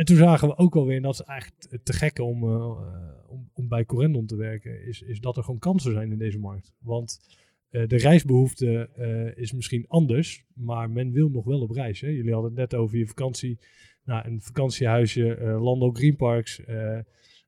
En 0.00 0.06
toen 0.06 0.16
zagen 0.16 0.48
we 0.48 0.56
ook 0.56 0.76
alweer, 0.76 0.96
en 0.96 1.02
dat 1.02 1.14
is 1.14 1.22
eigenlijk 1.22 1.78
te 1.82 1.92
gek 1.92 2.18
om, 2.18 2.42
eh, 2.42 2.80
om, 3.28 3.50
om 3.54 3.68
bij 3.68 3.84
Corendon 3.84 4.26
te 4.26 4.36
werken, 4.36 4.86
is, 4.86 5.02
is 5.02 5.20
dat 5.20 5.36
er 5.36 5.44
gewoon 5.44 5.60
kansen 5.60 5.92
zijn 5.92 6.12
in 6.12 6.18
deze 6.18 6.38
markt. 6.38 6.72
Want 6.78 7.38
Eh, 7.70 7.86
de 7.88 7.96
reisbehoefte 7.96 8.88
eh, 8.96 9.42
is 9.42 9.52
misschien 9.52 9.84
anders, 9.88 10.44
maar 10.54 10.90
men 10.90 11.12
wil 11.12 11.28
nog 11.28 11.44
wel 11.44 11.60
op 11.60 11.70
reis. 11.70 12.00
Hè? 12.00 12.08
Jullie 12.08 12.32
hadden 12.32 12.50
het 12.50 12.60
net 12.60 12.74
over 12.74 12.98
je 12.98 13.06
vakantie. 13.06 13.58
Nou, 14.04 14.28
een 14.28 14.42
vakantiehuisje, 14.42 15.34
eh 15.34 15.62
Lando 15.62 15.92
Green 15.92 16.16
Parks. 16.16 16.64
eh, 16.64 16.98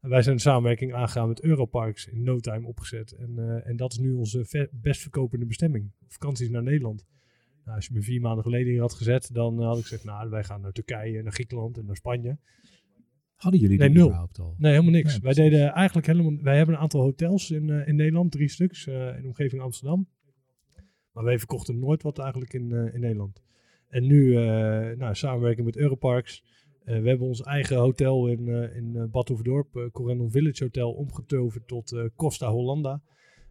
wij 0.01 0.23
zijn 0.23 0.35
een 0.35 0.41
samenwerking 0.41 0.95
aangegaan 0.95 1.29
met 1.29 1.43
Europarks 1.43 2.07
in 2.07 2.23
no 2.23 2.39
time 2.39 2.67
opgezet. 2.67 3.13
En, 3.13 3.39
eh, 3.39 3.69
en 3.69 3.77
dat 3.77 3.93
is 3.93 3.99
nu 3.99 4.13
onze 4.13 4.69
best 4.73 5.01
verkopende 5.01 5.47
bestemming. 5.47 5.91
Vakanties 6.09 6.49
naar 6.51 6.63
Nederland. 6.63 7.05
Nou, 7.65 7.77
als 7.77 7.87
je 7.87 7.95
me 7.95 8.03
vier 8.03 8.21
maanden 8.21 8.45
geleden 8.45 8.73
hier 8.73 8.81
had 8.81 8.95
gezet, 8.95 9.35
dan 9.35 9.61
eh, 9.61 9.67
had 9.67 9.77
ik 9.79 9.83
gezegd, 9.83 10.05
nou, 10.05 10.31
wij 10.31 10.45
gaan 10.45 10.61
naar 10.61 10.73
Turkije, 10.73 11.23
naar 11.23 11.33
Griekenland 11.33 11.79
en 11.79 11.87
naar 11.87 11.97
Spanje. 11.97 12.39
Hadden 13.35 13.61
jullie 13.61 13.79
Nee, 13.79 13.89
nul. 13.89 14.05
überhaupt 14.07 14.39
al? 14.39 14.55
Nee, 14.59 14.71
helemaal 14.73 14.93
niks. 14.93 15.13
Nee, 15.13 15.21
wij 15.23 15.33
deden 15.35 15.73
eigenlijk 15.73 16.07
helemaal. 16.07 16.43
Wij 16.43 16.57
hebben 16.57 16.75
een 16.75 16.81
aantal 16.81 17.01
hotels 17.01 17.51
in, 17.51 17.71
eh, 17.71 17.89
in 17.89 17.97
Nederland, 17.97 18.33
drie 18.33 18.49
stuks 18.49 18.87
eh, 18.87 19.17
in 19.17 19.23
de 19.23 19.27
omgeving 19.29 19.63
Amsterdam. 19.63 20.09
Maar 21.13 21.25
wij 21.25 21.39
verkochten 21.39 21.79
nooit 21.79 22.03
wat 22.03 22.19
eigenlijk 22.19 22.53
in, 22.53 22.73
in 22.73 23.01
Nederland. 23.01 23.43
En 23.89 24.07
nu, 24.07 24.35
nou, 24.97 25.15
samenwerking 25.15 25.67
met 25.67 25.77
Europarks. 25.77 26.45
We 26.85 26.93
hebben 26.93 27.27
ons 27.27 27.43
eigen 27.43 27.77
hotel 27.77 28.29
in, 28.29 28.49
in 28.75 29.09
Bad 29.11 29.29
Hoeverdorp, 29.29 29.77
eh 29.77 29.91
Corendon 29.91 30.31
Village 30.31 30.65
Hotel, 30.65 30.93
omgetoverd 30.93 31.69
tot 31.69 32.11
Costa 32.17 32.51
Hollanda. 32.51 33.03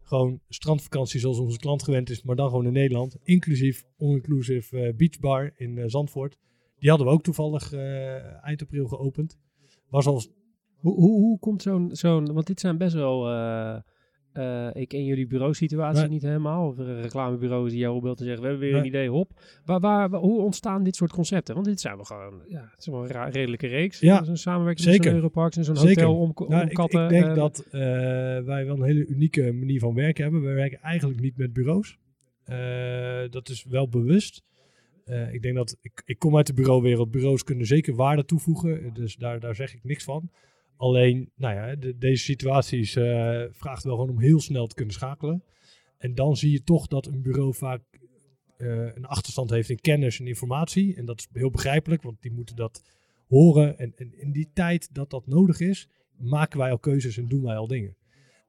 Gewoon 0.04 0.40
strandvakantie 0.50 1.20
zoals 1.20 1.40
onze 1.40 1.58
klant 1.58 1.84
gewend 1.84 2.10
is, 2.10 2.24
maar 2.24 2.36
dan 2.36 2.50
gewoon 2.50 2.66
in 2.66 2.74
Nederland. 2.74 3.18
Inclusief 3.24 3.86
all-inclusive 3.98 4.80
eh, 4.80 4.96
beachbar 4.96 5.52
in 5.56 5.78
eh, 5.78 5.84
Zandvoort. 5.88 6.38
Die 6.80 6.90
hadden 6.90 7.08
we 7.08 7.14
ook 7.14 7.24
toevallig 7.24 7.74
eh, 7.74 8.46
eind 8.46 8.62
april 8.62 8.88
geopend. 8.88 9.38
Was 9.90 10.06
al 10.06 10.24
Hoe, 10.76 10.94
hoe, 10.94 11.20
hoe 11.20 11.40
komt 11.40 11.62
zo'n, 11.62 11.90
zo'n, 11.92 12.34
want 12.34 12.48
dit 12.48 12.60
zijn 12.60 12.78
best 12.78 12.94
wel, 12.94 13.26
eh, 14.34 14.68
ik 14.74 14.88
ken 14.88 15.06
jullie 15.06 15.28
bureausituatie 15.28 16.02
Nee. 16.02 16.10
niet 16.10 16.22
helemaal, 16.22 16.68
of 16.68 16.78
er 16.78 17.02
reclamebureaus 17.02 17.70
die 17.70 17.80
jou 17.80 17.96
opbeelden 17.96 18.20
en 18.20 18.26
zeggen, 18.26 18.44
we 18.44 18.50
hebben 18.50 18.68
weer 18.70 18.78
een 18.80 18.86
idee, 18.86 19.10
hop. 19.10 19.32
Waar, 19.66 19.80
waar, 19.80 20.10
waar- 20.10 20.20
hoe 20.20 20.42
ontstaan 20.42 20.84
dit 20.84 20.96
soort 20.96 21.12
concepten? 21.12 21.54
Want 21.54 21.66
dit 21.68 21.80
zijn 21.80 21.96
wel 21.96 22.04
gewoon, 22.06 22.42
ja, 22.48 22.68
het 22.72 22.80
is 22.80 22.86
wel 22.88 23.02
een 23.04 23.08
ra- 23.12 23.28
redelijke 23.30 23.68
reeks. 23.68 24.00
Ja, 24.00 24.24
Zo'n 24.24 24.38
samenwerking 24.38 24.86
met 24.86 24.96
zeker. 24.96 25.10
zo'n 25.10 25.20
Europarks 25.20 25.58
en 25.58 25.64
zo'n 25.64 25.76
Zeker. 25.76 26.04
hotel 26.04 26.20
om, 26.22 26.32
om 26.36 26.50
Nou, 26.50 26.66
ik, 26.68 26.74
katten. 26.74 27.04
ik 27.04 27.10
denk 27.10 27.36
dat 27.36 27.66
eh, 27.72 27.82
wij 28.40 28.66
wel 28.66 28.76
een 28.76 28.84
hele 28.84 29.06
unieke 29.08 29.52
manier 29.54 29.80
van 29.80 29.94
werken 29.94 30.24
hebben. 30.24 30.42
We 30.42 30.54
werken 30.54 30.80
eigenlijk 30.82 31.22
niet 31.22 31.38
met 31.38 31.54
bureaus. 31.54 31.98
Eh, 32.44 33.22
dat 33.30 33.50
is 33.50 33.66
wel 33.70 33.90
bewust. 33.90 34.44
Ik 35.32 35.42
denk 35.42 35.56
dat 35.56 35.78
ik, 35.82 36.02
ik 36.06 36.20
kom 36.20 36.38
uit 36.38 36.48
de 36.48 36.54
bureauwereld. 36.54 37.12
Bureaus 37.12 37.44
kunnen 37.44 37.66
zeker 37.66 37.96
waarde 37.96 38.26
toevoegen. 38.26 38.94
Dus 38.94 39.16
daar, 39.16 39.40
daar 39.40 39.56
zeg 39.56 39.74
ik 39.74 39.84
niks 39.84 40.04
van. 40.04 40.30
Alleen, 40.82 41.32
nou 41.36 41.56
ja, 41.56 41.76
de- 41.76 41.98
deze 41.98 42.24
situaties 42.24 42.96
eh 42.96 43.44
vraagt 43.52 43.84
wel 43.84 43.96
gewoon 43.96 44.10
om 44.10 44.20
heel 44.20 44.40
snel 44.40 44.68
te 44.68 44.76
kunnen 44.76 44.94
schakelen. 44.94 45.44
En 45.98 46.16
dan 46.16 46.38
zie 46.38 46.52
je 46.52 46.64
toch 46.64 46.88
dat 46.88 47.06
een 47.06 47.22
bureau 47.22 47.54
vaak 47.54 47.82
eh, 48.58 48.96
een 48.96 49.06
achterstand 49.06 49.50
heeft 49.50 49.70
in 49.70 49.80
kennis 49.80 50.20
en 50.20 50.28
informatie. 50.28 50.96
En 50.96 51.06
dat 51.06 51.20
is 51.20 51.28
heel 51.34 51.50
begrijpelijk, 51.52 52.02
want 52.02 52.22
die 52.22 52.32
moeten 52.32 52.56
dat 52.56 52.84
horen. 53.28 53.78
En, 53.78 53.94
en 53.96 54.14
in 54.20 54.32
die 54.32 54.50
tijd 54.54 54.94
dat 54.94 55.10
dat 55.10 55.28
nodig 55.28 55.60
is, 55.60 55.90
maken 56.18 56.60
wij 56.60 56.72
al 56.72 56.80
keuzes 56.80 57.18
en 57.18 57.28
doen 57.28 57.44
wij 57.44 57.56
al 57.56 57.68
dingen. 57.68 57.96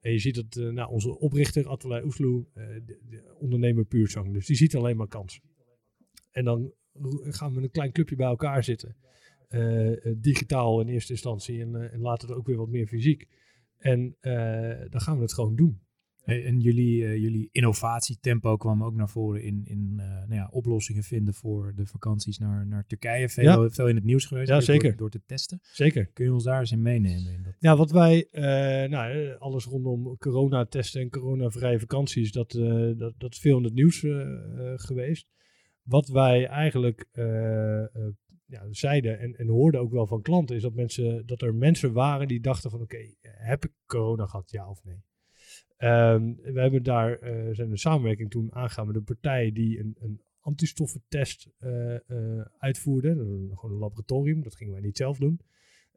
En 0.00 0.12
je 0.12 0.18
ziet 0.18 0.34
dat 0.34 0.56
eh, 0.56 0.68
nou, 0.72 0.90
onze 0.90 1.18
oprichter, 1.18 1.68
Atelier 1.68 2.04
Oesloe, 2.04 2.44
de, 2.54 2.98
de 3.08 3.36
ondernemer 3.38 3.84
puurzang. 3.84 4.32
Dus 4.32 4.46
die 4.46 4.56
ziet 4.56 4.76
alleen 4.76 4.96
maar 4.96 5.08
kans. 5.08 5.40
En 6.30 6.44
dan 6.44 6.72
gaan 7.22 7.54
we 7.54 7.62
een 7.62 7.70
klein 7.70 7.92
clubje 7.92 8.16
bij 8.16 8.26
elkaar 8.26 8.64
zitten. 8.64 8.96
Eh, 9.52 10.06
eh, 10.06 10.14
digitaal 10.18 10.80
in 10.80 10.88
eerste 10.88 11.12
instantie 11.12 11.60
en, 11.60 11.74
eh, 11.74 11.92
en 11.92 12.00
later 12.00 12.36
ook 12.36 12.46
weer 12.46 12.56
wat 12.56 12.68
meer 12.68 12.86
fysiek. 12.86 13.28
En 13.78 14.16
dan 14.90 15.00
gaan 15.00 15.16
we 15.16 15.22
het 15.22 15.32
gewoon 15.32 15.56
doen. 15.56 15.80
En 16.24 16.60
jullie, 16.60 17.04
eh, 17.04 17.16
jullie 17.16 17.48
innovatietempo 17.52 18.56
kwam 18.56 18.84
ook 18.84 18.94
naar 18.94 19.08
voren 19.08 19.42
in, 19.42 19.60
in 19.64 19.94
nou 19.94 20.34
ja, 20.34 20.48
oplossingen 20.50 21.02
vinden 21.02 21.34
voor 21.34 21.72
de 21.76 21.86
vakanties 21.86 22.38
naar, 22.38 22.66
naar 22.66 22.86
Turkije. 22.86 23.28
Veel, 23.28 23.44
Ja. 23.62 23.70
veel 23.70 23.88
in 23.88 23.94
het 23.94 24.04
nieuws 24.04 24.26
geweest. 24.26 24.48
Ja, 24.48 24.54
door- 24.54 24.62
zeker. 24.62 24.96
Door, 24.96 25.10
te 25.10 25.22
testen. 25.26 25.58
Zeker. 25.62 26.06
Kun 26.12 26.24
je 26.24 26.32
ons 26.32 26.44
daar 26.44 26.60
eens 26.60 26.72
in 26.72 26.82
meenemen? 26.82 27.32
In 27.32 27.42
dat? 27.42 27.54
Ja, 27.58 27.76
wat 27.76 27.90
wij, 27.90 28.28
nou, 28.90 29.34
alles 29.38 29.64
rondom 29.64 30.16
coronatesten 30.18 31.00
en 31.00 31.10
coronavrije 31.10 31.78
vakanties, 31.80 32.32
dat, 32.32 32.50
dat, 32.98 33.14
dat 33.18 33.32
is 33.32 33.38
veel 33.38 33.56
in 33.58 33.64
het 33.64 33.74
nieuws 33.74 34.06
geweest. 34.76 35.28
Wat 35.82 36.08
wij 36.08 36.46
eigenlijk 36.46 37.08
ja, 38.52 38.66
zeiden 38.70 39.18
en, 39.18 39.36
en 39.36 39.48
hoorden 39.48 39.80
ook 39.80 39.92
wel 39.92 40.06
van 40.06 40.22
klanten, 40.22 40.56
is 40.56 40.62
dat, 40.62 40.74
mensen, 40.74 41.26
dat 41.26 41.42
er 41.42 41.54
mensen 41.54 41.92
waren 41.92 42.28
die 42.28 42.40
dachten 42.40 42.70
van 42.70 42.80
oké, 42.80 43.14
heb 43.20 43.64
ik 43.64 43.72
corona 43.86 44.26
gehad, 44.26 44.50
ja 44.50 44.68
of 44.68 44.84
nee? 44.84 45.02
Ehm, 45.76 46.32
we 46.52 46.60
hebben 46.60 46.82
daar, 46.82 47.18
eh, 47.18 47.48
zijn 47.54 47.70
een 47.70 47.78
samenwerking 47.78 48.30
toen 48.30 48.54
aangegaan 48.54 48.86
met 48.86 48.96
een 48.96 49.04
partij 49.04 49.52
die 49.52 49.78
een, 49.80 49.96
een 50.00 50.20
antistoffentest 50.40 51.48
eh, 51.58 51.94
eh, 51.94 52.46
uitvoerde. 52.58 53.08
Een- 53.08 53.50
Gewoon 53.54 53.74
een 53.74 53.80
laboratorium, 53.80 54.42
dat 54.42 54.56
gingen 54.56 54.72
wij 54.72 54.82
niet 54.82 54.96
zelf 54.96 55.18
doen. 55.18 55.40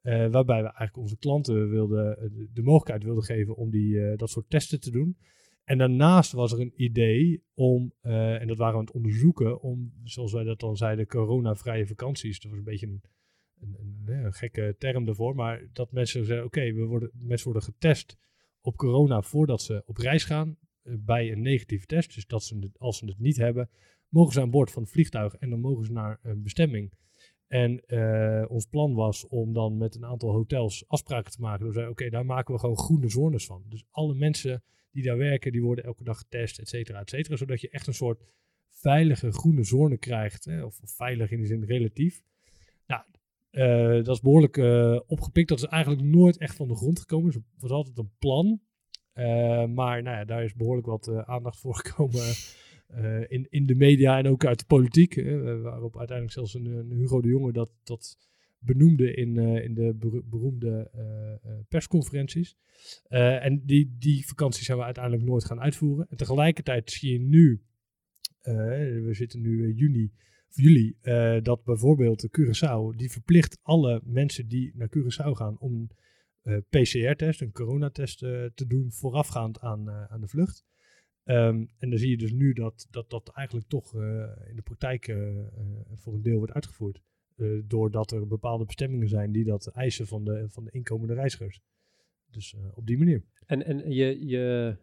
Waarbij 0.01 0.61
we 0.61 0.67
eigenlijk 0.67 0.97
onze 0.97 1.17
klanten 1.17 1.69
wilden, 1.69 2.17
de, 2.19 2.47
de 2.53 2.61
mogelijkheid 2.61 3.03
wilden 3.03 3.23
geven 3.23 3.55
om 3.55 3.69
die, 3.69 4.15
dat 4.15 4.29
soort 4.29 4.49
testen 4.49 4.79
te 4.79 4.91
doen. 4.91 5.17
En 5.65 5.78
daarnaast 5.78 6.32
was 6.32 6.51
er 6.51 6.60
een 6.60 6.73
idee 6.75 7.43
om, 7.54 7.93
eh, 8.01 8.41
en 8.41 8.47
dat 8.47 8.58
waren 8.58 8.73
we 8.73 8.80
aan 8.80 8.86
het 8.86 8.95
onderzoeken, 8.95 9.62
om, 9.62 9.93
zoals 10.04 10.32
wij 10.32 10.43
dat 10.43 10.60
dan 10.60 10.78
zeiden, 10.78 11.08
coronavrije 11.08 11.88
vakanties. 11.88 12.39
Dat 12.39 12.51
was 12.51 12.60
een 12.60 12.65
beetje 12.65 12.88
een, 12.88 13.01
een, 13.60 14.25
een, 14.25 14.34
gekke 14.34 14.75
term 14.78 15.06
daarvoor, 15.06 15.36
maar 15.36 15.67
dat 15.73 15.91
mensen 15.91 16.25
zeggen, 16.25 16.45
oké, 16.45 16.73
we 16.73 16.86
worden, 16.86 17.12
mensen 17.13 17.51
worden 17.51 17.73
getest 17.73 18.17
op 18.62 18.75
corona 18.75 19.21
voordat 19.21 19.62
ze 19.62 19.84
op 19.86 19.97
reis 19.97 20.23
gaan 20.23 20.58
eh, 20.82 20.93
bij 20.99 21.32
een 21.32 21.41
negatieve 21.41 21.86
test. 21.86 22.13
Dus 22.13 22.25
dat 22.25 22.43
ze 22.43 22.69
als 22.78 22.97
ze 22.97 23.06
het 23.06 23.19
niet 23.19 23.38
hebben, 23.38 23.69
mogen 24.10 24.34
ze 24.34 24.41
aan 24.41 24.49
boord 24.49 24.71
van 24.71 24.82
het 24.82 24.91
vliegtuig 24.91 25.36
en 25.36 25.49
dan 25.49 25.60
mogen 25.60 25.86
ze 25.86 25.91
naar 25.91 26.19
een 26.21 26.43
bestemming. 26.43 26.93
En 27.47 27.86
eh, 27.86 28.45
ons 28.47 28.65
plan 28.65 28.93
was 28.93 29.28
om 29.28 29.54
dan 29.54 29.78
met 29.78 29.95
een 29.95 30.06
aantal 30.06 30.32
hotels 30.32 30.88
afspraken 30.88 31.32
te 31.32 31.41
maken. 31.41 31.65
We 31.65 31.71
zeiden, 31.71 31.93
oké, 31.93 32.10
daar 32.10 32.25
maken 32.25 32.54
we 32.54 32.60
gewoon 32.60 32.78
groene 32.78 33.10
zones 33.10 33.45
van. 33.45 33.63
Dus 33.67 33.86
alle 33.91 34.13
mensen 34.13 34.63
die 34.95 35.03
daar 35.03 35.17
werken, 35.17 35.51
die 35.51 35.62
worden 35.62 35.84
elke 35.84 36.03
dag 36.03 36.17
getest, 36.17 36.60
et 36.60 36.69
cetera, 36.69 36.99
et 36.99 37.10
cetera. 37.10 37.36
Zodat 37.36 37.62
je 37.62 37.69
echt 37.69 37.88
een 37.88 37.93
soort 37.93 38.23
veilige 38.69 39.31
groene 39.31 39.63
zone 39.63 39.97
krijgt. 39.97 40.45
Hè, 40.45 40.63
of, 40.63 40.79
veilig 40.84 41.31
in 41.31 41.39
de 41.39 41.45
zin 41.45 41.63
relatief. 41.63 42.23
Nou, 42.88 43.03
eh, 43.49 44.03
dat 44.03 44.15
is 44.15 44.21
behoorlijk 44.21 44.58
eh, 44.58 44.99
opgepikt. 45.08 45.49
Dat 45.49 45.58
is 45.58 45.65
eigenlijk 45.65 46.03
nooit 46.03 46.38
echt 46.38 46.55
van 46.55 46.67
de 46.67 46.75
grond 46.75 46.99
gekomen. 46.99 47.25
Dus 47.25 47.36
het 47.36 47.62
was 47.62 47.71
altijd 47.71 47.97
een 47.97 48.12
plan. 48.19 48.62
Eh, 49.13 49.65
maar 49.65 50.03
nou 50.03 50.17
ja, 50.17 50.25
daar 50.25 50.43
is 50.43 50.53
behoorlijk 50.53 50.88
wat 50.88 51.25
aandacht 51.25 51.60
voor 51.60 51.75
gekomen 51.75 52.34
in, 53.27 53.47
in 53.49 53.65
de 53.65 53.75
media 53.75 54.17
en 54.17 54.27
ook 54.27 54.45
uit 54.45 54.60
de 54.60 54.65
politiek. 54.65 55.15
eh, 55.15 55.62
waarop 55.62 55.97
uiteindelijk 55.97 56.38
zelfs 56.38 56.53
een, 56.53 56.65
een 56.65 56.91
Hugo 56.91 57.21
de 57.21 57.27
Jonge 57.27 57.51
dat, 57.51 57.69
dat 57.84 58.17
benoemde 58.65 59.13
in, 59.13 59.38
eh, 59.38 59.63
in 59.63 59.73
de 59.73 59.93
bero- 59.93 60.23
beroemde 60.25 60.89
eh, 60.93 61.34
eh, 61.34 61.60
persconferenties. 61.67 62.58
En 63.10 63.65
die, 63.65 63.95
die 63.99 64.28
vakanties 64.28 64.65
zijn 64.65 64.78
we 64.78 64.84
uiteindelijk 64.84 65.23
nooit 65.23 65.45
gaan 65.45 65.62
uitvoeren. 65.62 66.08
En 66.10 66.17
tegelijkertijd 66.17 66.91
zie 66.91 67.12
je 67.12 67.19
nu, 67.19 67.62
we 68.41 69.10
zitten 69.12 69.41
nu 69.41 69.67
in 69.67 69.75
juni 69.75 70.12
of 70.49 70.56
juli, 70.56 70.97
dat 71.41 71.63
bijvoorbeeld 71.63 72.19
de 72.19 72.30
Curaçao, 72.30 72.97
die 72.97 73.12
verplicht 73.12 73.60
alle 73.62 74.01
mensen 74.04 74.47
die 74.47 74.71
naar 74.75 74.89
Curaçao 74.97 75.32
gaan 75.32 75.60
om 75.60 75.89
een 76.43 76.65
PCR-test, 76.69 77.41
een 77.41 77.51
coronatest 77.51 78.19
te 78.19 78.65
doen 78.67 78.91
voorafgaand 78.91 79.60
aan, 79.60 79.89
aan 79.89 80.21
de 80.21 80.28
vlucht. 80.28 80.65
Ehm, 81.23 81.65
en 81.78 81.89
dan 81.89 81.97
zie 81.97 82.10
je 82.10 82.17
dus 82.17 82.32
nu 82.32 82.54
dat 82.54 82.88
dat, 82.89 83.10
dat 83.10 83.30
eigenlijk 83.30 83.67
toch 83.67 83.93
in 84.49 84.56
de 84.56 84.63
praktijk 84.63 85.17
voor 85.93 86.13
een 86.13 86.21
deel 86.21 86.38
wordt 86.38 86.54
uitgevoerd. 86.54 87.01
Eh, 87.35 87.47
doordat 87.67 88.11
er 88.11 88.27
bepaalde 88.27 88.65
bestemmingen 88.65 89.07
zijn 89.07 89.31
die 89.31 89.43
dat 89.43 89.67
eisen 89.67 90.07
van 90.07 90.23
de, 90.23 90.45
van 90.49 90.63
de 90.63 90.71
inkomende 90.71 91.13
reizigers. 91.13 91.59
Dus 92.31 92.53
eh, 92.53 92.77
op 92.77 92.87
die 92.87 92.97
manier. 92.97 93.23
En, 93.45 93.65
en 93.65 93.91
je, 93.91 94.27
je, 94.27 94.75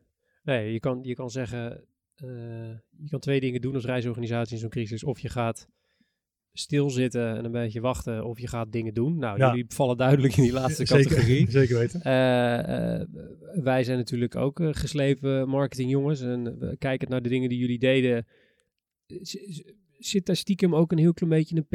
nee, 0.43 0.73
je, 0.73 0.81
kan, 0.81 0.99
je 1.03 1.15
kan 1.15 1.31
zeggen, 1.31 1.85
eh, 2.15 2.29
je 2.97 3.09
kan 3.11 3.21
twee 3.21 3.41
dingen 3.41 3.61
doen 3.61 3.75
als 3.75 3.85
reisorganisatie 3.85 4.55
in 4.55 4.61
zo'n 4.61 4.71
crisis. 4.71 5.05
Of 5.05 5.19
je 5.19 5.29
gaat 5.29 5.69
stilzitten 6.53 7.37
en 7.37 7.45
een 7.45 7.53
beetje 7.53 7.81
wachten, 7.81 8.25
of 8.25 8.39
je 8.39 8.49
gaat 8.49 8.73
dingen 8.73 8.95
doen. 8.95 9.19
Nou, 9.19 9.39
Ja. 9.39 9.49
jullie 9.49 9.65
vallen 9.69 9.97
duidelijk 9.97 10.37
in 10.37 10.43
die 10.43 10.53
laatste 10.53 10.87
Zeker, 10.87 11.05
categorie. 11.11 11.51
zeker 11.61 11.79
weten. 11.79 12.01
Wij 13.63 13.85
zijn 13.85 13.99
natuurlijk 13.99 14.37
ook 14.37 14.61
geslepen 14.63 15.49
marketingjongens 15.49 16.21
en 16.21 16.59
we 16.59 16.77
kijken 16.77 17.11
naar 17.11 17.23
de 17.23 17.29
dingen 17.29 17.49
die 17.49 17.59
jullie 17.59 17.79
deden. 17.79 18.27
Zit 20.05 20.27
daar 20.27 20.37
stiekem 20.37 20.75
ook 20.75 20.93
een 20.93 20.99
heel 20.99 21.13
klein 21.13 21.33
beetje 21.33 21.57
een 21.57 21.67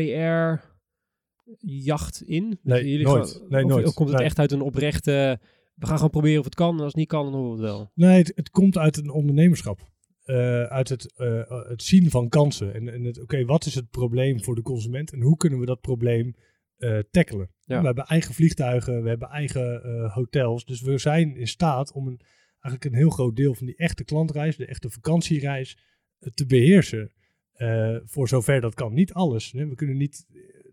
PR-jacht 1.55 2.21
in? 2.21 2.59
Nee, 2.63 3.01
nooit. 3.01 3.43
Nee, 3.49 3.63
of, 3.63 3.69
nooit. 3.69 3.88
Of 3.88 3.93
komt 3.93 4.09
het 4.09 4.17
Nee. 4.17 4.28
echt 4.28 4.39
uit 4.39 4.51
een 4.51 4.61
oprechte, 4.61 5.39
we 5.75 5.86
gaan 5.86 5.95
gewoon 5.95 6.09
proberen 6.09 6.39
of 6.39 6.45
het 6.45 6.55
kan 6.55 6.73
en 6.75 6.80
als 6.80 6.88
het 6.88 6.95
niet 6.95 7.07
kan, 7.07 7.23
dan 7.23 7.34
horen 7.34 7.57
we 7.57 7.63
het 7.63 7.71
wel. 7.71 7.91
Nee, 7.93 8.17
het, 8.17 8.32
het 8.36 8.49
komt 8.49 8.78
uit 8.78 8.97
een 8.97 9.09
ondernemerschap. 9.09 9.80
Eh, 10.23 10.63
uit 10.63 10.89
het, 10.89 11.13
eh, 11.15 11.41
het 11.67 11.84
zien 11.84 12.09
van 12.09 12.30
kansen. 12.30 12.73
En, 12.73 12.93
en 12.93 13.03
het, 13.03 13.21
oké, 13.21 13.45
wat 13.45 13.65
is 13.65 13.75
het 13.75 13.89
probleem 13.89 14.43
voor 14.43 14.55
de 14.55 14.61
consument 14.61 15.13
en 15.13 15.21
hoe 15.21 15.38
kunnen 15.38 15.59
we 15.59 15.65
dat 15.65 15.82
probleem 15.82 16.36
eh, 16.78 16.99
tackelen? 17.11 17.49
Ja. 17.63 17.80
We 17.80 17.86
hebben 17.86 18.05
eigen 18.05 18.34
vliegtuigen, 18.34 19.03
we 19.03 19.09
hebben 19.09 19.30
eigen 19.30 19.84
eh, 19.84 20.13
hotels. 20.13 20.65
Dus 20.65 20.82
we 20.82 20.97
zijn 20.97 21.36
in 21.36 21.47
staat 21.47 21.91
om 21.91 22.07
een 22.07 22.19
eigenlijk 22.59 22.86
een 22.86 23.01
heel 23.01 23.09
groot 23.09 23.36
deel 23.36 23.53
van 23.53 23.65
die 23.65 23.75
echte 23.75 24.03
klantreis, 24.03 24.55
de 24.57 24.65
echte 24.65 24.89
vakantiereis, 24.89 25.78
eh, 26.19 26.30
te 26.34 26.45
beheersen. 26.45 27.11
Uh, 27.58 27.97
voor 28.03 28.28
zover 28.28 28.62
dat 28.62 28.74
kan. 28.74 28.93
Niet 28.93 29.14
alles. 29.14 29.51
Hè. 29.51 29.68
We 29.68 29.76
kunnen 29.76 29.97
niet 29.97 30.26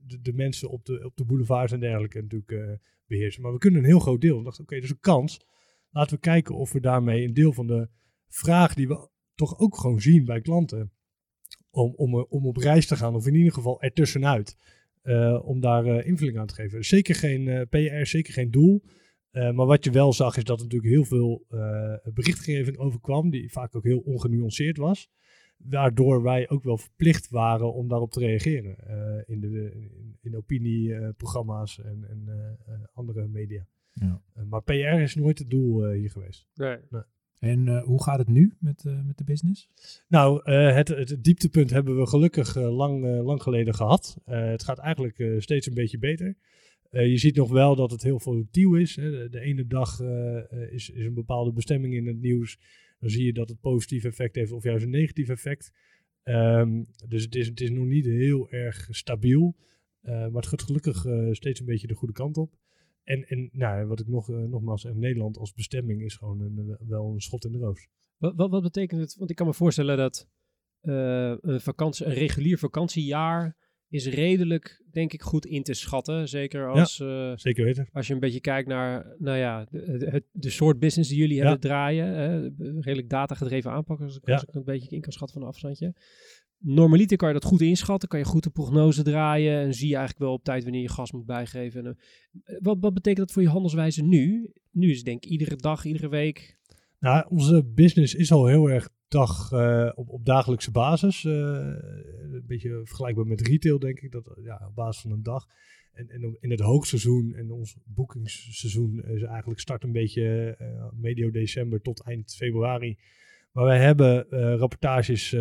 de, 0.06 0.20
de, 0.20 0.32
mensen 0.32 0.70
op 0.70 0.84
de, 0.84 1.04
op 1.04 1.16
de 1.16 1.24
boulevards 1.24 1.72
en 1.72 1.80
dergelijke 1.80 2.22
natuurlijk 2.22 2.50
uh, 2.50 2.72
beheersen. 3.06 3.42
Maar 3.42 3.52
we 3.52 3.58
kunnen 3.58 3.80
een 3.80 3.86
heel 3.86 3.98
groot 3.98 4.20
deel. 4.20 4.38
We 4.38 4.44
dachten, 4.44 4.62
oké, 4.62 4.74
okay, 4.74 4.84
is 4.84 4.90
een 4.90 5.00
kans. 5.00 5.40
Laten 5.90 6.14
we 6.14 6.20
kijken 6.20 6.54
of 6.54 6.72
we 6.72 6.80
daarmee 6.80 7.24
een 7.24 7.34
deel 7.34 7.52
van 7.52 7.66
de 7.66 7.88
vraag 8.28 8.74
die 8.74 8.88
we 8.88 9.08
toch 9.34 9.58
ook 9.58 9.76
gewoon 9.76 10.00
zien 10.00 10.24
bij 10.24 10.40
klanten. 10.40 10.92
Om, 11.70 11.92
om, 11.96 12.14
om 12.14 12.46
op 12.46 12.56
reis 12.56 12.86
te 12.86 12.96
gaan, 12.96 13.14
of 13.14 13.26
in 13.26 13.34
ieder 13.34 13.52
geval 13.52 13.82
ertussenuit. 13.82 14.56
Om 15.42 15.60
daar 15.60 16.04
invulling 16.04 16.38
aan 16.38 16.46
te 16.46 16.54
geven. 16.54 16.84
Zeker 16.84 17.14
geen 17.14 17.66
PR, 17.70 18.04
zeker 18.06 18.32
geen 18.32 18.50
doel. 18.50 18.82
maar 19.30 19.66
wat 19.66 19.84
je 19.84 19.90
wel 19.90 20.12
zag 20.12 20.36
is 20.36 20.44
dat 20.44 20.58
er 20.58 20.64
natuurlijk 20.64 20.92
heel 20.92 21.04
veel 21.04 21.46
berichtgeving 22.14 22.78
overkwam, 22.78 23.30
die 23.30 23.52
vaak 23.52 23.76
ook 23.76 23.84
heel 23.84 23.98
ongenuanceerd 23.98 24.76
was. 24.76 25.10
Waardoor 25.64 26.22
wij 26.22 26.48
ook 26.48 26.62
wel 26.62 26.78
verplicht 26.78 27.30
waren 27.30 27.74
om 27.74 27.88
daarop 27.88 28.10
te 28.10 28.20
reageren 28.20 28.76
in, 29.26 29.40
de, 29.40 29.70
in, 29.74 30.16
in 30.20 30.36
opinieprogramma's 30.36 31.78
en, 31.78 32.04
en 32.08 32.28
andere 32.92 33.28
media. 33.28 33.66
Ja. 33.92 34.22
maar 34.48 34.62
PR 34.62 34.72
is 34.72 35.14
nooit 35.14 35.38
het 35.38 35.50
doel 35.50 35.90
hier 35.90 36.10
geweest. 36.10 36.48
Nee. 36.54 36.76
nee. 36.90 37.02
En 37.44 37.66
uh, 37.66 37.82
hoe 37.82 38.02
gaat 38.02 38.18
het 38.18 38.28
nu 38.28 38.52
met, 38.58 38.84
uh, 38.86 39.00
met 39.06 39.18
de 39.18 39.24
business? 39.24 39.68
Nou, 40.08 40.40
uh, 40.44 40.74
het, 40.74 40.88
het, 40.88 41.24
dieptepunt 41.24 41.70
hebben 41.70 41.98
we 41.98 42.06
gelukkig 42.06 42.54
lang, 42.56 43.22
lang 43.22 43.42
geleden 43.42 43.74
gehad. 43.74 44.18
het 44.24 44.64
gaat 44.64 44.78
eigenlijk 44.78 45.34
steeds 45.38 45.66
een 45.66 45.74
beetje 45.74 45.98
beter. 45.98 46.36
je 46.90 47.18
ziet 47.18 47.36
nog 47.36 47.50
wel 47.50 47.76
dat 47.76 47.90
het 47.90 48.02
heel 48.02 48.20
volatiel 48.20 48.74
is. 48.74 48.96
Hè. 48.96 49.10
De, 49.10 49.28
de, 49.30 49.40
ene 49.40 49.66
dag 49.66 50.00
is, 50.70 50.90
is 50.90 51.04
een 51.04 51.14
bepaalde 51.14 51.52
bestemming 51.52 51.94
in 51.94 52.06
het 52.06 52.20
nieuws. 52.20 52.58
Dan 53.04 53.12
zie 53.12 53.24
je 53.24 53.32
dat 53.32 53.48
het 53.48 53.60
positief 53.60 54.04
effect 54.04 54.34
heeft 54.34 54.52
of 54.52 54.62
juist 54.62 54.84
een 54.84 54.90
negatief 54.90 55.28
effect. 55.28 55.72
Um, 56.24 56.86
dus 57.08 57.22
het 57.22 57.34
is, 57.34 57.46
het 57.46 57.60
is 57.60 57.70
nog 57.70 57.86
niet 57.86 58.04
heel 58.04 58.50
erg 58.50 58.88
stabiel. 58.90 59.56
maar 60.02 60.30
het 60.32 60.46
gaat 60.46 60.62
gelukkig 60.62 61.06
steeds 61.30 61.60
een 61.60 61.66
beetje 61.66 61.86
de 61.86 61.94
goede 61.94 62.14
kant 62.14 62.36
op. 62.36 62.58
En, 63.02 63.24
en 63.28 63.48
nou, 63.52 63.86
wat 63.86 64.00
ik 64.00 64.08
nog, 64.08 64.28
uh, 64.28 64.36
nogmaals 64.36 64.82
zeg, 64.82 64.94
Nederland 64.94 65.38
als 65.38 65.52
bestemming 65.52 66.02
is 66.02 66.16
gewoon 66.16 66.40
een, 66.40 66.76
wel 66.88 67.12
een 67.12 67.20
schot 67.20 67.44
in 67.44 67.52
de 67.52 67.58
roos. 67.58 67.88
Wat, 68.16 68.34
wat, 68.36 68.50
wat 68.50 68.62
betekent 68.62 69.00
het? 69.00 69.16
Want 69.16 69.30
ik 69.30 69.36
kan 69.36 69.46
me 69.46 69.54
voorstellen 69.54 69.96
dat 69.96 70.28
een, 70.80 71.60
vakantie, 71.60 72.06
een 72.06 72.12
regulier 72.12 72.58
vakantiejaar 72.58 73.56
is 73.94 74.06
redelijk, 74.06 74.82
denk 74.90 75.12
ik, 75.12 75.22
goed 75.22 75.46
in 75.46 75.62
te 75.62 75.74
schatten. 75.74 76.28
Zeker 76.28 76.68
als, 76.68 76.96
ja, 76.96 77.30
uh, 77.30 77.36
zeker 77.36 77.64
weten. 77.64 77.88
als 77.92 78.06
je 78.06 78.14
een 78.14 78.20
beetje 78.20 78.40
kijkt 78.40 78.68
naar 78.68 79.14
nou 79.18 79.38
ja, 79.38 79.66
de, 79.70 79.96
de, 79.98 80.24
de 80.32 80.50
soort 80.50 80.78
business 80.78 81.08
die 81.08 81.18
jullie 81.18 81.36
ja. 81.36 81.42
hebben 81.42 81.60
draaien. 81.60 82.54
redelijk 82.80 83.08
datagedreven 83.08 83.70
aanpakken, 83.70 84.06
als, 84.06 84.16
ik, 84.16 84.28
als 84.28 84.42
ik 84.42 84.54
een 84.54 84.64
beetje 84.64 84.90
in 84.90 85.00
kan 85.00 85.12
schatten 85.12 85.36
van 85.36 85.42
een 85.42 85.52
afstandje 85.52 85.94
normaliter 86.64 87.16
kan 87.16 87.28
je 87.28 87.34
dat 87.34 87.44
goed 87.44 87.60
inschatten, 87.60 88.08
kan 88.08 88.18
je 88.18 88.24
goed 88.24 88.42
de 88.42 88.50
prognose 88.50 89.02
draaien 89.02 89.60
en 89.60 89.74
zie 89.74 89.88
je 89.88 89.96
eigenlijk 89.96 90.24
wel 90.24 90.34
op 90.34 90.44
tijd 90.44 90.62
wanneer 90.62 90.82
je 90.82 90.88
gas 90.88 91.12
moet 91.12 91.26
bijgeven. 91.26 91.86
En, 91.86 91.98
uh, 92.44 92.58
wat, 92.60 92.76
wat 92.80 92.94
betekent 92.94 93.26
dat 93.26 93.32
voor 93.32 93.42
je 93.42 93.48
handelswijze 93.48 94.02
nu? 94.02 94.52
Nu 94.70 94.90
is 94.90 95.02
denk 95.02 95.24
ik 95.24 95.30
iedere 95.30 95.56
dag, 95.56 95.84
iedere 95.84 96.08
week. 96.08 96.58
Nou, 97.04 97.26
onze 97.28 97.64
business 97.64 98.14
is 98.14 98.32
al 98.32 98.46
heel 98.46 98.70
erg 98.70 98.88
dag 99.08 99.52
uh, 99.52 99.90
op, 99.94 100.08
op 100.08 100.24
dagelijkse 100.24 100.70
basis. 100.70 101.24
Uh, 101.24 101.32
een 101.32 102.44
beetje 102.46 102.80
vergelijkbaar 102.84 103.26
met 103.26 103.40
retail, 103.40 103.78
denk 103.78 104.00
ik. 104.00 104.12
Dat, 104.12 104.38
ja, 104.42 104.66
op 104.68 104.74
basis 104.74 105.02
van 105.02 105.10
een 105.10 105.22
dag. 105.22 105.46
En, 105.92 106.08
en 106.08 106.36
in 106.40 106.50
het 106.50 106.60
hoogseizoen 106.60 107.34
en 107.34 107.50
ons 107.50 107.76
boekingsseizoen 107.84 109.04
is 109.04 109.22
eigenlijk 109.22 109.60
start 109.60 109.84
een 109.84 109.92
beetje 109.92 110.56
medio 110.92 111.30
december 111.30 111.80
tot 111.80 112.02
eind 112.02 112.34
februari 112.34 112.98
maar 113.52 113.64
wij 113.64 113.80
hebben 113.80 114.28
rapportages 114.58 115.32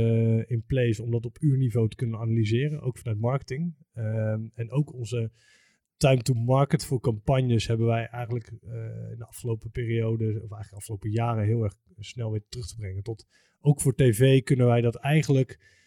in 0.47 0.63
place 0.67 1.03
om 1.03 1.11
dat 1.11 1.25
op 1.25 1.37
uurniveau 1.39 1.89
te 1.89 1.95
kunnen 1.95 2.19
analyseren, 2.19 2.81
ook 2.81 2.97
vanuit 2.97 3.19
marketing. 3.19 3.73
Um, 3.93 4.51
en 4.53 4.71
ook 4.71 4.93
onze 4.93 5.31
time 5.97 6.21
to 6.21 6.33
market 6.33 6.85
voor 6.85 6.99
campagnes 6.99 7.67
hebben 7.67 7.87
wij 7.87 8.05
eigenlijk 8.05 8.51
uh, 8.51 8.71
in 9.11 9.17
de 9.17 9.25
afgelopen 9.25 9.71
periode, 9.71 10.25
of 10.25 10.33
eigenlijk 10.33 10.69
de 10.69 10.75
afgelopen 10.75 11.09
jaren, 11.09 11.45
heel 11.45 11.63
erg 11.63 11.73
snel 11.99 12.31
weer 12.31 12.43
terug 12.49 12.67
te 12.67 12.75
brengen. 12.75 13.03
Tot 13.03 13.27
ook 13.59 13.81
voor 13.81 13.95
tv 13.95 14.43
kunnen 14.43 14.65
wij 14.65 14.81
dat 14.81 14.95
eigenlijk 14.95 15.81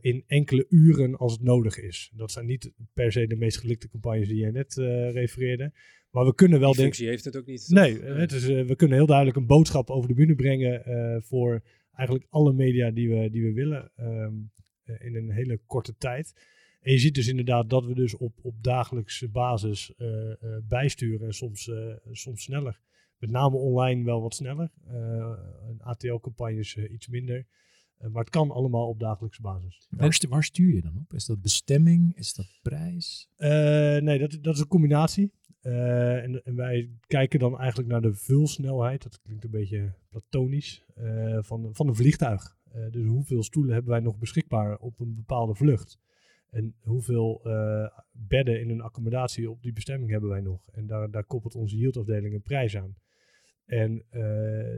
in 0.00 0.24
enkele 0.26 0.66
uren 0.68 1.16
als 1.16 1.32
het 1.32 1.42
nodig 1.42 1.78
is. 1.78 2.12
Dat 2.14 2.32
zijn 2.32 2.46
niet 2.46 2.72
per 2.92 3.12
se 3.12 3.26
de 3.26 3.36
meest 3.36 3.58
gelikte 3.58 3.88
campagnes 3.88 4.28
die 4.28 4.36
jij 4.36 4.50
net 4.50 4.74
refereerde. 5.14 5.72
Maar 6.10 6.24
we 6.24 6.34
kunnen 6.34 6.60
wel 6.60 6.74
denken. 6.74 7.04
heeft 7.04 7.24
het 7.24 7.36
ook 7.36 7.46
niet. 7.46 7.68
Nee, 7.68 8.02
het 8.02 8.32
is, 8.32 8.46
we 8.46 8.76
kunnen 8.76 8.96
heel 8.96 9.06
duidelijk 9.06 9.36
een 9.36 9.46
boodschap 9.46 9.90
over 9.90 10.08
de 10.08 10.14
bühne 10.14 10.34
brengen 10.34 10.82
voor 11.24 11.62
eigenlijk 11.92 12.26
alle 12.30 12.52
media 12.52 12.90
die 12.90 13.08
we, 13.08 13.30
die 13.30 13.42
we 13.42 13.52
willen 13.52 13.90
um, 13.96 14.50
uh, 14.84 15.06
in 15.06 15.16
een 15.16 15.30
hele 15.30 15.60
korte 15.66 15.94
tijd. 15.98 16.34
En 16.86 16.92
je 16.92 16.98
ziet 16.98 17.14
dus 17.14 17.28
inderdaad 17.28 17.70
dat 17.70 17.84
we 17.84 17.94
dus 17.94 18.16
op, 18.16 18.32
op 18.42 18.62
dagelijkse 18.62 19.28
basis 19.28 19.92
bijsturen 20.68 21.26
en 21.26 21.34
soms, 21.34 21.70
soms 22.10 22.42
sneller. 22.42 22.80
Met 23.18 23.30
name 23.30 23.56
online 23.56 24.04
wel 24.04 24.22
wat 24.22 24.34
sneller. 24.34 24.70
een 25.68 25.80
ATL-campagnes 25.82 26.76
iets 26.76 27.08
minder. 27.08 27.46
maar 27.98 28.22
het 28.22 28.30
kan 28.30 28.50
allemaal 28.50 28.88
op 28.88 29.00
dagelijkse 29.00 29.40
basis. 29.40 29.86
Waar, 29.90 30.18
waar, 30.28 30.44
stuur 30.44 30.74
je 30.74 30.80
dan 30.80 30.96
op? 30.96 31.14
Is 31.14 31.26
dat 31.26 31.42
bestemming? 31.42 32.16
Is 32.16 32.34
dat 32.34 32.46
prijs? 32.62 33.28
nee, 33.36 34.18
dat, 34.18 34.38
dat 34.40 34.54
is 34.54 34.60
een 34.60 34.68
combinatie. 34.68 35.32
En, 35.60 36.44
en, 36.44 36.54
wij 36.54 36.90
kijken 37.06 37.38
dan 37.38 37.58
eigenlijk 37.58 37.88
naar 37.88 38.02
de 38.02 38.14
vulsnelheid, 38.14 39.02
dat 39.02 39.20
klinkt 39.22 39.44
een 39.44 39.50
beetje 39.50 39.92
platonisch, 40.08 40.84
van, 41.38 41.68
van 41.72 41.88
een 41.88 41.96
vliegtuig. 41.96 42.56
Dus 42.90 43.06
hoeveel 43.06 43.42
stoelen 43.42 43.72
hebben 43.72 43.92
wij 43.92 44.00
nog 44.00 44.18
beschikbaar 44.18 44.76
op 44.78 45.00
een 45.00 45.14
bepaalde 45.14 45.54
vlucht? 45.54 45.98
En 46.56 46.74
hoeveel 46.80 47.40
bedden 48.12 48.60
in 48.60 48.70
een 48.70 48.80
accommodatie 48.80 49.50
op 49.50 49.62
die 49.62 49.72
bestemming 49.72 50.10
hebben 50.10 50.30
wij 50.30 50.40
nog? 50.40 50.68
En 50.72 50.86
daar, 50.86 51.10
daar 51.10 51.24
koppelt 51.24 51.54
onze 51.54 51.76
yieldafdeling 51.76 52.34
een 52.34 52.42
prijs 52.42 52.76
aan. 52.76 52.96
En 53.64 54.04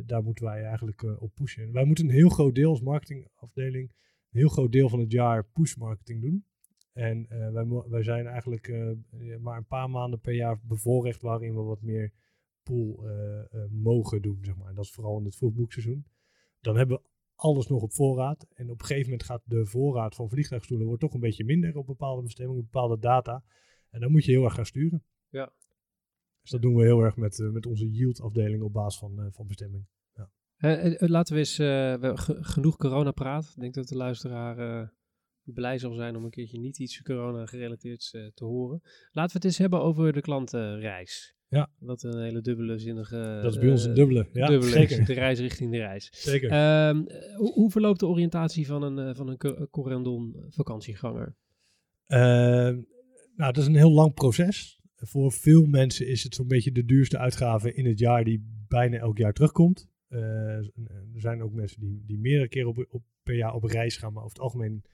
daar 0.06 0.22
moeten 0.22 0.44
wij 0.44 0.62
eigenlijk 0.62 1.02
op 1.20 1.34
pushen. 1.34 1.72
wij 1.72 1.84
moeten 1.84 2.04
een 2.04 2.10
heel 2.10 2.28
groot 2.28 2.54
deel 2.54 2.70
als 2.70 2.80
marketingafdeling, 2.80 3.90
een 4.30 4.38
heel 4.38 4.48
groot 4.48 4.72
deel 4.72 4.88
van 4.88 4.98
het 4.98 5.12
jaar 5.12 5.44
push 5.44 5.74
marketing 5.76 6.20
doen. 6.20 6.44
En 6.92 7.26
wij, 7.52 7.82
wij 7.88 8.02
zijn 8.02 8.26
eigenlijk 8.26 8.68
maar 9.40 9.56
een 9.56 9.66
paar 9.66 9.90
maanden 9.90 10.20
per 10.20 10.34
jaar 10.34 10.60
bevoorrecht 10.62 11.22
waarin 11.22 11.54
we 11.54 11.60
wat 11.60 11.82
meer 11.82 12.12
pool 12.62 13.04
mogen 13.70 14.22
doen, 14.22 14.38
zeg 14.42 14.56
maar. 14.56 14.68
En 14.68 14.74
dat 14.74 14.84
is 14.84 14.92
vooral 14.92 15.18
in 15.18 15.24
het 15.24 15.36
vroegboekseizoen. 15.36 16.06
Dan 16.60 16.76
hebben 16.76 16.96
we 16.96 17.02
alles 17.38 17.66
nog 17.66 17.82
op 17.82 17.92
voorraad. 17.92 18.46
En 18.54 18.70
op 18.70 18.80
een 18.80 18.86
gegeven 18.86 19.10
moment 19.10 19.28
gaat 19.28 19.42
de 19.44 19.66
voorraad 19.66 20.14
van 20.14 20.28
vliegtuigstoelen 20.28 20.86
wordt 20.86 21.02
toch 21.02 21.14
een 21.14 21.20
beetje 21.20 21.44
minder 21.44 21.76
op 21.76 21.86
bepaalde 21.86 22.22
bestemmingen, 22.22 22.62
bepaalde 22.62 22.98
data. 22.98 23.44
En 23.90 24.00
dan 24.00 24.10
moet 24.10 24.24
je 24.24 24.30
heel 24.30 24.44
erg 24.44 24.54
gaan 24.54 24.66
sturen. 24.66 25.04
Ja. 25.28 25.52
Dus 26.40 26.50
dat 26.50 26.62
doen 26.62 26.74
we 26.74 26.84
heel 26.84 27.00
erg 27.00 27.16
met, 27.16 27.38
met 27.52 27.66
onze 27.66 27.90
yield-afdeling 27.90 28.62
op 28.62 28.72
basis 28.72 29.00
van, 29.00 29.28
van 29.32 29.46
bestemming. 29.46 29.86
Ja. 30.12 30.30
laten 30.98 31.34
we 31.34 31.40
eens 31.40 31.56
we 31.56 32.12
genoeg 32.40 32.76
corona 32.76 33.10
praten. 33.10 33.50
Ik 33.54 33.60
denk 33.60 33.74
dat 33.74 33.88
de 33.88 33.96
luisteraar 33.96 34.90
blij 35.52 35.78
zal 35.78 35.94
zijn 35.94 36.16
om 36.16 36.24
een 36.24 36.30
keertje 36.30 36.58
niet 36.58 36.78
iets 36.78 37.02
corona 37.02 37.46
gerelateerd 37.46 38.10
uh, 38.12 38.26
te 38.34 38.44
horen. 38.44 38.80
Laten 39.10 39.32
we 39.32 39.36
het 39.36 39.44
eens 39.44 39.58
hebben 39.58 39.80
over 39.80 40.12
de 40.12 40.20
klantenreis. 40.20 41.36
Ja. 41.48 41.70
Wat 41.78 42.02
een 42.02 42.22
hele 42.22 42.40
dubbele 42.40 42.78
zinnige... 42.78 43.38
Dat 43.42 43.52
is 43.52 43.58
bij 43.58 43.70
ons 43.70 43.84
een 43.84 43.94
dubbele. 43.94 44.26
Ja, 44.32 44.46
dubbele, 44.46 44.70
zeker. 44.70 45.04
De 45.04 45.12
reis 45.12 45.38
richting 45.38 45.70
de 45.70 45.78
reis. 45.78 46.08
Zeker. 46.12 46.50
Um, 46.88 47.06
hoe, 47.36 47.52
hoe, 47.52 47.70
verloopt 47.70 48.00
de 48.00 48.06
oriëntatie 48.06 48.66
van 48.66 48.82
een, 48.82 49.08
uh, 49.08 49.14
van 49.14 49.28
een 49.28 49.68
Corendon 49.70 50.46
vakantieganger? 50.48 51.36
Uh, 52.06 52.18
nou, 52.18 53.52
dat 53.52 53.56
is 53.56 53.66
een 53.66 53.76
heel 53.76 53.92
lang 53.92 54.14
proces. 54.14 54.80
Voor 54.96 55.32
veel 55.32 55.64
mensen 55.64 56.06
is 56.06 56.22
het 56.22 56.34
zo'n 56.34 56.48
beetje 56.48 56.72
de 56.72 56.84
duurste 56.84 57.18
uitgave 57.18 57.74
in 57.74 57.86
het 57.86 57.98
jaar 57.98 58.24
die 58.24 58.64
bijna 58.68 58.96
elk 58.98 59.18
jaar 59.18 59.32
terugkomt. 59.32 59.88
Uh, 60.08 60.20
er 60.20 61.20
zijn 61.20 61.42
ook 61.42 61.52
mensen 61.52 61.80
die, 61.80 62.02
die 62.06 62.18
meerdere 62.18 62.48
keren 62.48 62.68
op, 62.68 62.86
op, 62.88 63.02
per 63.22 63.34
jaar 63.34 63.54
op 63.54 63.64
reis 63.64 63.96
gaan, 63.96 64.12
maar 64.12 64.22
over 64.22 64.34
het 64.34 64.44
algemeen 64.44 64.84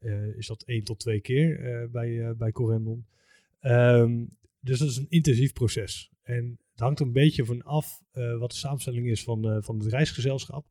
uh, 0.00 0.36
is 0.36 0.46
dat 0.46 0.62
één 0.62 0.84
tot 0.84 0.98
twee 0.98 1.20
keer 1.20 1.88
bij, 1.90 2.34
bij 2.36 2.52
Corendon. 2.52 3.06
Um, 3.60 4.36
dus 4.62 4.78
dat 4.78 4.88
is 4.88 4.96
een 4.96 5.06
intensief 5.08 5.52
proces. 5.52 6.12
En 6.22 6.58
het 6.70 6.80
hangt 6.80 7.00
een 7.00 7.12
beetje 7.12 7.44
van 7.44 7.62
af 7.62 8.02
wat 8.38 8.50
de 8.50 8.56
samenstelling 8.56 9.08
is 9.08 9.22
van, 9.22 9.62
van 9.62 9.78
het 9.78 9.86
reisgezelschap. 9.86 10.66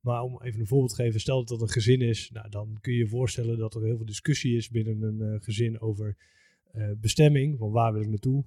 Maar 0.00 0.22
om 0.22 0.42
even 0.42 0.60
een 0.60 0.66
voorbeeld 0.66 0.96
te 0.96 1.02
geven, 1.02 1.20
stel 1.20 1.38
dat 1.38 1.48
dat 1.48 1.60
een 1.60 1.68
gezin 1.68 2.00
is, 2.00 2.30
nou, 2.32 2.48
dan 2.48 2.78
kun 2.80 2.92
je 2.92 2.98
je 2.98 3.08
voorstellen 3.08 3.58
dat 3.58 3.74
er 3.74 3.82
heel 3.82 3.96
veel 3.96 4.06
discussie 4.06 4.56
is 4.56 4.70
binnen 4.70 5.02
een 5.02 5.42
gezin 5.42 5.80
over 5.80 6.16
bestemming, 6.96 7.58
van 7.58 7.70
waar 7.70 7.92
wil 7.92 8.02
ik 8.02 8.08
naartoe. 8.08 8.44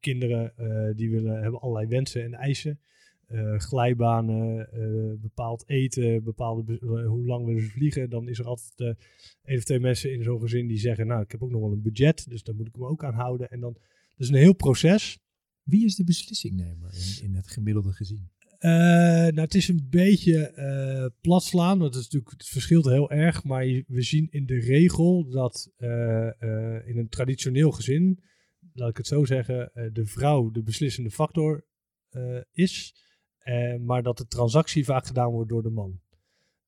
Kinderen 0.00 0.52
die 0.96 1.10
willen, 1.10 1.42
hebben 1.42 1.60
allerlei 1.60 1.86
wensen 1.86 2.24
en 2.24 2.34
eisen. 2.34 2.80
Glijbanen, 3.56 4.68
bepaald 5.20 5.64
eten, 5.68 6.24
bepaalde 6.24 6.78
hoe 7.06 7.26
lang 7.26 7.46
we 7.46 7.60
ze 7.60 7.68
vliegen, 7.68 8.10
dan 8.10 8.28
is 8.28 8.38
er 8.38 8.46
altijd 8.46 8.96
één 9.44 9.58
of 9.58 9.64
twee 9.64 9.80
mensen 9.80 10.12
in 10.12 10.22
zo'n 10.22 10.40
gezin 10.40 10.66
die 10.66 10.78
zeggen, 10.78 11.06
nou, 11.06 11.22
ik 11.22 11.30
heb 11.30 11.42
ook 11.42 11.50
nog 11.50 11.60
wel 11.60 11.72
een 11.72 11.82
budget, 11.82 12.30
dus 12.30 12.42
daar 12.42 12.54
moet 12.54 12.66
ik 12.66 12.76
me 12.76 12.86
ook 12.86 13.04
aan 13.04 13.14
houden. 13.14 13.50
En 13.50 13.60
dan, 13.60 13.76
is 14.20 14.28
een 14.28 14.34
heel 14.34 14.54
proces. 14.54 15.18
Wie 15.62 15.84
is 15.84 15.96
de 15.96 16.04
beslissingnemer 16.04 16.94
in, 16.94 17.24
in 17.24 17.34
het 17.34 17.48
gemiddelde 17.48 17.92
gezin? 17.92 18.30
Uh, 18.60 18.70
nou, 18.70 19.40
het 19.40 19.54
is 19.54 19.68
een 19.68 19.86
beetje 19.90 20.52
uh, 20.56 21.20
plat 21.20 21.42
slaan. 21.42 21.78
Dat 21.78 21.94
is 21.94 22.02
natuurlijk, 22.02 22.30
het 22.30 22.46
verschilt 22.46 22.84
heel 22.84 23.10
erg. 23.10 23.44
Maar 23.44 23.64
we 23.86 24.02
zien 24.02 24.28
in 24.30 24.46
de 24.46 24.58
regel 24.58 25.28
dat 25.30 25.70
uh, 25.78 25.88
in 26.84 26.98
een 26.98 27.08
traditioneel 27.08 27.70
gezin, 27.70 28.22
laat 28.72 28.90
ik 28.90 28.96
het 28.96 29.06
zo 29.06 29.24
zeggen, 29.24 29.70
de 29.92 30.06
vrouw 30.06 30.50
de 30.50 30.62
beslissende 30.62 31.10
factor 31.10 31.66
is. 32.52 32.94
maar 33.80 34.02
dat 34.02 34.18
de 34.18 34.26
transactie 34.26 34.84
vaak 34.84 35.06
gedaan 35.06 35.30
wordt 35.30 35.50
door 35.50 35.62
de 35.62 35.70
man. 35.70 36.00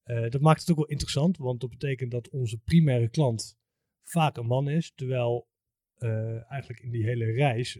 dat 0.04 0.40
maakt 0.40 0.60
het 0.60 0.70
ook 0.70 0.76
wel 0.76 0.86
interessant, 0.86 1.36
want 1.36 1.60
dat 1.60 1.70
betekent 1.70 2.10
dat 2.10 2.30
onze 2.30 2.58
primaire 2.58 3.08
klant 3.08 3.56
vaak 4.02 4.36
een 4.36 4.46
man 4.46 4.68
is. 4.68 4.92
Terwijl 4.94 5.48
eigenlijk 6.48 6.80
in 6.80 6.90
die 6.90 7.04
hele 7.04 7.24
reis, 7.24 7.78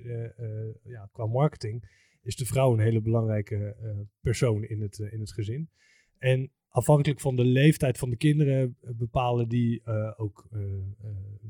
ja, 0.82 1.08
qua 1.12 1.26
marketing, 1.26 1.98
is 2.22 2.36
de 2.36 2.46
vrouw 2.46 2.72
een 2.72 2.80
hele 2.80 3.00
belangrijke 3.00 3.76
persoon 4.20 4.64
in 4.64 4.80
het, 4.80 4.98
in 4.98 5.20
het 5.20 5.32
gezin. 5.32 5.70
En 6.18 6.50
afhankelijk 6.68 7.20
van 7.20 7.36
de 7.36 7.44
leeftijd 7.44 7.98
van 7.98 8.10
de 8.10 8.16
kinderen 8.16 8.76
bepalen 8.80 9.48
die 9.48 9.86
ook 10.16 10.48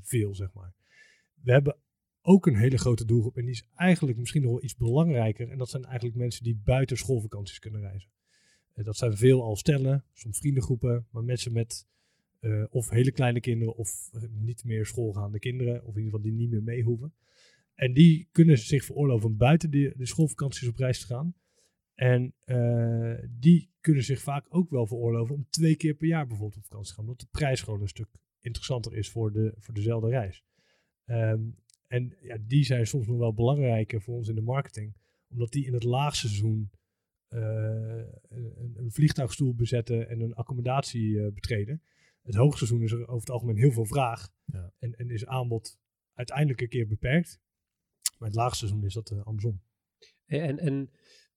veel, 0.00 0.34
zeg 0.34 0.52
maar. 0.52 0.74
We 1.42 1.52
hebben 1.52 1.76
ook 2.22 2.46
een 2.46 2.56
hele 2.56 2.78
grote 2.78 3.04
doelgroep 3.04 3.36
en 3.36 3.44
die 3.44 3.54
is 3.54 3.68
eigenlijk 3.74 4.18
misschien 4.18 4.42
nog 4.42 4.50
wel 4.50 4.62
iets 4.62 4.76
belangrijker. 4.76 5.50
En 5.50 5.58
dat 5.58 5.68
zijn 5.68 5.84
eigenlijk 5.84 6.16
mensen 6.16 6.44
die 6.44 6.60
buiten 6.64 6.96
schoolvakanties 6.96 7.58
kunnen 7.58 7.80
reizen. 7.80 8.10
dat 8.74 8.96
zijn 8.96 9.16
veel 9.16 9.42
al 9.42 9.56
stellen, 9.56 10.04
soms 10.12 10.38
vriendengroepen, 10.38 11.06
maar 11.10 11.24
mensen 11.24 11.52
met 11.52 11.88
of 12.70 12.91
hele 12.91 13.12
kleine 13.12 13.41
kinderen 13.41 13.76
of 13.76 14.11
niet 14.30 14.64
meer 14.64 14.86
schoolgaande 14.86 15.38
kinderen, 15.38 15.84
of 15.84 15.97
in 15.97 16.03
ieder 16.03 16.05
geval 16.05 16.20
die 16.20 16.32
niet 16.32 16.51
meer 16.51 16.62
mee 16.62 16.82
hoeven. 16.82 17.14
En 17.74 17.93
die 17.93 18.28
kunnen 18.32 18.59
zich 18.59 18.84
veroorloven 18.84 19.36
buiten 19.36 19.70
de, 19.70 19.93
de 19.97 20.07
schoolvakanties 20.07 20.68
op 20.68 20.76
reis 20.76 21.01
te 21.01 21.07
gaan. 21.07 21.34
En 21.95 22.34
uh, 22.47 23.18
die 23.30 23.70
kunnen 23.80 24.05
zich 24.05 24.20
vaak 24.20 24.47
ook 24.49 24.70
wel 24.70 24.86
veroorloven 24.86 25.34
om 25.34 25.47
twee 25.51 25.76
keer 25.76 25.95
per 25.95 26.07
jaar 26.07 26.26
bijvoorbeeld 26.26 26.59
op 26.59 26.64
vakantie 26.64 26.88
te 26.88 26.95
gaan. 26.95 27.05
Omdat 27.05 27.20
de 27.20 27.38
prijs 27.38 27.62
gewoon 27.62 27.80
een 27.80 27.88
stuk 27.88 28.09
interessanter 28.41 28.97
is 28.97 29.11
voor, 29.11 29.32
de, 29.32 29.55
voor 29.59 29.74
dezelfde 29.74 30.09
reis. 30.09 30.45
Um, 31.07 31.57
en 31.86 32.16
ja, 32.22 32.36
die 32.47 32.64
zijn 32.64 32.86
soms 32.86 33.07
nog 33.07 33.18
wel 33.18 33.34
belangrijker 33.34 34.01
voor 34.03 34.14
ons 34.14 34.28
in 34.28 34.34
de 34.34 34.41
marketing. 34.41 34.95
Omdat 35.28 35.53
die 35.53 35.66
in 35.66 35.72
het 35.72 35.84
laagseizoen 35.84 36.70
uh, 37.28 37.41
een, 38.28 38.91
vliegtuigstoel 38.91 39.55
bezetten 39.55 40.09
en 40.09 40.20
een 40.20 40.34
accommodatie 40.34 41.30
betreden. 41.32 41.82
Het 42.30 42.38
hoogseizoen 42.38 42.82
is 42.82 42.92
er 42.92 43.00
over 43.00 43.20
het 43.20 43.30
algemeen 43.30 43.56
heel 43.56 43.72
veel 43.72 43.84
vraag. 43.84 44.32
Ja. 44.44 44.72
En, 44.78 44.94
en 44.94 45.10
is 45.10 45.26
aanbod 45.26 45.78
uiteindelijk 46.14 46.60
een 46.60 46.68
keer 46.68 46.86
beperkt. 46.86 47.40
Maar 48.18 48.28
het 48.28 48.36
laagseizoen 48.36 48.84
is 48.84 48.94
dat 48.94 49.10
uh, 49.10 49.22
andersom. 49.22 49.60
En, 50.26 50.58
en 50.58 50.90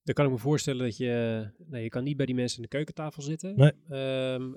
dan 0.04 0.14
kan 0.14 0.26
ik 0.26 0.32
me 0.32 0.38
voorstellen 0.38 0.84
dat 0.84 0.98
je, 0.98 1.52
nou, 1.58 1.84
je 1.84 1.90
kan 1.90 2.04
niet 2.04 2.18
bij 2.18 2.26
die 2.26 2.36
mensen 2.36 2.58
aan 2.58 2.64
de 2.64 2.70
keukentafel 2.70 3.22
zitten. 3.22 3.56
Nee. 3.56 3.74
Um, 4.34 4.56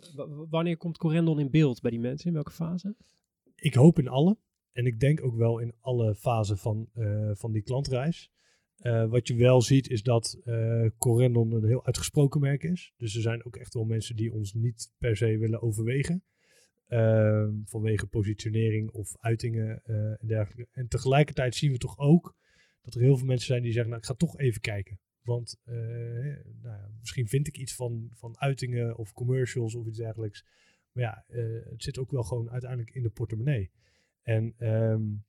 wanneer 0.51 0.77
komt 0.77 0.99
Corendon 0.99 1.41
in 1.41 1.51
beeld 1.51 1.81
bij 1.81 1.91
die 1.91 2.01
mensen? 2.01 2.29
In 2.29 2.35
welke 2.35 2.51
fase? 2.53 2.97
Ik 3.55 3.75
hoop 3.75 3.99
in 3.99 4.09
alle. 4.09 4.37
En 4.73 4.87
ik 4.87 5.01
denk 5.01 5.25
ook 5.25 5.37
wel 5.37 5.59
in 5.59 5.75
alle 5.81 6.15
fasen 6.15 6.59
van, 6.59 6.89
uh, 6.95 7.31
van 7.35 7.53
die 7.53 7.63
klantreis. 7.63 8.31
Uh, 8.83 9.09
wat 9.09 9.29
je 9.29 9.35
wel 9.35 9.63
ziet 9.63 9.89
is 9.89 10.03
dat 10.03 10.39
uh, 10.45 10.87
Corendon 10.99 11.53
een 11.53 11.67
heel 11.67 11.87
uitgesproken 11.87 12.41
merk 12.41 12.63
is. 12.63 12.93
Dus 12.97 13.15
er 13.15 13.23
zijn 13.23 13.45
ook 13.45 13.57
echt 13.57 13.75
wel 13.75 13.85
mensen 13.85 14.17
die 14.17 14.33
ons 14.33 14.53
niet 14.53 14.93
per 14.99 15.17
se 15.17 15.39
willen 15.39 15.63
overwegen. 15.63 16.23
Ehm, 16.87 17.53
vanwege 17.65 18.07
positionering 18.07 18.91
of 18.91 19.17
uitingen 19.21 19.83
uh, 19.87 19.97
en 19.97 20.27
dergelijke. 20.27 20.69
En 20.73 20.89
tegelijkertijd 20.89 21.55
zien 21.55 21.73
we 21.73 21.79
toch 21.79 21.99
ook 21.99 22.37
dat 22.83 22.95
er 22.95 23.01
heel 23.01 23.17
veel 23.17 23.27
mensen 23.27 23.47
zijn 23.47 23.63
die 23.63 23.73
zeggen, 23.73 23.91
nou 23.91 24.03
ik 24.03 24.09
ga 24.09 24.15
toch 24.15 24.39
even 24.39 24.61
kijken. 24.61 24.99
Want 25.23 25.61
nou 25.65 26.37
ja, 26.63 26.91
misschien 27.01 27.29
vind 27.29 27.47
ik 27.47 27.59
iets 27.59 27.75
van, 27.75 28.11
van 28.13 28.39
uitingen 28.39 28.97
of 28.97 29.13
commercials 29.13 29.75
of 29.75 29.87
iets 29.87 29.99
dergelijks. 29.99 30.47
Maar 30.93 31.05
ja, 31.05 31.25
het 31.71 31.83
zit 31.83 31.99
ook 31.99 32.11
wel 32.11 32.23
gewoon 32.23 32.51
uiteindelijk 32.51 32.91
in 32.91 33.03
de 33.03 33.11
portemonnee. 33.11 33.71
En 34.23 34.55
um, 34.59 35.25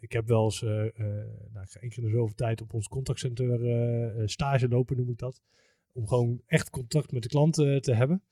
ik 0.00 0.12
heb 0.12 0.26
wel 0.26 0.44
eens, 0.44 0.60
nou, 0.60 1.62
ik 1.62 1.70
ga 1.70 1.80
één 1.80 1.90
keer 1.90 2.02
in 2.02 2.04
de 2.04 2.10
zoveel 2.10 2.34
tijd 2.34 2.60
op 2.60 2.74
ons 2.74 2.88
contactcenter 2.88 4.28
stage 4.28 4.68
lopen, 4.68 4.96
noem 4.96 5.10
ik 5.10 5.18
dat. 5.18 5.42
Om 5.92 6.08
gewoon 6.08 6.42
echt 6.46 6.70
contact 6.70 7.12
met 7.12 7.22
de 7.22 7.28
klanten 7.28 7.82
te 7.82 7.94
hebben. 7.94 8.22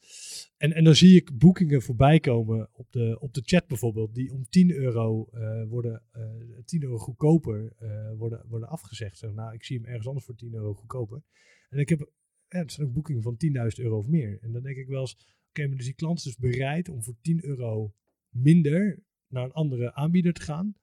En, 0.57 0.73
en 0.73 0.85
dan 0.85 0.95
zie 0.95 1.17
ik 1.17 1.39
boekingen 1.39 1.83
voorbij 1.83 2.21
komen 2.21 2.69
op 2.73 2.93
de, 2.93 3.17
op 3.21 3.35
de 3.35 3.43
chat 3.45 3.67
bijvoorbeeld, 3.67 4.15
die 4.15 4.33
om 4.33 4.49
10 4.49 4.71
euro 4.71 5.29
worden, 5.69 6.03
uh, 6.17 6.23
eh, 6.23 6.65
10 6.65 6.83
euro 6.83 6.99
goedkoper 6.99 7.73
worden, 8.17 8.45
worden 8.49 8.69
afgezegd. 8.69 9.19
Zeg, 9.19 9.33
nou, 9.33 9.55
ik 9.55 9.65
zie 9.65 9.77
hem 9.77 9.87
ergens 9.87 10.07
anders 10.07 10.27
voor 10.27 10.35
10 10.35 10.55
euro 10.55 10.75
goedkoper. 10.75 11.23
En 11.71 11.79
ik 11.79 11.89
heb, 11.89 12.11
ja, 12.49 12.59
het 12.59 12.73
zijn 12.73 12.87
ook 12.87 12.93
boekingen 12.93 13.23
van 13.23 13.37
10.000 13.37 13.85
euro 13.85 13.99
of 13.99 14.07
meer. 14.07 14.39
En 14.43 14.53
dan 14.53 14.63
denk 14.63 14.77
ik 14.77 14.89
wel 14.89 15.01
eens, 15.01 15.17
oké, 15.49 15.67
maar 15.67 15.77
dus 15.77 15.87
die 15.87 15.95
klant 15.95 16.25
is 16.25 16.37
bereid 16.37 16.89
om 16.89 17.03
voor 17.03 17.17
10 17.21 17.45
euro 17.45 17.95
minder 18.29 19.03
naar 19.29 19.45
een 19.45 19.53
andere 19.53 19.95
aanbieder 19.95 20.33
te 20.33 20.43
gaan. 20.43 20.75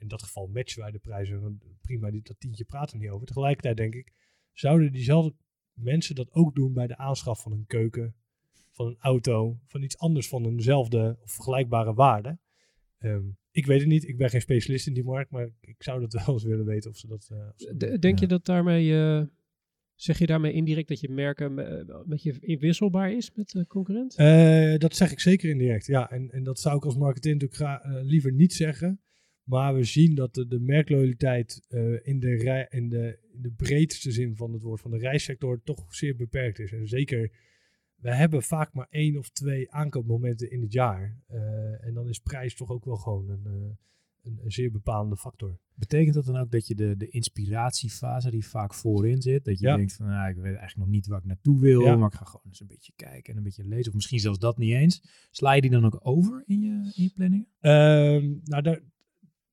In 0.00 0.08
dat 0.08 0.22
geval 0.22 0.46
matchen 0.46 0.82
wij 0.82 0.90
de 0.90 0.98
prijzen 0.98 1.60
prima, 1.80 2.10
dat 2.10 2.40
tientje 2.40 2.64
praten 2.64 2.98
we 2.98 3.04
niet 3.04 3.12
over. 3.12 3.26
Tegelijkertijd 3.26 3.76
denk 3.76 3.94
ik, 3.94 4.12
zouden 4.52 4.92
diezelfde 4.92 5.34
mensen 5.72 6.14
dat 6.14 6.32
ook 6.32 6.54
doen 6.54 6.72
bij 6.72 6.86
de 6.86 6.96
aanschaf 6.96 7.42
van 7.42 7.52
een 7.52 7.66
keuken, 7.66 8.14
van 8.70 8.86
een 8.86 8.96
auto, 8.98 9.58
van 9.66 9.82
iets 9.82 9.98
anders 9.98 10.28
van 10.28 10.46
eenzelfde 10.46 11.18
of 11.22 11.32
vergelijkbare 11.32 11.94
waarde. 11.94 12.38
Um, 12.98 13.38
ik 13.50 13.66
weet 13.66 13.80
het 13.80 13.88
niet, 13.88 14.08
ik 14.08 14.16
ben 14.16 14.30
geen 14.30 14.40
specialist 14.40 14.86
in 14.86 14.94
die 14.94 15.04
markt, 15.04 15.30
maar 15.30 15.48
ik 15.60 15.82
zou 15.82 16.00
dat 16.00 16.12
wel 16.24 16.34
eens 16.34 16.44
willen 16.44 16.66
weten 16.66 16.90
of 16.90 16.96
ze 16.96 17.06
dat. 17.06 17.28
Uh, 17.32 17.38
of 17.38 17.52
ze 17.56 17.76
dat 17.76 18.02
denk 18.02 18.14
ja. 18.14 18.20
je 18.20 18.26
dat 18.26 18.44
daarmee, 18.44 18.86
uh, 18.86 19.22
zeg 19.94 20.18
je 20.18 20.26
daarmee 20.26 20.52
indirect 20.52 20.88
dat 20.88 21.00
je 21.00 21.08
merken 21.08 21.58
uh, 21.58 21.96
met 22.04 22.22
je 22.22 22.36
inwisselbaar 22.40 23.12
is 23.12 23.34
met 23.34 23.50
de 23.50 23.66
concurrent? 23.66 24.16
dat 24.80 24.96
zeg 24.96 25.12
ik 25.12 25.20
zeker 25.20 25.50
indirect, 25.50 25.86
ja. 25.86 26.10
En, 26.10 26.30
en 26.30 26.42
dat 26.42 26.58
zou 26.58 26.76
ik 26.76 26.84
als 26.84 26.96
marketeer 26.96 27.36
natuurlijk 27.36 27.84
liever 28.02 28.32
niet 28.32 28.52
zeggen. 28.52 29.00
Maar 29.50 29.74
we 29.74 29.84
zien 29.84 30.14
dat 30.14 30.34
de, 30.34 30.46
de 30.46 30.60
merkloyaliteit 30.60 31.66
in, 32.02 32.20
de 32.20 32.36
rij, 32.36 32.66
in, 32.70 32.88
de, 32.88 33.18
in 33.32 33.42
de 33.42 33.50
breedste 33.50 34.12
zin 34.12 34.36
van 34.36 34.52
het 34.52 34.62
woord 34.62 34.80
van 34.80 34.90
de 34.90 34.98
reissector 34.98 35.62
toch 35.62 35.94
zeer 35.94 36.16
beperkt 36.16 36.58
is. 36.58 36.72
En 36.72 36.88
zeker 36.88 37.30
we 38.00 38.14
hebben 38.14 38.42
vaak 38.42 38.72
maar 38.72 38.86
één 38.90 39.16
of 39.16 39.30
twee 39.30 39.72
aankoopmomenten 39.72 40.50
in 40.50 40.60
het 40.62 40.72
jaar. 40.72 41.18
Uh, 41.30 41.84
en 41.84 41.94
dan 41.94 42.08
is 42.08 42.18
prijs 42.18 42.54
toch 42.54 42.70
ook 42.70 42.84
wel 42.84 42.96
gewoon 42.96 43.28
een, 43.28 43.44
uh, 43.46 43.52
een, 44.22 44.38
een, 44.44 44.50
zeer 44.50 44.70
bepalende 44.70 45.16
factor. 45.16 45.58
Betekent 45.74 46.14
dat 46.14 46.24
dan 46.24 46.36
ook 46.36 46.50
dat 46.50 46.66
je 46.66 46.74
de, 46.74 46.96
de 46.96 47.08
inspiratiefase 47.08 48.30
die 48.30 48.46
vaak 48.46 48.74
voorin 48.74 49.22
zit, 49.22 49.44
dat 49.44 49.58
je 49.58 49.66
ja. 49.66 49.76
denkt 49.76 49.92
van 49.92 50.06
nou, 50.06 50.28
ik 50.28 50.36
weet 50.36 50.44
eigenlijk 50.44 50.76
nog 50.76 50.88
niet 50.88 51.06
waar 51.06 51.18
ik 51.18 51.24
naartoe 51.24 51.60
wil, 51.60 51.80
ja. 51.80 51.96
maar 51.96 52.08
ik 52.12 52.18
ga 52.18 52.24
gewoon 52.24 52.46
eens 52.46 52.60
een 52.60 52.66
beetje 52.66 52.92
kijken 52.96 53.32
en 53.32 53.36
een 53.36 53.44
beetje 53.44 53.64
lezen. 53.64 53.88
Of 53.88 53.94
misschien 53.94 54.20
zelfs 54.20 54.38
dat 54.38 54.58
niet 54.58 54.74
eens. 54.74 55.02
Sla 55.30 55.52
je 55.52 55.60
die 55.60 55.70
dan 55.70 55.84
ook 55.84 56.00
over 56.02 56.42
in 56.46 56.60
je, 56.60 56.92
in 56.94 57.02
je 57.02 57.10
planningen? 57.14 57.46
Uh, 57.60 58.38
nou, 58.44 58.62
daar, 58.62 58.80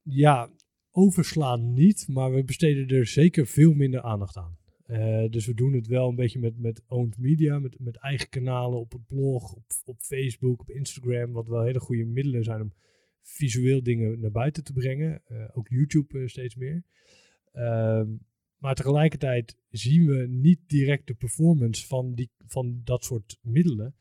ja, 0.09 0.49
overslaan 0.91 1.73
niet, 1.73 2.07
maar 2.07 2.33
we 2.33 2.43
besteden 2.43 2.87
er 2.87 3.05
zeker 3.05 3.47
veel 3.47 3.73
minder 3.73 4.01
aandacht 4.01 4.37
aan. 4.37 4.57
Uh, 4.87 5.29
dus 5.29 5.45
we 5.45 5.53
doen 5.53 5.73
het 5.73 5.87
wel 5.87 6.09
een 6.09 6.15
beetje 6.15 6.39
met, 6.39 6.57
met 6.57 6.83
owned 6.87 7.17
media, 7.17 7.59
met, 7.59 7.79
met 7.79 7.97
eigen 7.97 8.29
kanalen 8.29 8.79
op 8.79 8.91
het 8.91 9.07
blog, 9.07 9.53
op, 9.53 9.65
op 9.85 10.01
Facebook, 10.01 10.61
op 10.61 10.69
Instagram, 10.69 11.31
wat 11.31 11.47
wel 11.47 11.63
hele 11.63 11.79
goede 11.79 12.05
middelen 12.05 12.43
zijn 12.43 12.61
om 12.61 12.73
visueel 13.21 13.83
dingen 13.83 14.19
naar 14.19 14.31
buiten 14.31 14.63
te 14.63 14.73
brengen. 14.73 15.21
Uh, 15.31 15.43
ook 15.53 15.67
YouTube 15.67 16.19
uh, 16.19 16.27
steeds 16.27 16.55
meer. 16.55 16.83
Ehm, 17.51 18.07
maar 18.57 18.75
tegelijkertijd 18.75 19.57
zien 19.69 20.05
we 20.05 20.27
niet 20.27 20.59
direct 20.67 21.07
de 21.07 21.13
performance 21.13 21.87
van, 21.87 22.13
die, 22.13 22.29
van 22.45 22.81
dat 22.83 23.03
soort 23.03 23.39
middelen. 23.41 23.95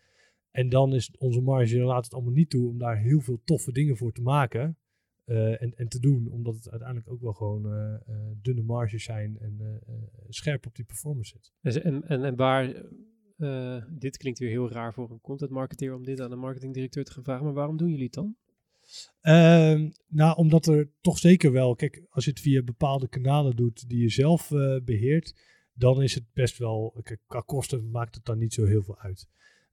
En 0.50 0.68
dan 0.68 0.94
is 0.94 1.10
onze 1.18 1.40
marge 1.40 1.78
laat 1.78 2.04
het 2.04 2.14
allemaal 2.14 2.32
niet 2.32 2.50
toe 2.50 2.68
om 2.68 2.78
daar 2.78 2.98
heel 2.98 3.20
veel 3.20 3.40
toffe 3.44 3.72
dingen 3.72 3.96
voor 3.96 4.12
te 4.12 4.22
maken. 4.22 4.76
Uh, 5.26 5.62
en, 5.62 5.74
en 5.76 5.88
te 5.88 6.00
doen, 6.00 6.28
omdat 6.30 6.54
het 6.54 6.70
uiteindelijk 6.70 7.10
ook 7.10 7.20
wel 7.20 7.32
gewoon 7.32 7.66
uh, 7.66 7.94
uh, 8.08 8.16
dunne 8.42 8.62
marges 8.62 9.04
zijn 9.04 9.38
en 9.38 9.80
scherp 10.28 10.66
op 10.66 10.74
die 10.74 10.84
performance 10.84 11.30
zit. 11.30 11.52
Dus 11.60 11.80
en, 11.80 12.08
en, 12.08 12.24
en 12.24 12.36
waar, 12.36 12.82
dit 13.88 14.16
klinkt 14.16 14.38
weer 14.38 14.48
heel 14.48 14.70
raar 14.70 14.94
voor 14.94 15.10
een 15.10 15.20
content 15.20 15.50
marketeer 15.50 15.94
om 15.94 16.04
dit 16.04 16.20
aan 16.20 16.32
een 16.32 16.38
marketingdirecteur 16.38 17.04
te 17.04 17.12
gaan 17.12 17.24
vragen, 17.24 17.44
maar 17.44 17.54
waarom 17.54 17.76
doen 17.76 17.88
jullie 17.88 18.04
het 18.04 18.14
dan? 18.14 18.36
Ehm, 19.20 19.90
nou, 20.08 20.36
omdat 20.36 20.66
er 20.66 20.90
toch 21.00 21.18
zeker 21.18 21.52
wel, 21.52 21.74
kijk, 21.74 22.02
als 22.08 22.24
je 22.24 22.30
het 22.30 22.40
via 22.40 22.62
bepaalde 22.62 23.08
kanalen 23.08 23.56
doet 23.56 23.88
die 23.88 24.02
je 24.02 24.08
zelf 24.08 24.48
beheert, 24.84 25.34
dan 25.72 26.02
is 26.02 26.14
het 26.14 26.24
best 26.32 26.58
wel, 26.58 27.00
kijk, 27.02 27.20
qua 27.26 27.40
kosten 27.40 27.90
maakt 27.90 28.14
het 28.14 28.24
dan 28.24 28.38
niet 28.38 28.54
zo 28.54 28.64
heel 28.64 28.82
veel 28.82 28.98
uit. 28.98 29.28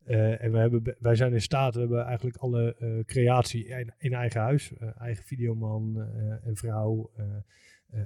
Uh, 0.08 0.44
en 0.44 0.52
we 0.52 0.58
hebben, 0.58 0.96
wij 1.00 1.16
zijn 1.16 1.34
in 1.34 1.42
staat, 1.42 1.74
we 1.74 1.80
hebben 1.80 2.06
eigenlijk 2.06 2.38
alle 2.38 2.76
uh, 2.80 3.04
creatie 3.04 3.66
in, 3.66 3.94
in, 3.98 4.14
eigen 4.14 4.42
huis. 4.42 4.72
Uh, 4.72 4.90
eigen 5.02 5.24
videoman 5.24 6.08
en 6.44 6.56
vrouw, 6.56 7.12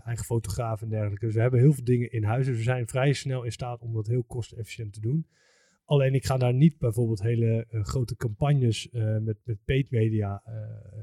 eigen 0.03 0.25
fotograaf 0.25 0.81
en 0.81 0.89
dergelijke. 0.89 1.25
Dus 1.25 1.35
we 1.35 1.41
hebben 1.41 1.59
heel 1.59 1.73
veel 1.73 1.83
dingen 1.83 2.11
in 2.11 2.23
huis. 2.23 2.45
Dus 2.45 2.57
we 2.57 2.63
zijn 2.63 2.87
vrij 2.87 3.13
snel 3.13 3.43
in 3.43 3.51
staat 3.51 3.81
om 3.81 3.93
dat 3.93 4.07
heel 4.07 4.23
kostefficiënt 4.23 4.93
te 4.93 5.01
doen. 5.01 5.27
Alleen 5.85 6.13
ik 6.13 6.25
ga 6.25 6.37
daar 6.37 6.53
niet 6.53 6.77
bijvoorbeeld 6.77 7.21
hele 7.21 7.65
grote 7.69 8.15
campagnes 8.15 8.89
met, 9.21 9.37
met 9.43 9.57
paid 9.65 9.91
media 9.91 10.43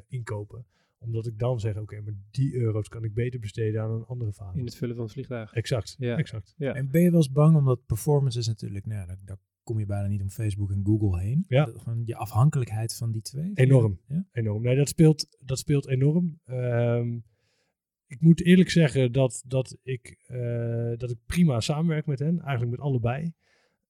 inkopen. 0.09 0.66
Omdat 0.99 1.26
ik 1.26 1.38
dan 1.38 1.61
zeg, 1.61 1.76
oké, 1.76 2.01
maar 2.01 2.14
die 2.30 2.55
euro's 2.55 2.88
kan 2.88 3.05
ik 3.05 3.14
beter 3.14 3.40
besteden 3.40 3.82
aan 3.82 3.90
een 3.90 4.05
andere 4.05 4.32
fase. 4.32 4.59
In 4.59 4.64
het 4.64 4.76
vullen 4.76 4.95
van 4.95 5.05
het 5.05 5.12
vliegtuig. 5.12 5.53
Exact, 5.53 5.97
Ja. 5.99 6.16
exact. 6.16 6.55
Ja. 6.57 6.74
En 6.74 6.90
ben 6.90 7.01
je 7.03 7.11
wel 7.11 7.18
eens 7.18 7.32
bang, 7.32 7.57
omdat 7.57 7.86
performance 7.86 8.38
is 8.38 8.47
natuurlijk, 8.47 8.86
nou, 8.86 9.01
ja, 9.01 9.07
daar, 9.07 9.18
daar 9.24 9.38
kom 9.65 9.79
je 9.79 9.87
bijna 9.87 10.09
niet 10.09 10.23
om 10.23 10.31
Facebook 10.31 10.71
en 10.71 10.85
Google 10.85 11.21
heen. 11.21 11.45
Ja. 11.49 11.65
Gewoon 11.65 12.03
je 12.05 12.17
afhankelijkheid 12.17 12.97
van 12.97 13.11
die 13.11 13.23
twee. 13.23 13.51
Enorm. 13.55 14.01
Ja? 14.09 14.27
Enorm. 14.33 14.62
Nee, 14.62 14.77
dat 14.77 14.89
speelt, 14.89 15.37
dat 15.41 15.59
speelt 15.59 15.89
enorm. 15.89 16.41
Ehm, 16.45 17.17
ik 18.07 18.21
moet 18.21 18.45
eerlijk 18.45 18.71
zeggen 18.71 19.12
dat, 19.12 19.43
dat, 19.47 19.79
ik, 19.83 20.17
eh, 20.27 20.93
dat 20.97 21.11
ik 21.11 21.19
prima 21.27 21.61
samenwerk 21.61 22.07
met 22.07 22.19
hen. 22.19 22.41
Eigenlijk 22.41 22.71
met 22.71 22.81
allebei. 22.81 23.33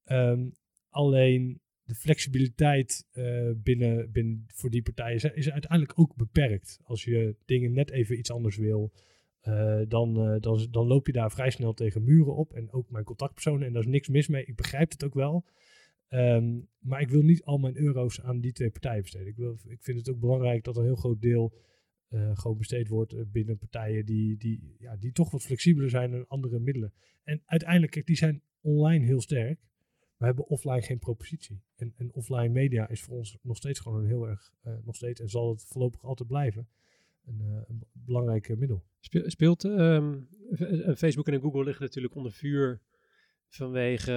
Ehm, 0.04 0.48
alleen 0.88 1.60
de 1.82 1.94
flexibiliteit 1.94 3.06
eh, 3.12 3.50
binnen, 3.56 4.12
binnen 4.12 4.44
voor 4.46 4.70
die 4.70 4.82
partijen 4.82 5.14
is, 5.14 5.24
is 5.24 5.50
uiteindelijk 5.50 5.98
ook 5.98 6.16
beperkt. 6.16 6.80
Als 6.82 7.04
je 7.04 7.36
dingen 7.44 7.72
net 7.72 7.90
even 7.90 8.18
iets 8.18 8.30
anders 8.30 8.56
wil, 8.56 8.92
eh, 9.40 9.80
dan, 9.88 10.38
dan, 10.40 10.66
dan 10.70 10.86
loop 10.86 11.06
je 11.06 11.12
daar 11.12 11.32
vrij 11.32 11.50
snel 11.50 11.74
tegen 11.74 12.04
muren 12.04 12.34
op. 12.34 12.52
En 12.52 12.72
ook 12.72 12.90
mijn 12.90 13.04
contactpersonen. 13.04 13.66
En 13.66 13.72
daar 13.72 13.82
is 13.82 13.88
niks 13.88 14.08
mis 14.08 14.28
mee. 14.28 14.44
Ik 14.44 14.56
begrijp 14.56 14.90
het 14.90 15.04
ook 15.04 15.14
wel. 15.14 15.44
Ehm, 16.14 16.60
maar 16.78 17.00
ik 17.00 17.08
wil 17.08 17.22
niet 17.22 17.42
al 17.42 17.58
mijn 17.58 17.76
euro's 17.76 18.20
aan 18.20 18.40
die 18.40 18.52
twee 18.52 18.70
partijen 18.70 19.02
besteden. 19.02 19.26
Ik, 19.28 19.36
wil, 19.36 19.58
ik 19.68 19.82
vind 19.82 19.98
het 19.98 20.08
ook 20.10 20.20
belangrijk 20.20 20.64
dat 20.64 20.76
een 20.76 20.84
heel 20.84 20.94
groot 20.96 21.20
deel 21.20 21.52
eh, 22.08 22.30
gewoon 22.38 22.58
besteed 22.58 22.88
wordt 22.88 23.12
eh, 23.12 23.20
binnen 23.26 23.58
partijen 23.58 24.06
die, 24.06 24.36
die, 24.36 24.76
ja, 24.78 24.96
die 24.96 25.12
toch 25.12 25.30
wat 25.30 25.42
flexibeler 25.42 25.90
zijn 25.90 26.10
dan 26.10 26.26
andere 26.28 26.58
middelen. 26.58 26.92
En 27.22 27.42
uiteindelijk, 27.44 27.92
kijk, 27.92 28.06
die 28.06 28.16
zijn 28.16 28.42
online 28.60 29.04
heel 29.04 29.20
sterk. 29.20 29.60
We 30.16 30.24
hebben 30.24 30.46
offline 30.46 30.82
geen 30.82 30.98
propositie. 30.98 31.62
En, 31.76 31.92
en 31.96 32.12
offline 32.12 32.48
media 32.48 32.88
is 32.88 33.02
voor 33.02 33.16
ons 33.16 33.38
nog 33.42 33.56
steeds 33.56 33.80
gewoon 33.80 34.00
een 34.00 34.06
heel 34.08 34.28
erg, 34.28 34.52
eh, 34.62 34.74
nog 34.84 34.96
steeds 34.96 35.20
en 35.20 35.28
zal 35.28 35.50
het 35.50 35.64
voorlopig 35.64 36.04
altijd 36.04 36.28
blijven, 36.28 36.68
een, 37.24 37.64
b- 37.78 37.84
belangrijk 37.92 38.56
middel. 38.58 38.84
Speel- 39.00 39.30
Speelt 39.30 39.64
ehm, 39.64 40.20
eh, 40.50 40.94
Facebook 40.94 41.28
en 41.28 41.40
Google 41.40 41.64
liggen 41.64 41.84
natuurlijk 41.84 42.14
onder 42.14 42.32
vuur 42.32 42.80
vanwege, 43.48 44.12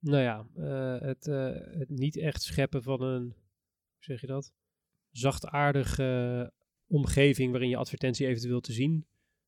nou 0.00 0.22
ja, 0.22 0.46
eh, 0.54 1.06
het, 1.08 1.26
eh, 1.26 1.50
het 1.78 1.88
niet 1.88 2.16
echt 2.16 2.42
scheppen 2.42 2.82
van 2.82 3.02
een, 3.02 3.22
hoe 3.22 3.34
zeg 4.04 4.20
je 4.20 4.26
dat, 4.26 4.52
zachtaardige 5.10 6.52
omgeving 6.86 7.50
waarin 7.50 7.68
je 7.68 7.76
advertentie 7.76 8.26
eventueel 8.26 8.60
te 8.60 8.72
zien 8.72 9.06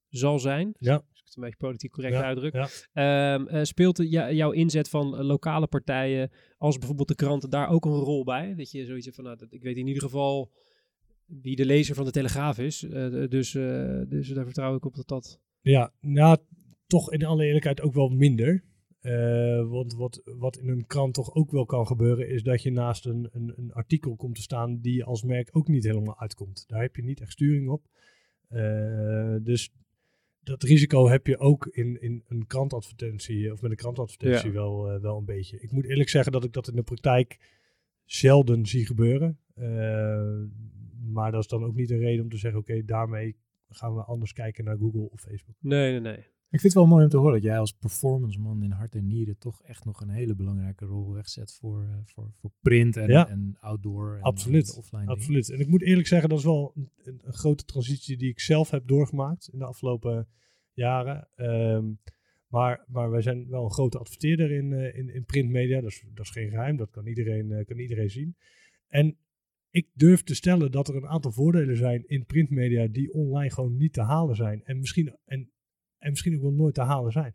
zal 0.09 0.39
zijn. 0.39 0.75
Ja. 0.79 0.95
Als 0.95 1.21
ik 1.21 1.25
het 1.25 1.37
een 1.37 1.43
beetje 1.43 1.57
politiek 1.59 1.91
correct 1.93 2.15
Ja, 2.15 2.23
uitdruk. 2.23 2.53
ja. 2.53 2.69
Ehm, 2.93 3.47
eh, 3.47 3.63
speelt 3.65 3.97
de- 3.97 4.09
jouw 4.09 4.51
inzet 4.51 4.89
van 4.89 5.23
lokale 5.23 5.67
partijen, 5.67 6.31
als 6.59 6.79
bijvoorbeeld 6.79 7.09
de 7.09 7.15
kranten, 7.15 7.51
daar 7.51 7.69
ook 7.69 7.85
een 7.85 7.91
rol 7.93 8.25
bij? 8.25 8.55
Dat 8.55 8.71
je 8.71 8.85
zoiets 8.85 9.09
van, 9.13 9.25
nou, 9.25 9.37
dat, 9.37 9.53
ik 9.53 9.63
weet 9.63 9.77
in 9.77 9.87
ieder 9.87 10.03
geval 10.03 10.53
wie 11.27 11.57
de 11.57 11.67
lezer 11.67 11.95
van 11.95 12.05
de 12.05 12.11
Telegraaf 12.11 12.59
is. 12.59 12.79
dus, 13.29 13.51
dus 14.09 14.29
daar 14.29 14.45
vertrouw 14.45 14.77
ik 14.77 14.85
op 14.85 14.95
dat 14.95 15.09
dat... 15.09 15.41
Ja, 15.61 15.93
nou, 16.01 16.39
toch 16.87 17.13
in 17.13 17.25
alle 17.25 17.45
eerlijkheid 17.45 17.81
ook 17.81 17.95
wel 17.95 18.09
minder. 18.09 18.65
Eh, 19.01 19.69
want 19.69 19.95
wat, 19.95 20.23
wat 20.25 20.57
in 20.57 20.69
een 20.69 20.87
krant 20.87 21.15
toch 21.15 21.35
ook 21.35 21.51
wel 21.51 21.65
kan 21.65 21.87
gebeuren, 21.87 22.29
is 22.29 22.43
dat 22.43 22.63
je 22.63 22.71
naast 22.71 23.07
een, 23.07 23.29
een, 23.33 23.53
een 23.57 23.73
artikel 23.73 24.17
komt 24.17 24.35
te 24.35 24.43
staan 24.43 24.81
die 24.81 25.05
als 25.05 25.23
merk 25.23 25.49
ook 25.53 25.69
niet 25.69 25.85
helemaal 25.85 26.21
uitkomt. 26.21 26.65
Daar 26.69 26.81
heb 26.81 26.97
je 26.97 27.03
niet 27.03 27.21
echt 27.21 27.33
sturing 27.33 27.69
op. 27.69 27.83
Eh, 28.49 29.37
dus 29.43 29.73
dat 30.43 30.63
risico 30.63 31.09
heb 31.09 31.27
je 31.27 31.39
ook 31.39 31.67
in, 31.67 32.01
in 32.01 32.25
een 32.29 32.47
krantadvertentie, 32.47 33.53
of 33.53 33.63
met 33.63 33.71
een 33.71 33.77
krantadvertentie 33.77 34.49
Ja. 34.49 34.55
wel, 34.55 34.91
eh, 34.91 35.01
wel 35.01 35.19
een 35.19 35.25
beetje. 35.25 35.61
Ik 35.61 35.73
moet 35.73 35.85
eerlijk 35.85 36.09
zeggen 36.09 36.33
dat 36.33 36.45
ik 36.45 36.53
dat 36.53 36.69
in 36.69 36.77
de 36.77 36.83
praktijk 36.83 37.39
zelden 38.05 38.67
zie 38.67 38.87
gebeuren. 38.87 39.39
Eh, 39.55 40.43
maar 41.13 41.33
dat 41.33 41.41
is 41.41 41.49
dan 41.49 41.65
ook 41.65 41.75
niet 41.75 41.91
een 41.91 41.99
reden 41.99 42.23
om 42.23 42.31
te 42.31 42.37
zeggen, 42.37 42.61
oké, 42.61 42.85
daarmee 42.85 43.37
gaan 43.69 43.95
we 43.95 44.03
anders 44.03 44.33
kijken 44.33 44.65
naar 44.65 44.77
Google 44.77 45.11
of 45.11 45.21
Facebook. 45.21 45.57
Nee, 45.59 45.91
nee, 45.91 46.01
nee. 46.01 46.27
Ik 46.51 46.61
vind 46.61 46.73
het 46.73 46.83
wel 46.83 46.87
mooi 46.87 47.05
om 47.05 47.11
te 47.11 47.17
horen 47.17 47.33
dat 47.33 47.43
jij 47.43 47.59
als 47.59 47.73
performance 47.73 48.41
man 48.41 48.63
in 48.63 48.71
hart 48.71 48.95
en 48.95 49.07
nieren 49.07 49.39
toch 49.39 49.63
echt 49.63 49.85
nog 49.85 50.01
een 50.01 50.09
hele 50.09 50.35
belangrijke 50.35 50.85
rol 50.85 51.13
wegzet 51.13 51.53
voor, 51.53 51.83
eh, 51.83 51.97
voor, 52.05 52.31
voor 52.41 52.51
print 52.61 52.97
en, 52.97 53.09
Ja. 53.09 53.29
en 53.29 53.57
outdoor 53.61 54.17
en 54.17 54.23
Absoluut, 54.23 54.67
en 54.67 54.73
de 54.73 54.79
offline. 54.79 55.07
Absoluut. 55.07 55.51
En 55.51 55.61
ik 55.61 55.69
moet 55.69 55.83
eerlijk 55.83 56.07
zeggen, 56.07 56.29
dat 56.29 56.39
is 56.39 56.45
wel 56.45 56.73
een, 56.75 57.21
grote 57.25 57.65
transitie 57.65 58.17
die 58.17 58.31
ik 58.31 58.41
zelf 58.41 58.71
heb 58.71 58.87
doorgemaakt 58.87 59.49
in 59.53 59.59
de 59.59 59.65
afgelopen 59.65 60.29
jaren. 60.73 61.29
Ehm, 61.37 61.93
maar, 62.47 62.85
maar 62.87 63.11
wij 63.11 63.23
zijn 63.23 63.49
wel 63.49 63.65
een 63.65 63.73
grote 63.73 63.99
adverteerder 63.99 64.51
in, 64.51 64.73
eh, 64.73 64.99
in, 64.99 65.15
in 65.15 65.25
printmedia. 65.25 65.81
Dat 65.81 65.91
is, 65.91 66.05
dat 66.15 66.25
is 66.25 66.31
geen 66.31 66.51
geheim, 66.51 66.77
dat 66.77 66.91
kan 66.91 67.07
iedereen, 67.07 67.53
eh, 67.53 67.65
kan 67.65 67.79
iedereen 67.79 68.11
zien. 68.11 68.37
En 68.89 69.19
ik 69.71 69.89
durf 69.93 70.23
te 70.23 70.35
stellen 70.35 70.71
dat 70.71 70.89
er 70.89 70.97
een 70.97 71.09
aantal 71.09 71.33
voordelen 71.33 71.77
zijn 71.77 72.09
in 72.09 72.27
printmedia 72.27 72.87
die 72.87 73.13
online 73.13 73.51
gewoon 73.51 73.77
niet 73.77 73.93
te 73.93 74.03
halen 74.03 74.37
zijn. 74.37 74.65
En 74.65 74.79
misschien, 74.79 75.17
en, 75.25 75.51
en 76.01 76.11
misschien 76.11 76.35
ook 76.35 76.43
wel 76.43 76.53
nooit 76.53 76.75
te 76.75 76.81
halen 76.81 77.13
zijn. 77.13 77.35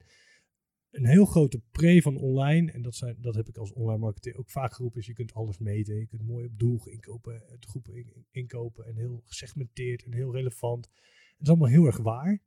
Een 0.89 1.05
heel 1.05 1.25
grote 1.25 1.61
pre 1.71 2.01
van 2.01 2.17
online, 2.17 2.71
en 2.71 2.81
dat, 2.81 2.95
zijn, 2.95 3.17
dat 3.19 3.35
heb 3.35 3.47
ik 3.47 3.57
als 3.57 3.73
online 3.73 3.99
marketeer 3.99 4.37
ook 4.37 4.49
vaak 4.49 4.73
geroepen, 4.73 4.99
is 4.99 5.05
je 5.05 5.13
kunt 5.13 5.33
alles 5.33 5.57
meten. 5.57 5.95
Je 5.95 6.07
kunt 6.07 6.27
mooi 6.27 6.45
op 6.45 6.59
doel 6.59 6.87
inkopen, 6.87 7.43
het 7.47 7.65
groepen 7.65 7.95
in- 7.95 8.25
inkopen 8.31 8.85
en 8.85 8.95
heel 8.95 9.21
gesegmenteerd 9.25 10.03
en 10.03 10.13
heel 10.13 10.33
relevant. 10.33 10.85
Het 10.85 11.41
is 11.41 11.47
allemaal 11.49 11.69
heel 11.69 11.85
erg 11.85 11.97
waar. 11.97 12.41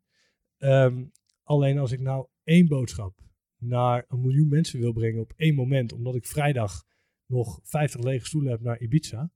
Ehm, 0.56 1.04
alleen 1.42 1.78
als 1.78 1.92
ik 1.92 2.00
nou 2.00 2.28
één 2.42 2.68
boodschap 2.68 3.20
naar 3.56 4.04
een 4.08 4.20
miljoen 4.20 4.48
mensen 4.48 4.80
wil 4.80 4.92
brengen 4.92 5.20
op 5.20 5.32
één 5.36 5.54
moment, 5.54 5.92
omdat 5.92 6.14
ik 6.14 6.26
vrijdag 6.26 6.86
nog 7.26 7.60
50 7.62 8.00
lege 8.02 8.26
stoelen 8.26 8.50
heb 8.50 8.60
naar 8.60 8.80
Ibiza, 8.80 9.32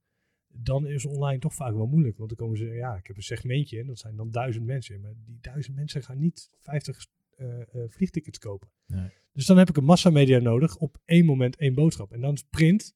dan 0.55 0.87
is 0.87 1.05
online 1.05 1.39
toch 1.39 1.53
vaak 1.53 1.73
wel 1.73 1.85
moeilijk. 1.85 2.17
Want 2.17 2.29
dan 2.29 2.37
komen 2.37 2.57
ze, 2.57 2.65
ja, 2.65 2.95
ik 2.95 3.07
heb 3.07 3.15
een 3.15 3.23
segmentje 3.23 3.79
en 3.79 3.87
dat 3.87 3.99
zijn 3.99 4.15
dan 4.15 4.31
duizend 4.31 4.65
mensen. 4.65 5.01
Maar 5.01 5.13
die 5.25 5.37
duizend 5.41 5.75
mensen 5.75 6.03
gaan 6.03 6.19
niet 6.19 6.49
50 6.59 7.07
eh, 7.35 7.61
eh, 7.61 7.65
vliegtickets 7.89 8.39
kopen. 8.39 8.69
Nee. 8.87 9.09
Dus 9.33 9.45
dan 9.45 9.57
heb 9.57 9.69
ik 9.69 9.77
een 9.77 9.83
massamedia 9.83 10.39
nodig 10.39 10.77
op 10.77 10.97
één 11.05 11.25
moment 11.25 11.55
één 11.55 11.73
boodschap. 11.73 12.11
En 12.11 12.21
dan 12.21 12.33
is 12.33 12.43
print 12.49 12.95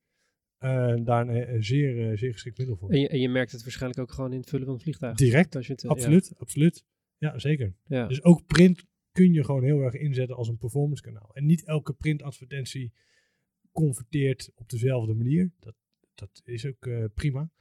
eh, 0.58 0.96
daar 1.04 1.28
een, 1.28 1.54
een 1.54 1.64
zeer, 1.64 2.18
zeer 2.18 2.32
geschikt 2.32 2.58
middel 2.58 2.76
voor. 2.76 2.90
En 2.90 3.00
je, 3.00 3.08
en 3.08 3.20
je 3.20 3.30
merkt 3.30 3.52
het 3.52 3.64
waarschijnlijk 3.64 4.02
ook 4.02 4.12
gewoon 4.12 4.34
in 4.34 4.40
het 4.40 4.50
vullen 4.50 4.66
van 4.66 4.74
het 4.74 4.84
vliegtuig. 4.84 5.18
Direct, 5.18 5.56
Als 5.56 5.68
je 5.68 5.74
het, 5.74 5.84
eh, 5.84 5.90
ja. 5.90 5.96
absoluut, 5.96 6.34
absoluut. 6.38 6.86
Ja, 7.18 7.40
zeker. 7.40 7.76
Ja. 7.86 8.08
Dus 8.08 8.24
ook 8.24 8.46
print 8.46 8.86
kun 9.12 9.34
je 9.34 9.44
gewoon 9.44 9.64
heel 9.64 9.82
erg 9.82 9.94
inzetten 9.94 10.36
als 10.36 10.48
een 10.48 10.58
performance 10.58 11.02
kanaal. 11.02 11.30
En 11.34 11.46
niet 11.46 11.66
elke 11.66 11.94
printadvertentie 11.94 12.94
converteert 13.72 14.52
op 14.56 14.70
dezelfde 14.70 15.14
manier. 15.14 15.52
Dat, 15.60 15.76
dat 16.18 16.42
is 16.44 16.66
ook 16.66 16.86
eh, 16.86 17.04
prima. 17.14 17.52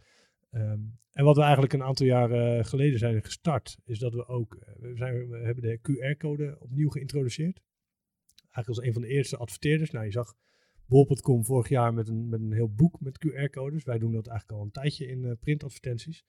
Ehm, 0.51 0.81
en 1.13 1.25
wat 1.25 1.37
we 1.37 1.43
eigenlijk 1.43 1.73
een 1.73 1.83
aantal 1.83 2.07
jaren 2.07 2.65
geleden 2.65 2.99
zijn 2.99 3.25
gestart, 3.25 3.79
is 3.85 3.99
dat 3.99 4.13
we 4.13 4.27
ook, 4.27 4.55
eh, 4.55 4.75
we, 4.79 4.97
zijn, 4.97 5.29
we 5.29 5.37
hebben 5.37 5.63
de 5.63 5.79
QR-code 5.83 6.57
opnieuw 6.61 6.89
geïntroduceerd. 6.89 7.63
Eigenlijk 8.41 8.69
als 8.69 8.83
een 8.83 8.93
van 8.93 9.03
de 9.03 9.09
eerste 9.09 9.37
adverteerders. 9.37 9.91
Nou, 9.91 10.05
je 10.05 10.11
zag 10.11 10.35
bol.com 10.87 11.45
vorig 11.45 11.69
jaar 11.69 11.95
met 11.95 12.09
een, 12.09 12.29
met 12.29 12.41
een 12.41 12.53
heel 12.53 12.75
boek 12.75 13.01
met 13.01 13.27
QR-codes. 13.27 13.85
Wij 13.85 13.99
doen 13.99 14.13
dat 14.13 14.27
eigenlijk 14.27 14.59
al 14.59 14.65
een 14.65 14.73
tijdje 14.73 15.07
in 15.07 15.25
eh, 15.25 15.33
printadvertenties. 15.41 16.25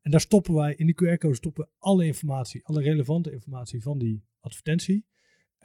En 0.00 0.10
daar 0.10 0.20
stoppen 0.20 0.54
wij, 0.54 0.74
in 0.74 0.86
die 0.86 0.94
QR-code 0.94 1.34
stoppen 1.34 1.68
alle 1.78 2.06
informatie, 2.06 2.64
alle 2.64 2.82
relevante 2.82 3.32
informatie 3.32 3.82
van 3.82 3.98
die 3.98 4.24
advertentie. 4.40 5.06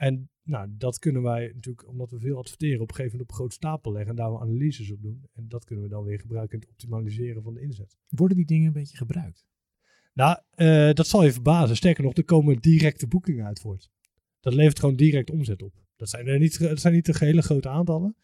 En 0.02 0.30
nou, 0.42 0.68
dat 0.78 0.98
kunnen 0.98 1.22
wij 1.22 1.52
natuurlijk, 1.54 1.88
omdat 1.88 2.10
we 2.10 2.18
veel 2.18 2.38
adverteren, 2.38 2.80
op 2.80 2.88
een 2.88 2.94
gegeven 2.94 3.12
moment 3.12 3.30
op 3.30 3.36
grote 3.36 3.54
stapel 3.54 3.92
leggen 3.92 4.10
en 4.10 4.16
daar 4.16 4.32
we 4.32 4.40
analyses 4.40 4.90
op 4.90 5.02
doen. 5.02 5.26
En 5.32 5.48
dat 5.48 5.64
kunnen 5.64 5.84
we 5.84 5.90
dan 5.90 6.04
weer 6.04 6.20
gebruiken 6.20 6.54
in 6.54 6.60
het 6.60 6.70
optimaliseren 6.70 7.42
van 7.42 7.54
de 7.54 7.60
inzet. 7.60 7.96
Worden 8.08 8.36
die 8.36 8.46
dingen 8.46 8.66
een 8.66 8.72
beetje 8.72 8.96
gebruikt? 8.96 9.46
Nou, 10.14 10.38
eh, 10.50 10.92
dat 10.92 11.06
zal 11.06 11.24
je 11.24 11.32
verbazen. 11.32 11.76
Sterker 11.76 12.04
nog, 12.04 12.16
er 12.16 12.24
komen 12.24 12.56
directe 12.56 13.06
boekingen 13.06 13.46
uit 13.46 13.60
voort. 13.60 13.90
Dat 14.40 14.54
levert 14.54 14.78
gewoon 14.78 14.96
direct 14.96 15.30
omzet 15.30 15.62
op. 15.62 15.74
Dat 15.96 16.08
zijn, 16.08 16.26
er 16.26 16.38
niet, 16.38 16.58
dat 16.58 16.80
zijn 16.80 16.94
niet 16.94 17.06
de 17.06 17.14
hele 17.18 17.42
grote 17.42 17.68
aantallen. 17.68 18.16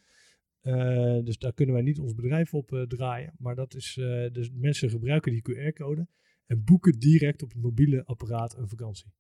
Eh, 0.60 1.18
dus 1.24 1.38
daar 1.38 1.52
kunnen 1.52 1.74
wij 1.74 1.84
niet 1.84 1.98
ons 1.98 2.14
bedrijf 2.14 2.54
op 2.54 2.72
eh, 2.72 2.82
draaien. 2.82 3.34
Maar 3.38 3.54
dat 3.54 3.74
is, 3.74 3.94
dus 4.32 4.50
mensen 4.52 4.90
gebruiken 4.90 5.32
die 5.32 5.42
QR-code 5.42 6.08
en 6.46 6.64
boeken 6.64 6.98
direct 6.98 7.42
op 7.42 7.52
het 7.52 7.62
mobiele 7.62 8.04
apparaat 8.04 8.56
een 8.56 8.68
vakantie. 8.68 9.12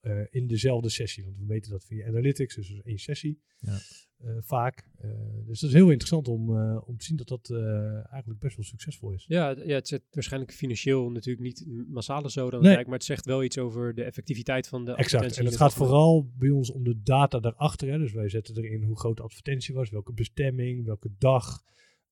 Eh, 0.00 0.20
in 0.30 0.46
dezelfde 0.46 0.88
sessie. 0.88 1.24
Want 1.24 1.36
we 1.36 1.44
meten 1.44 1.70
dat 1.70 1.84
via 1.84 2.06
analytics, 2.06 2.54
dus 2.54 2.80
één 2.84 2.98
sessie. 2.98 3.40
Ja. 3.58 3.78
Eh, 4.18 4.30
vaak. 4.40 4.88
Eh, 4.98 5.10
dus 5.46 5.60
dat 5.60 5.68
is 5.70 5.76
heel 5.76 5.88
interessant 5.88 6.28
om, 6.28 6.56
eh, 6.58 6.88
om 6.88 6.96
te 6.96 7.04
zien 7.04 7.16
dat 7.16 7.28
dat 7.28 7.50
eh, 7.50 7.94
eigenlijk 8.12 8.40
best 8.40 8.56
wel 8.56 8.64
succesvol 8.64 9.12
is. 9.12 9.24
Ja, 9.28 9.48
het- 9.48 9.66
ja, 9.66 9.74
het 9.74 9.88
zet 9.88 10.02
waarschijnlijk 10.10 10.52
financieel 10.52 11.10
natuurlijk 11.10 11.44
niet 11.46 11.64
m- 11.66 11.92
massale 11.92 12.30
zo 12.30 12.50
dan 12.50 12.62
Nee. 12.62 12.84
maar 12.84 12.94
het 12.94 13.04
zegt 13.04 13.24
wel 13.24 13.42
iets 13.44 13.58
over 13.58 13.94
de 13.94 14.02
effectiviteit 14.04 14.68
van 14.68 14.84
de 14.84 14.90
Exact. 14.90 15.04
advertentie 15.06 15.40
En 15.40 15.46
het 15.46 15.56
gaat 15.56 15.74
vooral 15.74 16.30
bij 16.38 16.50
ons 16.50 16.70
om 16.70 16.84
de 16.84 17.02
data 17.02 17.40
daarachter. 17.40 17.88
Hè. 17.90 17.98
Dus 17.98 18.12
wij 18.12 18.28
zetten 18.28 18.56
erin 18.56 18.82
hoe 18.82 18.98
groot 18.98 19.16
de 19.16 19.22
advertentie 19.22 19.74
was, 19.74 19.90
welke 19.90 20.12
bestemming, 20.12 20.84
welke 20.84 21.10
dag, 21.18 21.62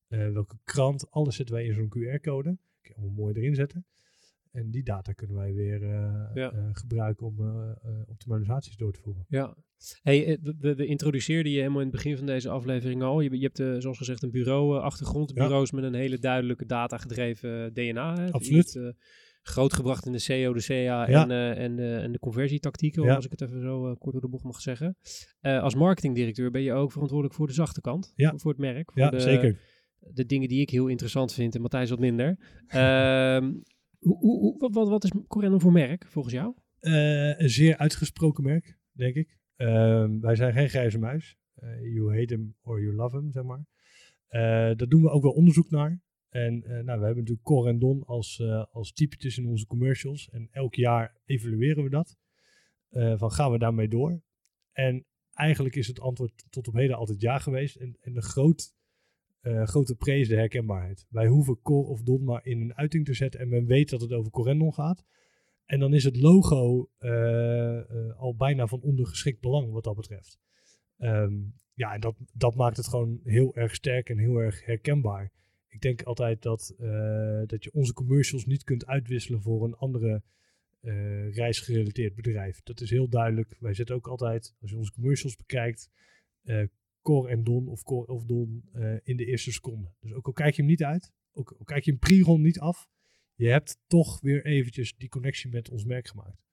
eh, 0.07 0.31
welke 0.31 0.57
krant. 0.63 1.11
Alles 1.11 1.35
zetten 1.35 1.55
wij 1.55 1.65
in 1.65 1.73
zo'n 1.73 1.89
QR-code. 1.89 2.57
Kun 2.81 2.91
je 2.91 2.95
allemaal 2.95 3.15
mooi 3.15 3.33
erin 3.35 3.55
zetten. 3.55 3.85
En 4.51 4.71
die 4.71 4.83
data 4.83 5.11
kunnen 5.11 5.35
wij 5.35 5.53
weer 5.53 5.83
eh, 5.83 6.29
Ja. 6.33 6.51
eh, 6.51 6.69
gebruiken 6.71 7.25
om 7.27 7.39
eh, 7.39 7.91
optimalisaties 8.07 8.75
door 8.77 8.91
te 8.93 8.99
voeren. 9.01 9.25
Ja. 9.27 9.55
Hey, 10.01 10.37
we 10.59 10.85
introduceerden 10.85 11.51
je 11.51 11.57
helemaal 11.57 11.79
in 11.81 11.87
het 11.87 11.95
begin 11.95 12.17
van 12.17 12.25
deze 12.25 12.49
aflevering 12.49 13.01
al. 13.03 13.21
Je, 13.21 13.37
je 13.39 13.51
hebt, 13.53 13.81
zoals 13.83 13.97
gezegd, 13.97 14.23
een 14.23 14.31
bureau-achtergrond. 14.31 15.31
Ja. 15.35 15.43
Bureaus 15.43 15.71
met 15.71 15.83
een 15.83 15.93
hele 15.93 16.19
duidelijke 16.19 16.65
data-gedreven 16.65 17.73
DNA. 17.73 18.13
Hè, 18.15 18.31
Absoluut. 18.31 18.75
Eh, 18.75 18.89
grootgebracht 19.41 20.05
in 20.05 20.11
de 20.11 20.19
SEO, 20.19 20.53
de 20.53 20.63
CA 20.63 20.73
Ja. 20.73 21.07
en, 21.07 21.55
en, 21.57 21.75
de, 21.75 21.95
en 21.95 22.11
de 22.11 22.19
conversietactieken, 22.19 23.03
Ja. 23.03 23.15
als 23.15 23.25
ik 23.25 23.31
het 23.31 23.41
even 23.41 23.61
zo 23.61 23.95
kort 23.95 24.11
door 24.11 24.21
de 24.21 24.29
bocht 24.29 24.43
mag 24.43 24.61
zeggen. 24.61 24.97
Als 25.41 25.75
marketingdirecteur 25.75 26.51
ben 26.51 26.61
je 26.61 26.73
ook 26.73 26.91
verantwoordelijk 26.91 27.35
voor 27.37 27.47
de 27.47 27.53
zachte 27.53 27.81
kant, 27.81 28.11
Ja. 28.15 28.29
voor, 28.29 28.39
voor 28.39 28.51
het 28.51 28.59
merk. 28.59 28.91
Voor 28.91 29.01
Ja, 29.01 29.09
de, 29.09 29.19
zeker. 29.19 29.59
De 29.99 30.25
dingen 30.25 30.47
die 30.47 30.61
ik 30.61 30.69
heel 30.69 30.87
interessant 30.87 31.33
vind 31.33 31.55
en 31.55 31.61
Matthijs 31.61 31.89
wat 31.89 31.99
minder. 31.99 32.37
Wat, 33.99 34.73
wat, 34.73 34.89
wat 34.89 35.03
is 35.03 35.11
Corendon 35.27 35.61
voor 35.61 35.71
merk, 35.71 36.05
volgens 36.07 36.33
jou? 36.33 36.53
Eh, 36.79 37.39
een 37.39 37.49
zeer 37.49 37.77
uitgesproken 37.77 38.43
merk, 38.43 38.77
denk 38.91 39.15
ik. 39.15 39.37
Ehm, 39.55 40.19
wij 40.19 40.35
zijn 40.35 40.53
geen 40.53 40.69
grijze 40.69 40.99
muis. 40.99 41.37
Eh, 41.55 41.81
you 41.93 42.17
hate 42.19 42.33
him 42.33 42.55
or 42.61 42.81
you 42.81 42.95
love 42.95 43.17
him, 43.17 43.31
zeg 43.31 43.43
maar. 43.43 43.65
Eh, 44.27 44.41
daar 44.77 44.87
doen 44.87 45.01
we 45.01 45.09
ook 45.09 45.23
wel 45.23 45.31
onderzoek 45.31 45.69
naar. 45.69 46.01
En 46.29 46.59
nou, 46.59 46.85
we 46.99 47.05
hebben 47.05 47.17
natuurlijk 47.17 47.43
Cor 47.43 47.67
en 47.67 47.79
Don 47.79 48.03
als, 48.05 48.43
als 48.71 48.93
typetjes 48.93 49.37
in 49.37 49.45
onze 49.45 49.65
commercials. 49.65 50.29
En 50.29 50.47
elk 50.51 50.75
jaar 50.75 51.17
evalueren 51.25 51.83
we 51.83 51.89
dat. 51.89 52.17
Van 53.19 53.31
gaan 53.31 53.51
we 53.51 53.57
daarmee 53.57 53.87
door? 53.87 54.21
En 54.71 55.05
eigenlijk 55.33 55.75
is 55.75 55.87
het 55.87 55.99
antwoord 55.99 56.45
tot 56.49 56.67
op 56.67 56.73
heden 56.73 56.97
altijd 56.97 57.21
ja 57.21 57.37
geweest. 57.37 57.75
En, 57.75 57.97
en 58.01 58.13
de 58.13 58.21
groot, 58.21 58.73
eh, 59.39 59.67
grote 59.67 59.95
prees 59.95 60.27
de 60.27 60.35
herkenbaarheid. 60.35 61.05
Wij 61.09 61.27
hoeven 61.27 61.61
Cor 61.61 61.87
of 61.87 62.01
Don 62.01 62.23
maar 62.23 62.45
in 62.45 62.61
een 62.61 62.75
uiting 62.75 63.05
te 63.05 63.13
zetten. 63.13 63.39
En 63.39 63.49
men 63.49 63.65
weet 63.65 63.89
dat 63.89 64.01
het 64.01 64.11
over 64.11 64.31
Corendon 64.31 64.73
gaat. 64.73 65.05
En 65.65 65.79
dan 65.79 65.93
is 65.93 66.03
het 66.03 66.17
logo 66.17 66.89
eh, 66.97 67.79
eh, 67.79 68.19
al 68.19 68.35
bijna 68.35 68.67
van 68.67 68.81
ondergeschikt 68.81 69.39
belang 69.39 69.71
wat 69.71 69.83
dat 69.83 69.95
betreft. 69.95 70.39
Ehm, 70.97 71.33
ja, 71.73 71.93
en 71.93 71.99
dat, 71.99 72.15
dat 72.33 72.55
maakt 72.55 72.77
het 72.77 72.87
gewoon 72.87 73.19
heel 73.23 73.55
erg 73.55 73.75
sterk 73.75 74.09
en 74.09 74.17
heel 74.17 74.37
erg 74.37 74.65
herkenbaar. 74.65 75.31
Ik 75.67 75.81
denk 75.81 76.01
altijd 76.01 76.41
dat, 76.41 76.73
dat 77.45 77.63
je 77.63 77.69
onze 77.73 77.93
commercials 77.93 78.45
niet 78.45 78.63
kunt 78.63 78.85
uitwisselen 78.85 79.41
voor 79.41 79.63
een 79.63 79.75
andere 79.75 80.21
reisgerelateerd 81.31 82.15
bedrijf. 82.15 82.61
Dat 82.63 82.81
is 82.81 82.89
heel 82.89 83.09
duidelijk. 83.09 83.55
Wij 83.59 83.73
zetten 83.73 83.95
ook 83.95 84.07
altijd, 84.07 84.55
als 84.61 84.69
je 84.69 84.77
onze 84.77 84.91
commercials 84.91 85.35
bekijkt, 85.35 85.89
Cor 87.01 87.27
en 87.29 87.43
Don 87.43 87.67
of 87.67 87.83
Cor 87.83 88.05
of 88.05 88.23
Don 88.25 88.63
eh, 88.73 88.93
in 89.03 89.17
de 89.17 89.25
eerste 89.25 89.51
seconde. 89.51 89.91
Dus 89.99 90.13
ook 90.13 90.25
al 90.27 90.33
kijk 90.33 90.55
je 90.55 90.61
hem 90.61 90.71
niet 90.71 90.83
uit, 90.83 91.11
ook 91.33 91.55
al 91.59 91.65
kijk 91.65 91.83
je 91.83 91.91
een 91.91 91.99
pre-roll 91.99 92.39
niet 92.39 92.59
af, 92.59 92.87
je 93.35 93.47
hebt 93.47 93.77
toch 93.87 94.21
weer 94.21 94.45
eventjes 94.45 94.95
die 94.97 95.09
connectie 95.09 95.49
met 95.49 95.69
ons 95.69 95.85
merk 95.85 96.07
gemaakt. 96.07 96.43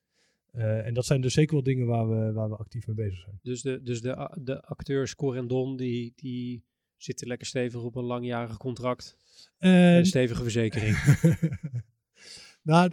Eh, 0.52 0.86
en 0.86 0.94
dat 0.94 1.06
zijn 1.06 1.20
dus 1.20 1.34
zeker 1.34 1.54
wel 1.54 1.62
dingen 1.62 1.86
waar 1.86 2.08
we, 2.08 2.32
waar 2.32 2.48
we 2.48 2.56
actief 2.56 2.86
mee 2.86 2.96
bezig 2.96 3.18
zijn. 3.20 3.38
Dus 3.42 3.62
de, 3.62 3.82
dus 3.82 4.00
de, 4.00 4.38
de 4.42 4.62
acteurs 4.62 5.14
Cor 5.14 5.36
en 5.36 5.46
Don, 5.46 5.76
die, 5.76 6.12
die 6.16 6.64
zitten 6.96 7.26
lekker 7.26 7.46
stevig 7.46 7.82
op 7.82 7.96
een 7.96 8.04
langjarig 8.04 8.56
contract. 8.56 9.16
En 9.58 9.70
En- 9.70 9.96
een 9.98 10.06
stevige 10.06 10.42
verzekering. 10.42 10.96
nou, 12.62 12.90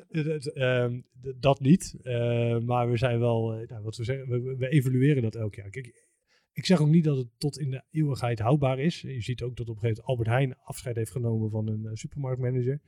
ehm, 0.54 1.02
dat 1.40 1.60
niet. 1.60 1.96
Eh, 2.02 2.60
maar 2.60 2.90
we 2.90 2.98
zijn 2.98 3.20
wel, 3.20 3.54
eh, 3.54 3.68
nou, 3.68 3.84
wat 3.84 3.98
we 3.98 4.04
zeggen, 4.04 4.28
we, 4.30 4.56
we 4.58 4.68
evalueren 4.70 5.22
dat 5.22 5.36
elk 5.36 5.56
jaar. 5.56 5.70
Kijk, 5.70 6.12
ik 6.54 6.66
zeg 6.66 6.80
ook 6.82 6.90
niet 6.90 7.04
dat 7.04 7.18
het 7.18 7.28
tot 7.38 7.60
in 7.60 7.70
de 7.70 7.84
eeuwigheid 7.92 8.40
houdbaar 8.40 8.80
is. 8.80 9.02
Je 9.02 9.22
ziet 9.22 9.42
ook 9.42 9.56
dat 9.56 9.70
op 9.70 9.76
een 9.76 9.82
gegeven 9.82 10.04
moment 10.06 10.08
Albert 10.08 10.28
Heijn 10.38 10.56
afscheid 10.64 10.96
heeft 10.96 11.12
genomen 11.12 11.50
van 11.50 11.68
een 11.68 11.86
eh, 11.86 11.92
supermarktmanager. 11.94 12.82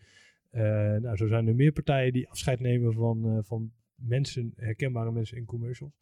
Eh, 0.49 0.61
nou, 1.01 1.15
zo 1.17 1.27
zijn 1.27 1.47
er 1.47 1.55
meer 1.55 1.71
partijen 1.71 2.13
die 2.13 2.29
afscheid 2.29 2.59
nemen 2.59 2.93
van, 2.93 3.25
eh, 3.29 3.37
van 3.41 3.71
mensen, 3.95 4.53
herkenbare 4.55 5.11
mensen 5.11 5.37
in 5.37 5.45
commercials. 5.45 5.93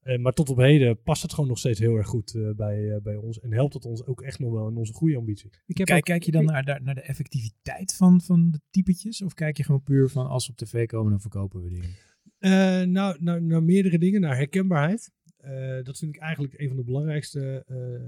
Eh, 0.00 0.18
maar 0.18 0.32
tot 0.32 0.48
op 0.48 0.56
heden 0.56 1.02
past 1.02 1.22
het 1.22 1.32
gewoon 1.32 1.48
nog 1.48 1.58
steeds 1.58 1.78
heel 1.78 1.96
erg 1.96 2.06
goed 2.06 2.34
eh, 2.34 2.50
bij, 2.50 2.90
eh, 2.90 3.00
bij 3.02 3.16
ons. 3.16 3.40
En 3.40 3.52
helpt 3.52 3.74
het 3.74 3.84
ons 3.84 4.04
ook 4.06 4.22
echt 4.22 4.38
nog 4.38 4.52
wel 4.52 4.68
in 4.68 4.76
onze 4.76 4.92
groeiambitie. 4.94 5.50
Ik 5.66 5.78
heb 5.78 5.86
Kijk, 5.86 5.98
ook- 5.98 6.04
kijk 6.04 6.22
je 6.22 6.30
dan 6.32 6.44
naar, 6.44 6.64
de- 6.64 6.80
naar 6.82 6.94
de 6.94 7.00
effectiviteit 7.00 7.94
van, 7.94 8.20
van 8.20 8.50
de 8.50 8.60
typetjes? 8.70 9.22
Of 9.22 9.34
kijk 9.34 9.56
je 9.56 9.64
gewoon 9.64 9.82
puur 9.82 10.08
van 10.08 10.26
als 10.26 10.46
we 10.46 10.52
op 10.52 10.58
tv 10.58 10.86
komen, 10.86 11.10
dan 11.10 11.20
verkopen 11.20 11.62
we 11.62 11.68
dingen? 11.70 11.90
Eh, 12.38 12.50
nou, 12.88 13.16
nou, 13.22 13.40
naar 13.40 13.62
meerdere 13.62 13.98
dingen. 13.98 14.20
Naar 14.20 14.36
herkenbaarheid. 14.36 15.12
Eh, 15.44 15.84
dat 15.84 15.98
vind 15.98 16.14
ik 16.14 16.20
eigenlijk 16.20 16.58
een 16.58 16.68
van 16.68 16.76
de 16.76 16.84
belangrijkste 16.84 17.64
eh, 17.66 17.94
eh, 17.94 18.02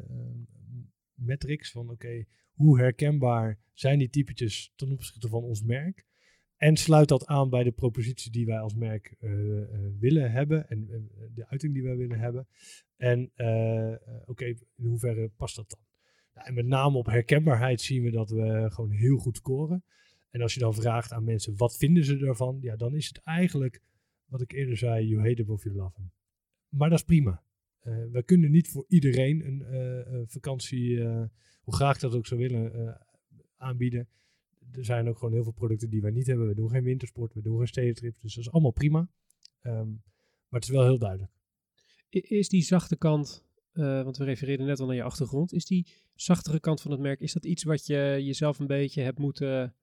metrics. 1.14 1.70
Van 1.70 1.90
oké, 1.90 2.24
hoe 2.52 2.78
herkenbaar 2.78 3.58
zijn 3.72 3.98
die 3.98 4.10
typetjes 4.10 4.72
ten 4.76 4.92
opzichte 4.92 5.28
van 5.28 5.42
ons 5.42 5.62
merk? 5.62 6.04
En 6.56 6.76
sluit 6.76 7.08
dat 7.08 7.26
aan 7.26 7.50
bij 7.50 7.64
de 7.64 7.70
propositie 7.70 8.32
die 8.32 8.46
wij 8.46 8.58
als 8.58 8.74
merk 8.74 9.16
willen 9.98 10.32
hebben. 10.32 10.68
En 10.68 11.10
de 11.34 11.46
uiting 11.48 11.74
die 11.74 11.82
wij 11.82 11.96
willen 11.96 12.18
hebben. 12.18 12.46
En 12.96 13.32
oké, 14.24 14.44
in 14.44 14.84
hoeverre 14.84 15.30
past 15.36 15.56
dat 15.56 15.70
dan? 15.70 15.80
Nou, 16.34 16.46
en 16.46 16.54
met 16.54 16.66
name 16.66 16.96
op 16.96 17.06
herkenbaarheid 17.06 17.80
zien 17.80 18.02
we 18.02 18.10
dat 18.10 18.30
we 18.30 18.66
gewoon 18.70 18.90
heel 18.90 19.16
goed 19.16 19.36
scoren. 19.36 19.84
En 20.30 20.42
als 20.42 20.54
je 20.54 20.60
dan 20.60 20.74
vraagt 20.74 21.12
aan 21.12 21.24
mensen, 21.24 21.56
wat 21.56 21.76
vinden 21.76 22.04
ze 22.04 22.18
ervan? 22.18 22.58
Ja, 22.60 22.76
dan 22.76 22.94
is 22.94 23.06
het 23.06 23.20
eigenlijk 23.22 23.82
wat 24.26 24.40
ik 24.40 24.52
eerder 24.52 24.76
zei, 24.76 25.06
you 25.06 25.28
hate 25.28 25.42
him 25.42 25.50
of 25.50 25.64
you 25.64 25.74
love 25.74 26.00
him. 26.00 26.10
Maar 26.68 26.90
dat 26.90 26.98
is 26.98 27.04
prima. 27.04 27.42
Eh, 27.86 28.04
we 28.12 28.22
kunnen 28.22 28.50
niet 28.50 28.68
voor 28.68 28.84
iedereen 28.88 29.46
een 29.46 29.62
eh, 29.62 30.22
vakantie, 30.26 31.04
eh, 31.04 31.24
hoe 31.60 31.74
graag 31.74 31.98
dat 31.98 32.14
ook 32.14 32.26
zou 32.26 32.40
willen, 32.40 32.98
aanbieden. 33.56 34.08
Er 34.72 34.84
zijn 34.84 35.08
ook 35.08 35.18
gewoon 35.18 35.34
heel 35.34 35.42
veel 35.42 35.52
producten 35.52 35.90
die 35.90 36.00
wij 36.00 36.10
niet 36.10 36.26
hebben. 36.26 36.46
We 36.46 36.54
doen 36.54 36.70
geen 36.70 36.84
wintersport, 36.84 37.34
we 37.34 37.42
doen 37.42 37.58
geen 37.58 37.66
stedentrips, 37.66 38.20
dus 38.20 38.34
dat 38.34 38.44
is 38.44 38.50
allemaal 38.50 38.70
prima. 38.70 39.08
Ehm, 39.60 39.88
maar 40.48 40.60
het 40.60 40.64
is 40.64 40.68
wel 40.68 40.84
heel 40.84 40.98
duidelijk. 40.98 41.32
Is 42.08 42.48
die 42.48 42.62
zachte 42.62 42.96
kant, 42.96 43.44
want 43.72 44.16
we 44.16 44.24
refereerden 44.24 44.66
net 44.66 44.80
al 44.80 44.86
naar 44.86 44.94
je 44.94 45.02
achtergrond, 45.02 45.52
is 45.52 45.66
die 45.66 45.86
zachtere 46.14 46.60
kant 46.60 46.80
van 46.80 46.90
het 46.90 47.00
merk, 47.00 47.20
is 47.20 47.32
dat 47.32 47.44
iets 47.44 47.62
wat 47.62 47.86
je 47.86 48.18
jezelf 48.20 48.58
een 48.58 48.66
beetje 48.66 49.02
hebt 49.02 49.18
moeten 49.18 49.74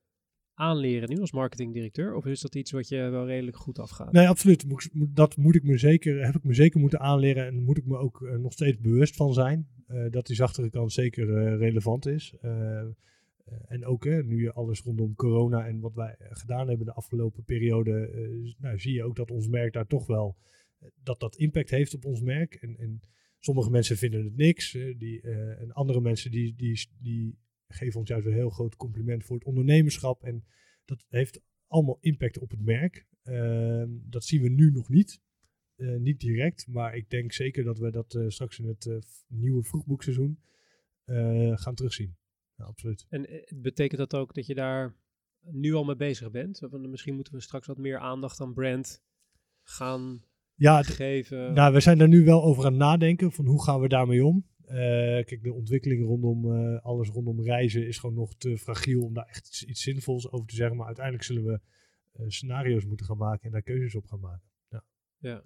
aanleren 0.54 1.10
nu 1.10 1.20
als 1.20 1.32
marketingdirecteur? 1.32 2.16
Of 2.16 2.26
is 2.26 2.42
dat 2.42 2.56
iets 2.56 2.72
wat 2.72 2.88
je 2.88 3.10
wel 3.10 3.26
redelijk 3.26 3.58
goed 3.58 3.80
afgaat? 3.80 4.12
Nee, 4.12 4.28
absoluut. 4.28 4.66
Dat 4.94 5.38
moet 5.38 5.56
ik 5.56 5.64
me 5.64 5.78
zeker, 5.78 6.26
heb 6.26 6.36
ik 6.36 6.44
me 6.44 6.54
zeker 6.54 6.80
moeten 6.80 7.00
aanleren 7.00 7.46
en 7.46 7.64
moet 7.64 7.78
ik 7.78 7.86
me 7.86 7.98
ook 7.98 8.22
eh, 8.22 8.36
nog 8.36 8.54
steeds 8.54 8.80
bewust 8.80 9.16
van 9.16 9.34
zijn. 9.34 9.68
eh, 9.88 10.12
dat 10.12 10.26
die 10.26 10.36
zachtere 10.36 10.70
kant 10.70 10.92
zeker 10.92 11.38
eh, 11.38 11.58
relevant 11.58 12.06
is. 12.06 12.34
En 13.68 13.86
ook 13.86 14.06
hè, 14.06 14.24
nu 14.24 14.50
alles 14.50 14.82
rondom 14.82 15.16
corona 15.16 15.68
en 15.68 15.80
wat 15.80 15.94
wij 15.94 16.16
gedaan 16.20 16.68
hebben 16.68 16.86
de 16.86 16.94
afgelopen 16.94 17.44
periode, 17.44 18.10
nou, 18.58 18.80
zie 18.80 18.94
je 18.94 19.04
ook 19.04 19.16
dat 19.16 19.32
ons 19.32 19.48
merk 19.48 19.74
daar 19.74 19.88
toch 19.88 20.08
wel, 20.08 20.38
dat 21.04 21.20
dat 21.20 21.36
impact 21.36 21.70
heeft 21.70 21.96
op 21.96 22.06
ons 22.06 22.22
merk. 22.22 22.54
En, 22.54 22.76
en 22.78 23.02
sommige 23.40 23.70
mensen 23.70 23.98
vinden 23.98 24.24
het 24.24 24.36
niks. 24.36 24.72
die, 24.72 25.22
en 25.58 25.72
andere 25.72 26.02
mensen 26.02 26.32
die, 26.32 26.56
die, 26.56 26.88
die 27.00 27.38
geven 27.74 28.00
ons 28.00 28.10
juist 28.10 28.26
een 28.26 28.34
heel 28.34 28.50
groot 28.50 28.76
compliment 28.76 29.24
voor 29.24 29.36
het 29.36 29.46
ondernemerschap. 29.46 30.24
En 30.24 30.46
dat 30.86 31.06
heeft 31.10 31.42
allemaal 31.68 31.98
impact 32.00 32.38
op 32.38 32.50
het 32.50 32.62
merk. 32.62 33.06
Ehm, 33.24 33.90
dat 33.90 34.24
zien 34.24 34.42
we 34.42 34.50
nu 34.50 34.72
nog 34.72 34.90
niet. 34.90 35.22
Eh, 35.76 35.96
niet 35.96 36.20
direct, 36.20 36.68
maar 36.68 36.96
ik 36.96 37.10
denk 37.10 37.32
zeker 37.32 37.64
dat 37.64 37.78
we 37.78 37.92
dat 37.92 38.16
eh, 38.16 38.28
straks 38.28 38.60
in 38.60 38.66
het 38.68 38.86
eh, 38.86 38.98
nieuwe 39.28 39.64
vroegboekseizoen 39.64 40.40
gaan 41.54 41.76
terugzien. 41.76 42.16
Ja, 42.56 42.66
absoluut. 42.66 43.06
En 43.10 43.46
betekent 43.56 44.00
dat 44.00 44.16
ook 44.16 44.34
dat 44.34 44.46
je 44.46 44.56
daar 44.56 44.96
nu 45.42 45.74
al 45.74 45.84
mee 45.84 45.96
bezig 45.96 46.32
bent? 46.32 46.64
Of, 46.64 46.72
misschien 46.72 47.16
moeten 47.16 47.34
we 47.34 47.42
straks 47.42 47.68
wat 47.68 47.78
meer 47.78 47.98
aandacht 47.98 48.42
aan 48.42 48.54
brand 48.54 49.04
gaan 49.64 50.24
Ja, 50.56 50.84
geven. 50.84 51.54
nou, 51.54 51.74
we 51.74 51.80
zijn 51.80 51.98
daar 51.98 52.08
nu 52.08 52.24
wel 52.24 52.44
over 52.44 52.66
aan 52.66 52.72
het 52.72 52.82
nadenken 52.82 53.32
van 53.32 53.46
hoe 53.46 53.64
gaan 53.64 53.80
we 53.80 53.88
daarmee 53.88 54.26
om. 54.26 54.46
Eh, 54.68 54.76
kijk, 55.26 55.44
de 55.44 55.54
ontwikkeling 55.54 56.06
rondom 56.06 56.54
eh, 56.54 56.82
alles 56.82 57.10
rondom 57.10 57.42
reizen 57.42 57.88
is 57.88 57.98
gewoon 57.98 58.16
nog 58.16 58.36
te 58.36 58.58
fragiel 58.58 59.04
om 59.04 59.14
daar 59.14 59.26
echt 59.26 59.48
iets, 59.48 59.64
iets 59.64 59.82
zinvols 59.82 60.32
over 60.32 60.48
te 60.48 60.56
zeggen. 60.56 60.78
Maar 60.78 60.86
uiteindelijk 60.86 61.26
zullen 61.26 61.44
we 61.46 61.60
eh, 62.12 62.26
scenario's 62.28 62.86
moeten 62.86 63.06
gaan 63.06 63.18
maken 63.18 63.46
en 63.46 63.52
daar 63.52 63.62
keuzes 63.62 63.96
op 63.96 64.06
gaan 64.06 64.20
maken. 64.20 64.48
ja. 65.18 65.44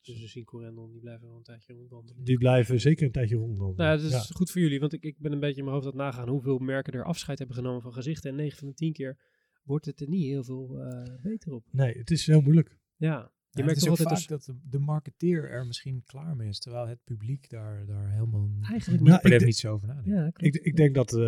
Dus 0.00 0.20
we 0.20 0.26
zien 0.26 0.44
Corendon, 0.44 0.92
die 0.92 1.00
blijven 1.00 1.26
wel 1.26 1.36
een 1.36 1.42
tijdje 1.42 1.72
rondwandelen. 1.72 2.24
Die 2.24 2.38
blijven 2.38 2.80
zeker 2.80 3.06
een 3.06 3.12
tijdje 3.12 3.36
rondlopen. 3.36 3.84
Nou, 3.84 3.96
dat 3.96 4.06
is 4.06 4.12
Ja. 4.12 4.20
goed 4.34 4.50
voor 4.50 4.60
jullie, 4.60 4.80
want 4.80 4.92
ik, 4.92 5.02
ik 5.02 5.18
ben 5.18 5.32
een 5.32 5.40
beetje 5.40 5.56
in 5.58 5.64
mijn 5.64 5.74
hoofd 5.76 5.86
aan 5.86 5.92
het 5.92 6.00
nagaan 6.00 6.28
hoeveel 6.28 6.58
merken 6.58 6.92
er 6.92 7.04
afscheid 7.04 7.38
hebben 7.38 7.56
genomen 7.56 7.82
van 7.82 7.92
gezichten. 7.92 8.30
En 8.30 8.36
9 8.36 8.58
van 8.58 8.68
de 8.68 8.74
10 8.74 8.92
keer 8.92 9.18
wordt 9.62 9.86
het 9.86 10.00
er 10.00 10.08
niet 10.08 10.24
heel 10.24 10.44
veel 10.44 10.78
eh, 10.80 11.02
beter 11.22 11.52
op. 11.52 11.64
Nee, 11.70 11.98
het 11.98 12.10
is 12.10 12.26
heel 12.26 12.40
moeilijk. 12.40 12.78
Ja, 12.96 13.32
je 13.56 13.62
Ja, 13.62 13.66
merkt 13.66 13.80
toch 13.80 13.88
altijd 13.88 14.08
vaak 14.08 14.18
als... 14.18 14.26
dat 14.26 14.44
de, 14.44 14.68
de 14.70 14.78
marketeer 14.78 15.50
er 15.50 15.66
misschien 15.66 16.02
klaar 16.06 16.36
mee 16.36 16.48
is, 16.48 16.58
terwijl 16.58 16.86
het 16.86 17.04
publiek 17.04 17.50
daar, 17.50 17.86
daar 17.86 18.10
helemaal 18.10 18.50
Eigenlijk 18.62 18.86
niet 18.86 19.00
niet. 19.00 19.08
Nou, 19.08 19.16
ik 19.16 19.30
definitie 19.30 19.60
zo 19.60 19.72
over 19.72 19.88
nadenkt. 19.88 20.08
Ja. 20.08 20.46
Ik, 20.46 20.54
ik 20.54 20.76
denk 20.76 20.94
dat 20.94 21.12
eh, 21.12 21.18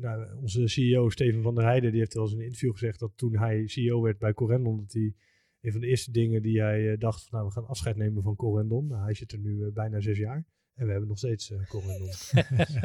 nou, 0.00 0.34
onze 0.40 0.68
CEO 0.68 1.08
Steven 1.08 1.42
van 1.42 1.54
der 1.54 1.64
Heijden, 1.64 1.90
die 1.90 2.00
heeft 2.00 2.14
wel 2.14 2.22
eens 2.22 2.32
in 2.32 2.38
een 2.38 2.44
interview 2.44 2.72
gezegd 2.72 2.98
dat 2.98 3.12
toen 3.16 3.36
hij 3.36 3.66
CEO 3.66 4.02
werd 4.02 4.18
bij 4.18 4.34
Corendon, 4.34 4.76
dat 4.76 4.92
hij 4.92 5.14
een 5.60 5.72
van 5.72 5.80
de 5.80 5.86
eerste 5.86 6.10
dingen 6.10 6.42
die 6.42 6.60
hij 6.60 6.92
eh, 6.92 6.98
dacht 6.98 7.22
van 7.22 7.38
nou 7.38 7.46
we 7.46 7.54
gaan 7.54 7.68
afscheid 7.68 7.96
nemen 7.96 8.22
van 8.22 8.36
Corendon. 8.36 8.86
Nou, 8.86 9.02
hij 9.02 9.14
zit 9.14 9.32
er 9.32 9.38
nu 9.38 9.64
eh, 9.64 9.72
bijna 9.72 10.00
zes 10.00 10.18
jaar 10.18 10.44
en 10.74 10.84
we 10.84 10.90
hebben 10.90 11.08
nog 11.08 11.18
steeds 11.18 11.52
Corendon. 11.68 12.08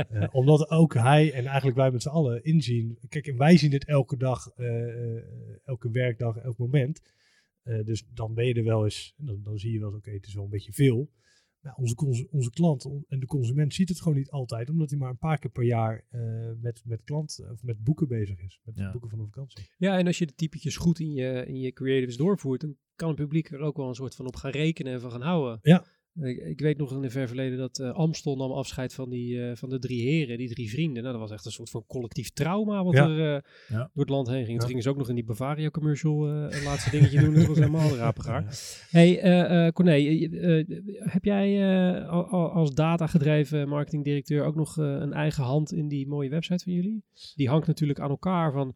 Eh, 0.10 0.28
omdat 0.32 0.70
ook 0.70 0.94
hij 0.94 1.34
en 1.34 1.46
eigenlijk 1.46 1.78
wij 1.78 1.92
met 1.92 2.02
z'n 2.02 2.10
allen 2.10 2.44
inzien, 2.44 2.98
kijk 3.10 3.28
en 3.28 3.38
wij 3.38 3.58
zien 3.58 3.72
het 3.72 3.86
elke 3.86 4.18
dag, 4.18 4.52
eh, 4.56 5.16
eh, 5.16 5.24
elke 5.64 5.92
werkdag, 5.92 6.38
elk 6.38 6.58
moment. 6.58 7.02
Eh, 7.70 7.86
dus 7.86 8.06
dan 8.14 8.34
ben 8.34 8.46
je 8.46 8.54
er 8.54 8.64
wel 8.64 8.84
eens, 8.84 9.14
en 9.18 9.26
dan, 9.26 9.42
dan 9.44 9.58
zie 9.58 9.72
je 9.72 9.80
wel 9.80 9.88
eens, 9.90 9.98
oké, 9.98 10.12
het 10.12 10.28
is 10.28 10.34
wel 10.34 10.44
een 10.44 10.50
beetje 10.50 10.74
veel. 10.74 11.10
ja, 11.62 11.74
onze, 11.78 12.28
onze 12.32 12.50
klant 12.50 12.90
en 13.08 13.20
de 13.20 13.26
consument 13.26 13.74
ziet 13.74 13.90
het 13.90 14.02
gewoon 14.02 14.18
niet 14.18 14.30
altijd, 14.30 14.70
omdat 14.70 14.90
hij 14.90 15.00
maar 15.00 15.10
een 15.10 15.18
paar 15.18 15.40
keer 15.40 15.52
per 15.52 15.64
jaar 15.64 16.06
eh, 16.10 16.52
met, 16.62 16.82
met 16.86 17.04
klant 17.04 17.40
of 17.52 17.64
met 17.64 17.84
boeken 17.84 18.08
bezig 18.08 18.40
is. 18.42 18.60
Met 18.64 18.76
Ja. 18.76 18.82
het 18.84 18.92
boeken 18.92 19.10
van 19.10 19.20
een 19.20 19.26
vakantie. 19.26 19.68
Ja, 19.78 19.98
en 19.98 20.08
als 20.08 20.18
je 20.18 20.26
de 20.26 20.34
typetjes 20.34 20.78
goed 20.78 21.00
in 21.00 21.12
je, 21.12 21.46
in 21.46 21.60
je 21.60 21.72
creatives 21.72 22.18
doorvoert, 22.18 22.62
dan 22.62 22.76
kan 22.96 23.08
het 23.08 23.18
publiek 23.18 23.52
er 23.52 23.60
ook 23.60 23.78
wel 23.78 23.88
een 23.88 23.96
soort 23.96 24.16
van 24.16 24.26
op 24.28 24.36
gaan 24.36 24.52
rekenen 24.52 24.94
en 24.94 25.02
van 25.02 25.12
gaan 25.12 25.22
houden. 25.22 25.60
Ja. 25.62 25.86
Ik, 26.22 26.38
ik 26.38 26.60
weet 26.60 26.78
nog 26.78 26.92
in 26.92 27.04
het 27.04 27.12
ver 27.12 27.28
verleden 27.28 27.58
dat 27.58 27.80
eh, 27.80 27.92
Amstel 27.92 28.36
nam 28.36 28.52
afscheid 28.52 28.94
van, 28.94 29.10
die, 29.10 29.42
eh, 29.50 29.56
van 29.56 29.70
de 29.70 29.80
drie 29.80 30.02
heren, 30.02 30.38
die 30.38 30.50
drie 30.50 30.70
vrienden. 30.70 31.02
Nou, 31.04 31.14
dat 31.14 31.22
was 31.22 31.32
echt 31.32 31.46
een 31.46 31.52
soort 31.52 31.70
van 31.70 31.84
collectief 31.88 32.30
trauma 32.30 32.84
wat 32.84 32.94
Ja. 32.94 33.10
er 33.10 33.36
eh, 33.36 33.42
Ja. 33.68 33.78
door 33.94 34.04
het 34.04 34.10
land 34.10 34.28
heen 34.28 34.38
ging. 34.46 34.52
Ja. 34.52 34.58
Toen 34.58 34.68
gingen 34.68 34.84
ze 34.84 34.90
ook 34.90 34.98
nog 34.98 35.10
in 35.10 35.16
die 35.16 35.24
Bavaria 35.24 35.70
commercial 35.70 36.28
een 36.30 36.64
laatste 36.64 36.90
dingetje 36.90 37.20
doen. 37.20 37.34
Dat 37.34 37.46
was 37.46 37.58
helemaal 37.58 37.96
rapengaar. 37.96 38.46
Hey, 38.90 39.72
Corné, 39.72 39.92
heb 41.00 41.24
jij 41.26 41.66
al- 42.08 42.26
al- 42.28 42.52
als 42.52 42.74
datagedreven 42.74 43.68
marketingdirecteur 43.70 44.44
ook 44.46 44.56
nog 44.56 44.78
een 44.78 45.14
eigen 45.14 45.44
hand 45.44 45.74
in 45.74 45.88
die 45.88 46.08
mooie 46.08 46.30
website 46.30 46.64
van 46.64 46.74
jullie? 46.74 47.04
Die 47.36 47.50
hangt 47.50 47.68
natuurlijk 47.68 48.00
aan 48.00 48.10
elkaar 48.10 48.52
van... 48.52 48.76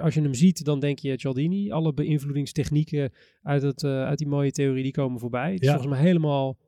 Als 0.00 0.14
je 0.14 0.20
hem 0.20 0.34
ziet, 0.34 0.64
dan 0.64 0.80
denk 0.80 0.98
je 0.98 1.18
Cialdini. 1.20 1.70
Alle 1.70 1.92
beïnvloedingstechnieken 1.94 3.12
uit, 3.42 3.62
het, 3.62 3.84
uit 3.84 4.18
die 4.18 4.26
mooie 4.26 4.50
theorie, 4.50 4.82
die 4.82 4.92
komen 4.92 5.20
voorbij. 5.20 5.52
Het 5.52 5.62
is 5.62 5.68
volgens 5.68 5.90
mij 5.90 6.00
helemaal, 6.00 6.58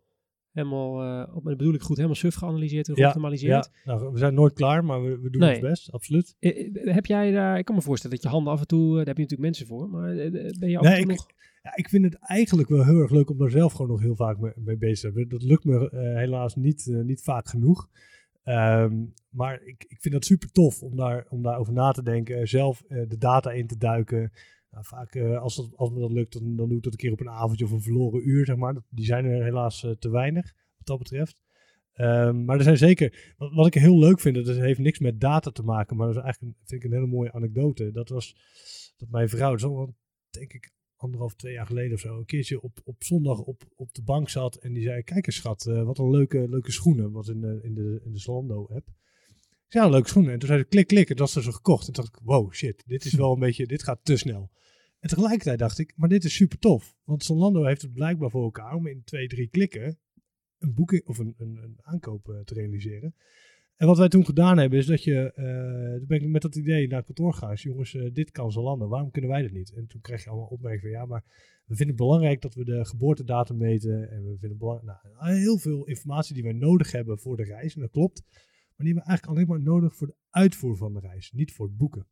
helemaal 0.57 1.03
eh, 1.03 1.37
op- 1.37 1.45
bedoel 1.45 1.75
ik 1.75 1.81
goed, 1.81 1.97
helemaal 1.97 2.17
suf 2.17 2.35
geanalyseerd 2.35 2.89
en 2.89 2.95
Ja, 2.95 3.01
geoptimaliseerd. 3.03 3.71
Ja, 3.85 3.95
nou, 3.95 4.13
we 4.13 4.19
zijn 4.19 4.35
nooit 4.35 4.53
klaar, 4.53 4.85
maar 4.85 5.03
we, 5.03 5.19
we 5.21 5.31
doen 5.31 5.41
Nee. 5.41 5.51
ons 5.51 5.61
best, 5.61 5.93
absoluut. 5.93 6.37
Eh, 6.39 6.67
eh, 6.67 6.95
Heb 6.95 7.07
jij 7.07 7.31
daar, 7.33 7.59
ik 7.59 7.65
kan 7.65 7.75
me 7.75 7.83
voorstellen 7.83 8.17
dat 8.17 8.25
je 8.25 8.31
handen 8.31 8.53
af 8.53 8.61
en 8.61 8.67
toe, 8.67 8.89
daar 8.97 9.07
heb 9.07 9.17
je 9.17 9.23
natuurlijk 9.23 9.41
mensen 9.41 9.67
voor, 9.67 9.89
maar 9.89 10.15
ben 10.15 10.69
je 10.71 10.79
af 10.79 10.85
Nee, 10.85 10.93
en 10.95 11.03
toe 11.03 11.13
ik- 11.13 11.19
nog... 11.19 11.27
Ja, 11.63 11.77
ik 11.77 11.89
vind 11.89 12.05
het 12.05 12.15
eigenlijk 12.21 12.69
wel 12.69 12.85
heel 12.85 13.01
erg 13.01 13.11
leuk 13.11 13.31
om 13.31 13.39
daar 13.39 13.51
zelf 13.51 13.73
gewoon 13.73 13.91
nog 13.91 14.01
heel 14.01 14.17
vaak 14.17 14.39
mee, 14.39 14.53
mee 14.57 14.77
bezig 14.77 15.11
te 15.11 15.17
zijn. 15.17 15.29
Dat 15.29 15.43
lukt 15.43 15.65
me 15.65 15.89
helaas 16.17 16.55
niet, 16.57 16.87
niet 17.05 17.23
vaak 17.23 17.49
genoeg. 17.49 17.89
Ehm, 18.45 18.95
maar 19.31 19.63
ik, 19.65 19.85
ik 19.89 20.01
vind 20.01 20.15
dat 20.15 20.25
super 20.25 20.51
tof 20.53 20.83
om, 20.83 20.97
daar, 20.97 21.27
om 21.29 21.43
daarover 21.43 21.73
na 21.73 21.91
te 21.93 22.03
denken. 22.03 22.49
Zelf 22.49 22.83
de 22.89 23.19
data 23.19 23.51
in 23.53 23.67
te 23.67 23.77
duiken. 23.77 24.33
Nou, 24.77 24.89
vaak 24.89 25.15
eh, 25.15 25.39
als, 25.39 25.57
dat, 25.57 25.77
als 25.77 25.91
me 25.91 26.01
dat 26.01 26.13
lukt, 26.13 26.33
dan, 26.33 26.57
dan 26.57 26.69
doe 26.69 26.77
ik 26.77 26.83
dat 26.83 26.93
een 26.93 26.99
keer 26.99 27.13
op 27.13 27.21
een 27.21 27.29
avondje 27.29 27.65
of 27.65 27.71
een 27.71 27.83
verloren 27.83 28.29
uur, 28.29 28.47
zeg 28.47 28.57
maar. 28.57 28.77
Die 28.89 29.05
zijn 29.05 29.25
er 29.25 29.45
helaas 29.45 29.85
eh, 29.85 29.91
te 29.91 30.11
weinig, 30.11 30.55
wat 30.77 30.87
dat 30.87 30.99
betreft. 30.99 31.43
Ehm, 31.93 32.45
maar 32.45 32.57
er 32.57 32.63
zijn 32.63 32.79
zeker, 32.79 33.35
wat, 33.37 33.53
wat 33.53 33.67
ik 33.67 33.75
heel 33.75 33.99
leuk 33.99 34.21
vind, 34.21 34.35
dat 34.47 34.57
heeft 34.57 34.79
niks 34.79 34.99
met 34.99 35.21
data 35.21 35.51
te 35.51 35.63
maken, 35.63 35.97
maar 35.97 36.07
dat 36.07 36.17
is 36.17 36.23
eigenlijk 36.23 36.53
een, 36.53 36.67
vind 36.67 36.83
ik 36.83 36.91
een 36.91 36.97
hele 36.97 37.11
mooie 37.11 37.33
anekdote. 37.33 37.91
Dat 37.91 38.09
was 38.09 38.37
dat 38.97 39.09
mijn 39.09 39.29
vrouw, 39.29 39.57
wel, 39.57 39.95
denk 40.31 40.53
ik 40.53 40.73
anderhalf, 40.97 41.35
twee 41.35 41.53
jaar 41.53 41.67
geleden 41.67 41.93
of 41.93 42.01
zo, 42.01 42.19
een 42.19 42.25
keertje 42.25 42.61
op, 42.61 42.81
op 42.85 43.05
zondag 43.05 43.39
op, 43.39 43.63
op 43.77 43.95
de 43.95 44.03
bank 44.03 44.29
zat 44.29 44.57
en 44.57 44.73
die 44.73 44.83
zei, 44.83 45.03
kijk 45.03 45.27
eens 45.27 45.37
schat, 45.37 45.67
eh, 45.67 45.83
wat 45.83 45.99
een 45.99 46.11
leuke, 46.11 46.49
leuke 46.49 46.73
schoenen, 46.73 47.13
wat 47.13 47.29
in 47.29 47.41
de, 47.41 47.61
in 47.63 47.75
de, 47.75 48.01
in 48.05 48.13
de 48.13 48.19
Zalando 48.19 48.67
app. 48.67 48.89
Ik 49.67 49.73
zei, 49.73 49.85
ja, 49.85 49.91
leuke 49.91 50.09
schoenen. 50.09 50.33
En 50.33 50.39
toen 50.39 50.49
zei 50.49 50.61
ze, 50.61 50.67
klik, 50.67 50.87
klik, 50.87 51.11
en 51.11 51.17
dat 51.17 51.33
was 51.33 51.45
zo 51.45 51.53
gekocht. 51.53 51.87
En 51.87 51.93
dacht 51.93 52.09
ik, 52.09 52.19
wow, 52.23 52.53
shit, 52.53 52.83
dit 52.87 53.05
is 53.05 53.15
wel 53.15 53.33
een 53.33 53.39
beetje, 53.39 53.67
dit 53.67 53.83
gaat 53.83 53.99
te 54.03 54.17
snel. 54.17 54.51
En 55.07 55.13
tegelijkertijd 55.13 55.59
dacht 55.59 55.79
ik, 55.79 55.93
maar 55.97 56.09
dit 56.09 56.25
is 56.25 56.35
super 56.35 56.59
tof. 56.59 56.97
Want 57.05 57.25
Zalando 57.25 57.65
heeft 57.65 57.83
het 57.83 57.93
blijkbaar 57.93 58.31
voor 58.31 58.43
elkaar 58.43 58.75
om 58.75 58.87
in 58.87 59.03
twee, 59.05 59.29
drie 59.29 59.49
klikken 59.49 59.99
een 60.59 60.75
boeking 60.75 61.07
of 61.07 61.19
een, 61.19 61.35
een, 61.39 61.57
een 61.63 61.79
aankoop 61.83 62.29
eh, 62.29 62.41
te 62.41 62.55
realiseren. 62.55 63.15
En 63.77 63.87
wat 63.87 63.99
wij 63.99 64.09
toen 64.09 64.25
gedaan 64.25 64.59
hebben, 64.59 64.79
is 64.79 64.87
dat 64.87 65.05
je, 65.05 65.33
eh, 65.33 66.07
ben 66.07 66.23
ik 66.23 66.29
met 66.29 66.43
dat 66.43 66.57
idee 66.57 66.89
naar 66.89 66.97
het 66.97 67.07
kantoor 67.07 67.33
gegaan. 67.33 67.59
Zei, 67.59 67.73
Jongens, 67.73 67.95
eh, 67.95 68.13
dit 68.13 68.31
kan 68.31 68.53
Zalando, 68.53 68.89
waarom 68.89 69.11
kunnen 69.11 69.31
wij 69.31 69.43
dat 69.43 69.51
niet? 69.51 69.73
En 69.73 69.87
toen 69.87 70.01
kreeg 70.01 70.25
je 70.25 70.31
allemaal 70.31 70.49
opmerkingen 70.49 70.93
van, 70.93 71.01
ja, 71.01 71.07
maar 71.07 71.25
we 71.65 71.77
vinden 71.77 71.97
het 71.97 72.05
belangrijk 72.05 72.43
dat 72.43 72.55
we 72.55 72.65
de 72.65 72.85
geboortedatum 72.85 73.57
meten. 73.57 74.11
En 74.11 74.25
we 74.25 74.37
vinden 74.39 74.59
belangrijk, 74.59 75.03
nou, 75.03 75.35
heel 75.35 75.59
veel 75.59 75.85
informatie 75.85 76.35
die 76.35 76.43
wij 76.43 76.53
nodig 76.53 76.93
hebben 76.93 77.19
voor 77.19 77.37
de 77.37 77.45
reis. 77.45 77.75
En 77.75 77.81
dat 77.81 77.91
klopt. 77.91 78.23
Maar 78.23 78.87
die 78.87 78.95
hebben 78.95 79.03
we 79.03 79.09
eigenlijk 79.09 79.39
alleen 79.39 79.49
maar 79.49 79.75
nodig 79.75 79.97
voor 79.97 80.07
de 80.07 80.17
uitvoer 80.31 80.77
van 80.77 80.93
de 80.93 81.01
reis, 81.01 81.33
niet 81.33 81.53
voor 81.53 81.67
het 81.67 81.77
boeken. 81.77 82.07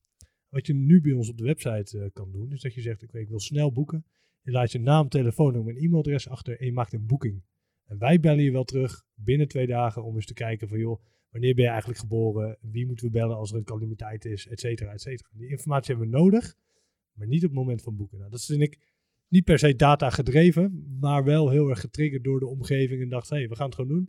Wat 0.54 0.66
je 0.66 0.74
nu 0.74 1.00
bij 1.00 1.12
ons 1.12 1.28
op 1.28 1.36
de 1.36 1.44
website 1.44 1.98
eh, 1.98 2.10
kan 2.12 2.32
doen, 2.32 2.52
is 2.52 2.60
dat 2.60 2.74
je 2.74 2.80
zegt, 2.80 3.14
ik 3.14 3.28
wil 3.28 3.40
snel 3.40 3.72
boeken. 3.72 4.04
Je 4.40 4.50
laat 4.50 4.72
je 4.72 4.78
naam, 4.78 5.08
telefoonnummer 5.08 5.74
en 5.74 5.82
e-mailadres 5.82 6.28
achter 6.28 6.60
en 6.60 6.66
je 6.66 6.72
maakt 6.72 6.92
een 6.92 7.06
boeking. 7.06 7.42
En 7.84 7.98
wij 7.98 8.20
bellen 8.20 8.44
je 8.44 8.50
wel 8.50 8.64
terug 8.64 9.04
binnen 9.14 9.48
twee 9.48 9.66
dagen 9.66 10.04
om 10.04 10.14
eens 10.14 10.26
te 10.26 10.34
kijken 10.34 10.68
van, 10.68 10.78
joh, 10.78 11.02
wanneer 11.30 11.54
ben 11.54 11.64
je 11.64 11.70
eigenlijk 11.70 12.00
geboren? 12.00 12.58
Wie 12.60 12.86
moeten 12.86 13.06
we 13.06 13.12
bellen 13.12 13.36
als 13.36 13.50
er 13.50 13.56
een 13.56 13.64
calamiteit 13.64 14.24
is? 14.24 14.46
Et 14.46 14.60
cetera, 14.60 14.92
et 14.92 15.00
cetera. 15.00 15.28
Die 15.32 15.48
informatie 15.48 15.94
hebben 15.94 16.10
we 16.12 16.18
nodig, 16.18 16.56
maar 17.12 17.26
niet 17.26 17.44
op 17.44 17.50
het 17.50 17.58
moment 17.58 17.82
van 17.82 17.96
boeken. 17.96 18.18
Nou, 18.18 18.30
dat 18.30 18.44
vind 18.44 18.62
ik 18.62 18.78
niet 19.28 19.44
per 19.44 19.58
se 19.58 19.76
data 19.76 20.10
gedreven, 20.10 20.96
maar 21.00 21.24
wel 21.24 21.50
heel 21.50 21.68
erg 21.68 21.80
getriggerd 21.80 22.24
door 22.24 22.40
de 22.40 22.46
omgeving 22.46 23.02
en 23.02 23.08
dacht, 23.08 23.30
hé, 23.30 23.36
hey, 23.36 23.48
we 23.48 23.56
gaan 23.56 23.66
het 23.66 23.74
gewoon 23.74 23.90
doen. 23.90 24.08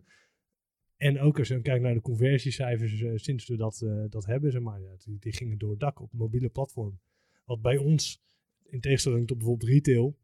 En 0.96 1.20
ook 1.20 1.38
als 1.38 1.48
je 1.48 1.54
dan 1.54 1.62
kijkt 1.62 1.82
naar 1.82 1.94
de 1.94 2.00
conversiecijfers 2.00 3.00
eh, 3.00 3.12
sinds 3.14 3.46
we 3.46 3.56
dat, 3.56 3.82
eh, 3.82 4.04
dat 4.08 4.26
hebben, 4.26 4.52
zeg 4.52 4.62
maar, 4.62 4.80
ja, 4.80 4.96
die, 5.04 5.18
die 5.18 5.32
gingen 5.32 5.58
door 5.58 5.70
het 5.70 5.80
dak 5.80 6.00
op 6.00 6.12
mobiele 6.12 6.48
platform. 6.48 7.00
Wat 7.44 7.62
bij 7.62 7.76
ons, 7.76 8.22
in 8.64 8.80
tegenstelling 8.80 9.26
tot 9.26 9.38
bijvoorbeeld 9.38 9.70
retail, 9.70 10.18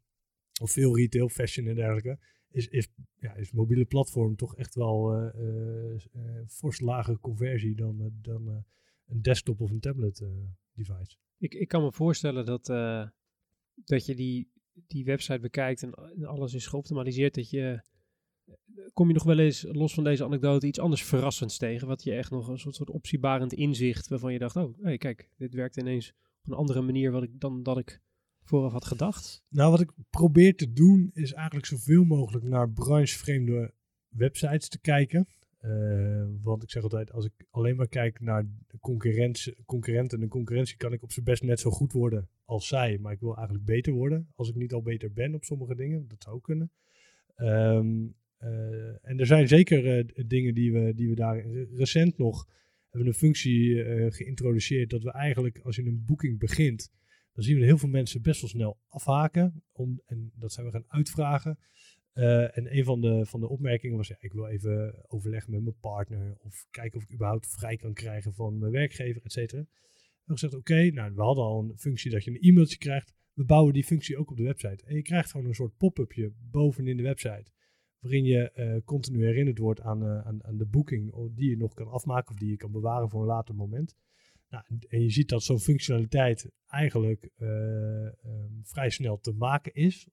of 0.61 0.71
veel 0.71 0.95
retail, 0.95 1.29
fashion 1.29 1.67
en 1.67 1.75
dergelijke, 1.75 2.19
is, 2.49 2.67
is, 2.67 2.87
ja, 3.19 3.33
is 3.33 3.51
mobiele 3.51 3.85
platform 3.85 4.35
toch 4.35 4.55
echt 4.55 4.75
wel 4.75 5.13
eh 5.15 6.45
fors 6.47 6.79
lagere 6.79 7.19
conversie 7.19 7.75
dan, 7.75 8.13
dan 8.21 8.65
een 9.07 9.21
desktop 9.21 9.61
of 9.61 9.69
een 9.69 9.79
tablet 9.79 10.25
device. 10.73 11.17
Ik, 11.37 11.53
ik 11.53 11.67
kan 11.67 11.83
me 11.83 11.91
voorstellen 11.91 12.45
dat, 12.45 12.65
dat 13.75 14.05
je 14.05 14.15
die, 14.15 14.51
die 14.87 15.05
website 15.05 15.39
bekijkt 15.39 15.83
en 15.83 15.93
alles 16.25 16.53
is 16.53 16.67
geoptimaliseerd. 16.67 17.35
Dat 17.35 17.49
je, 17.49 17.81
kom 18.93 19.07
je 19.07 19.13
nog 19.13 19.23
wel 19.23 19.39
eens, 19.39 19.65
los 19.71 19.93
van 19.93 20.03
deze 20.03 20.23
anekdote, 20.23 20.67
iets 20.67 20.79
anders 20.79 21.03
verrassends 21.03 21.57
tegen. 21.57 21.87
Wat 21.87 22.03
je 22.03 22.13
echt 22.13 22.31
nog 22.31 22.47
een 22.47 22.59
soort, 22.59 22.75
soort 22.75 22.89
optiebarend 22.89 23.53
inzicht, 23.53 24.07
waarvan 24.07 24.33
je 24.33 24.39
dacht, 24.39 24.55
oh, 24.55 24.77
hey, 24.81 24.97
kijk, 24.97 25.29
dit 25.37 25.53
werkt 25.53 25.77
ineens 25.77 26.13
op 26.43 26.51
een 26.51 26.57
andere 26.57 26.81
manier 26.81 27.11
wat 27.11 27.23
ik, 27.23 27.39
dan 27.39 27.63
dat 27.63 27.77
ik 27.77 28.01
vooraf 28.43 28.71
had 28.71 28.85
gedacht. 28.85 29.43
Nou, 29.49 29.71
wat 29.71 29.81
ik 29.81 29.91
probeer 30.09 30.55
te 30.55 30.73
doen 30.73 31.09
is 31.13 31.33
eigenlijk 31.33 31.65
zoveel 31.65 32.03
mogelijk 32.03 32.45
naar 32.45 32.69
branchevreemde 32.69 33.73
websites 34.07 34.69
te 34.69 34.79
kijken. 34.79 35.27
Eh, 35.59 36.25
want 36.41 36.63
ik 36.63 36.69
zeg 36.69 36.83
altijd, 36.83 37.11
als 37.11 37.25
ik 37.25 37.31
alleen 37.49 37.75
maar 37.75 37.87
kijk 37.87 38.19
naar 38.19 38.45
de 38.67 38.79
concurrenten 39.65 40.21
en 40.21 40.27
concurrentie, 40.27 40.77
kan 40.77 40.93
ik 40.93 41.03
op 41.03 41.11
zijn 41.11 41.25
best 41.25 41.43
net 41.43 41.59
zo 41.59 41.69
goed 41.69 41.91
worden 41.91 42.29
als 42.45 42.67
zij. 42.67 42.97
Maar 42.97 43.13
ik 43.13 43.19
wil 43.19 43.35
eigenlijk 43.35 43.65
beter 43.65 43.93
worden, 43.93 44.27
als 44.35 44.49
ik 44.49 44.55
niet 44.55 44.73
al 44.73 44.81
beter 44.81 45.13
ben 45.13 45.35
op 45.35 45.43
sommige 45.43 45.75
dingen. 45.75 46.07
Dat 46.07 46.23
zou 46.23 46.41
kunnen. 46.41 46.71
Ehm, 47.35 48.03
eh, 48.03 48.09
en 49.01 49.19
er 49.19 49.25
zijn 49.25 49.47
zeker 49.47 49.97
eh, 49.97 50.27
dingen 50.27 50.53
die 50.53 50.73
we, 50.73 50.93
die 50.93 51.09
we 51.09 51.15
daar 51.15 51.45
re- 51.47 51.67
recent 51.75 52.17
nog 52.17 52.47
hebben 52.89 53.07
een 53.07 53.17
functie 53.17 53.83
eh, 53.83 54.11
geïntroduceerd 54.11 54.89
dat 54.89 55.03
we 55.03 55.11
eigenlijk 55.11 55.59
als 55.59 55.75
je 55.75 55.83
een 55.83 56.03
boeking 56.05 56.39
begint, 56.39 56.91
dan 57.33 57.43
zien 57.43 57.59
we 57.59 57.65
heel 57.65 57.77
veel 57.77 57.89
mensen 57.89 58.21
best 58.21 58.41
wel 58.41 58.49
snel 58.49 58.79
afhaken. 58.87 59.63
Om, 59.71 60.01
en 60.05 60.31
dat 60.35 60.53
zijn 60.53 60.65
we 60.65 60.71
gaan 60.71 60.85
uitvragen. 60.87 61.57
Eh, 62.13 62.57
en 62.57 62.77
een 62.77 62.83
van 62.83 63.01
de, 63.01 63.25
van 63.25 63.39
de 63.39 63.49
opmerkingen 63.49 63.97
was, 63.97 64.07
ja, 64.07 64.15
ik 64.19 64.33
wil 64.33 64.47
even 64.47 65.03
overleggen 65.07 65.51
met 65.51 65.63
mijn 65.63 65.79
partner. 65.79 66.37
Of 66.39 66.65
kijken 66.71 66.97
of 66.97 67.03
ik 67.03 67.13
überhaupt 67.13 67.47
vrij 67.47 67.75
kan 67.75 67.93
krijgen 67.93 68.33
van 68.33 68.57
mijn 68.57 68.71
werkgever, 68.71 69.21
et 69.23 69.31
cetera. 69.31 69.61
We 69.61 69.67
hebben 70.17 70.37
gezegd, 70.37 70.53
oké, 70.53 70.91
nou, 70.91 71.13
we 71.15 71.21
hadden 71.21 71.43
al 71.43 71.63
een 71.63 71.77
functie 71.77 72.11
dat 72.11 72.23
je 72.23 72.31
een 72.31 72.49
e-mailtje 72.49 72.77
krijgt. 72.77 73.13
We 73.33 73.45
bouwen 73.45 73.73
die 73.73 73.83
functie 73.83 74.17
ook 74.17 74.31
op 74.31 74.37
de 74.37 74.43
website. 74.43 74.83
En 74.85 74.95
je 74.95 75.01
krijgt 75.01 75.31
gewoon 75.31 75.47
een 75.47 75.53
soort 75.53 75.77
pop-upje 75.77 76.31
bovenin 76.51 76.97
de 76.97 77.03
website. 77.03 77.51
Waarin 78.03 78.25
je 78.25 78.51
eh, 78.51 78.75
continu 78.85 79.25
herinnerd 79.25 79.57
wordt 79.57 79.81
aan, 79.81 80.03
eh, 80.03 80.27
aan, 80.27 80.43
aan 80.43 80.57
de 80.57 80.65
boeking 80.65 81.31
die 81.35 81.49
je 81.49 81.57
nog 81.57 81.73
kan 81.73 81.87
afmaken 81.87 82.31
of 82.31 82.39
die 82.39 82.49
je 82.49 82.57
kan 82.57 82.71
bewaren 82.71 83.09
voor 83.09 83.21
een 83.21 83.27
later 83.27 83.55
moment. 83.55 83.95
Nou, 84.49 84.63
en- 84.87 85.01
je 85.01 85.09
ziet 85.09 85.29
dat 85.29 85.43
zo'n 85.43 85.59
functionaliteit 85.59 86.51
eigenlijk 86.67 87.29
eh, 87.35 88.05
ehm, 88.05 88.51
vrij 88.63 88.89
snel 88.89 89.19
te 89.19 89.31
maken 89.31 89.73
is. 89.73 90.07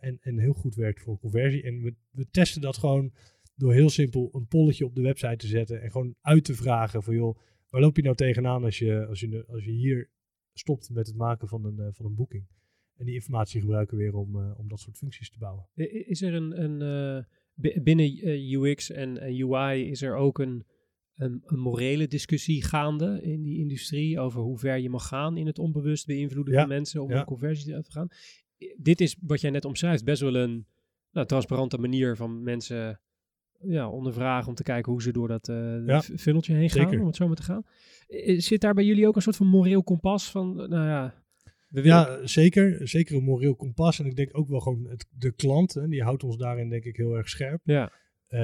en, 0.00 0.18
en 0.20 0.38
heel 0.38 0.52
goed 0.52 0.74
werkt 0.74 1.00
voor 1.00 1.18
conversie. 1.18 1.62
En 1.62 1.82
we, 2.10 2.28
testen 2.30 2.60
dat 2.60 2.76
gewoon 2.76 3.12
door 3.54 3.72
heel 3.72 3.90
simpel 3.90 4.28
een 4.32 4.46
polletje 4.46 4.84
op 4.84 4.94
de 4.94 5.00
website 5.02 5.36
te 5.36 5.46
zetten. 5.46 5.82
En 5.82 5.90
gewoon 5.90 6.14
uit 6.20 6.44
te 6.44 6.54
vragen 6.54 7.02
van 7.02 7.14
joh, 7.14 7.38
waar 7.68 7.80
loop 7.80 7.96
je 7.96 8.02
nou 8.02 8.16
tegenaan 8.16 8.64
als 8.64 8.78
je, 8.78 9.06
als 9.06 9.20
je, 9.20 9.44
als 9.46 9.64
je 9.64 9.70
hier 9.70 10.10
stopt 10.52 10.90
met 10.90 11.06
het 11.06 11.16
maken 11.16 11.48
van 11.48 11.64
een, 11.64 11.94
van 11.94 12.06
een 12.06 12.14
boeking. 12.14 12.46
En 13.02 13.08
die 13.08 13.14
informatie 13.16 13.60
gebruiken 13.60 13.96
we 13.96 14.02
weer 14.02 14.14
om, 14.14 14.36
eh, 14.40 14.58
om 14.58 14.68
dat 14.68 14.80
soort 14.80 14.96
functies 14.96 15.30
te 15.30 15.38
bouwen. 15.38 15.66
Is 16.06 16.22
er 16.22 16.34
een, 16.34 16.62
een 16.62 16.82
eh, 17.16 17.24
bi- 17.54 17.80
binnen 17.82 18.06
eh, 18.06 18.52
UX 18.52 18.90
en, 18.90 19.18
en 19.20 19.50
UI 19.52 19.90
is 19.90 20.02
er 20.02 20.14
ook 20.16 20.38
een, 20.38 20.64
een, 21.14 21.42
een 21.44 21.58
morele 21.58 22.08
discussie 22.08 22.62
gaande 22.64 23.20
in 23.22 23.42
die 23.42 23.58
industrie 23.58 24.20
over 24.20 24.40
hoe 24.40 24.58
ver 24.58 24.78
je 24.78 24.90
mag 24.90 25.06
gaan 25.08 25.36
in 25.36 25.46
het 25.46 25.58
onbewust 25.58 26.06
beïnvloeden 26.06 26.54
Ja, 26.54 26.60
van 26.60 26.68
mensen 26.68 27.02
om 27.02 27.10
ja. 27.10 27.18
een 27.18 27.24
conversie 27.24 27.80
te 27.82 27.90
gaan. 27.90 28.08
Dit 28.76 29.00
is 29.00 29.16
wat 29.20 29.40
jij 29.40 29.50
net 29.50 29.64
omschrijft, 29.64 30.04
best 30.04 30.20
wel 30.22 30.34
een 30.34 30.66
nou, 31.12 31.26
transparante 31.26 31.78
manier 31.78 32.16
van 32.16 32.42
mensen 32.42 33.00
ja, 33.62 33.88
ondervragen 33.88 34.48
om 34.48 34.54
te 34.54 34.62
kijken 34.62 34.92
hoe 34.92 35.02
ze 35.02 35.12
door 35.12 35.28
dat 35.28 35.46
Ja, 35.86 36.00
f- 36.00 36.10
funneltje 36.16 36.54
heen 36.54 36.70
gaan, 36.70 36.82
zeker. 36.82 37.00
om 37.00 37.06
het 37.06 37.16
zo 37.16 37.26
maar 37.26 37.36
te 37.36 37.42
gaan. 37.42 37.64
Zit 38.40 38.60
daar 38.60 38.74
bij 38.74 38.84
jullie 38.84 39.06
ook 39.08 39.16
een 39.16 39.22
soort 39.22 39.36
van 39.36 39.46
moreel 39.46 39.82
kompas 39.82 40.30
van, 40.30 40.54
nou 40.54 40.86
ja, 40.86 41.21
Ja, 41.72 42.26
zeker. 42.26 42.88
Zeker 42.88 43.16
een 43.16 43.24
moreel 43.24 43.56
kompas. 43.56 43.98
En 43.98 44.06
ik 44.06 44.16
denk 44.16 44.38
ook 44.38 44.48
wel 44.48 44.60
gewoon 44.60 44.86
het, 44.88 45.06
de 45.10 45.32
klant, 45.32 45.74
hè, 45.74 45.88
die 45.88 46.02
houdt 46.02 46.24
ons 46.24 46.36
daarin 46.36 46.68
denk 46.68 46.84
ik 46.84 46.96
heel 46.96 47.16
erg 47.16 47.28
scherp. 47.28 47.60
ja, 47.64 47.92
Eh, 48.26 48.38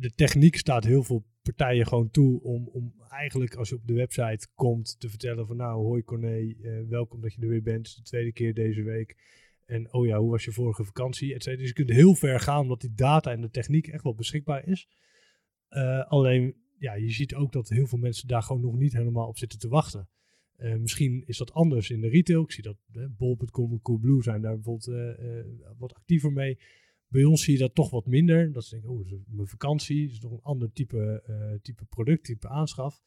de 0.00 0.12
techniek 0.14 0.56
staat 0.56 0.84
heel 0.84 1.02
veel 1.02 1.24
partijen 1.42 1.86
gewoon 1.86 2.10
toe 2.10 2.42
om, 2.42 2.68
om 2.68 2.94
eigenlijk 3.08 3.54
als 3.54 3.68
je 3.68 3.74
op 3.74 3.86
de 3.86 3.94
website 3.94 4.48
komt 4.54 5.00
te 5.00 5.08
vertellen 5.08 5.46
van 5.46 5.56
nou 5.56 5.84
hoi 5.84 6.04
Corné, 6.04 6.54
eh, 6.62 6.80
welkom 6.88 7.20
dat 7.20 7.34
je 7.34 7.42
er 7.42 7.48
weer 7.48 7.62
bent. 7.62 7.76
Het 7.78 7.86
is 7.86 7.94
de 7.94 8.02
tweede 8.02 8.32
keer 8.32 8.54
deze 8.54 8.82
week. 8.82 9.16
En 9.66 9.92
oh 9.92 10.06
ja, 10.06 10.18
hoe 10.18 10.30
was 10.30 10.44
je 10.44 10.52
vorige 10.52 10.84
vakantie? 10.84 11.34
Et 11.34 11.42
cetera. 11.42 11.60
Dus 11.60 11.68
je 11.68 11.74
kunt 11.74 11.90
heel 11.90 12.14
ver 12.14 12.40
gaan 12.40 12.60
omdat 12.60 12.80
die 12.80 12.94
data 12.94 13.30
en 13.30 13.40
de 13.40 13.50
techniek 13.50 13.86
echt 13.86 14.02
wel 14.02 14.14
beschikbaar 14.14 14.66
is. 14.66 14.88
Eh, 15.68 16.04
alleen 16.06 16.54
ja, 16.78 16.94
je 16.94 17.10
ziet 17.10 17.34
ook 17.34 17.52
dat 17.52 17.68
heel 17.68 17.86
veel 17.86 17.98
mensen 17.98 18.28
daar 18.28 18.42
gewoon 18.42 18.62
nog 18.62 18.76
niet 18.76 18.92
helemaal 18.92 19.28
op 19.28 19.38
zitten 19.38 19.58
te 19.58 19.68
wachten. 19.68 20.08
Eh, 20.58 20.76
misschien 20.76 21.22
is 21.26 21.38
dat 21.38 21.52
anders 21.52 21.90
in 21.90 22.00
de 22.00 22.08
retail. 22.08 22.42
Ik 22.42 22.52
zie 22.52 22.62
dat 22.62 22.76
Bol.com 23.16 23.72
en 23.72 23.80
Coolblue 23.82 24.22
zijn 24.22 24.42
daar 24.42 24.54
bijvoorbeeld 24.54 25.16
wat 25.78 25.94
actiever 25.94 26.32
mee. 26.32 26.58
Bij 27.08 27.24
ons 27.24 27.44
zie 27.44 27.52
je 27.52 27.58
dat 27.58 27.74
toch 27.74 27.90
wat 27.90 28.06
minder. 28.06 28.52
Dat 28.52 28.64
ze 28.64 28.70
denken, 28.70 28.90
oh, 28.90 29.10
mijn 29.26 29.48
vakantie 29.48 30.10
is 30.10 30.18
toch 30.18 30.32
een 30.32 30.42
ander 30.42 30.72
type, 30.72 31.22
type 31.62 31.84
product, 31.84 32.24
type 32.24 32.48
aanschaf. 32.48 33.02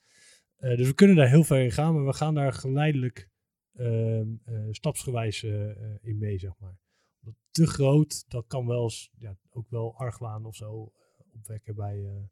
dus 0.58 0.88
we 0.88 0.93
kunnen 0.93 1.16
daar 1.16 1.30
heel 1.30 1.43
ver 1.43 1.64
in 1.64 1.72
gaan, 1.72 1.93
maar 1.93 2.06
we 2.06 2.14
gaan 2.14 2.34
daar 2.34 2.54
geleidelijk 2.54 3.32
Ehm, 3.74 4.28
eh, 4.43 4.68
stapsgewijs 4.72 5.43
eh, 5.43 5.70
eh, 5.70 5.97
in 6.02 6.18
mee, 6.18 6.38
zeg 6.38 6.52
maar. 6.60 6.78
Dat 7.20 7.34
te 7.52 7.68
groot, 7.68 8.30
dat 8.30 8.47
kan 8.47 8.68
wel 8.68 8.84
eens, 8.84 9.12
ja, 9.18 9.38
ook 9.49 9.70
wel 9.70 9.95
argwaan 9.95 10.45
of 10.45 10.56
zo 10.56 10.93
opwekken 11.34 11.76
bij, 11.76 12.30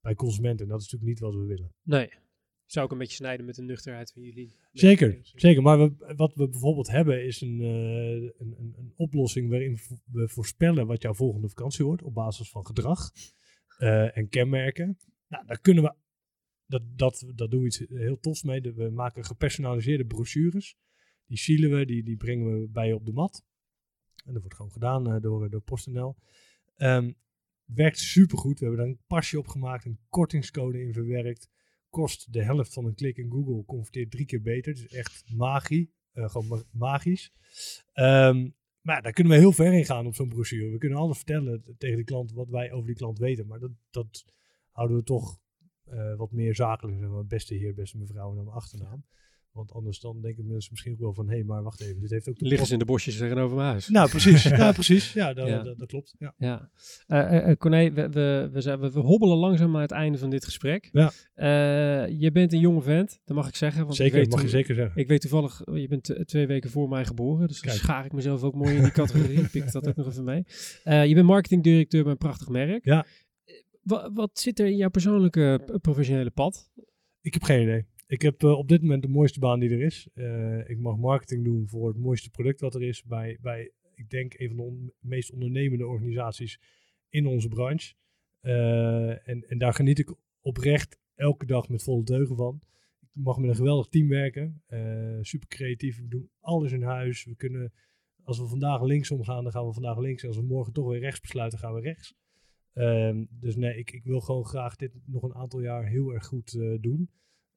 bij 0.00 0.14
consumenten. 0.14 0.64
En 0.64 0.70
dat 0.70 0.80
is 0.80 0.90
natuurlijk 0.90 1.10
niet 1.10 1.30
wat 1.30 1.40
we 1.40 1.46
willen. 1.46 1.74
Nee, 1.82 2.12
zou 2.72 2.86
ik 2.86 2.92
een 2.92 2.98
beetje 2.98 3.16
snijden 3.16 3.46
met 3.46 3.54
de 3.54 3.62
nuchterheid 3.62 4.12
van 4.12 4.22
jullie. 4.22 4.56
Zeker, 4.72 5.18
zeker. 5.22 5.62
Maar 5.62 5.78
we, 5.78 6.14
wat 6.16 6.34
we 6.34 6.48
bijvoorbeeld 6.48 6.90
hebben 6.90 7.24
is 7.24 7.40
een, 7.40 7.60
een, 7.60 8.34
een, 8.38 8.74
een, 8.78 8.92
oplossing 8.96 9.50
waarin 9.50 9.78
we 10.04 10.28
voorspellen 10.28 10.86
wat 10.86 11.02
jouw 11.02 11.14
volgende 11.14 11.48
vakantie 11.48 11.84
wordt 11.84 12.02
op 12.02 12.14
basis 12.14 12.50
van 12.50 12.66
gedrag 12.66 13.10
en 14.12 14.28
kenmerken. 14.28 14.98
Nou, 15.28 15.46
daar 15.46 15.60
kunnen 15.60 15.82
we 15.82 15.94
dat, 16.66 16.82
dat, 16.96 17.32
dat 17.34 17.50
doen 17.50 17.60
we 17.60 17.66
iets 17.66 17.84
heel 17.88 18.18
tofs 18.20 18.42
mee. 18.42 18.60
We 18.60 18.90
maken 18.90 19.24
gepersonaliseerde 19.24 20.06
brochures. 20.06 20.76
Die 21.26 21.38
sealen 21.38 21.78
we, 21.78 21.84
die, 21.84 22.02
die 22.02 22.16
brengen 22.16 22.60
we 22.60 22.68
bij 22.68 22.86
je 22.86 22.94
op 22.94 23.06
de 23.06 23.12
mat. 23.12 23.44
En 24.24 24.32
dat 24.32 24.40
wordt 24.40 24.56
gewoon 24.56 24.72
gedaan 24.72 25.14
uh, 25.14 25.20
door, 25.20 25.50
door 25.50 25.60
PostNL. 25.60 26.16
Um, 26.76 27.16
werkt 27.64 27.98
supergoed. 27.98 28.58
We 28.58 28.64
hebben 28.64 28.84
daar 28.84 28.94
een 28.94 29.04
pasje 29.06 29.38
op 29.38 29.46
gemaakt, 29.46 29.84
een 29.84 29.98
kortingscode 30.08 30.80
in 30.80 30.92
verwerkt. 30.92 31.50
Kost 31.92 32.32
de 32.32 32.42
helft 32.42 32.72
van 32.72 32.84
een 32.84 32.94
klik 32.94 33.16
in 33.16 33.30
Google, 33.30 33.64
converteert 33.64 34.10
drie 34.10 34.26
keer 34.26 34.42
beter. 34.42 34.74
Dus 34.74 34.88
echt 34.88 35.24
magie, 35.36 35.92
uh, 36.14 36.28
gewoon 36.28 36.64
magisch. 36.70 37.32
Um, 37.94 38.54
maar 38.80 39.02
daar 39.02 39.12
kunnen 39.12 39.32
we 39.32 39.38
heel 39.38 39.52
ver 39.52 39.72
in 39.72 39.84
gaan 39.84 40.06
op 40.06 40.14
zo'n 40.14 40.28
brochure. 40.28 40.70
We 40.70 40.78
kunnen 40.78 40.98
alles 40.98 41.16
vertellen 41.16 41.76
tegen 41.78 41.96
de 41.96 42.04
klant 42.04 42.32
wat 42.32 42.48
wij 42.48 42.72
over 42.72 42.86
die 42.86 42.96
klant 42.96 43.18
weten. 43.18 43.46
Maar 43.46 43.58
dat, 43.58 43.70
dat 43.90 44.24
houden 44.70 44.96
we 44.96 45.02
toch 45.02 45.40
uh, 45.88 46.16
wat 46.16 46.32
meer 46.32 46.54
zakelijk. 46.54 46.98
Zeg 46.98 47.08
maar, 47.08 47.26
beste 47.26 47.54
heer, 47.54 47.74
beste 47.74 47.98
mevrouw 47.98 48.30
en 48.30 48.36
dan 48.36 48.48
achternaam. 48.48 49.04
Want 49.52 49.72
anders 49.72 50.00
dan 50.00 50.20
denken 50.20 50.46
mensen 50.46 50.70
misschien 50.70 50.92
ook 50.92 50.98
wel 50.98 51.14
van, 51.14 51.28
hé, 51.28 51.34
hey, 51.34 51.44
maar 51.44 51.62
wacht 51.62 51.80
even, 51.80 52.00
dit 52.00 52.10
heeft 52.10 52.28
ook... 52.28 52.40
Liggen 52.40 52.66
ze 52.66 52.72
in 52.72 52.78
de 52.78 52.84
bosjes 52.84 53.16
tegenover 53.16 53.56
mijn 53.56 53.68
huis. 53.68 53.88
Nou, 53.88 54.08
precies. 54.08 54.42
ja, 54.62 54.72
precies. 54.72 55.12
Ja, 55.12 55.32
dat, 55.32 55.48
ja. 55.48 55.62
dat, 55.62 55.78
dat 55.78 55.88
klopt. 55.88 56.14
Ja. 56.18 56.34
ja. 56.38 56.70
Uh, 57.08 57.48
uh, 57.48 57.56
Corné, 57.56 57.92
we, 57.92 58.08
we, 58.08 58.48
we, 58.52 58.60
zijn, 58.60 58.80
we, 58.80 58.90
we, 58.90 59.00
hobbelen 59.00 59.36
langzaam 59.36 59.70
naar 59.70 59.80
het 59.80 59.90
einde 59.90 60.18
van 60.18 60.30
dit 60.30 60.44
gesprek. 60.44 60.88
Ja. 60.92 61.12
Uh, 61.36 62.20
je 62.20 62.30
bent 62.32 62.52
een 62.52 62.60
jonge 62.60 62.82
vent, 62.82 63.20
dat 63.24 63.36
mag 63.36 63.48
ik 63.48 63.54
zeggen. 63.54 63.82
Want 63.82 63.96
zeker, 63.96 64.14
ik 64.14 64.24
weet 64.24 64.32
mag 64.32 64.42
je 64.42 64.48
zeker 64.48 64.74
zeggen. 64.74 65.00
Ik 65.00 65.08
weet 65.08 65.20
toevallig, 65.20 65.62
je 65.64 65.88
bent 65.88 66.14
twee 66.24 66.46
weken 66.46 66.70
voor 66.70 66.88
mij 66.88 67.04
geboren, 67.04 67.48
dus 67.48 67.60
dan 67.60 67.74
schaar 67.74 68.04
ik 68.04 68.12
mezelf 68.12 68.42
ook 68.42 68.54
mooi 68.54 68.76
in 68.76 68.82
die 68.82 68.92
categorie. 68.92 69.48
Pik 69.52 69.72
dat 69.72 69.88
ook 69.88 69.96
nog 69.96 70.06
even 70.06 70.24
mee. 70.24 70.44
je 71.08 71.14
bent 71.14 71.26
marketingdirecteur 71.26 72.02
bij 72.02 72.12
een 72.12 72.18
prachtig 72.18 72.48
merk. 72.48 72.84
Ja. 72.84 73.06
Wat, 73.82 74.10
wat 74.14 74.38
zit 74.38 74.58
er 74.58 74.66
in 74.66 74.76
jouw 74.76 74.90
persoonlijke 74.90 75.78
professionele 75.80 76.30
pad? 76.30 76.70
Ik 77.20 77.32
heb 77.32 77.42
geen 77.42 77.62
idee. 77.62 77.86
Ik 78.12 78.22
heb 78.22 78.42
uh, 78.42 78.58
op 78.58 78.68
dit 78.68 78.82
moment 78.82 79.02
de 79.02 79.08
mooiste 79.08 79.40
baan 79.40 79.60
die 79.60 79.70
er 79.70 79.80
is. 79.80 80.08
Uh, 80.14 80.68
ik 80.68 80.78
mag 80.78 80.96
marketing 80.96 81.44
doen 81.44 81.68
voor 81.68 81.88
het 81.88 81.96
mooiste 81.96 82.30
product 82.30 82.60
wat 82.60 82.74
er 82.74 82.82
is 82.82 83.04
bij, 83.04 83.38
bij 83.40 83.72
ik 83.94 84.10
denk, 84.10 84.38
een 84.38 84.48
van 84.48 84.56
de 84.56 84.92
meest 85.00 85.32
ondernemende 85.32 85.86
organisaties 85.86 86.60
in 87.08 87.26
onze 87.26 87.48
branche. 87.48 87.94
Uh, 88.42 89.28
en, 89.28 89.48
en 89.48 89.58
daar 89.58 89.74
geniet 89.74 89.98
ik 89.98 90.14
oprecht 90.40 90.98
elke 91.14 91.46
dag 91.46 91.68
met 91.68 91.82
volle 91.82 92.04
deugen 92.04 92.36
van. 92.36 92.60
Ik 93.00 93.08
mag 93.12 93.38
met 93.38 93.48
een 93.48 93.56
geweldig 93.56 93.88
team 93.88 94.08
werken. 94.08 94.62
super 95.20 95.48
creatief. 95.48 95.96
We 95.96 96.08
doen 96.08 96.30
alles 96.40 96.72
in 96.72 96.82
huis. 96.82 97.24
We 97.24 97.36
kunnen, 97.36 97.72
als 98.22 98.38
we 98.38 98.46
vandaag 98.46 98.82
linksom 98.82 99.24
gaan, 99.24 99.42
dan 99.42 99.52
gaan 99.52 99.66
we 99.66 99.72
vandaag 99.72 99.98
links. 99.98 100.22
En 100.22 100.28
als 100.28 100.36
we 100.36 100.44
morgen 100.44 100.72
toch 100.72 100.88
weer 100.88 101.00
rechts 101.00 101.20
besluiten, 101.20 101.58
gaan 101.58 101.74
we 101.74 101.80
rechts. 101.80 102.14
Um, 102.74 103.28
dus 103.30 103.56
nee, 103.56 103.76
ik, 103.76 103.92
ik 103.92 104.04
wil 104.04 104.20
gewoon 104.20 104.44
graag 104.44 104.76
dit 104.76 104.98
nog 105.04 105.22
een 105.22 105.34
aantal 105.34 105.60
jaar 105.60 105.86
heel 105.86 106.14
erg 106.14 106.26
goed 106.26 106.58
doen. 106.80 107.10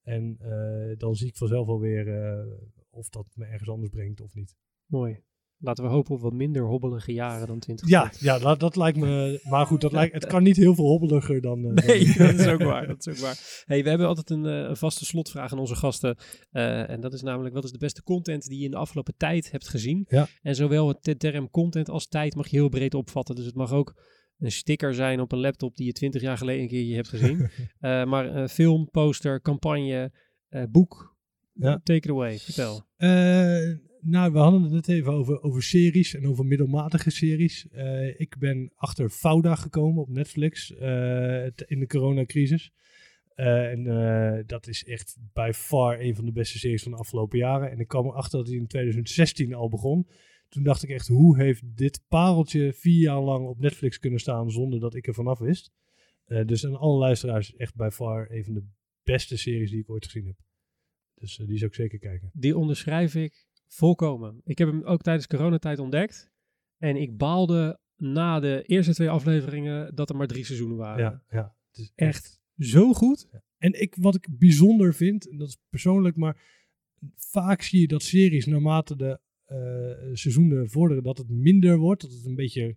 En 0.06 0.38
uh, 0.42 0.98
dan 0.98 1.16
zie 1.16 1.28
ik 1.28 1.38
vanzelf 1.38 1.68
alweer 1.68 2.08
uh, 2.08 2.54
of 2.90 3.10
dat 3.10 3.26
me 3.34 3.46
ergens 3.46 3.70
anders 3.70 3.90
brengt 3.90 4.22
of 4.22 4.34
niet. 4.34 4.56
Mooi. 4.86 5.24
Laten 5.58 5.84
we 5.84 5.90
hopen 5.90 6.16
op 6.16 6.22
wat 6.22 6.34
minder 6.34 6.64
hobbelige 6.66 7.14
jaren 7.14 7.48
dan 7.48 7.60
20 7.60 7.90
Ja, 7.90 8.12
ja 8.20 8.40
dat, 8.40 8.60
dat 8.60 8.76
lijkt 8.76 8.98
me. 8.98 9.40
Maar 9.44 9.66
goed, 9.66 9.82
dat 9.82 9.92
lijkt, 9.92 10.14
het 10.14 10.26
kan 10.26 10.44
niet 10.44 10.56
heel 10.56 10.76
veel 10.76 10.86
hobbeliger 10.86 11.42
dan. 11.42 11.60
Uh, 11.60 11.74
nee, 11.74 12.06
dan 12.18 12.28
dat 12.28 12.40
is 12.40 12.48
ook 12.48 12.64
waar. 12.64 12.88
Dat 12.88 13.08
is 13.08 13.14
ook 13.14 13.20
waar. 13.20 13.64
Hey, 13.66 13.84
we 13.84 13.90
hebben 13.90 14.08
altijd 14.08 14.30
een, 14.30 14.44
een 14.44 14.78
vaste 14.78 15.06
slotvraag 15.06 15.52
aan 15.52 15.60
onze 15.60 15.76
gasten. 15.76 16.18
en 16.52 17.02
dat 17.02 17.14
is 17.14 17.22
namelijk: 17.22 17.56
wat 17.56 17.64
is 17.64 17.72
de 17.72 17.78
beste 17.78 18.04
content 18.04 18.48
die 18.48 18.60
je 18.60 18.66
in 18.66 18.72
de 18.72 18.78
afgelopen 18.78 19.14
tijd 19.18 19.52
hebt 19.52 19.70
gezien? 19.70 20.06
Ja. 20.10 20.28
En 20.42 20.56
zowel 20.56 20.88
het 20.88 21.20
term 21.20 21.50
content 21.50 21.90
als 21.90 22.08
tijd 22.08 22.36
mag 22.36 22.48
je 22.48 22.58
heel 22.58 22.70
breed 22.70 22.94
opvatten. 22.94 23.36
Dus 23.36 23.46
het 23.46 23.56
mag 23.56 23.72
ook 23.72 23.96
een 24.40 24.52
sticker 24.52 24.94
zijn 24.94 25.20
op 25.20 25.32
een 25.32 25.40
laptop 25.40 25.76
die 25.76 25.86
je 25.86 25.92
twintig 25.92 26.22
jaar 26.22 26.38
geleden 26.38 26.62
een 26.62 26.68
keer 26.68 26.96
hebt 26.96 27.08
gezien. 27.08 27.40
uh, 27.40 28.06
maar 28.12 28.36
uh, 28.36 28.48
film, 28.48 28.90
poster, 28.92 29.42
campagne, 29.42 30.12
uh, 30.50 30.64
boek. 30.70 31.16
Ja. 31.54 31.82
Take 31.84 32.00
it 32.00 32.10
away, 32.10 32.38
vertel. 32.38 32.86
nou, 34.00 34.32
we 34.32 34.38
hadden 34.38 34.62
het 34.62 34.72
net 34.72 34.88
even 34.88 35.14
over, 35.14 35.42
over 35.42 35.64
series 35.64 36.16
en 36.16 36.28
over 36.28 36.46
middelmatige 36.46 37.10
series. 37.10 37.68
ik 38.18 38.36
ben 38.40 38.72
achter 38.76 39.10
Fauda 39.10 39.56
gekomen 39.56 40.02
op 40.02 40.10
Netflix 40.10 40.70
in 41.66 41.80
de 41.80 41.86
coronacrisis. 41.88 42.72
en 43.36 44.44
dat 44.48 44.68
is 44.68 44.84
echt 44.84 45.18
by 45.34 45.52
far 45.54 46.00
een 46.00 46.16
van 46.16 46.26
de 46.26 46.32
beste 46.32 46.60
series 46.60 46.84
van 46.84 46.92
de 46.92 46.98
afgelopen 46.98 47.38
jaren. 47.38 47.72
En 47.72 47.80
ik 47.80 47.88
kwam 47.88 48.06
erachter 48.06 48.38
dat 48.40 48.48
hij 48.48 48.58
in 48.58 48.68
2016 48.68 49.54
al 49.54 49.70
begon. 49.70 50.08
Toen 50.56 50.64
dacht 50.64 50.84
ik 50.84 50.90
echt, 50.90 51.08
hoe 51.08 51.38
heeft 51.38 51.62
dit 51.78 52.02
pareltje 52.08 52.74
vier 52.74 53.02
jaar 53.02 53.22
lang 53.22 53.48
op 53.48 53.60
Netflix 53.60 54.00
kunnen 54.00 54.20
staan 54.20 54.52
zonder 54.52 54.80
dat 54.80 54.96
ik 54.96 55.08
er 55.08 55.14
vanaf 55.14 55.40
wist? 55.40 55.72
Uh, 56.28 56.46
dus 56.46 56.66
aan 56.66 56.78
alle 56.78 56.98
luisteraars 56.98 57.56
echt 57.56 57.76
bij 57.76 57.92
far 57.92 58.32
een 58.32 58.44
van 58.44 58.54
de 58.54 58.64
beste 59.04 59.38
series 59.38 59.70
die 59.70 59.80
ik 59.80 59.90
ooit 59.90 60.06
gezien 60.06 60.26
heb. 60.26 60.36
Dus 61.14 61.40
uh, 61.40 61.48
die 61.48 61.58
zou 61.58 61.70
ik 61.70 61.76
zeker 61.76 62.00
kijken. 62.00 62.30
Die 62.34 62.58
onderschrijf 62.58 63.16
ik 63.16 63.48
volkomen. 63.68 64.42
Ik 64.44 64.58
heb 64.58 64.68
hem 64.68 64.84
ook 64.84 65.02
tijdens 65.02 65.28
coronatijd 65.28 65.80
ontdekt. 65.80 66.32
En 66.78 66.96
ik 66.96 67.18
baalde 67.18 67.80
na 67.96 68.40
de 68.40 68.64
eerste 68.64 68.94
twee 68.94 69.10
afleveringen 69.10 69.96
dat 69.96 70.10
er 70.10 70.16
maar 70.16 70.28
drie 70.28 70.46
seizoenen 70.46 70.78
waren. 70.78 71.04
Ja, 71.04 71.24
ja. 71.30 71.56
Het 71.68 71.78
is 71.78 71.92
echt, 71.96 72.42
zo 72.58 72.94
goed. 72.94 73.28
Ja. 73.32 73.44
En 73.58 73.82
ik, 73.82 73.96
wat 73.96 74.16
ik 74.16 74.28
bijzonder 74.32 74.94
vind, 74.94 75.30
en 75.30 75.38
dat 75.38 75.48
is 75.48 75.58
persoonlijk, 75.70 76.16
maar 76.16 76.42
vaak 77.16 77.62
zie 77.62 77.82
je 77.82 77.88
dat 77.88 78.04
series 78.04 78.46
naarmate 78.46 78.96
de 78.96 79.20
seizoenen 80.14 80.70
vorderen 80.70 81.04
dat 81.04 81.18
het 81.18 81.30
minder 81.30 81.78
wordt. 81.78 82.02
Dat 82.02 82.12
het 82.12 82.26
een 82.26 82.36
beetje 82.36 82.76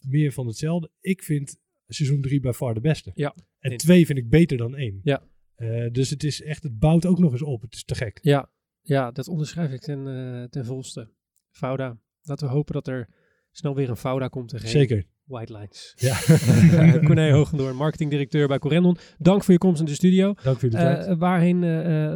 meer 0.00 0.32
van 0.32 0.46
hetzelfde. 0.46 0.90
Ik 1.00 1.22
vind 1.22 1.58
seizoen 1.86 2.20
3 2.20 2.40
bij 2.40 2.52
far 2.52 2.74
de 2.74 2.80
beste. 2.80 3.10
Ja. 3.14 3.34
En 3.58 3.76
2 3.76 4.06
vind 4.06 4.18
ik 4.18 4.28
beter 4.28 4.56
dan 4.56 4.76
1. 4.76 5.00
Ja. 5.02 5.22
Uh, 5.56 5.90
dus 5.92 6.10
het 6.10 6.24
is 6.24 6.42
echt, 6.42 6.62
het 6.62 6.78
bouwt 6.78 7.06
ook 7.06 7.18
nog 7.18 7.32
eens 7.32 7.42
op. 7.42 7.62
Het 7.62 7.74
is 7.74 7.84
te 7.84 7.94
gek. 7.94 8.18
Ja, 8.22 8.50
ja 8.80 9.10
dat 9.10 9.28
onderschrijf 9.28 9.72
ik 9.72 9.80
ten, 9.80 10.06
uh, 10.06 10.44
ten 10.44 10.64
volste. 10.64 11.10
Fauda. 11.50 11.98
Laten 12.22 12.46
we 12.46 12.52
hopen 12.52 12.74
dat 12.74 12.88
er 12.88 13.08
snel 13.50 13.74
weer 13.74 13.88
een 13.88 13.96
Fauda 13.96 14.28
komt 14.28 14.48
te 14.48 14.58
Zeker. 14.58 15.06
White 15.24 15.52
Lines. 15.52 15.92
Ja. 15.96 16.18
Corné 17.06 17.32
Hoogendoor, 17.32 17.74
marketingdirecteur 17.74 18.48
bij 18.48 18.58
Corendon. 18.58 18.96
Dank 19.18 19.44
voor 19.44 19.52
je 19.52 19.58
komst 19.58 19.80
in 19.80 19.86
de 19.86 19.94
studio. 19.94 20.34
Dank 20.42 20.58
voor 20.58 20.70
je 20.70 20.74
tijd. 20.76 21.18
waarheen 21.18 21.60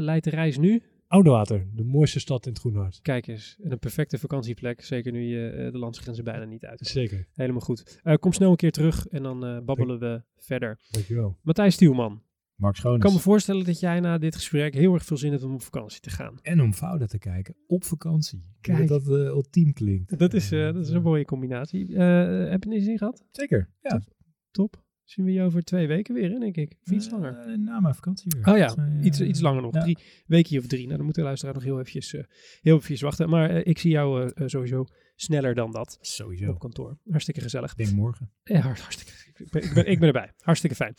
leidt 0.00 0.24
de 0.24 0.30
reis 0.30 0.58
nu? 0.58 0.82
Oudewater, 1.12 1.66
de 1.74 1.84
mooiste 1.84 2.20
stad 2.20 2.46
in 2.46 2.52
het 2.52 2.60
Groenhart. 2.60 3.00
Kijk 3.02 3.26
eens, 3.26 3.56
een 3.60 3.78
perfecte 3.78 4.18
vakantieplek. 4.18 4.84
Zeker 4.84 5.12
nu 5.12 5.22
je 5.22 5.52
uh, 5.52 5.72
de 5.72 5.78
landsgrenzen 5.78 6.24
bijna 6.24 6.44
niet 6.44 6.64
uit. 6.64 6.86
Zeker. 6.86 7.28
Helemaal 7.32 7.60
goed. 7.60 8.00
Uh, 8.04 8.14
kom 8.14 8.32
snel 8.32 8.50
een 8.50 8.56
keer 8.56 8.72
terug 8.72 9.08
en 9.08 9.22
dan 9.22 9.46
uh, 9.46 9.60
babbelen 9.64 9.98
we 9.98 10.22
verder. 10.36 10.78
Dankjewel. 10.90 11.38
Matthijs 11.42 11.74
Stielman. 11.74 12.22
Mark 12.54 12.76
Schoones. 12.76 12.98
Ik 12.98 13.04
kan 13.04 13.14
me 13.14 13.22
voorstellen 13.22 13.64
dat 13.64 13.80
jij 13.80 14.00
na 14.00 14.18
dit 14.18 14.34
gesprek 14.34 14.74
heel 14.74 14.94
erg 14.94 15.04
veel 15.04 15.16
zin 15.16 15.30
hebt 15.30 15.42
om 15.42 15.54
op 15.54 15.62
vakantie 15.62 16.00
te 16.00 16.10
gaan. 16.10 16.38
En 16.42 16.60
om 16.60 16.72
fouten 16.72 17.08
te 17.08 17.18
kijken 17.18 17.54
op 17.66 17.84
vakantie. 17.84 18.44
Kijk. 18.60 18.88
Dat 18.88 19.04
dat 19.04 19.18
ultiem 19.18 19.72
klinkt. 19.72 20.18
Dat 20.18 20.34
is, 20.34 20.48
dat 20.48 20.76
is 20.76 20.88
een 20.88 21.02
mooie 21.02 21.24
combinatie. 21.24 21.96
heb 21.96 22.64
je 22.64 22.74
er 22.74 22.82
zin 22.82 22.98
gehad? 22.98 23.24
Zeker, 23.30 23.70
ja. 23.80 24.02
Top. 24.50 24.82
Zien 25.12 25.24
we 25.24 25.32
je 25.32 25.42
over 25.42 25.62
twee 25.62 25.86
weken 25.86 26.14
weer, 26.14 26.30
hè, 26.30 26.38
denk 26.38 26.56
ik. 26.56 26.76
Of 26.84 26.92
iets 26.92 27.06
Eh, 27.06 27.12
langer. 27.12 27.58
na 27.58 27.80
mijn 27.80 27.94
vakantie 27.94 28.32
weer. 28.36 28.52
Oh 28.52 28.56
ja, 28.58 28.66
Dus, 28.66 28.76
eh, 28.76 29.04
iets, 29.04 29.20
iets 29.20 29.40
langer 29.40 29.62
nog. 29.62 29.74
ja. 29.74 29.80
Drie 29.80 29.98
weken 30.26 30.58
of 30.58 30.66
drie. 30.66 30.84
Nou, 30.84 30.96
dan 30.96 31.06
moet 31.06 31.14
de 31.14 31.22
luisteraar 31.22 31.54
nog 31.54 31.62
heel 31.62 31.78
eventjes, 31.78 32.14
eh, 32.14 32.22
heel 32.60 32.74
eventjes 32.74 33.00
wachten. 33.00 33.28
Maar 33.28 33.50
ik 33.50 33.78
zie 33.78 33.90
jou 33.90 34.30
sowieso 34.48 34.84
sneller 35.16 35.54
dan 35.54 35.72
dat 35.72 35.98
Sowieso. 36.00 36.50
op 36.50 36.58
kantoor. 36.58 36.98
Hartstikke 37.10 37.40
gezellig. 37.40 37.70
Ik 37.70 37.76
denk 37.76 37.90
morgen. 37.96 38.30
Ja, 38.44 38.60
hart- 38.60 38.80
hartstikke. 38.80 39.12
Ik 39.36 39.50
ben, 39.50 39.62
ik 39.62 39.74
ben, 39.74 39.86
ik 39.86 39.98
ben 39.98 40.06
erbij. 40.06 40.32
Hartstikke 40.38 40.76
fijn. 40.76 40.94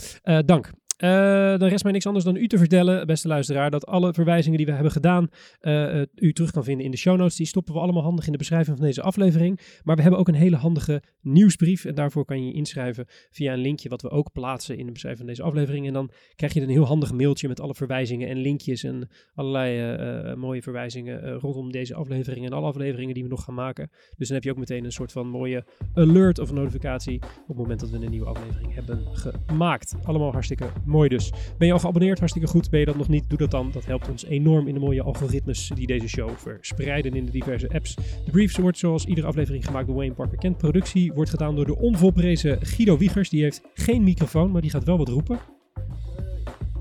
Dank. 0.45 0.71
Eh, 1.03 1.09
dan 1.57 1.69
rest 1.69 1.83
mij 1.83 1.91
niks 1.91 2.05
anders 2.05 2.25
dan 2.25 2.35
u 2.35 2.47
te 2.47 2.57
vertellen, 2.57 3.07
beste 3.07 3.27
luisteraar, 3.27 3.71
dat 3.71 3.85
alle 3.85 4.13
verwijzingen 4.13 4.57
die 4.57 4.65
we 4.65 4.71
hebben 4.71 4.91
gedaan, 4.91 5.29
eh, 5.59 6.01
eh, 6.01 6.07
u 6.15 6.33
terug 6.33 6.51
kan 6.51 6.63
vinden 6.63 6.85
in 6.85 6.91
de 6.91 6.97
show 6.97 7.17
notes. 7.17 7.35
Die 7.35 7.45
stoppen 7.45 7.73
we 7.73 7.79
allemaal 7.79 8.03
handig 8.03 8.25
in 8.25 8.31
de 8.31 8.37
beschrijving 8.37 8.77
van 8.77 8.85
deze 8.85 9.01
aflevering. 9.01 9.59
Maar 9.83 9.95
we 9.95 10.01
hebben 10.01 10.19
ook 10.19 10.27
een 10.27 10.33
hele 10.33 10.55
handige 10.55 11.01
nieuwsbrief. 11.21 11.85
En 11.85 11.95
daarvoor 11.95 12.25
kan 12.25 12.39
je 12.39 12.47
je 12.47 12.53
inschrijven 12.53 13.05
via 13.31 13.53
een 13.53 13.59
linkje 13.59 13.89
wat 13.89 14.01
we 14.01 14.09
ook 14.09 14.31
plaatsen 14.31 14.77
in 14.77 14.85
de 14.85 14.91
beschrijving 14.91 15.21
van 15.25 15.35
deze 15.35 15.43
aflevering. 15.43 15.87
En 15.87 15.93
dan 15.93 16.11
krijg 16.35 16.53
je 16.53 16.61
een 16.61 16.69
heel 16.69 16.85
handig 16.85 17.13
mailtje 17.13 17.47
met 17.47 17.59
alle 17.59 17.75
verwijzingen 17.75 18.29
en 18.29 18.37
linkjes 18.37 18.83
en 18.83 19.09
allerlei 19.35 19.79
eh, 19.79 20.35
mooie 20.35 20.61
verwijzingen 20.61 21.33
rondom 21.33 21.71
deze 21.71 21.95
aflevering 21.95 22.45
en 22.45 22.53
alle 22.53 22.67
afleveringen 22.67 23.13
die 23.13 23.23
we 23.23 23.29
nog 23.29 23.43
gaan 23.43 23.55
maken. 23.55 23.89
Dus 24.17 24.27
dan 24.27 24.35
heb 24.35 24.43
je 24.43 24.51
ook 24.51 24.57
meteen 24.57 24.85
een 24.85 24.91
soort 24.91 25.11
van 25.11 25.27
mooie 25.27 25.65
alert 25.93 26.39
of 26.39 26.51
notificatie 26.51 27.19
op 27.21 27.47
het 27.47 27.57
moment 27.57 27.79
dat 27.79 27.89
we 27.89 27.97
een 27.97 28.11
nieuwe 28.11 28.27
aflevering 28.27 28.73
hebben 28.73 29.05
gemaakt. 29.13 29.95
Allemaal 30.03 30.31
hartstikke 30.31 30.65
mooi 30.85 30.92
dus. 31.01 31.31
Ben 31.57 31.67
je 31.67 31.73
al 31.73 31.79
geabonneerd? 31.79 32.17
Hartstikke 32.19 32.47
goed. 32.47 32.69
Ben 32.69 32.79
je 32.79 32.85
dat 32.85 32.97
nog 32.97 33.07
niet? 33.07 33.29
Doe 33.29 33.37
dat 33.37 33.51
dan. 33.51 33.69
Dat 33.71 33.85
helpt 33.85 34.09
ons 34.09 34.25
enorm 34.25 34.67
in 34.67 34.73
de 34.73 34.79
mooie 34.79 35.01
algoritmes 35.01 35.71
die 35.75 35.87
deze 35.87 36.07
show 36.07 36.29
verspreiden 36.37 37.13
in 37.13 37.25
de 37.25 37.31
diverse 37.31 37.69
apps. 37.69 37.95
De 37.95 38.31
Briefs 38.31 38.57
wordt 38.57 38.77
zoals 38.77 39.05
iedere 39.05 39.27
aflevering 39.27 39.65
gemaakt 39.65 39.87
door 39.87 39.95
Wayne 39.95 40.13
Parker 40.13 40.37
Kent. 40.37 40.57
Productie 40.57 41.13
wordt 41.13 41.29
gedaan 41.29 41.55
door 41.55 41.65
de 41.65 41.77
onvolprezen 41.77 42.65
Guido 42.65 42.97
Wiegers. 42.97 43.29
Die 43.29 43.43
heeft 43.43 43.61
geen 43.73 44.03
microfoon, 44.03 44.51
maar 44.51 44.61
die 44.61 44.69
gaat 44.71 44.83
wel 44.83 44.97
wat 44.97 45.07
roepen. 45.09 45.39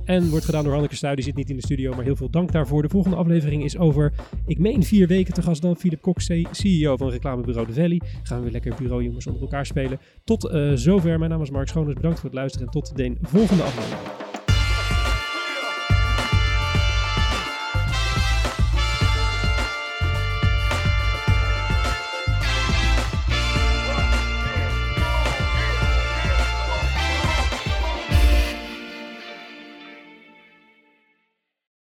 En 0.05 0.30
wordt 0.30 0.44
gedaan 0.44 0.62
door 0.64 0.72
Hanneke 0.72 0.96
Stuy, 0.96 1.14
die 1.14 1.24
zit 1.24 1.34
niet 1.36 1.50
in 1.50 1.57
de 1.57 1.62
studio, 1.62 1.94
maar 1.94 2.05
heel 2.05 2.16
veel 2.16 2.30
dank 2.30 2.53
daarvoor. 2.53 2.82
De 2.82 2.88
volgende 2.88 3.16
aflevering 3.16 3.64
is 3.64 3.78
over, 3.78 4.12
ik 4.46 4.59
meen 4.59 4.82
vier 4.82 5.07
weken 5.07 5.34
te 5.34 5.42
gast 5.42 5.62
dan, 5.62 5.76
Philip 5.76 6.00
Kok, 6.03 6.16
C- 6.16 6.46
CEO 6.50 6.96
van 6.96 7.11
reclamebureau 7.11 7.66
De 7.66 7.72
Valley. 7.72 8.00
Gaan 8.22 8.36
we 8.36 8.42
weer 8.42 8.53
lekker 8.53 8.74
bureaujongens 8.78 9.26
onder 9.26 9.42
elkaar 9.42 9.66
spelen. 9.66 9.98
Tot 10.24 10.44
eh, 10.48 10.72
zover, 10.74 11.18
mijn 11.18 11.30
naam 11.30 11.42
is 11.42 11.50
Mark 11.50 11.68
Schoones, 11.68 11.94
bedankt 11.94 12.20
voor 12.20 12.28
het 12.28 12.38
luisteren 12.38 12.66
en 12.66 12.72
tot 12.72 12.96
de 12.96 13.16
volgende 13.22 13.62
aflevering. 13.62 14.00